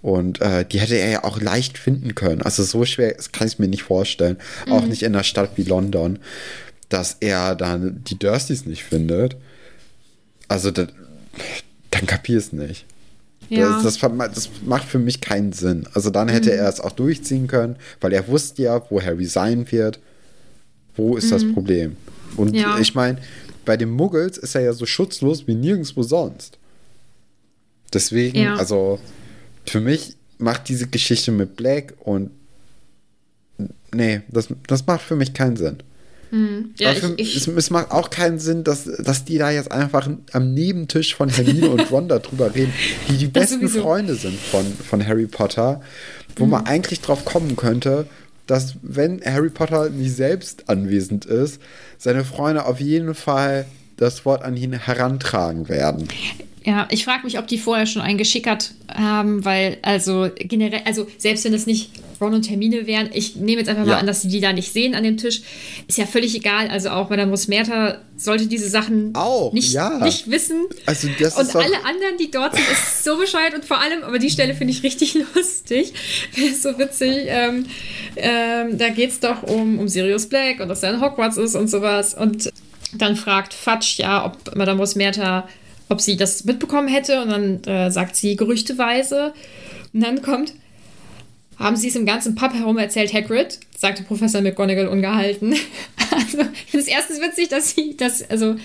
Und 0.01 0.41
äh, 0.41 0.65
die 0.65 0.79
hätte 0.79 0.95
er 0.95 1.11
ja 1.11 1.25
auch 1.25 1.41
leicht 1.41 1.77
finden 1.77 2.15
können. 2.15 2.43
Also 2.43 2.63
so 2.63 2.85
schwer 2.85 3.13
das 3.13 3.33
kann 3.33 3.49
ich 3.49 3.59
mir 3.59 3.67
nicht 3.67 3.83
vorstellen. 3.83 4.39
Mhm. 4.67 4.73
Auch 4.73 4.85
nicht 4.85 5.03
in 5.03 5.13
einer 5.13 5.25
Stadt 5.25 5.51
wie 5.57 5.65
London, 5.65 6.21
dass 6.89 7.17
er 7.19 7.57
dann 7.57 8.05
die 8.05 8.19
Dursleys 8.19 8.65
nicht 8.65 8.85
findet. 8.85 9.37
Also 10.47 10.71
dann, 10.71 10.93
dann 11.91 12.07
kapier 12.07 12.39
es 12.39 12.53
nicht. 12.53 12.87
Ja. 13.51 13.83
Das, 13.83 13.99
das, 13.99 14.11
das, 14.35 14.51
macht 14.65 14.85
für 14.85 15.01
mich 15.01 15.21
keinen 15.21 15.53
Sinn. 15.53 15.87
Also 15.93 16.11
dann 16.11 16.29
hätte 16.29 16.51
mhm. 16.51 16.59
er 16.59 16.69
es 16.69 16.81
auch 16.81 16.93
durchziehen 16.93 17.49
können, 17.49 17.77
weil 18.01 18.13
er 18.13 18.29
wusste 18.29 18.63
ja, 18.63 18.83
wo 18.91 19.03
Harry 19.03 19.27
sein 19.27 19.71
wird. 19.71 19.99
Wo 20.97 21.17
ist 21.17 21.27
mhm. 21.27 21.31
das 21.31 21.53
Problem? 21.53 21.97
Und 22.37 22.55
ja. 22.55 22.79
ich 22.79 22.95
meine, 22.95 23.19
bei 23.65 23.77
den 23.77 23.91
Muggels 23.91 24.39
ist 24.39 24.55
er 24.55 24.63
ja 24.63 24.73
so 24.73 24.87
schutzlos 24.87 25.47
wie 25.47 25.55
nirgendwo 25.55 26.03
sonst. 26.03 26.59
Deswegen, 27.93 28.39
ja. 28.39 28.55
also 28.55 29.01
für 29.67 29.81
mich 29.81 30.17
macht 30.39 30.69
diese 30.69 30.87
Geschichte 30.87 31.33
mit 31.33 31.57
Black 31.57 31.95
und 31.99 32.31
nee, 33.93 34.23
das, 34.29 34.49
das 34.67 34.87
macht 34.87 35.03
für 35.03 35.17
mich 35.17 35.35
keinen 35.35 35.57
Sinn. 35.57 35.79
Hm. 36.31 36.75
Ja, 36.79 36.93
ich, 36.93 37.03
ich, 37.17 37.37
es, 37.37 37.49
es, 37.49 37.71
macht 37.71 37.91
auch 37.91 38.11
keinen 38.11 38.39
Sinn, 38.39 38.63
dass, 38.63 38.85
dass 38.85 39.25
die 39.25 39.39
da 39.39 39.51
jetzt 39.51 39.73
einfach 39.73 40.09
am 40.33 40.55
Nebentisch 40.55 41.15
von 41.15 41.29
Hermine 41.29 41.71
und 41.71 41.91
Ron 41.91 42.09
darüber 42.09 42.55
reden, 42.55 42.73
die 43.09 43.17
die 43.17 43.27
besten 43.29 43.69
Freunde 43.69 44.15
sind 44.15 44.39
von, 44.39 44.65
von 44.65 45.05
Harry 45.07 45.27
Potter, 45.27 45.81
wo 46.37 46.45
mhm. 46.45 46.51
man 46.53 46.67
eigentlich 46.67 47.01
drauf 47.01 47.25
kommen 47.25 47.57
könnte, 47.57 48.07
dass 48.47 48.75
wenn 48.83 49.21
Harry 49.25 49.51
Potter 49.51 49.91
nicht 49.91 50.15
selbst 50.15 50.69
anwesend 50.69 51.25
ist, 51.25 51.61
seine 51.99 52.25
Freunde 52.25 52.65
auf 52.65 52.81
jeden 52.81 53.15
Fall 53.15 53.67
das 53.97 54.25
Wort 54.25 54.43
an 54.43 54.57
ihn 54.57 54.73
herantragen 54.73 55.69
werden. 55.69 56.09
Ja, 56.65 56.89
ich 56.91 57.05
frage 57.05 57.25
mich, 57.25 57.39
ob 57.39 57.47
die 57.47 57.59
vorher 57.59 57.87
schon 57.87 58.03
einen 58.03 58.19
geschickert 58.19 58.73
haben, 58.93 59.45
weil 59.45 59.79
also 59.83 60.31
generell, 60.37 60.83
also 60.85 61.07
selbst 61.19 61.45
wenn 61.45 61.53
das 61.53 61.67
nicht 61.67 61.91
Und 62.21 62.43
Termine 62.43 62.87
wären, 62.87 63.11
ich 63.13 63.37
nehme 63.37 63.59
jetzt 63.59 63.69
einfach 63.69 63.87
ja. 63.87 63.95
mal 63.95 63.99
an, 64.01 64.07
dass 64.07 64.23
sie 64.23 64.29
die 64.29 64.41
da 64.41 64.53
nicht 64.53 64.73
sehen 64.73 64.95
an 64.95 65.05
dem 65.05 65.17
Tisch, 65.17 65.43
ist 65.89 65.99
ja 65.99 66.07
völlig 66.07 66.35
egal. 66.35 66.69
Also 66.69 66.91
auch 66.91 67.11
Madame 67.11 67.31
Rosmerta 67.31 67.99
sollte 68.17 68.47
diese 68.47 68.69
Sachen 68.69 69.15
auch, 69.15 69.53
nicht, 69.53 69.73
ja. 69.73 70.05
nicht 70.05 70.31
wissen. 70.31 70.67
Also 70.87 71.09
das 71.19 71.37
und 71.37 71.57
alle 71.57 71.85
anderen, 71.85 72.19
die 72.19 72.31
dort 72.31 72.55
sind, 72.55 72.71
ist 72.71 73.05
so 73.05 73.17
bescheuert 73.17 73.55
und 73.55 73.65
vor 73.65 73.81
allem, 73.81 74.03
aber 74.03 74.19
die 74.19 74.31
Stelle 74.31 74.55
finde 74.55 74.73
ich 74.73 74.83
richtig 74.83 75.15
lustig, 75.35 75.93
ist 76.37 76.63
so 76.63 76.79
witzig. 76.79 77.27
Ähm, 77.27 77.67
ähm, 78.17 78.79
da 78.79 78.91
geht 78.91 79.11
es 79.11 79.21
doch 79.21 79.43
um, 79.43 79.79
um 79.79 79.89
Sirius 79.89 80.27
Black 80.27 80.61
und 80.61 80.69
dass 80.69 80.83
er 80.83 80.95
in 80.95 81.01
Hogwarts 81.01 81.37
ist 81.37 81.55
und 81.55 81.69
sowas 81.69 82.15
und 82.15 82.51
dann 82.93 83.17
fragt 83.17 83.55
Fatsch 83.55 83.99
ja, 83.99 84.27
ob 84.27 84.57
Madame 84.57 84.81
Rosmerta 84.81 85.49
ob 85.91 86.01
sie 86.01 86.17
das 86.17 86.45
mitbekommen 86.45 86.89
hätte. 86.89 87.21
Und 87.21 87.29
dann 87.29 87.65
äh, 87.65 87.91
sagt 87.91 88.17
sie 88.17 88.37
gerüchteweise. 88.37 89.35
Und 89.93 90.01
dann 90.01 90.23
kommt, 90.23 90.55
haben 91.61 91.77
sie 91.77 91.89
es 91.89 91.97
im 91.97 92.07
ganzen 92.07 92.35
Pub 92.35 92.53
herum 92.53 92.79
erzählt, 92.79 93.13
Hagrid, 93.13 93.61
sagte 93.77 94.03
Professor 94.03 94.41
McGonagall 94.41 94.89
ungehalten. 94.89 95.55
also, 96.11 96.41
ich 96.41 96.71
finde 96.71 96.85
es 96.85 96.89
erstens 96.89 97.21
witzig, 97.21 97.49
dass 97.49 97.71
sie 97.71 97.97
das, 97.97 98.29
also, 98.29 98.57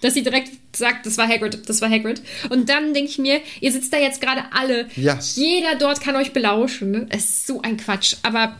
dass 0.00 0.14
sie 0.14 0.22
direkt 0.22 0.50
sagt, 0.74 1.06
das 1.06 1.18
war 1.18 1.28
Hagrid, 1.28 1.68
das 1.68 1.80
war 1.82 1.90
Hagrid. 1.90 2.22
Und 2.50 2.68
dann 2.68 2.94
denke 2.94 3.10
ich 3.10 3.18
mir, 3.18 3.40
ihr 3.60 3.72
sitzt 3.72 3.92
da 3.92 3.98
jetzt 3.98 4.20
gerade 4.20 4.44
alle. 4.52 4.86
Ja. 4.96 5.18
Jeder 5.34 5.74
dort 5.76 6.00
kann 6.00 6.16
euch 6.16 6.32
belauschen. 6.32 6.90
Ne? 6.90 7.06
Es 7.10 7.24
ist 7.24 7.46
so 7.46 7.60
ein 7.62 7.76
Quatsch. 7.76 8.16
Aber 8.22 8.56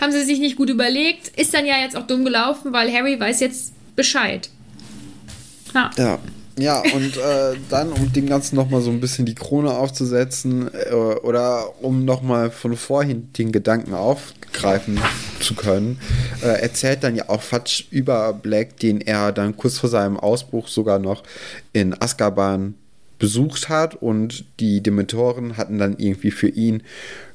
haben 0.00 0.12
sie 0.12 0.24
sich 0.24 0.38
nicht 0.38 0.56
gut 0.56 0.68
überlegt, 0.68 1.28
ist 1.38 1.54
dann 1.54 1.66
ja 1.66 1.80
jetzt 1.80 1.96
auch 1.96 2.06
dumm 2.06 2.24
gelaufen, 2.24 2.72
weil 2.72 2.92
Harry 2.92 3.18
weiß 3.18 3.40
jetzt 3.40 3.72
Bescheid. 3.94 4.50
Ja. 5.74 5.90
ja. 5.96 6.18
Ja, 6.58 6.80
und 6.80 7.16
äh, 7.18 7.54
dann, 7.68 7.92
um 7.92 8.12
dem 8.14 8.26
Ganzen 8.26 8.56
nochmal 8.56 8.80
so 8.80 8.90
ein 8.90 9.00
bisschen 9.00 9.26
die 9.26 9.34
Krone 9.34 9.72
aufzusetzen 9.72 10.70
äh, 10.72 10.94
oder 10.94 11.82
um 11.82 12.06
nochmal 12.06 12.50
von 12.50 12.76
vorhin 12.76 13.30
den 13.34 13.52
Gedanken 13.52 13.92
aufgreifen 13.92 14.98
zu 15.40 15.54
können, 15.54 15.98
äh, 16.42 16.62
erzählt 16.62 17.04
dann 17.04 17.14
ja 17.14 17.28
auch 17.28 17.42
Fatsch 17.42 17.84
über 17.90 18.32
Black, 18.32 18.78
den 18.78 19.02
er 19.02 19.32
dann 19.32 19.56
kurz 19.56 19.78
vor 19.78 19.90
seinem 19.90 20.16
Ausbruch 20.16 20.68
sogar 20.68 20.98
noch 20.98 21.24
in 21.74 21.94
Azkaban 22.00 22.74
besucht 23.18 23.68
hat 23.68 23.94
und 23.94 24.44
die 24.58 24.82
Dementoren 24.82 25.58
hatten 25.58 25.78
dann 25.78 25.98
irgendwie 25.98 26.30
für 26.30 26.48
ihn 26.48 26.82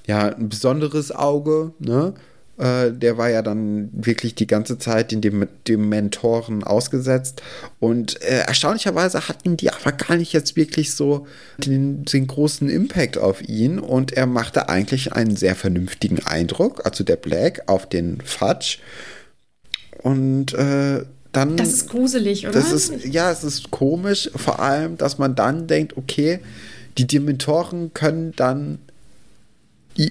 ja 0.07 0.29
ein 0.29 0.49
besonderes 0.49 1.11
Auge, 1.11 1.73
ne? 1.79 2.13
Äh, 2.57 2.91
der 2.91 3.17
war 3.17 3.29
ja 3.29 3.41
dann 3.41 3.89
wirklich 3.93 4.35
die 4.35 4.47
ganze 4.47 4.77
Zeit 4.77 5.13
in 5.13 5.21
dem, 5.21 5.47
dem 5.67 5.89
Mentoren 5.89 6.63
ausgesetzt. 6.63 7.41
Und 7.79 8.21
äh, 8.21 8.43
erstaunlicherweise 8.47 9.27
hatten 9.27 9.57
die 9.57 9.71
aber 9.71 9.91
gar 9.91 10.15
nicht 10.17 10.33
jetzt 10.33 10.55
wirklich 10.55 10.93
so 10.93 11.27
den, 11.57 12.05
den, 12.05 12.27
großen 12.27 12.69
Impact 12.69 13.17
auf 13.17 13.47
ihn. 13.47 13.79
Und 13.79 14.11
er 14.13 14.25
machte 14.25 14.69
eigentlich 14.69 15.13
einen 15.13 15.35
sehr 15.35 15.55
vernünftigen 15.55 16.25
Eindruck, 16.25 16.85
also 16.85 17.03
der 17.03 17.15
Black 17.15 17.63
auf 17.67 17.87
den 17.87 18.21
Fudge. 18.21 18.77
Und 20.03 20.53
äh, 20.53 21.03
dann. 21.31 21.57
Das 21.57 21.69
ist 21.69 21.89
gruselig, 21.89 22.45
oder? 22.47 22.53
Das 22.53 22.71
ist, 22.71 23.05
ja, 23.05 23.31
es 23.31 23.43
ist 23.43 23.71
komisch, 23.71 24.29
vor 24.35 24.59
allem, 24.59 24.97
dass 24.97 25.17
man 25.17 25.35
dann 25.35 25.67
denkt, 25.67 25.95
okay, 25.97 26.39
die 26.97 27.07
Dementoren 27.07 27.93
können 27.93 28.33
dann 28.35 28.79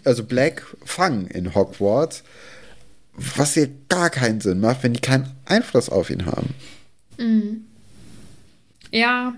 also 0.04 0.24
Black 0.24 0.64
fangen 0.84 1.26
in 1.26 1.54
Hogwarts, 1.54 2.22
was 3.14 3.54
hier 3.54 3.68
gar 3.88 4.10
keinen 4.10 4.40
Sinn 4.40 4.60
macht, 4.60 4.82
wenn 4.82 4.92
die 4.92 5.00
keinen 5.00 5.28
Einfluss 5.44 5.88
auf 5.88 6.10
ihn 6.10 6.26
haben. 6.26 6.54
Mhm. 7.18 7.64
Ja, 8.92 9.34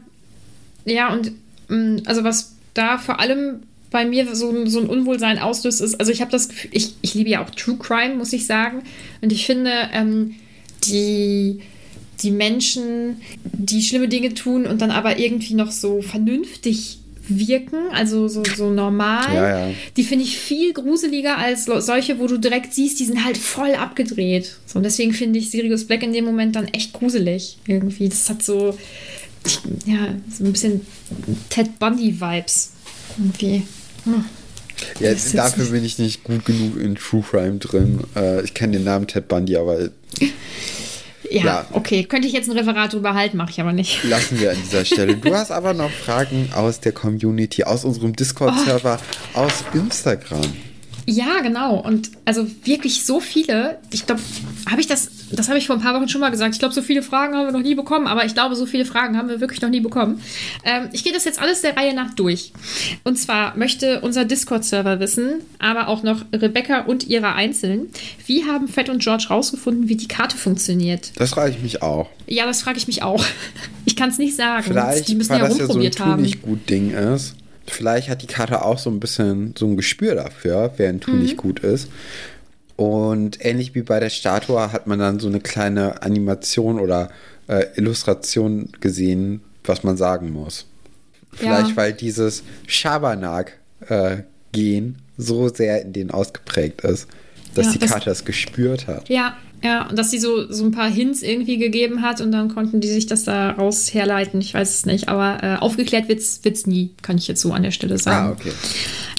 ja, 0.85 1.13
und 1.13 1.33
mm, 1.69 1.99
also 2.07 2.25
was 2.25 2.53
da 2.75 2.99
vor 2.99 3.21
allem 3.21 3.63
bei 3.91 4.07
mir 4.07 4.35
so, 4.35 4.67
so 4.67 4.81
ein 4.81 4.87
Unwohlsein 4.87 5.39
auslöst, 5.39 5.81
ist, 5.81 6.01
also 6.01 6.11
ich 6.11 6.21
habe 6.21 6.31
das 6.31 6.49
Gefühl, 6.49 6.71
ich, 6.73 6.95
ich 7.03 7.15
liebe 7.15 7.31
ja 7.31 7.45
auch 7.45 7.51
True 7.51 7.77
Crime, 7.77 8.15
muss 8.17 8.33
ich 8.33 8.47
sagen. 8.47 8.83
Und 9.21 9.31
ich 9.31 9.45
finde, 9.45 9.71
ähm, 9.93 10.35
die, 10.85 11.61
die 12.23 12.31
Menschen, 12.31 13.21
die 13.45 13.83
schlimme 13.83 14.09
Dinge 14.09 14.35
tun 14.35 14.67
und 14.67 14.81
dann 14.81 14.91
aber 14.91 15.19
irgendwie 15.19 15.55
noch 15.55 15.71
so 15.71 16.01
vernünftig 16.01 17.02
wirken, 17.39 17.91
also 17.93 18.29
so, 18.29 18.43
so 18.45 18.71
normal, 18.71 19.35
ja, 19.35 19.69
ja. 19.69 19.75
die 19.97 20.05
finde 20.05 20.25
ich 20.25 20.39
viel 20.39 20.73
gruseliger 20.73 21.39
als 21.39 21.65
solche, 21.65 22.19
wo 22.19 22.27
du 22.27 22.39
direkt 22.39 22.75
siehst, 22.75 23.01
die 23.01 23.05
sind 23.05 23.25
halt 23.25 23.37
voll 23.37 23.75
abgedreht. 23.75 24.57
So, 24.67 24.79
und 24.79 24.85
deswegen 24.85 25.13
finde 25.13 25.39
ich 25.39 25.51
Sirius 25.51 25.85
Black 25.85 26.03
in 26.03 26.13
dem 26.13 26.25
Moment 26.25 26.57
dann 26.57 26.69
echt 26.69 26.93
gruselig 26.93 27.59
irgendwie. 27.67 28.09
Das 28.09 28.29
hat 28.29 28.43
so, 28.43 28.77
ja, 29.87 30.15
so 30.31 30.45
ein 30.45 30.53
bisschen 30.53 30.81
Ted 31.49 31.79
Bundy-Vibes 31.79 32.73
irgendwie. 33.19 33.63
Hm. 34.05 34.25
Ja, 35.01 35.13
dafür 35.35 35.67
bin 35.67 35.85
ich 35.85 35.99
nicht 35.99 36.25
gut 36.25 36.45
genug 36.45 36.77
in 36.81 36.97
True 36.97 37.23
Crime 37.29 37.59
drin. 37.59 38.01
Äh, 38.17 38.43
ich 38.43 38.55
kenne 38.55 38.75
den 38.75 38.85
Namen 38.85 39.07
Ted 39.07 39.29
Bundy, 39.29 39.57
aber 39.57 39.91
ja, 41.33 41.45
ja, 41.45 41.67
okay. 41.73 42.05
Könnte 42.05 42.29
ich 42.29 42.35
jetzt 42.35 42.49
ein 42.49 42.57
Referat 42.57 42.93
drüber 42.93 43.15
halten, 43.15 43.37
mache 43.37 43.51
ich 43.51 43.61
aber 43.61 43.73
nicht. 43.73 44.05
Lassen 44.05 44.39
wir 44.41 44.51
an 44.51 44.57
dieser 44.63 44.85
Stelle. 44.85 45.17
Du 45.17 45.35
hast 45.35 45.51
aber 45.51 45.75
noch 45.75 45.91
Fragen 45.91 46.51
aus 46.55 46.81
der 46.81 46.93
Community, 46.93 47.65
aus 47.65 47.85
unserem 47.85 48.15
Discord-Server, 48.15 48.99
oh. 49.35 49.39
aus 49.39 49.65
Instagram. 49.73 50.41
Ja, 51.07 51.41
genau. 51.41 51.81
Und 51.81 52.11
also 52.25 52.47
wirklich 52.65 53.05
so 53.05 53.21
viele. 53.21 53.79
Ich 53.93 54.07
glaube, 54.07 54.21
habe 54.71 54.81
ich 54.81 54.87
das, 54.87 55.11
das 55.33 55.49
habe 55.49 55.59
ich 55.59 55.67
vor 55.67 55.77
ein 55.77 55.83
paar 55.83 55.95
Wochen 55.95 56.09
schon 56.09 56.21
mal 56.21 56.31
gesagt. 56.31 56.55
Ich 56.55 56.59
glaube, 56.59 56.75
so 56.75 56.83
viele 56.83 57.03
Fragen 57.03 57.35
haben 57.35 57.47
wir 57.47 57.53
noch 57.53 57.63
nie 57.63 57.75
bekommen, 57.75 58.07
aber 58.07 58.25
ich 58.25 58.35
glaube, 58.35 58.55
so 58.55 58.67
viele 58.67 58.85
Fragen 58.85 59.17
haben 59.17 59.29
wir 59.29 59.41
wirklich 59.41 59.61
noch 59.61 59.69
nie 59.69 59.81
bekommen. 59.81 60.21
Ähm, 60.65 60.89
ich 60.93 61.05
gehe 61.05 61.13
das 61.13 61.25
jetzt 61.25 61.41
alles 61.41 61.63
der 61.63 61.77
Reihe 61.77 61.95
nach 61.95 62.15
durch. 62.15 62.53
Und 63.05 63.19
zwar 63.19 63.57
möchte 63.57 64.01
unser 64.01 64.25
Discord-Server 64.25 65.01
wissen, 65.01 65.41
aber 65.59 65.89
auch 65.89 66.03
noch 66.03 66.25
Rebecca 66.33 66.83
und 66.83 67.07
ihre 67.09 67.33
Einzelnen, 67.35 67.89
wie 68.27 68.45
haben 68.45 68.69
Fett 68.69 68.89
und 68.89 69.03
George 69.03 69.27
rausgefunden, 69.31 69.89
wie 69.89 69.97
die 69.97 70.09
Karte 70.09 70.37
funktioniert? 70.37 71.13
Das 71.17 71.31
frage 71.31 71.51
ich 71.51 71.61
mich 71.61 71.83
auch. 71.83 72.09
Ja, 72.27 72.47
das 72.47 72.63
frage 72.63 72.79
ich 72.79 72.87
mich 72.87 73.03
auch. 73.03 73.25
Ich 73.85 73.97
kann 73.97 74.11
es 74.11 74.19
nicht 74.19 74.37
sagen. 74.37 74.63
Vielleicht, 74.63 75.09
die 75.09 75.17
müssen 75.17 75.33
ja 75.33 75.45
rumprobiert 75.45 75.97
ja 75.97 75.99
so 75.99 76.05
ein 76.05 76.11
haben. 76.13 76.23
nicht 76.23 76.41
gut 76.41 76.71
Ding 76.71 76.93
ist 76.93 77.35
vielleicht 77.67 78.09
hat 78.09 78.23
die 78.23 78.27
Karte 78.27 78.65
auch 78.65 78.79
so 78.79 78.91
ein 78.91 79.01
bisschen 79.01 79.55
so 79.57 79.67
ein 79.67 79.77
Gespür 79.77 80.15
dafür, 80.15 80.73
wer 80.77 80.89
ein 80.89 81.01
Tu 81.01 81.13
mhm. 81.13 81.23
nicht 81.23 81.37
gut 81.37 81.61
ist. 81.61 81.89
Und 82.77 83.45
ähnlich 83.45 83.75
wie 83.75 83.83
bei 83.83 84.01
der 84.01 84.11
Statue 84.11 84.73
hat 84.73 84.87
man 84.87 84.99
dann 84.99 85.21
so 85.21 85.29
eine 85.29 85.41
kleine 85.41 86.03
Animation 86.03 86.81
oder 86.81 87.11
äh, 87.47 87.67
Illustration 87.77 88.71
gesehen, 88.81 89.43
was 89.65 89.85
man 89.85 89.97
sagen 89.97 90.33
muss. 90.33 90.67
Vielleicht, 91.33 91.71
ja. 91.71 91.77
weil 91.77 91.93
dieses 91.93 92.43
Schabernack-Gen 92.67 94.29
äh, 94.59 94.93
so 95.17 95.49
sehr 95.49 95.83
in 95.83 95.93
denen 95.93 96.11
ausgeprägt 96.11 96.83
ist, 96.83 97.09
dass 97.55 97.67
ja, 97.67 97.73
die 97.73 97.79
Karte 97.81 98.07
das, 98.07 98.19
das 98.19 98.25
gespürt 98.25 98.87
hat. 98.87 99.09
Ja, 99.09 99.37
ja, 99.63 99.89
und 99.89 99.99
dass 99.99 100.11
sie 100.11 100.19
so, 100.19 100.51
so 100.51 100.65
ein 100.65 100.73
paar 100.73 100.91
Hints 100.91 101.23
irgendwie 101.23 101.57
gegeben 101.57 102.03
hat 102.03 102.21
und 102.21 102.33
dann 102.33 102.53
konnten 102.53 102.81
die 102.81 102.89
sich 102.89 103.07
das 103.07 103.25
da 103.25 103.51
raus 103.53 103.95
herleiten. 103.95 104.41
Ich 104.41 104.55
weiß 104.55 104.75
es 104.75 104.87
nicht, 104.87 105.09
aber 105.09 105.43
äh, 105.43 105.57
aufgeklärt 105.57 106.09
wird 106.09 106.21
es 106.21 106.67
nie, 106.67 106.91
kann 107.03 107.17
ich 107.17 107.29
jetzt 107.29 107.41
so 107.41 107.53
an 107.53 107.63
der 107.63 107.71
Stelle 107.71 107.99
sagen. 107.99 108.29
Ah, 108.29 108.33
okay. 108.33 108.53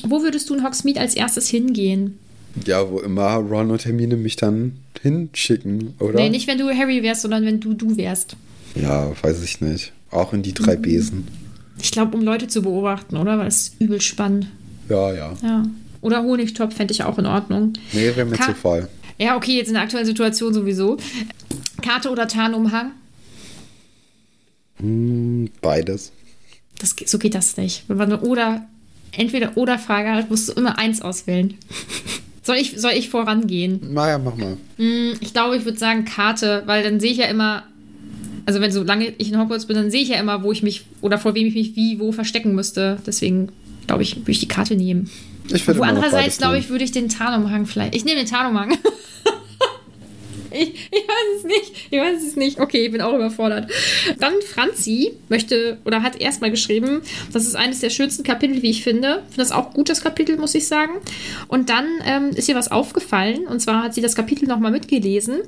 Wo 0.05 0.21
würdest 0.21 0.49
du 0.49 0.55
in 0.55 0.63
Hogsmeade 0.63 0.99
als 0.99 1.15
erstes 1.15 1.47
hingehen? 1.47 2.19
Ja, 2.65 2.89
wo 2.89 2.99
immer 2.99 3.35
Ron 3.35 3.71
und 3.71 3.85
Hermine 3.85 4.17
mich 4.17 4.35
dann 4.35 4.73
hinschicken, 5.01 5.95
oder? 5.99 6.15
Nee, 6.15 6.29
nicht 6.29 6.47
wenn 6.47 6.57
du 6.57 6.69
Harry 6.69 7.01
wärst, 7.03 7.21
sondern 7.21 7.45
wenn 7.45 7.59
du 7.59 7.73
du 7.73 7.97
wärst. 7.97 8.35
Ja, 8.75 9.11
weiß 9.21 9.43
ich 9.43 9.61
nicht. 9.61 9.93
Auch 10.11 10.33
in 10.33 10.43
die 10.43 10.53
drei 10.53 10.75
mhm. 10.75 10.81
Besen. 10.81 11.27
Ich 11.81 11.91
glaube, 11.91 12.15
um 12.15 12.23
Leute 12.23 12.47
zu 12.47 12.61
beobachten, 12.61 13.17
oder? 13.17 13.39
Weil 13.39 13.47
es 13.47 13.73
übel 13.79 14.01
spannend. 14.01 14.47
Ja, 14.89 15.13
ja. 15.13 15.33
Ja. 15.41 15.63
Oder 16.01 16.21
Honigtopf 16.23 16.75
fände 16.75 16.93
ich 16.93 17.03
auch 17.03 17.17
in 17.17 17.25
Ordnung. 17.25 17.73
Nee, 17.93 18.15
wäre 18.15 18.25
mir 18.25 18.35
Ka 18.35 18.47
zu 18.47 18.53
voll. 18.53 18.87
Ja, 19.23 19.37
okay, 19.37 19.55
jetzt 19.55 19.69
in 19.69 19.75
der 19.75 19.83
aktuellen 19.83 20.05
Situation 20.05 20.53
sowieso. 20.53 20.97
Karte 21.81 22.09
oder 22.09 22.27
Tarnumhang? 22.27 22.91
Hm, 24.79 25.49
beides. 25.61 26.11
Das, 26.77 26.93
so 27.05 27.17
geht 27.17 27.33
das 27.33 27.55
nicht. 27.55 27.85
Wenn 27.87 27.95
man 27.95 28.11
eine 28.11 28.21
oder, 28.21 28.67
entweder 29.13 29.55
oder 29.55 29.79
Frage 29.79 30.11
hat, 30.11 30.29
musst 30.29 30.49
du 30.49 30.53
immer 30.53 30.77
eins 30.77 31.01
auswählen. 31.01 31.53
Soll 32.45 32.57
ich, 32.57 32.73
soll 32.75 32.91
ich 32.91 33.07
vorangehen? 33.07 33.79
Na 33.93 34.09
ja, 34.09 34.17
mach 34.17 34.35
mal. 34.35 34.57
Hm, 34.75 35.13
ich 35.21 35.31
glaube, 35.31 35.55
ich 35.55 35.63
würde 35.63 35.77
sagen 35.77 36.03
Karte, 36.03 36.63
weil 36.65 36.83
dann 36.83 36.99
sehe 36.99 37.11
ich 37.11 37.17
ja 37.19 37.27
immer, 37.27 37.63
also 38.45 38.59
wenn 38.59 38.73
solange 38.73 39.13
ich 39.17 39.31
in 39.31 39.39
Hogwarts 39.39 39.67
bin, 39.67 39.77
dann 39.77 39.89
sehe 39.89 40.01
ich 40.01 40.09
ja 40.09 40.19
immer, 40.19 40.43
wo 40.43 40.51
ich 40.51 40.61
mich 40.61 40.83
oder 40.99 41.17
vor 41.17 41.35
wem 41.35 41.47
ich 41.47 41.53
mich 41.53 41.77
wie 41.77 42.01
wo 42.01 42.11
verstecken 42.11 42.53
müsste. 42.53 42.97
Deswegen 43.05 43.47
glaube 43.87 44.03
ich, 44.03 44.17
würde 44.17 44.31
ich 44.31 44.41
die 44.41 44.49
Karte 44.49 44.75
nehmen. 44.75 45.09
Ich 45.51 45.67
würde 45.67 45.81
andererseits, 45.83 46.37
glaube 46.37 46.57
ich, 46.57 46.69
würde 46.69 46.83
ich 46.83 46.91
den 46.91 47.09
Tarnumhang 47.09 47.65
vielleicht. 47.65 47.95
Ich 47.95 48.05
nehme 48.05 48.19
den 48.19 48.27
Tarnumhang. 48.27 48.77
Ich, 50.53 50.69
ich, 50.91 51.07
weiß 51.07 51.37
es 51.37 51.43
nicht. 51.45 51.87
Ich 51.89 51.99
weiß 51.99 52.23
es 52.23 52.35
nicht. 52.35 52.59
Okay, 52.59 52.85
ich 52.85 52.91
bin 52.91 53.01
auch 53.01 53.15
überfordert. 53.15 53.71
Dann 54.19 54.33
Franzi 54.47 55.13
möchte 55.27 55.79
oder 55.83 56.03
hat 56.03 56.21
erstmal 56.21 56.51
geschrieben, 56.51 57.01
das 57.31 57.47
ist 57.47 57.55
eines 57.55 57.79
der 57.79 57.89
schönsten 57.89 58.23
Kapitel, 58.23 58.61
wie 58.61 58.69
ich 58.69 58.83
finde. 58.83 59.23
Ich 59.29 59.35
finde 59.35 59.37
das 59.37 59.51
auch 59.51 59.73
gut, 59.73 59.89
das 59.89 60.01
Kapitel, 60.01 60.37
muss 60.37 60.53
ich 60.53 60.67
sagen. 60.67 60.93
Und 61.47 61.69
dann 61.69 61.87
ähm, 62.05 62.29
ist 62.35 62.47
ihr 62.49 62.55
was 62.55 62.69
aufgefallen. 62.69 63.47
Und 63.47 63.61
zwar 63.61 63.83
hat 63.83 63.95
sie 63.95 64.01
das 64.01 64.15
Kapitel 64.15 64.47
nochmal 64.47 64.71
mitgelesen. 64.71 65.39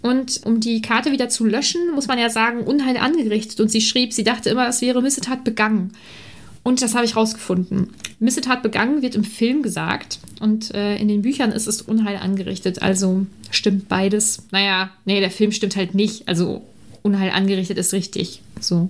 Und 0.00 0.42
um 0.44 0.60
die 0.60 0.80
Karte 0.80 1.10
wieder 1.10 1.28
zu 1.28 1.44
löschen, 1.44 1.90
muss 1.92 2.06
man 2.06 2.20
ja 2.20 2.30
sagen, 2.30 2.60
Unheil 2.60 2.98
angerichtet. 2.98 3.58
Und 3.58 3.68
sie 3.68 3.80
schrieb, 3.80 4.12
sie 4.12 4.24
dachte 4.24 4.50
immer, 4.50 4.68
es 4.68 4.80
wäre 4.80 5.02
Missetat 5.02 5.42
begangen. 5.42 5.92
Und 6.62 6.80
das 6.80 6.94
habe 6.94 7.04
ich 7.04 7.16
rausgefunden. 7.16 7.90
Missetat 8.20 8.62
begangen 8.62 9.02
wird 9.02 9.16
im 9.16 9.24
Film 9.24 9.62
gesagt 9.62 10.20
und 10.40 10.72
äh, 10.74 10.96
in 10.96 11.08
den 11.08 11.22
Büchern 11.22 11.50
ist 11.50 11.66
es 11.66 11.82
Unheil 11.82 12.16
angerichtet. 12.16 12.82
Also 12.82 13.26
stimmt 13.50 13.88
beides. 13.88 14.44
Naja, 14.52 14.90
nee, 15.04 15.20
der 15.20 15.30
Film 15.30 15.50
stimmt 15.50 15.74
halt 15.74 15.94
nicht. 15.94 16.28
Also 16.28 16.62
Unheil 17.02 17.30
angerichtet 17.30 17.78
ist 17.78 17.92
richtig. 17.92 18.42
So. 18.60 18.88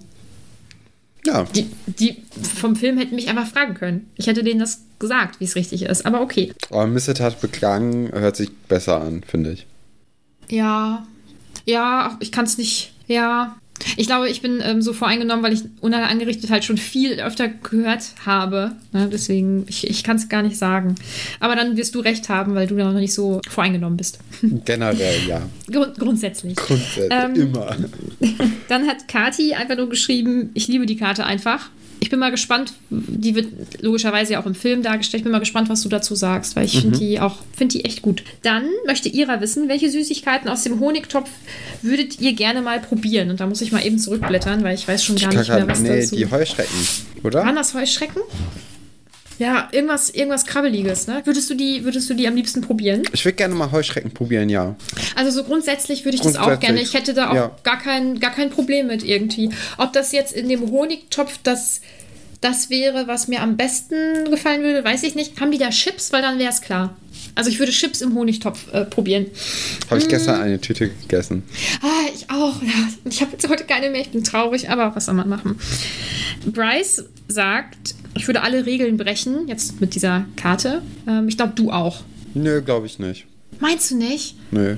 Ja. 1.24 1.44
Die, 1.44 1.70
die 1.86 2.16
vom 2.58 2.76
Film 2.76 2.98
hätten 2.98 3.14
mich 3.14 3.28
einfach 3.28 3.46
fragen 3.46 3.74
können. 3.74 4.10
Ich 4.16 4.26
hätte 4.26 4.44
denen 4.44 4.60
das 4.60 4.82
gesagt, 4.98 5.40
wie 5.40 5.44
es 5.44 5.54
richtig 5.54 5.82
ist. 5.82 6.04
Aber 6.04 6.20
okay. 6.20 6.52
Aber 6.68 6.86
Missetat 6.86 7.40
begangen 7.40 8.12
hört 8.12 8.36
sich 8.36 8.52
besser 8.68 9.00
an, 9.00 9.22
finde 9.26 9.52
ich. 9.52 9.66
Ja. 10.48 11.06
Ja, 11.64 12.18
ich 12.20 12.32
kann 12.32 12.44
es 12.44 12.58
nicht. 12.58 12.92
Ja, 13.06 13.56
ich 13.96 14.06
glaube, 14.06 14.28
ich 14.28 14.42
bin 14.42 14.60
ähm, 14.64 14.82
so 14.82 14.92
voreingenommen, 14.92 15.44
weil 15.44 15.52
ich 15.52 15.62
Unheil 15.80 16.04
angerichtet 16.04 16.50
halt 16.50 16.64
schon 16.64 16.78
viel 16.78 17.20
öfter 17.20 17.48
gehört 17.48 18.02
habe. 18.24 18.72
Ne? 18.92 19.08
Deswegen, 19.12 19.64
ich, 19.68 19.88
ich 19.88 20.04
kann 20.04 20.16
es 20.16 20.28
gar 20.28 20.42
nicht 20.42 20.56
sagen. 20.56 20.94
Aber 21.40 21.56
dann 21.56 21.76
wirst 21.76 21.94
du 21.94 22.00
recht 22.00 22.28
haben, 22.28 22.54
weil 22.54 22.66
du 22.66 22.76
da 22.76 22.90
noch 22.90 22.98
nicht 22.98 23.14
so 23.14 23.40
voreingenommen 23.48 23.96
bist. 23.96 24.18
Generell, 24.64 25.26
ja. 25.26 25.42
Grund, 25.70 25.98
grundsätzlich. 25.98 26.56
Grundsätzlich, 26.56 27.10
ähm, 27.10 27.34
immer. 27.34 27.76
Dann 28.68 28.86
hat 28.86 29.08
Kati 29.08 29.54
einfach 29.54 29.76
nur 29.76 29.88
geschrieben, 29.88 30.50
ich 30.54 30.68
liebe 30.68 30.86
die 30.86 30.96
Karte 30.96 31.24
einfach. 31.24 31.70
Ich 32.02 32.10
bin 32.10 32.18
mal 32.18 32.32
gespannt, 32.32 32.72
die 32.90 33.36
wird 33.36 33.46
logischerweise 33.80 34.32
ja 34.32 34.42
auch 34.42 34.46
im 34.46 34.56
Film 34.56 34.82
dargestellt. 34.82 35.20
Ich 35.20 35.22
bin 35.22 35.30
mal 35.30 35.38
gespannt, 35.38 35.68
was 35.68 35.82
du 35.82 35.88
dazu 35.88 36.16
sagst, 36.16 36.56
weil 36.56 36.64
ich 36.64 36.74
mhm. 36.74 36.80
finde 36.80 36.98
die 36.98 37.20
auch, 37.20 37.36
finde 37.56 37.78
die 37.78 37.84
echt 37.84 38.02
gut. 38.02 38.24
Dann 38.42 38.64
möchte 38.88 39.08
Ira 39.08 39.40
wissen, 39.40 39.68
welche 39.68 39.88
Süßigkeiten 39.88 40.50
aus 40.50 40.64
dem 40.64 40.80
Honigtopf 40.80 41.30
würdet 41.80 42.20
ihr 42.20 42.32
gerne 42.32 42.60
mal 42.60 42.80
probieren? 42.80 43.30
Und 43.30 43.38
da 43.38 43.46
muss 43.46 43.60
ich 43.60 43.70
mal 43.70 43.86
eben 43.86 44.00
zurückblättern, 44.00 44.64
weil 44.64 44.74
ich 44.74 44.88
weiß 44.88 45.04
schon 45.04 45.14
gar 45.14 45.32
nicht 45.32 45.48
mehr, 45.48 45.68
was 45.68 45.78
nee, 45.78 46.00
dazu. 46.00 46.16
die 46.16 46.28
Heuschrecken, 46.28 46.74
oder? 47.22 47.44
Waren 47.44 47.54
das 47.54 47.72
Heuschrecken? 47.72 48.20
Ja, 49.42 49.68
irgendwas, 49.72 50.08
irgendwas 50.10 50.46
Krabbeliges, 50.46 51.08
ne? 51.08 51.20
Würdest 51.24 51.50
du 51.50 51.54
die, 51.54 51.82
würdest 51.82 52.08
du 52.08 52.14
die 52.14 52.28
am 52.28 52.36
liebsten 52.36 52.60
probieren? 52.60 53.02
Ich 53.12 53.24
würde 53.24 53.34
gerne 53.34 53.56
mal 53.56 53.72
Heuschrecken 53.72 54.12
probieren, 54.12 54.48
ja. 54.48 54.76
Also 55.16 55.32
so 55.32 55.42
grundsätzlich 55.42 56.04
würde 56.04 56.14
ich 56.14 56.22
grundsätzlich, 56.22 56.46
das 56.48 56.56
auch 56.58 56.60
gerne. 56.60 56.80
Ich 56.80 56.94
hätte 56.94 57.12
da 57.12 57.30
auch 57.30 57.34
ja. 57.34 57.56
gar, 57.64 57.80
kein, 57.80 58.20
gar 58.20 58.30
kein 58.30 58.50
Problem 58.50 58.86
mit 58.86 59.02
irgendwie. 59.02 59.50
Ob 59.78 59.92
das 59.92 60.12
jetzt 60.12 60.32
in 60.32 60.48
dem 60.48 60.70
Honigtopf 60.70 61.40
das 61.42 61.80
Das 62.40 62.70
wäre, 62.70 63.08
was 63.08 63.26
mir 63.26 63.40
am 63.40 63.56
besten 63.56 64.30
gefallen 64.30 64.62
würde, 64.62 64.84
weiß 64.84 65.02
ich 65.04 65.14
nicht. 65.14 65.40
Haben 65.40 65.50
die 65.50 65.58
da 65.58 65.70
Chips? 65.70 66.12
Weil 66.12 66.22
dann 66.22 66.38
wäre 66.38 66.50
es 66.50 66.60
klar. 66.60 66.96
Also 67.34 67.50
ich 67.50 67.58
würde 67.58 67.72
Chips 67.72 68.00
im 68.00 68.14
Honigtopf 68.14 68.72
äh, 68.72 68.84
probieren. 68.84 69.26
Habe 69.90 70.00
ich 70.00 70.08
gestern 70.08 70.40
eine 70.40 70.60
Tüte 70.60 70.88
gegessen. 70.88 71.44
Ah, 71.80 72.08
ich 72.14 72.28
auch. 72.30 72.62
Ja. 72.62 72.88
Ich 73.04 73.20
habe 73.22 73.32
jetzt 73.32 73.48
heute 73.48 73.64
keine 73.64 73.90
mehr. 73.90 74.02
Ich 74.02 74.10
bin 74.10 74.22
traurig, 74.22 74.70
aber 74.70 74.94
was 74.94 75.06
soll 75.06 75.14
man 75.14 75.28
machen? 75.28 75.58
Bryce 76.46 77.04
sagt, 77.32 77.94
ich 78.14 78.26
würde 78.28 78.42
alle 78.42 78.66
Regeln 78.66 78.96
brechen, 78.96 79.48
jetzt 79.48 79.80
mit 79.80 79.94
dieser 79.94 80.24
Karte. 80.36 80.82
Ähm, 81.08 81.28
ich 81.28 81.36
glaube, 81.36 81.54
du 81.56 81.70
auch. 81.72 82.02
Nö, 82.34 82.62
glaube 82.62 82.86
ich 82.86 82.98
nicht. 82.98 83.26
Meinst 83.58 83.90
du 83.90 83.96
nicht? 83.96 84.36
Nö. 84.50 84.76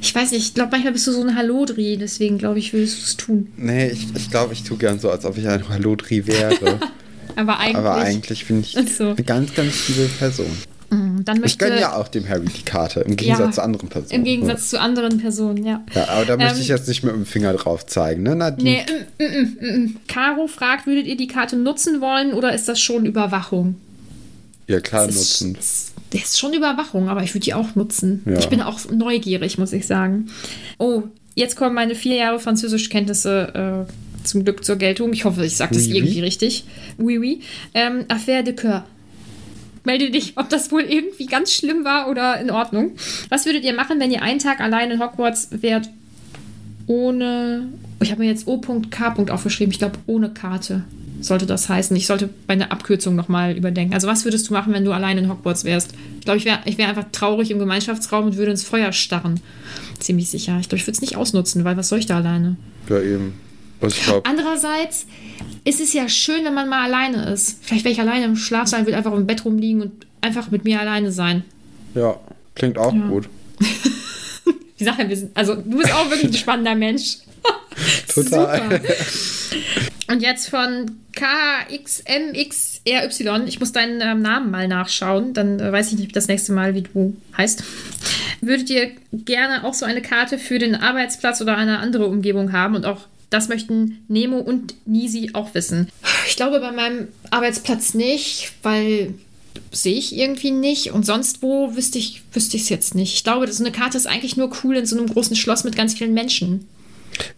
Ich 0.00 0.14
weiß 0.14 0.32
nicht, 0.32 0.42
ich 0.42 0.54
glaube, 0.54 0.70
manchmal 0.72 0.92
bist 0.92 1.06
du 1.06 1.12
so 1.12 1.22
ein 1.22 1.34
Hallodri, 1.34 1.96
deswegen 1.96 2.38
glaube 2.38 2.58
ich, 2.58 2.72
würdest 2.72 2.98
du 2.98 3.02
es 3.02 3.16
tun. 3.16 3.48
Nee, 3.56 3.88
ich 3.88 4.00
glaube, 4.02 4.18
ich, 4.18 4.30
glaub, 4.30 4.52
ich 4.52 4.62
tue 4.62 4.76
gern 4.76 4.98
so, 4.98 5.10
als 5.10 5.24
ob 5.24 5.36
ich 5.38 5.48
ein 5.48 5.68
Hallodri 5.68 6.26
wäre. 6.26 6.78
Aber 7.36 7.58
eigentlich. 7.58 7.76
Aber 7.76 7.94
eigentlich 7.96 8.46
bin 8.46 8.60
ich 8.60 8.76
so. 8.96 9.10
eine 9.10 9.24
ganz, 9.24 9.54
ganz 9.54 9.88
liebe 9.88 10.08
Person. 10.18 10.50
Mm, 11.26 11.28
Dann 11.28 11.36
Ich 11.36 11.42
möchte, 11.42 11.64
gönne 11.66 11.80
ja 11.80 11.96
auch 11.96 12.08
dem 12.08 12.28
Harry 12.28 12.46
die 12.46 12.62
Karte, 12.62 13.00
im 13.00 13.16
Gegensatz 13.16 13.46
Ja, 13.46 13.52
zu 13.52 13.62
anderen 13.62 13.88
Personen. 13.88 14.12
Im 14.20 14.24
Gegensatz 14.24 14.70
zu 14.70 14.80
anderen 14.80 15.18
Personen, 15.18 15.66
ja. 15.66 15.84
Ja, 15.94 16.08
aber 16.08 16.24
da 16.24 16.36
möchte 16.36 16.54
Ähm, 16.56 16.60
ich 16.62 16.68
jetzt 16.68 16.88
nicht 16.88 17.02
mit 17.04 17.14
dem 17.14 17.26
Finger 17.26 17.52
drauf 17.54 17.84
zeigen, 17.86 18.22
ne, 18.22 18.34
Nadine? 18.36 18.84
Nee, 19.18 19.24
mm, 19.24 19.24
mm, 19.24 19.56
mm, 19.60 19.82
mm. 19.84 19.96
Caro 20.08 20.46
fragt, 20.46 20.86
würdet 20.86 21.06
ihr 21.06 21.16
die 21.16 21.26
Karte 21.26 21.56
nutzen 21.56 22.00
wollen 22.00 22.32
oder 22.32 22.54
ist 22.54 22.68
das 22.68 22.80
schon 22.80 23.04
Überwachung? 23.06 23.76
Ja, 24.68 24.80
klar, 24.80 25.06
Das 25.06 25.16
ist, 25.16 25.40
nutzen. 25.42 25.54
das 25.54 25.92
das 26.10 26.22
ist 26.22 26.38
schon 26.38 26.54
Überwachung, 26.54 27.08
aber 27.08 27.22
ich 27.22 27.34
würde 27.34 27.44
die 27.44 27.54
auch 27.54 27.74
nutzen. 27.74 28.22
Ja. 28.26 28.38
Ich 28.38 28.48
bin 28.48 28.60
auch 28.62 28.78
neugierig, 28.90 29.58
muss 29.58 29.72
ich 29.72 29.86
sagen. 29.86 30.28
Oh, 30.78 31.02
jetzt 31.34 31.56
kommen 31.56 31.74
meine 31.74 31.94
vier 31.96 32.14
Jahre 32.16 32.38
Französischkenntnisse 32.40 33.86
äh, 33.86 34.24
zum 34.26 34.44
Glück 34.44 34.64
zur 34.64 34.76
Geltung. 34.76 35.12
Ich 35.12 35.24
hoffe, 35.24 35.44
ich 35.44 35.56
sage 35.56 35.74
das 35.74 35.84
Oui, 35.86 35.92
oui. 35.92 35.98
irgendwie 35.98 36.20
richtig. 36.20 36.64
Oui, 36.98 37.18
oui. 37.18 37.40
Ähm, 37.74 38.04
Affaire 38.08 38.42
de 38.44 38.54
Coeur. 38.54 38.84
Melde 39.86 40.10
dich, 40.10 40.32
ob 40.36 40.48
das 40.48 40.72
wohl 40.72 40.82
irgendwie 40.82 41.26
ganz 41.26 41.52
schlimm 41.52 41.84
war 41.84 42.10
oder 42.10 42.40
in 42.40 42.50
Ordnung. 42.50 42.96
Was 43.28 43.46
würdet 43.46 43.62
ihr 43.64 43.72
machen, 43.72 44.00
wenn 44.00 44.10
ihr 44.10 44.20
einen 44.20 44.40
Tag 44.40 44.60
allein 44.60 44.90
in 44.90 45.00
Hogwarts 45.00 45.48
wärt, 45.62 45.88
ohne. 46.88 47.68
Ich 48.02 48.10
habe 48.10 48.22
mir 48.22 48.28
jetzt 48.28 48.46
O.K. 48.46 49.14
aufgeschrieben. 49.30 49.72
Ich 49.72 49.78
glaube, 49.78 49.98
ohne 50.06 50.30
Karte 50.30 50.82
sollte 51.20 51.46
das 51.46 51.68
heißen. 51.68 51.96
Ich 51.96 52.06
sollte 52.06 52.28
meine 52.48 52.72
Abkürzung 52.72 53.14
nochmal 53.14 53.56
überdenken. 53.56 53.94
Also, 53.94 54.08
was 54.08 54.24
würdest 54.24 54.48
du 54.50 54.52
machen, 54.52 54.72
wenn 54.72 54.84
du 54.84 54.92
allein 54.92 55.18
in 55.18 55.30
Hogwarts 55.30 55.64
wärst? 55.64 55.92
Ich 56.18 56.24
glaube, 56.24 56.38
ich 56.38 56.44
wäre 56.44 56.58
ich 56.64 56.78
wär 56.78 56.88
einfach 56.88 57.06
traurig 57.12 57.52
im 57.52 57.60
Gemeinschaftsraum 57.60 58.26
und 58.26 58.36
würde 58.36 58.50
ins 58.50 58.64
Feuer 58.64 58.92
starren. 58.92 59.40
Ziemlich 60.00 60.28
sicher. 60.28 60.58
Ich 60.60 60.68
glaube, 60.68 60.80
ich 60.80 60.86
würde 60.86 60.96
es 60.96 61.00
nicht 61.00 61.16
ausnutzen, 61.16 61.64
weil 61.64 61.76
was 61.76 61.88
soll 61.88 62.00
ich 62.00 62.06
da 62.06 62.16
alleine? 62.16 62.56
Ja, 62.88 63.00
eben. 63.00 63.34
Und 63.80 63.92
ich 63.92 64.02
glaube, 64.04 64.28
Andererseits 64.28 65.06
ist 65.64 65.80
es 65.80 65.92
ja 65.92 66.08
schön, 66.08 66.44
wenn 66.44 66.54
man 66.54 66.68
mal 66.68 66.84
alleine 66.84 67.30
ist. 67.30 67.58
Vielleicht 67.62 67.84
wäre 67.84 67.92
ich 67.92 68.00
alleine 68.00 68.24
im 68.24 68.36
Schlafsaal, 68.36 68.86
würde 68.86 68.96
einfach 68.96 69.12
im 69.12 69.26
Bett 69.26 69.44
rumliegen 69.44 69.82
und 69.82 70.06
einfach 70.20 70.50
mit 70.50 70.64
mir 70.64 70.80
alleine 70.80 71.12
sein. 71.12 71.44
ja, 71.94 72.18
klingt 72.54 72.78
auch 72.78 72.94
Ja. 72.94 73.06
gut. 73.06 73.28
Die 74.78 74.84
Sache, 74.84 75.08
wir 75.08 75.16
sind, 75.16 75.34
also 75.36 75.54
du 75.54 75.78
bist 75.78 75.92
auch 75.92 76.10
wirklich 76.10 76.30
ein 76.32 76.34
spannender 76.34 76.74
Mensch. 76.74 77.18
Total. 78.14 78.62
Super. 78.62 78.80
Und 80.08 80.20
jetzt 80.22 80.48
von 80.50 80.90
KXMXRY. 82.16 83.44
Ich 83.46 83.58
muss 83.60 83.72
deinen 83.72 84.00
ähm, 84.00 84.22
Namen 84.22 84.50
mal 84.50 84.68
nachschauen, 84.68 85.32
dann 85.34 85.58
äh, 85.60 85.72
weiß 85.72 85.92
ich 85.92 85.98
nicht 85.98 86.14
das 86.16 86.28
nächste 86.28 86.52
Mal, 86.52 86.74
wie 86.74 86.82
du 86.82 87.16
heißt. 87.36 87.62
Würdet 88.40 88.70
ihr 88.70 88.90
gerne 89.12 89.64
auch 89.64 89.74
so 89.74 89.84
eine 89.86 90.02
Karte 90.02 90.38
für 90.38 90.58
den 90.58 90.74
Arbeitsplatz 90.74 91.40
oder 91.40 91.56
eine 91.56 91.78
andere 91.78 92.06
Umgebung 92.06 92.52
haben? 92.52 92.74
Und 92.76 92.84
auch 92.86 93.00
das 93.30 93.48
möchten 93.48 94.04
Nemo 94.08 94.38
und 94.38 94.74
Nisi 94.86 95.30
auch 95.32 95.54
wissen. 95.54 95.88
Ich 96.28 96.36
glaube 96.36 96.60
bei 96.60 96.72
meinem 96.72 97.08
Arbeitsplatz 97.30 97.94
nicht, 97.94 98.52
weil 98.62 99.14
sehe 99.72 99.96
ich 99.96 100.14
irgendwie 100.16 100.50
nicht. 100.50 100.92
Und 100.92 101.04
sonst 101.06 101.42
wo 101.42 101.74
wüsste 101.74 101.98
ich 101.98 102.22
es 102.34 102.68
jetzt 102.68 102.94
nicht. 102.94 103.14
Ich 103.14 103.24
glaube, 103.24 103.50
so 103.50 103.64
eine 103.64 103.72
Karte 103.72 103.96
ist 103.96 104.06
eigentlich 104.06 104.36
nur 104.36 104.50
cool 104.62 104.76
in 104.76 104.86
so 104.86 104.96
einem 104.96 105.08
großen 105.08 105.34
Schloss 105.36 105.64
mit 105.64 105.76
ganz 105.76 105.94
vielen 105.94 106.14
Menschen. 106.14 106.68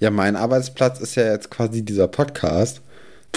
Ja, 0.00 0.10
mein 0.10 0.36
Arbeitsplatz 0.36 1.00
ist 1.00 1.14
ja 1.14 1.30
jetzt 1.32 1.50
quasi 1.50 1.82
dieser 1.82 2.08
Podcast. 2.08 2.80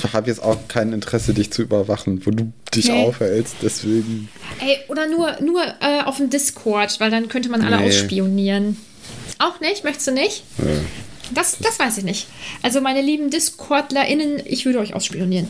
Ich 0.04 0.14
habe 0.14 0.30
jetzt 0.30 0.42
auch 0.42 0.58
kein 0.68 0.94
Interesse, 0.94 1.34
dich 1.34 1.52
zu 1.52 1.62
überwachen, 1.62 2.26
wo 2.26 2.32
du 2.32 2.52
dich 2.74 2.88
Nee. 2.88 3.06
aufhältst. 3.06 3.56
Deswegen. 3.62 4.30
Ey, 4.60 4.78
oder 4.88 5.08
nur, 5.08 5.40
nur 5.42 5.62
äh, 5.82 6.02
auf 6.06 6.18
dem 6.18 6.30
Discord, 6.30 7.00
weil 7.00 7.12
dann 7.12 7.28
könnte 7.28 7.50
man 7.50 7.62
alle 7.62 7.78
Nee. 7.78 7.88
ausspionieren. 7.88 8.78
Auch 9.38 9.60
nicht? 9.60 9.84
Möchtest 9.84 10.08
du 10.08 10.12
nicht? 10.12 10.44
Das, 11.34 11.58
das 11.60 11.80
weiß 11.80 11.98
ich 12.00 12.04
nicht. 12.04 12.28
Also 12.62 12.82
meine 12.82 13.02
lieben 13.02 13.30
DiscordlerInnen, 13.30 14.42
ich 14.46 14.66
würde 14.66 14.80
euch 14.80 14.94
ausspionieren. 14.94 15.48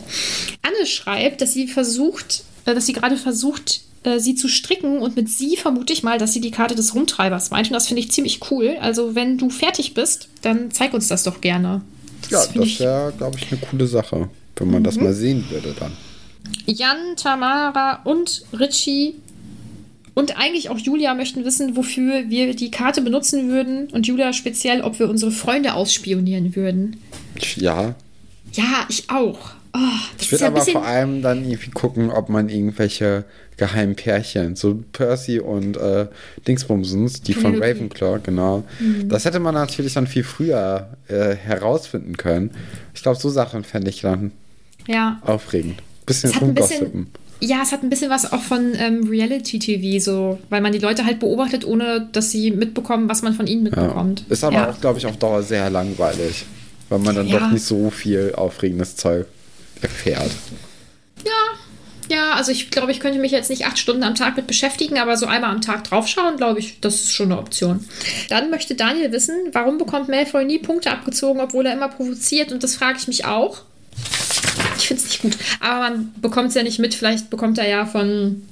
Anne 0.62 0.86
schreibt, 0.86 1.42
dass 1.42 1.54
sie 1.54 1.68
versucht, 1.68 2.44
äh, 2.66 2.74
dass 2.74 2.86
sie 2.86 2.94
gerade 2.94 3.18
versucht, 3.18 3.82
äh, 4.04 4.20
sie 4.20 4.36
zu 4.36 4.48
stricken 4.48 5.00
und 5.00 5.16
mit 5.16 5.30
sie 5.30 5.58
vermute 5.58 5.94
ich 5.94 6.04
mal, 6.04 6.18
dass 6.18 6.34
sie 6.34 6.42
die 6.42 6.52
Karte 6.52 6.76
des 6.76 6.94
Rumtreibers 6.96 7.52
meint 7.52 7.68
und 7.68 7.74
das 7.74 7.88
finde 7.88 8.02
ich 8.02 8.12
ziemlich 8.12 8.40
cool. 8.52 8.78
Also 8.82 9.16
wenn 9.16 9.38
du 9.38 9.50
fertig 9.50 9.94
bist, 9.94 10.28
dann 10.42 10.72
zeig 10.72 10.94
uns 10.94 11.08
das 11.08 11.24
doch 11.24 11.42
gerne. 11.42 11.82
Ja, 12.30 12.40
finde 12.42 12.68
das 12.68 12.80
wäre, 12.80 13.14
glaube 13.18 13.38
ich, 13.38 13.52
eine 13.52 13.60
coole 13.62 13.88
Sache, 13.88 14.30
wenn 14.56 14.70
man 14.72 14.82
Mhm. 14.82 14.86
das 14.86 14.96
mal 14.98 15.14
sehen 15.14 15.46
würde 15.50 15.76
dann. 15.80 15.92
Jan, 16.66 17.16
Tamara 17.18 18.02
und 18.04 18.44
Richie 18.54 19.16
und 20.14 20.38
eigentlich 20.38 20.70
auch 20.70 20.78
Julia 20.78 21.14
möchten 21.14 21.46
wissen, 21.46 21.76
wofür 21.76 22.30
wir 22.30 22.56
die 22.56 22.72
Karte 22.72 23.02
benutzen 23.02 23.50
würden. 23.50 23.88
Und 23.92 24.08
Julia 24.08 24.34
speziell, 24.34 24.82
ob 24.82 25.00
wir 25.00 25.10
unsere 25.10 25.32
Freunde 25.32 25.74
ausspionieren 25.74 26.56
würden. 26.56 26.98
Ja. 27.56 27.96
Ja, 28.54 28.86
ich 28.90 29.10
auch. 29.10 29.52
Oh, 29.74 29.78
das 30.18 30.26
Ich 30.26 30.32
würde 30.34 30.42
ja 30.44 30.48
aber 30.50 30.60
bisschen. 30.60 30.74
vor 30.74 30.86
allem 30.86 31.22
dann 31.22 31.46
irgendwie 31.46 31.70
gucken, 31.72 32.10
ob 32.12 32.28
man 32.28 32.50
irgendwelche 32.50 33.24
geheimen 33.56 33.96
Pärchen, 33.96 34.58
so 34.58 34.84
Percy 34.92 35.40
und 35.40 35.78
äh, 35.78 36.08
Dingsbumsens, 36.46 37.22
die 37.22 37.34
von. 37.34 37.62
Ravenclaw, 37.62 38.20
genau. 38.22 38.64
Mhm. 38.80 39.08
Das 39.08 39.24
hätte 39.24 39.40
man 39.40 39.54
natürlich 39.54 39.94
dann 39.94 40.08
viel 40.08 40.24
früher 40.26 40.90
äh, 41.08 41.36
herausfinden 41.36 42.18
können. 42.18 42.52
Ich 42.94 43.02
glaube, 43.02 43.18
so 43.20 43.30
Sachen 43.30 43.64
fände 43.64 43.90
ich 43.90 44.02
dann 44.02 44.32
Ja. 44.88 45.22
aufregend. 45.26 45.76
Bisschen 46.06 46.32
Es 46.32 46.36
hat 46.36 46.42
ein 46.42 46.48
rumgossipen. 46.50 47.08
Ja, 47.42 47.62
es 47.64 47.72
hat 47.72 47.84
ein 47.84 47.90
bisschen 47.90 48.10
was 48.10 48.32
auch 48.32 48.42
von 48.42 48.74
ähm, 48.76 49.08
Reality-TV, 49.08 50.00
so, 50.04 50.40
weil 50.50 50.62
man 50.62 50.72
die 50.72 50.80
Leute 50.80 51.06
halt 51.06 51.20
beobachtet, 51.20 51.66
ohne 51.66 52.08
dass 52.12 52.32
sie 52.32 52.52
mitbekommen, 52.52 53.10
was 53.10 53.22
man 53.24 53.34
von 53.34 53.48
ihnen 53.48 53.66
Ja. 53.66 53.72
mitbekommt. 53.82 54.24
Ist 54.30 54.44
aber 54.44 54.56
ja. 54.56 54.70
auch, 54.70 54.80
glaube 54.80 55.00
ich, 55.00 55.06
auf 55.06 55.18
Dauer 55.18 55.42
sehr 55.44 55.70
langweilig, 55.70 56.46
weil 56.90 57.00
man 57.00 57.16
dann 57.16 57.28
Ja. 57.28 57.40
doch 57.40 57.52
nicht 57.52 57.66
so 57.66 57.90
viel 57.90 58.34
aufregendes 58.36 58.96
Zeug 58.96 59.26
erfährt. 59.82 60.32
Ja, 62.10 62.34
also 62.34 62.52
ich 62.52 62.72
glaube, 62.72 62.92
ich 62.92 63.00
könnte 63.00 63.20
mich 63.20 63.32
jetzt 63.32 63.50
nicht 63.50 63.66
acht 63.66 63.80
Stunden 63.80 64.04
am 64.04 64.16
Tag 64.16 64.36
mit 64.36 64.46
beschäftigen, 64.46 64.98
aber 65.00 65.16
so 65.16 65.28
einmal 65.28 65.52
am 65.52 65.62
Tag 65.62 65.86
draufschauen, 65.86 66.36
glaube 66.36 66.60
ich, 66.60 66.82
das 66.82 66.96
ist 66.96 67.14
schon 67.14 67.32
eine 67.32 67.40
Option. 67.40 67.86
Dann 68.28 68.50
möchte 68.50 68.76
Daniel 68.76 69.14
wissen, 69.14 69.36
warum 69.54 69.78
bekommt 69.78 70.10
Malfoy 70.10 70.44
nie 70.44 70.60
Punkte 70.60 70.92
abgezogen, 70.92 71.40
obwohl 71.40 71.66
er 71.66 71.74
immer 71.74 71.88
provoziert? 71.88 72.52
Und 72.52 72.64
das 72.64 72.76
frage 72.76 72.98
ich 73.00 73.08
mich 73.08 73.24
auch. 73.26 73.62
Ich 74.78 74.88
finde 74.88 75.04
es 75.04 75.10
nicht 75.10 75.22
gut. 75.22 75.38
Aber 75.60 75.80
man 75.80 76.14
bekommt 76.22 76.50
es 76.50 76.56
ja 76.56 76.64
nicht 76.64 76.80
mit. 76.80 76.94
Vielleicht 76.94 77.30
bekommt 77.30 77.58
er 77.58 77.68
ja 77.68 77.86
von 77.86 78.44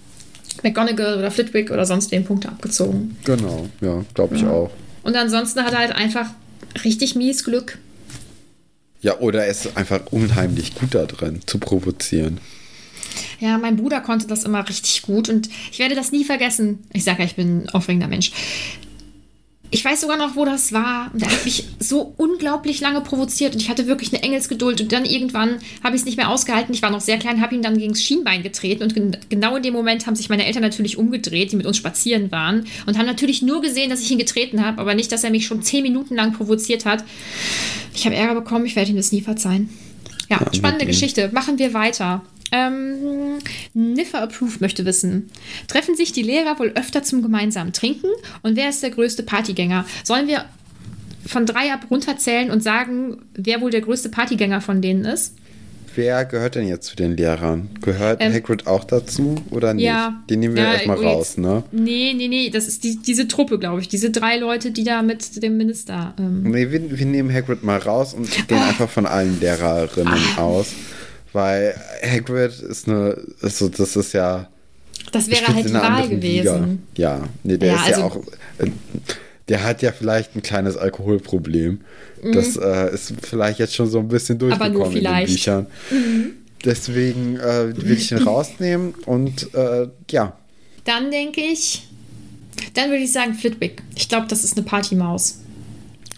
McGonagall 0.63 1.17
oder 1.17 1.31
Flitwick 1.31 1.71
oder 1.71 1.85
sonst 1.85 2.11
wen 2.11 2.25
Punkte 2.25 2.49
abgezogen. 2.49 3.17
Genau, 3.23 3.69
ja, 3.81 4.03
glaube 4.13 4.35
ich 4.35 4.45
auch. 4.45 4.71
Und 5.03 5.15
ansonsten 5.15 5.63
hat 5.63 5.73
er 5.73 5.79
halt 5.79 5.95
einfach 5.95 6.27
richtig 6.83 7.15
mies 7.15 7.43
Glück. 7.43 7.77
Ja, 9.01 9.17
oder 9.19 9.45
er 9.45 9.51
ist 9.51 9.77
einfach 9.77 10.01
unheimlich 10.11 10.75
gut 10.75 10.93
da 10.93 11.05
drin, 11.05 11.39
zu 11.45 11.57
provozieren. 11.57 12.39
Ja, 13.39 13.57
mein 13.57 13.77
Bruder 13.77 14.01
konnte 14.01 14.27
das 14.27 14.43
immer 14.43 14.67
richtig 14.67 15.01
gut 15.03 15.29
und 15.29 15.49
ich 15.71 15.79
werde 15.79 15.95
das 15.95 16.11
nie 16.11 16.25
vergessen. 16.25 16.79
Ich 16.91 17.05
sage 17.05 17.19
ja, 17.19 17.25
ich 17.25 17.35
bin 17.35 17.63
ein 17.63 17.69
aufregender 17.69 18.07
Mensch. 18.07 18.31
Ich 19.71 19.85
weiß 19.85 20.01
sogar 20.01 20.17
noch, 20.17 20.35
wo 20.35 20.45
das 20.45 20.73
war. 20.73 21.11
Und 21.13 21.21
er 21.21 21.31
hat 21.31 21.45
mich 21.45 21.65
so 21.79 22.13
unglaublich 22.17 22.81
lange 22.81 23.01
provoziert 23.01 23.53
und 23.53 23.61
ich 23.61 23.69
hatte 23.69 23.85
wirklich 23.85 24.11
eine 24.11 24.23
Engelsgeduld. 24.23 24.81
Und 24.81 24.91
dann 24.91 25.05
irgendwann 25.05 25.59
habe 25.83 25.95
ich 25.95 26.01
es 26.01 26.05
nicht 26.05 26.17
mehr 26.17 26.29
ausgehalten. 26.29 26.73
Ich 26.73 26.81
war 26.81 26.89
noch 26.89 27.01
sehr 27.01 27.19
klein, 27.19 27.41
habe 27.41 27.53
ihn 27.53 27.61
dann 27.61 27.77
gegen 27.77 27.93
das 27.93 28.03
Schienbein 28.03 28.41
getreten. 28.41 28.83
Und 28.83 28.95
gen 28.95 29.17
genau 29.29 29.55
in 29.57 29.63
dem 29.63 29.73
Moment 29.73 30.07
haben 30.07 30.15
sich 30.15 30.29
meine 30.29 30.45
Eltern 30.45 30.63
natürlich 30.63 30.97
umgedreht, 30.97 31.51
die 31.51 31.55
mit 31.55 31.67
uns 31.67 31.77
spazieren 31.77 32.31
waren. 32.31 32.65
Und 32.87 32.97
haben 32.97 33.05
natürlich 33.05 33.43
nur 33.43 33.61
gesehen, 33.61 33.91
dass 33.91 34.01
ich 34.01 34.09
ihn 34.09 34.17
getreten 34.17 34.65
habe, 34.65 34.81
aber 34.81 34.95
nicht, 34.95 35.11
dass 35.11 35.23
er 35.23 35.29
mich 35.29 35.45
schon 35.45 35.61
zehn 35.61 35.83
Minuten 35.83 36.15
lang 36.15 36.33
provoziert 36.33 36.85
hat. 36.85 37.03
Ich 37.93 38.05
habe 38.05 38.15
Ärger 38.15 38.35
bekommen, 38.35 38.65
ich 38.65 38.75
werde 38.75 38.89
ihm 38.89 38.97
das 38.97 39.11
nie 39.11 39.21
verzeihen. 39.21 39.69
Ja, 40.29 40.39
spannende 40.53 40.85
okay. 40.85 40.87
Geschichte. 40.87 41.29
Machen 41.31 41.59
wir 41.59 41.73
weiter. 41.73 42.23
Ähm, 42.51 43.37
Niffer 43.73 44.21
Approved 44.21 44.61
möchte 44.61 44.85
wissen: 44.85 45.29
Treffen 45.67 45.95
sich 45.95 46.11
die 46.11 46.23
Lehrer 46.23 46.57
wohl 46.59 46.71
öfter 46.75 47.03
zum 47.03 47.21
gemeinsamen 47.21 47.73
Trinken? 47.73 48.07
Und 48.41 48.55
wer 48.55 48.69
ist 48.69 48.81
der 48.83 48.91
größte 48.91 49.23
Partygänger? 49.23 49.85
Sollen 50.03 50.27
wir 50.27 50.45
von 51.25 51.45
drei 51.45 51.71
ab 51.73 51.85
runterzählen 51.91 52.49
und 52.49 52.63
sagen, 52.63 53.17
wer 53.35 53.61
wohl 53.61 53.71
der 53.71 53.81
größte 53.81 54.09
Partygänger 54.09 54.61
von 54.61 54.81
denen 54.81 55.05
ist? 55.05 55.35
Wer 55.95 56.23
gehört 56.23 56.55
denn 56.55 56.67
jetzt 56.67 56.85
zu 56.85 56.95
den 56.95 57.17
Lehrern? 57.17 57.69
Gehört 57.81 58.21
Ähm, 58.21 58.31
Hagrid 58.31 58.67
auch 58.67 58.83
dazu 58.83 59.35
oder 59.49 59.73
nicht? 59.73 59.83
Ja. 59.85 60.23
Den 60.29 60.39
nehmen 60.39 60.55
wir 60.55 60.63
Ja, 60.63 60.73
erstmal 60.73 60.97
oh, 60.99 61.01
raus, 61.01 61.37
ne? 61.37 61.63
Nee, 61.71 62.13
nee, 62.15 62.27
nee, 62.27 62.49
das 62.51 62.67
ist 62.67 62.83
die, 62.83 62.97
diese 62.97 63.27
Truppe, 63.27 63.57
glaube 63.59 63.81
ich. 63.81 63.87
Diese 63.89 64.11
drei 64.11 64.37
Leute, 64.37 64.71
die 64.71 64.83
da 64.83 65.01
mit 65.01 65.41
dem 65.43 65.57
Minister. 65.57 66.13
Ähm, 66.17 66.43
Nee, 66.43 66.71
wir, 66.71 66.97
wir 66.97 67.05
nehmen 67.05 67.33
Hagrid 67.33 67.63
mal 67.63 67.79
raus 67.79 68.13
und 68.13 68.29
gehen 68.47 68.59
einfach 68.59 68.89
von 68.89 69.05
allen 69.07 69.39
Lehrerinnen 69.39 70.13
Ah. 70.37 70.41
aus. 70.41 70.67
Weil 71.33 71.75
Hagrid 72.03 72.59
ist 72.61 72.87
eine, 72.87 73.17
also 73.41 73.69
das 73.69 73.95
ist 73.95 74.13
ja. 74.13 74.49
Das 75.11 75.29
wäre 75.29 75.47
halt 75.47 75.69
die 75.69 75.73
Wahl 75.73 76.09
gewesen. 76.09 76.21
Liga. 76.21 76.67
Ja, 76.95 77.23
nee, 77.43 77.57
der 77.57 77.73
ja, 77.73 77.75
ist 77.75 77.85
also, 77.87 77.99
ja 77.99 78.05
auch. 78.05 78.17
Äh, 78.57 78.71
der 79.47 79.63
hat 79.63 79.81
ja 79.81 79.91
vielleicht 79.91 80.35
ein 80.35 80.43
kleines 80.43 80.77
Alkoholproblem. 80.77 81.81
Mhm. 82.21 82.31
Das 82.33 82.55
äh, 82.55 82.93
ist 82.93 83.13
vielleicht 83.21 83.59
jetzt 83.59 83.75
schon 83.75 83.89
so 83.89 83.99
ein 83.99 84.07
bisschen 84.07 84.37
durchgekommen 84.37 84.95
in 84.95 85.03
den 85.03 85.25
Büchern. 85.25 85.67
Mhm. 85.89 86.31
Deswegen 86.63 87.37
äh, 87.37 87.75
will 87.75 87.97
ich 87.97 88.11
ihn 88.11 88.19
rausnehmen 88.19 88.93
und 89.05 89.53
äh, 89.53 89.87
ja. 90.11 90.37
Dann 90.83 91.09
denke 91.09 91.41
ich, 91.41 91.87
dann 92.73 92.89
würde 92.89 93.03
ich 93.03 93.11
sagen 93.11 93.33
Flitwick. 93.33 93.81
Ich 93.95 94.09
glaube, 94.09 94.27
das 94.27 94.43
ist 94.43 94.57
eine 94.57 94.65
Partymaus. 94.65 95.39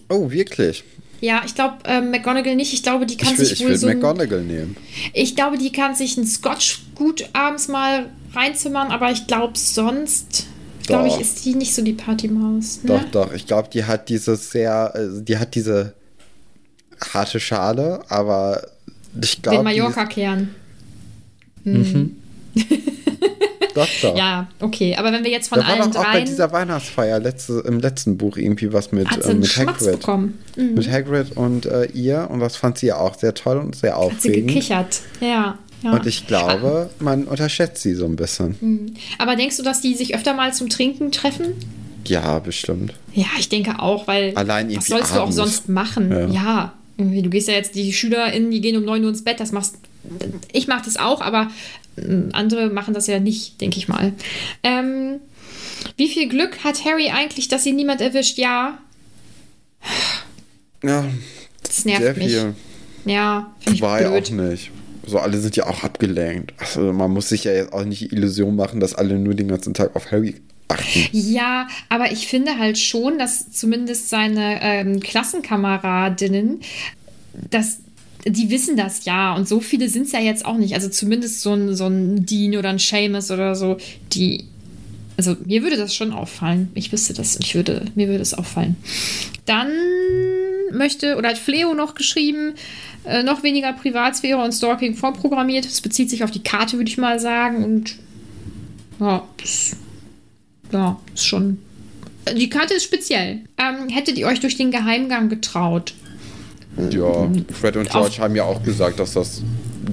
Oh, 0.10 0.32
wirklich? 0.32 0.84
Ja, 1.22 1.44
ich 1.46 1.54
glaube 1.54 1.78
äh, 1.86 2.02
McGonagall 2.02 2.56
nicht. 2.56 2.74
Ich 2.74 2.82
glaube, 2.84 3.06
die 3.06 3.16
kann 3.16 3.38
will, 3.38 3.46
sich 3.46 3.54
ich 3.54 3.62
wohl 3.62 3.70
will 3.70 3.78
so. 3.78 3.88
McGonagall 3.88 4.42
nehmen. 4.42 4.76
Ich 5.14 5.36
glaube, 5.36 5.58
die 5.58 5.72
kann 5.72 5.96
sich 5.96 6.18
einen 6.18 6.26
Scotch 6.28 6.82
gut 6.96 7.30
abends 7.34 7.68
mal 7.68 8.10
reinzimmern, 8.34 8.90
aber 8.90 9.12
ich 9.12 9.28
glaube 9.28 9.58
sonst. 9.58 10.48
Glaube 10.88 11.08
ich, 11.08 11.20
ist 11.20 11.46
die 11.46 11.54
nicht 11.54 11.76
so 11.76 11.84
die 11.84 11.94
Partymaus. 11.94 12.80
Ne? 12.84 12.88
Doch, 13.12 13.28
doch. 13.28 13.34
Ich 13.34 13.46
glaube, 13.46 13.70
die 13.72 13.86
hat 13.86 14.10
dieses 14.10 14.50
sehr, 14.50 14.92
äh, 14.96 15.24
die 15.24 15.38
hat 15.38 15.54
diese 15.54 15.94
harte 17.14 17.40
Schale, 17.40 18.02
aber 18.10 18.64
ich 19.22 19.42
glaube. 19.42 19.60
Den 19.60 19.64
Mallorca-Kern. 19.64 20.56
Mhm. 21.64 22.18
doch, 23.74 23.88
doch. 24.02 24.18
Ja, 24.18 24.48
okay. 24.60 24.96
Aber 24.96 25.12
wenn 25.12 25.24
wir 25.24 25.32
jetzt 25.32 25.50
von 25.50 25.60
da 25.60 25.66
allen 25.66 25.80
war 25.80 25.88
doch 25.90 26.00
auch 26.00 26.12
bei 26.12 26.22
dieser 26.22 26.52
Weihnachtsfeier 26.52 27.20
letzte, 27.20 27.64
im 27.66 27.80
letzten 27.80 28.18
Buch 28.18 28.38
irgendwie 28.38 28.74
was 28.74 28.92
mit, 28.92 29.08
äh, 29.26 29.34
mit 29.34 29.58
Hagrid. 29.58 30.00
Bekommen. 30.00 30.40
Mhm. 30.56 30.74
Mit 30.76 30.90
Hagrid 30.90 31.36
und 31.38 31.66
äh, 31.66 31.86
ihr. 31.86 32.28
Und 32.30 32.40
das 32.40 32.56
fand 32.56 32.78
sie 32.78 32.88
ja 32.88 32.98
auch 32.98 33.18
sehr 33.18 33.34
toll 33.34 33.58
und 33.58 33.76
sehr 33.76 33.98
aufregend. 33.98 34.16
Hat 34.16 34.22
sie 34.22 34.42
gekichert, 34.42 35.02
ja. 35.20 35.58
Ja. 35.84 35.94
Und 35.94 36.06
ich 36.06 36.28
glaube, 36.28 36.92
man 37.00 37.24
unterschätzt 37.24 37.82
sie 37.82 37.96
so 37.96 38.06
ein 38.06 38.16
bisschen. 38.16 38.56
Mhm. 38.62 38.94
Aber 39.18 39.36
denkst 39.36 39.58
du, 39.58 39.64
dass 39.64 39.82
die 39.82 39.96
sich 39.96 40.16
öfter 40.16 40.34
mal 40.34 40.54
zum 40.54 40.70
Trinken 40.70 41.12
treffen? 41.12 41.56
Ja, 42.06 42.40
bestimmt. 42.40 42.94
Ja, 43.14 43.28
ich 43.40 43.50
denke 43.50 43.80
auch, 43.80 44.08
weil 44.08 44.36
Allein 44.36 44.76
was 44.76 44.88
sollst 44.88 45.14
abends. 45.14 45.36
du 45.36 45.42
auch 45.42 45.46
sonst 45.46 45.70
machen? 45.70 46.12
Ja. 46.12 46.28
ja. 46.28 46.74
Du 46.98 47.30
gehst 47.30 47.48
ja 47.48 47.56
jetzt, 47.56 47.74
die 47.74 47.94
SchülerInnen, 47.94 48.52
die 48.52 48.62
gehen 48.62 48.78
um 48.78 48.86
9 48.86 49.04
Uhr 49.04 49.10
ins 49.10 49.24
Bett, 49.24 49.40
das 49.40 49.52
machst 49.52 49.78
ich 50.52 50.68
mache 50.68 50.86
das 50.86 50.98
auch, 50.98 51.22
aber 51.22 51.42
ähm, 51.42 51.50
andere 52.34 52.70
machen 52.70 52.94
das 52.94 53.08
ja 53.08 53.20
nicht, 53.20 53.60
denke 53.62 53.78
ich 53.78 53.88
mal. 53.88 54.14
Ähm, 54.64 55.20
wie 55.98 56.10
viel 56.10 56.30
Glück 56.30 56.64
hat 56.64 56.86
Harry 56.86 57.10
eigentlich, 57.10 57.48
dass 57.48 57.66
ihn 57.66 57.76
niemand 57.76 58.02
erwischt? 58.02 58.38
Ja. 58.38 58.78
Ja. 60.84 61.06
Das 61.64 61.86
nervt 61.86 62.18
mich. 62.18 62.28
Viel. 62.28 62.56
Ja, 63.06 63.54
finde 63.60 63.76
ich 63.76 63.82
blöd. 63.82 64.06
auch 64.06 64.46
nicht. 64.46 64.72
So, 65.06 65.18
alle 65.18 65.40
sind 65.40 65.56
ja 65.56 65.66
auch 65.68 65.84
abgelenkt. 65.84 66.54
Also, 66.60 66.94
man 66.94 67.12
muss 67.12 67.30
sich 67.30 67.44
ja 67.44 67.54
jetzt 67.54 67.74
auch 67.74 67.84
nicht 67.84 68.02
die 68.02 68.16
Illusion 68.16 68.56
machen, 68.56 68.80
dass 68.80 68.94
alle 68.94 69.18
nur 69.18 69.34
den 69.34 69.48
ganzen 69.48 69.74
Tag 69.74 69.96
auf 69.96 70.12
Harry 70.12 70.36
achten. 70.68 71.10
Ja, 71.12 71.68
aber 71.90 72.12
ich 72.12 72.28
finde 72.28 72.58
halt 72.58 72.78
schon, 72.78 73.18
dass 73.18 73.52
zumindest 73.52 74.10
seine 74.10 74.60
ähm, 74.62 75.00
Klassenkameradinnen, 75.00 76.62
dass 77.50 77.80
die 78.26 78.50
wissen 78.50 78.78
das 78.78 79.06
ja 79.06 79.36
und 79.36 79.48
so 79.48 79.60
viele 79.60 79.90
sind 79.90 80.06
es 80.06 80.12
ja 80.12 80.20
jetzt 80.20 80.46
auch 80.46 80.58
nicht. 80.58 80.74
Also 80.74 80.90
zumindest 80.90 81.42
so 81.42 81.54
ein, 81.54 81.76
so 81.76 81.88
ein 81.88 82.26
Dean 82.26 82.56
oder 82.56 82.70
ein 82.70 82.80
Seamus 82.80 83.32
oder 83.32 83.56
so, 83.56 83.78
die. 84.14 84.46
Also 85.18 85.36
mir 85.46 85.62
würde 85.62 85.78
das 85.78 85.94
schon 85.94 86.14
auffallen. 86.14 86.70
Ich 86.74 86.92
wüsste 86.92 87.14
das 87.14 87.38
ich 87.40 87.54
würde, 87.54 87.86
mir 87.96 88.08
würde 88.08 88.22
es 88.22 88.34
auffallen. 88.34 88.76
Dann 89.46 89.70
möchte, 90.72 91.18
oder 91.18 91.30
hat 91.30 91.38
Fleo 91.38 91.74
noch 91.74 91.96
geschrieben, 91.96 92.54
äh, 93.06 93.24
noch 93.24 93.44
weniger 93.44 93.74
Privatsphäre 93.74 94.42
und 94.42 94.54
Stalking 94.54 94.96
vorprogrammiert. 94.96 95.66
Das 95.66 95.82
bezieht 95.82 96.10
sich 96.10 96.24
auf 96.24 96.32
die 96.32 96.44
Karte, 96.44 96.78
würde 96.78 96.90
ich 96.90 96.98
mal 96.98 97.20
sagen. 97.20 97.64
Und 97.64 97.96
ja, 99.00 99.28
ja, 100.72 101.00
ist 101.14 101.26
schon. 101.26 101.60
Die 102.36 102.50
Karte 102.50 102.76
ist 102.76 102.84
speziell. 102.84 103.42
Ähm, 103.58 103.90
hättet 103.90 104.18
ihr 104.18 104.28
euch 104.28 104.40
durch 104.40 104.56
den 104.56 104.72
Geheimgang 104.72 105.30
getraut? 105.30 105.94
Ja, 106.78 107.30
Fred 107.54 107.76
und 107.76 107.90
George 107.90 108.18
haben 108.20 108.36
ja 108.36 108.44
auch 108.44 108.64
gesagt, 108.64 109.00
dass 109.00 109.14
das 109.14 109.42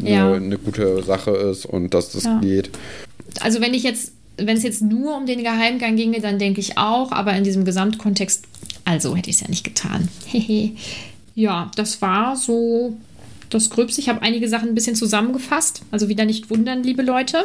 ja. 0.03 0.27
eine, 0.27 0.37
eine, 0.37 0.59
gute 0.59 1.03
Sache 1.03 1.33
ist 1.33 1.67
und 1.67 1.93
dass 1.93 2.13
das 2.13 2.25
ja. 2.25 2.39
geht. 2.41 2.71
Also 3.41 3.61
wenn 3.61 3.75
ich 3.75 3.83
jetzt, 3.83 4.13
wenn 4.37 4.57
es 4.57 4.63
jetzt 4.63 4.83
nur 4.83 5.17
um 5.17 5.27
den 5.27 5.43
Geheimgang 5.43 5.97
ginge, 5.97 6.21
dann 6.21 6.39
denke 6.39 6.61
ich 6.61 6.79
auch, 6.79 7.11
aber 7.13 7.35
in 7.35 7.45
diesem 7.45 7.65
Gesamtkontext, 7.65 8.45
also 8.85 9.17
hätte 9.17 9.29
ich 9.29 9.37
es 9.37 9.43
ja 9.43 9.49
nicht 9.49 9.65
getan. 9.65 10.09
ja, 11.35 11.71
das 11.75 12.01
war 12.01 12.37
so 12.37 12.97
das 13.51 13.71
Gröbste. 13.71 14.01
Ich 14.01 14.09
habe 14.09 14.23
einige 14.23 14.49
Sachen 14.49 14.69
ein 14.69 14.75
bisschen 14.75 14.95
zusammengefasst, 14.95 15.83
also 15.91 16.09
wieder 16.09 16.25
nicht 16.25 16.51
wundern, 16.51 16.83
liebe 16.83 17.03
Leute. 17.03 17.45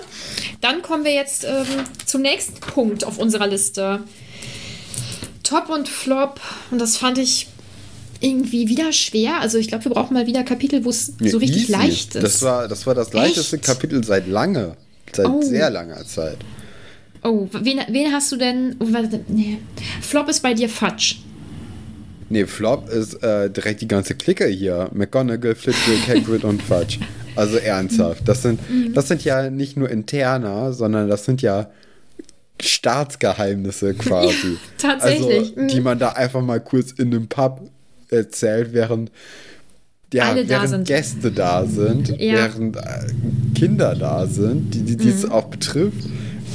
Dann 0.61 0.81
kommen 0.81 1.05
wir 1.05 1.13
jetzt 1.13 1.45
ähm, 1.45 1.65
zum 2.05 2.21
nächsten 2.21 2.59
Punkt 2.59 3.03
auf 3.03 3.17
unserer 3.17 3.47
Liste. 3.47 4.01
Top 5.43 5.69
und 5.69 5.89
Flop. 5.89 6.39
Und 6.71 6.79
das 6.79 6.97
fand 6.97 7.17
ich 7.17 7.47
irgendwie 8.23 8.69
wieder 8.69 8.91
schwer. 8.93 9.41
Also 9.41 9.57
ich 9.57 9.67
glaube, 9.67 9.85
wir 9.85 9.91
brauchen 9.91 10.13
mal 10.13 10.27
wieder 10.27 10.43
Kapitel, 10.43 10.85
wo 10.85 10.89
es 10.89 11.13
ja, 11.19 11.29
so 11.29 11.37
richtig 11.37 11.63
easy. 11.63 11.71
leicht 11.71 12.15
ist. 12.15 12.23
Das 12.23 12.41
war, 12.41 12.67
das 12.67 12.87
war 12.87 12.95
das 12.95 13.13
leichteste 13.13 13.57
Echt? 13.57 13.65
Kapitel 13.65 14.03
seit 14.03 14.27
lange. 14.27 14.77
Seit 15.11 15.27
oh. 15.27 15.41
sehr 15.41 15.69
langer 15.69 16.05
Zeit. 16.05 16.37
Oh, 17.23 17.47
wen, 17.51 17.79
wen 17.89 18.11
hast 18.11 18.31
du 18.31 18.37
denn? 18.37 18.75
Oh, 18.79 18.87
warte, 18.91 19.19
nee. 19.27 19.59
Flop 20.01 20.29
ist 20.29 20.41
bei 20.41 20.53
dir 20.53 20.69
Fudge. 20.69 21.15
Nee, 22.29 22.45
Flop 22.45 22.89
ist 22.89 23.21
äh, 23.21 23.49
direkt 23.49 23.81
die 23.81 23.87
ganze 23.87 24.15
Clique 24.15 24.45
hier. 24.45 24.89
McGonagall, 24.93 25.55
Flitwick, 25.55 26.07
Hagrid 26.07 26.43
und 26.43 26.61
Fudge. 26.61 26.99
Also 27.35 27.57
ernsthaft. 27.57 28.27
Das 28.27 28.41
sind, 28.41 28.59
mhm. 28.69 28.93
das 28.93 29.07
sind 29.07 29.23
ja 29.23 29.49
nicht 29.49 29.77
nur 29.77 29.89
interner, 29.89 30.73
sondern 30.73 31.09
das 31.09 31.25
sind 31.25 31.41
ja 31.41 31.69
Staatsgeheimnisse 32.61 33.93
quasi. 33.97 34.53
Ja, 34.53 34.57
tatsächlich. 34.77 35.57
Also, 35.57 35.67
die 35.67 35.79
mhm. 35.79 35.83
man 35.83 35.99
da 35.99 36.09
einfach 36.09 36.41
mal 36.41 36.59
kurz 36.59 36.91
in 36.91 37.07
einem 37.07 37.27
Pub 37.27 37.69
erzählt, 38.13 38.73
während, 38.73 39.11
ja, 40.13 40.35
während 40.35 40.87
Gäste 40.87 41.31
da 41.31 41.65
sind, 41.65 42.09
ja. 42.19 42.35
während 42.35 42.77
äh, 42.77 42.81
Kinder 43.55 43.95
da 43.95 44.27
sind, 44.27 44.73
die, 44.73 44.95
die 44.95 45.09
es 45.09 45.23
mhm. 45.23 45.31
auch 45.31 45.45
betrifft. 45.45 46.05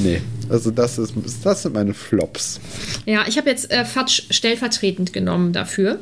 Nee, 0.00 0.20
also 0.48 0.70
das, 0.70 0.98
ist, 0.98 1.14
das 1.42 1.62
sind 1.62 1.74
meine 1.74 1.92
Flops. 1.92 2.60
Ja, 3.04 3.24
ich 3.26 3.36
habe 3.36 3.50
jetzt 3.50 3.70
äh, 3.70 3.84
Fatsch 3.84 4.22
stellvertretend 4.30 5.12
genommen 5.12 5.52
dafür. 5.52 5.98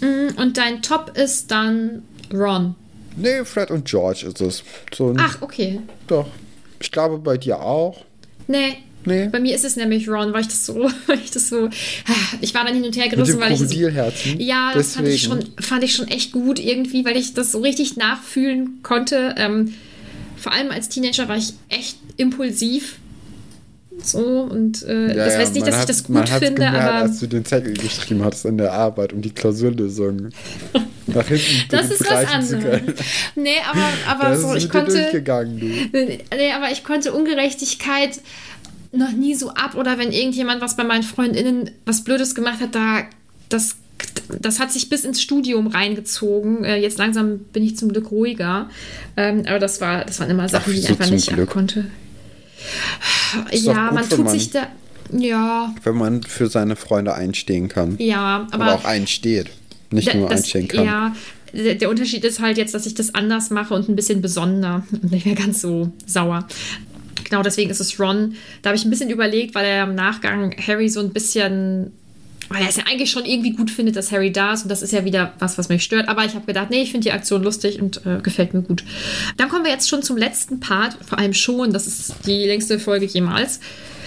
Mm, 0.00 0.40
und 0.40 0.56
dein 0.56 0.82
Top 0.82 1.12
ist 1.16 1.50
dann 1.50 2.02
Ron. 2.32 2.74
Nee, 3.16 3.44
Fred 3.44 3.70
und 3.70 3.86
George 3.86 4.26
ist 4.26 4.40
es. 4.40 4.62
So 4.94 5.14
Ach, 5.18 5.40
okay. 5.40 5.80
Doch. 6.06 6.28
Ich 6.80 6.90
glaube 6.90 7.18
bei 7.18 7.38
dir 7.38 7.60
auch. 7.60 8.04
Nee, 8.46 8.78
Nee. 9.06 9.28
Bei 9.30 9.40
mir 9.40 9.54
ist 9.54 9.64
es 9.64 9.76
nämlich 9.76 10.08
Ron, 10.08 10.32
weil 10.32 10.42
ich 10.42 10.48
das 10.48 10.66
so, 10.66 10.90
weil 11.06 11.18
ich 11.24 11.30
das 11.30 11.48
so, 11.48 11.70
ich 12.40 12.54
war 12.54 12.64
dann 12.64 12.74
hin 12.74 12.84
und 12.84 12.96
her 12.96 13.08
gerissen, 13.08 13.40
weil 13.40 13.52
ich 13.52 13.60
das, 13.60 13.72
ja, 14.38 14.72
das 14.74 14.94
fand 14.94 15.08
ich 15.08 15.22
schon, 15.22 15.44
fand 15.60 15.84
ich 15.84 15.94
schon 15.94 16.08
echt 16.08 16.32
gut 16.32 16.58
irgendwie, 16.58 17.04
weil 17.04 17.16
ich 17.16 17.32
das 17.32 17.52
so 17.52 17.60
richtig 17.60 17.96
nachfühlen 17.96 18.80
konnte. 18.82 19.34
Ähm, 19.38 19.74
vor 20.36 20.52
allem 20.52 20.70
als 20.70 20.88
Teenager 20.88 21.28
war 21.28 21.36
ich 21.36 21.54
echt 21.68 21.96
impulsiv. 22.16 22.98
So, 24.02 24.42
und 24.42 24.82
äh, 24.82 25.08
ja, 25.08 25.24
das 25.24 25.38
heißt 25.38 25.54
nicht, 25.54 25.66
dass 25.66 25.76
hat, 25.76 25.82
ich 25.82 25.86
das 25.86 26.04
gut 26.04 26.28
finde, 26.28 26.52
gemerkt, 26.52 26.76
aber. 26.76 26.94
Als 26.96 27.20
du 27.20 27.26
den 27.26 27.44
Zettel 27.44 27.74
geschrieben 27.74 28.22
hattest 28.24 28.44
in 28.44 28.58
der 28.58 28.72
Arbeit, 28.72 29.12
um 29.14 29.22
die 29.22 29.30
Klausurlösung 29.30 30.28
nach 31.06 31.26
hinten 31.26 31.68
Das 31.70 31.90
ist 31.90 32.08
was 32.10 32.26
anderes. 32.26 32.82
Nee, 33.36 33.56
aber, 33.66 33.88
aber 34.06 34.36
so, 34.36 34.54
ich 34.54 34.68
konnte. 34.68 35.10
Nee, 35.92 36.52
aber 36.54 36.70
ich 36.70 36.84
konnte 36.84 37.14
Ungerechtigkeit 37.14 38.20
noch 38.92 39.12
nie 39.12 39.34
so 39.34 39.50
ab 39.50 39.74
oder 39.74 39.98
wenn 39.98 40.12
irgendjemand 40.12 40.60
was 40.60 40.76
bei 40.76 40.84
meinen 40.84 41.02
Freundinnen 41.02 41.70
was 41.84 42.04
Blödes 42.04 42.34
gemacht 42.34 42.60
hat, 42.60 42.74
da 42.74 43.04
das 43.48 43.76
das 44.40 44.58
hat 44.58 44.72
sich 44.72 44.88
bis 44.88 45.04
ins 45.04 45.22
Studium 45.22 45.68
reingezogen. 45.68 46.64
Äh, 46.64 46.76
jetzt 46.76 46.98
langsam 46.98 47.38
bin 47.52 47.62
ich 47.62 47.76
zum 47.76 47.92
Glück 47.92 48.10
ruhiger. 48.10 48.68
Ähm, 49.16 49.44
aber 49.46 49.58
das 49.58 49.80
war, 49.80 50.04
das 50.04 50.20
waren 50.20 50.30
immer 50.30 50.48
Sachen, 50.48 50.64
Ach, 50.68 50.72
die 50.74 50.80
ich 50.80 50.88
einfach 50.88 51.10
nicht 51.10 51.28
Glück. 51.32 51.50
konnte. 51.50 51.86
Ja, 53.52 53.92
man 53.92 54.08
tut 54.08 54.24
man, 54.24 54.28
sich 54.28 54.50
da. 54.50 54.66
Ja. 55.12 55.74
Wenn 55.84 55.96
man 55.96 56.22
für 56.22 56.48
seine 56.48 56.76
Freunde 56.76 57.14
einstehen 57.14 57.68
kann. 57.68 57.96
Ja, 57.98 58.46
aber. 58.50 58.64
Oder 58.64 58.74
auch 58.74 58.84
einsteht. 58.84 59.50
Nicht 59.90 60.12
nur 60.14 60.28
das, 60.28 60.40
einstehen 60.40 60.68
kann. 60.68 60.84
Ja, 60.84 61.14
der 61.52 61.88
Unterschied 61.88 62.24
ist 62.24 62.40
halt 62.40 62.58
jetzt, 62.58 62.74
dass 62.74 62.86
ich 62.86 62.94
das 62.94 63.14
anders 63.14 63.50
mache 63.50 63.72
und 63.72 63.88
ein 63.88 63.96
bisschen 63.96 64.20
besonderer 64.20 64.84
und 64.90 65.12
nicht 65.12 65.26
mehr 65.26 65.36
ganz 65.36 65.60
so 65.60 65.92
sauer 66.04 66.46
genau 67.28 67.42
deswegen 67.42 67.70
ist 67.70 67.80
es 67.80 67.98
Ron. 68.00 68.34
Da 68.62 68.70
habe 68.70 68.76
ich 68.76 68.84
ein 68.84 68.90
bisschen 68.90 69.10
überlegt, 69.10 69.54
weil 69.54 69.66
er 69.66 69.84
im 69.84 69.94
Nachgang 69.94 70.54
Harry 70.66 70.88
so 70.88 71.00
ein 71.00 71.12
bisschen 71.12 71.92
weil 72.48 72.62
er 72.62 72.68
es 72.68 72.76
ja 72.76 72.84
eigentlich 72.88 73.10
schon 73.10 73.24
irgendwie 73.24 73.50
gut 73.50 73.70
findet, 73.70 73.96
dass 73.96 74.12
Harry 74.12 74.30
da 74.30 74.52
ist. 74.52 74.62
Und 74.62 74.68
das 74.68 74.82
ist 74.82 74.92
ja 74.92 75.04
wieder 75.04 75.32
was, 75.38 75.58
was 75.58 75.68
mich 75.68 75.82
stört. 75.82 76.08
Aber 76.08 76.24
ich 76.24 76.34
habe 76.34 76.46
gedacht, 76.46 76.70
nee, 76.70 76.82
ich 76.82 76.92
finde 76.92 77.04
die 77.04 77.12
Aktion 77.12 77.42
lustig 77.42 77.80
und 77.80 78.06
äh, 78.06 78.20
gefällt 78.22 78.54
mir 78.54 78.62
gut. 78.62 78.84
Dann 79.36 79.48
kommen 79.48 79.64
wir 79.64 79.72
jetzt 79.72 79.88
schon 79.88 80.02
zum 80.02 80.16
letzten 80.16 80.60
Part. 80.60 80.96
Vor 81.04 81.18
allem 81.18 81.34
schon, 81.34 81.72
das 81.72 81.86
ist 81.86 82.14
die 82.26 82.44
längste 82.44 82.78
Folge 82.78 83.06
jemals. 83.06 83.60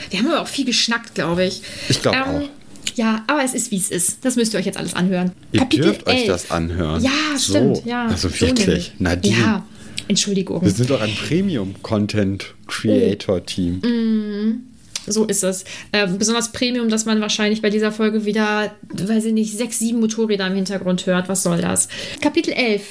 Wir 0.09 0.19
haben 0.19 0.27
aber 0.27 0.41
auch 0.41 0.47
viel 0.47 0.65
geschnackt, 0.65 1.15
glaube 1.15 1.45
ich. 1.45 1.61
Ich 1.89 2.01
glaube 2.01 2.17
ähm, 2.17 2.23
auch. 2.23 2.49
Ja, 2.95 3.23
aber 3.27 3.43
es 3.43 3.53
ist, 3.53 3.71
wie 3.71 3.77
es 3.77 3.91
ist. 3.91 4.23
Das 4.25 4.35
müsst 4.35 4.53
ihr 4.53 4.59
euch 4.59 4.65
jetzt 4.65 4.77
alles 4.77 4.95
anhören. 4.95 5.31
Ihr 5.51 5.59
Kapitel 5.59 5.83
dürft 5.85 6.07
11. 6.07 6.19
euch 6.19 6.27
das 6.27 6.51
anhören. 6.51 7.03
Ja, 7.03 7.37
stimmt. 7.37 7.85
Ja, 7.85 8.07
also 8.07 8.29
wirklich. 8.39 8.93
So 8.97 9.03
Nadine. 9.03 9.37
Ja. 9.37 9.65
Entschuldigung. 10.09 10.61
Wir 10.61 10.71
sind 10.71 10.89
doch 10.89 10.99
ein 11.01 11.13
Premium-Content-Creator-Team. 11.15 13.75
Mm, 13.79 14.63
so 15.07 15.25
ist 15.25 15.43
es. 15.43 15.63
Äh, 15.91 16.07
besonders 16.07 16.51
Premium, 16.51 16.89
dass 16.89 17.05
man 17.05 17.21
wahrscheinlich 17.21 17.61
bei 17.61 17.69
dieser 17.69 17.91
Folge 17.91 18.25
wieder, 18.25 18.71
weiß 18.91 19.25
ich 19.25 19.33
nicht, 19.33 19.55
sechs, 19.57 19.77
sieben 19.79 19.99
Motorräder 19.99 20.47
im 20.47 20.55
Hintergrund 20.55 21.05
hört. 21.05 21.29
Was 21.29 21.43
soll 21.43 21.61
das? 21.61 21.87
Kapitel 22.21 22.53
11. 22.53 22.81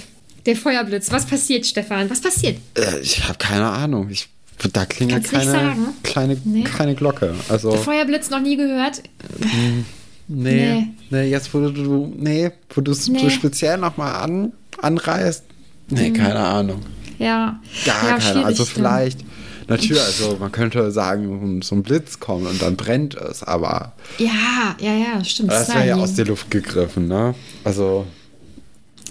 Der 0.47 0.55
Feuerblitz. 0.57 1.11
Was 1.13 1.27
passiert, 1.27 1.67
Stefan? 1.67 2.09
Was 2.09 2.21
passiert? 2.21 2.59
Äh, 2.75 3.01
ich 3.03 3.25
habe 3.25 3.39
keine 3.39 3.67
Ahnung. 3.69 4.09
Ich, 4.11 4.29
da 4.73 4.87
klingelt 4.87 5.25
keine, 5.25 5.77
kleine, 6.03 6.37
Nee. 6.45 6.63
keine 6.65 6.95
Glocke. 6.95 7.35
Also, 7.49 7.71
Der 7.73 7.81
Feuerblitz 7.81 8.31
noch 8.31 8.41
nie 8.41 8.57
gehört? 8.57 9.03
nee, 9.41 9.85
Nee. 10.29 10.87
nee, 11.11 11.29
jetzt 11.31 11.53
wo 11.55 11.61
du, 11.69 12.13
nee, 12.17 12.51
wo 12.71 12.81
du 12.81 12.93
es 12.93 13.09
Nee. 13.09 13.19
so 13.21 13.29
speziell 13.31 13.77
nochmal 13.79 14.15
an, 14.23 14.53
anreißt. 14.81 15.45
Nee, 15.91 16.11
keine 16.13 16.39
Ahnung. 16.41 16.81
Ja. 17.19 17.61
Gar 17.85 18.09
ja, 18.09 18.19
keine. 18.19 18.45
Also 18.45 18.65
dann. 18.65 18.73
vielleicht, 18.75 19.19
natürlich, 19.69 20.03
also 20.03 20.37
man 20.41 20.53
könnte 20.53 20.91
sagen, 20.93 21.61
so 21.63 21.75
ein 21.75 21.83
Blitz 21.83 22.21
kommt 22.21 22.47
und 22.47 22.63
dann 22.63 22.77
brennt 22.77 23.15
es, 23.15 23.43
aber 23.43 23.93
Ja, 24.19 24.77
ja, 24.81 24.95
ja, 24.95 25.25
stimmt. 25.25 25.51
das 25.51 25.69
wäre 25.69 25.87
ja 25.87 25.97
aus 25.97 26.15
der 26.15 26.27
Luft 26.27 26.51
gegriffen, 26.51 27.09
ne? 27.09 27.35
Also, 27.65 28.07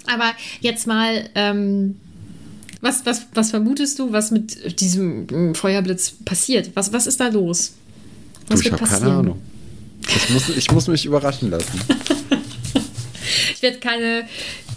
Aber 0.06 0.32
jetzt 0.60 0.86
mal, 0.86 1.28
ähm, 1.34 1.96
was, 2.80 3.04
was, 3.04 3.26
was 3.34 3.50
vermutest 3.50 3.98
du, 3.98 4.12
was 4.12 4.30
mit 4.30 4.80
diesem 4.80 5.54
Feuerblitz 5.54 6.12
passiert? 6.24 6.70
Was, 6.74 6.92
was 6.92 7.06
ist 7.06 7.20
da 7.20 7.28
los? 7.28 7.72
du, 8.46 8.52
Was 8.54 8.60
ich 8.60 8.70
wird 8.70 8.80
habe 8.80 8.90
keine? 8.90 9.12
Ahnung. 9.12 9.42
Ich 10.06 10.30
muss, 10.30 10.48
ich 10.48 10.70
muss 10.70 10.86
mich 10.88 11.04
überraschen 11.04 11.50
lassen. 11.50 11.80
Ich 13.58 13.62
werde 13.62 13.78
keine, 13.78 14.22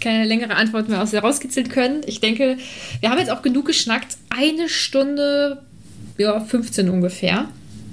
keine 0.00 0.24
längere 0.24 0.56
Antwort 0.56 0.88
mehr 0.88 1.00
aus 1.00 1.12
dir 1.12 1.20
rauskitzeln 1.20 1.68
können. 1.68 2.00
Ich 2.06 2.18
denke, 2.20 2.56
wir 2.98 3.10
haben 3.10 3.18
jetzt 3.18 3.30
auch 3.30 3.42
genug 3.42 3.66
geschnackt. 3.66 4.16
Eine 4.28 4.68
Stunde, 4.68 5.62
ja, 6.18 6.40
15 6.40 6.88
ungefähr. 6.90 7.44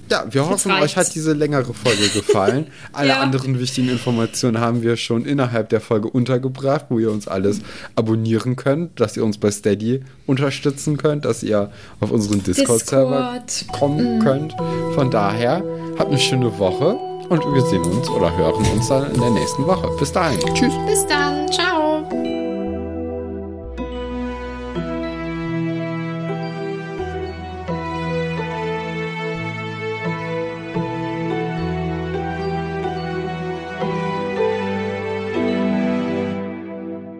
Ja, 0.09 0.25
wir 0.31 0.49
hoffen, 0.49 0.71
reicht's. 0.71 0.85
euch 0.93 0.97
hat 0.97 1.13
diese 1.13 1.33
längere 1.33 1.71
Folge 1.75 2.07
gefallen. 2.09 2.65
Alle 2.93 3.09
Ja. 3.09 3.19
anderen 3.19 3.59
wichtigen 3.59 3.89
Informationen 3.89 4.59
haben 4.59 4.81
wir 4.81 4.97
schon 4.97 5.25
innerhalb 5.25 5.69
der 5.69 5.79
Folge 5.79 6.09
untergebracht, 6.09 6.85
wo 6.89 6.97
ihr 6.97 7.11
uns 7.11 7.27
alles 7.27 7.61
abonnieren 7.95 8.55
könnt, 8.55 8.99
dass 8.99 9.15
ihr 9.15 9.23
uns 9.23 9.37
bei 9.37 9.51
Steady 9.51 10.01
unterstützen 10.25 10.97
könnt, 10.97 11.25
dass 11.25 11.43
ihr 11.43 11.71
auf 11.99 12.09
unseren 12.09 12.41
Discord-Server 12.41 13.39
Discord. 13.47 13.77
kommen 13.79 14.19
könnt. 14.23 14.55
Von 14.95 15.11
daher, 15.11 15.63
habt 15.99 16.09
eine 16.09 16.17
schöne 16.19 16.57
Woche 16.57 16.97
und 17.29 17.53
wir 17.53 17.61
sehen 17.61 17.83
uns 17.83 18.09
oder 18.09 18.35
hören 18.35 18.65
uns 18.73 18.87
dann 18.87 19.11
in 19.13 19.21
der 19.21 19.29
nächsten 19.31 19.65
Woche. 19.65 19.87
Bis 19.97 20.11
dahin. 20.11 20.39
Tschüss. 20.53 20.73
Bis 20.85 21.05
dann. 21.07 21.51
Ciao. 21.51 21.78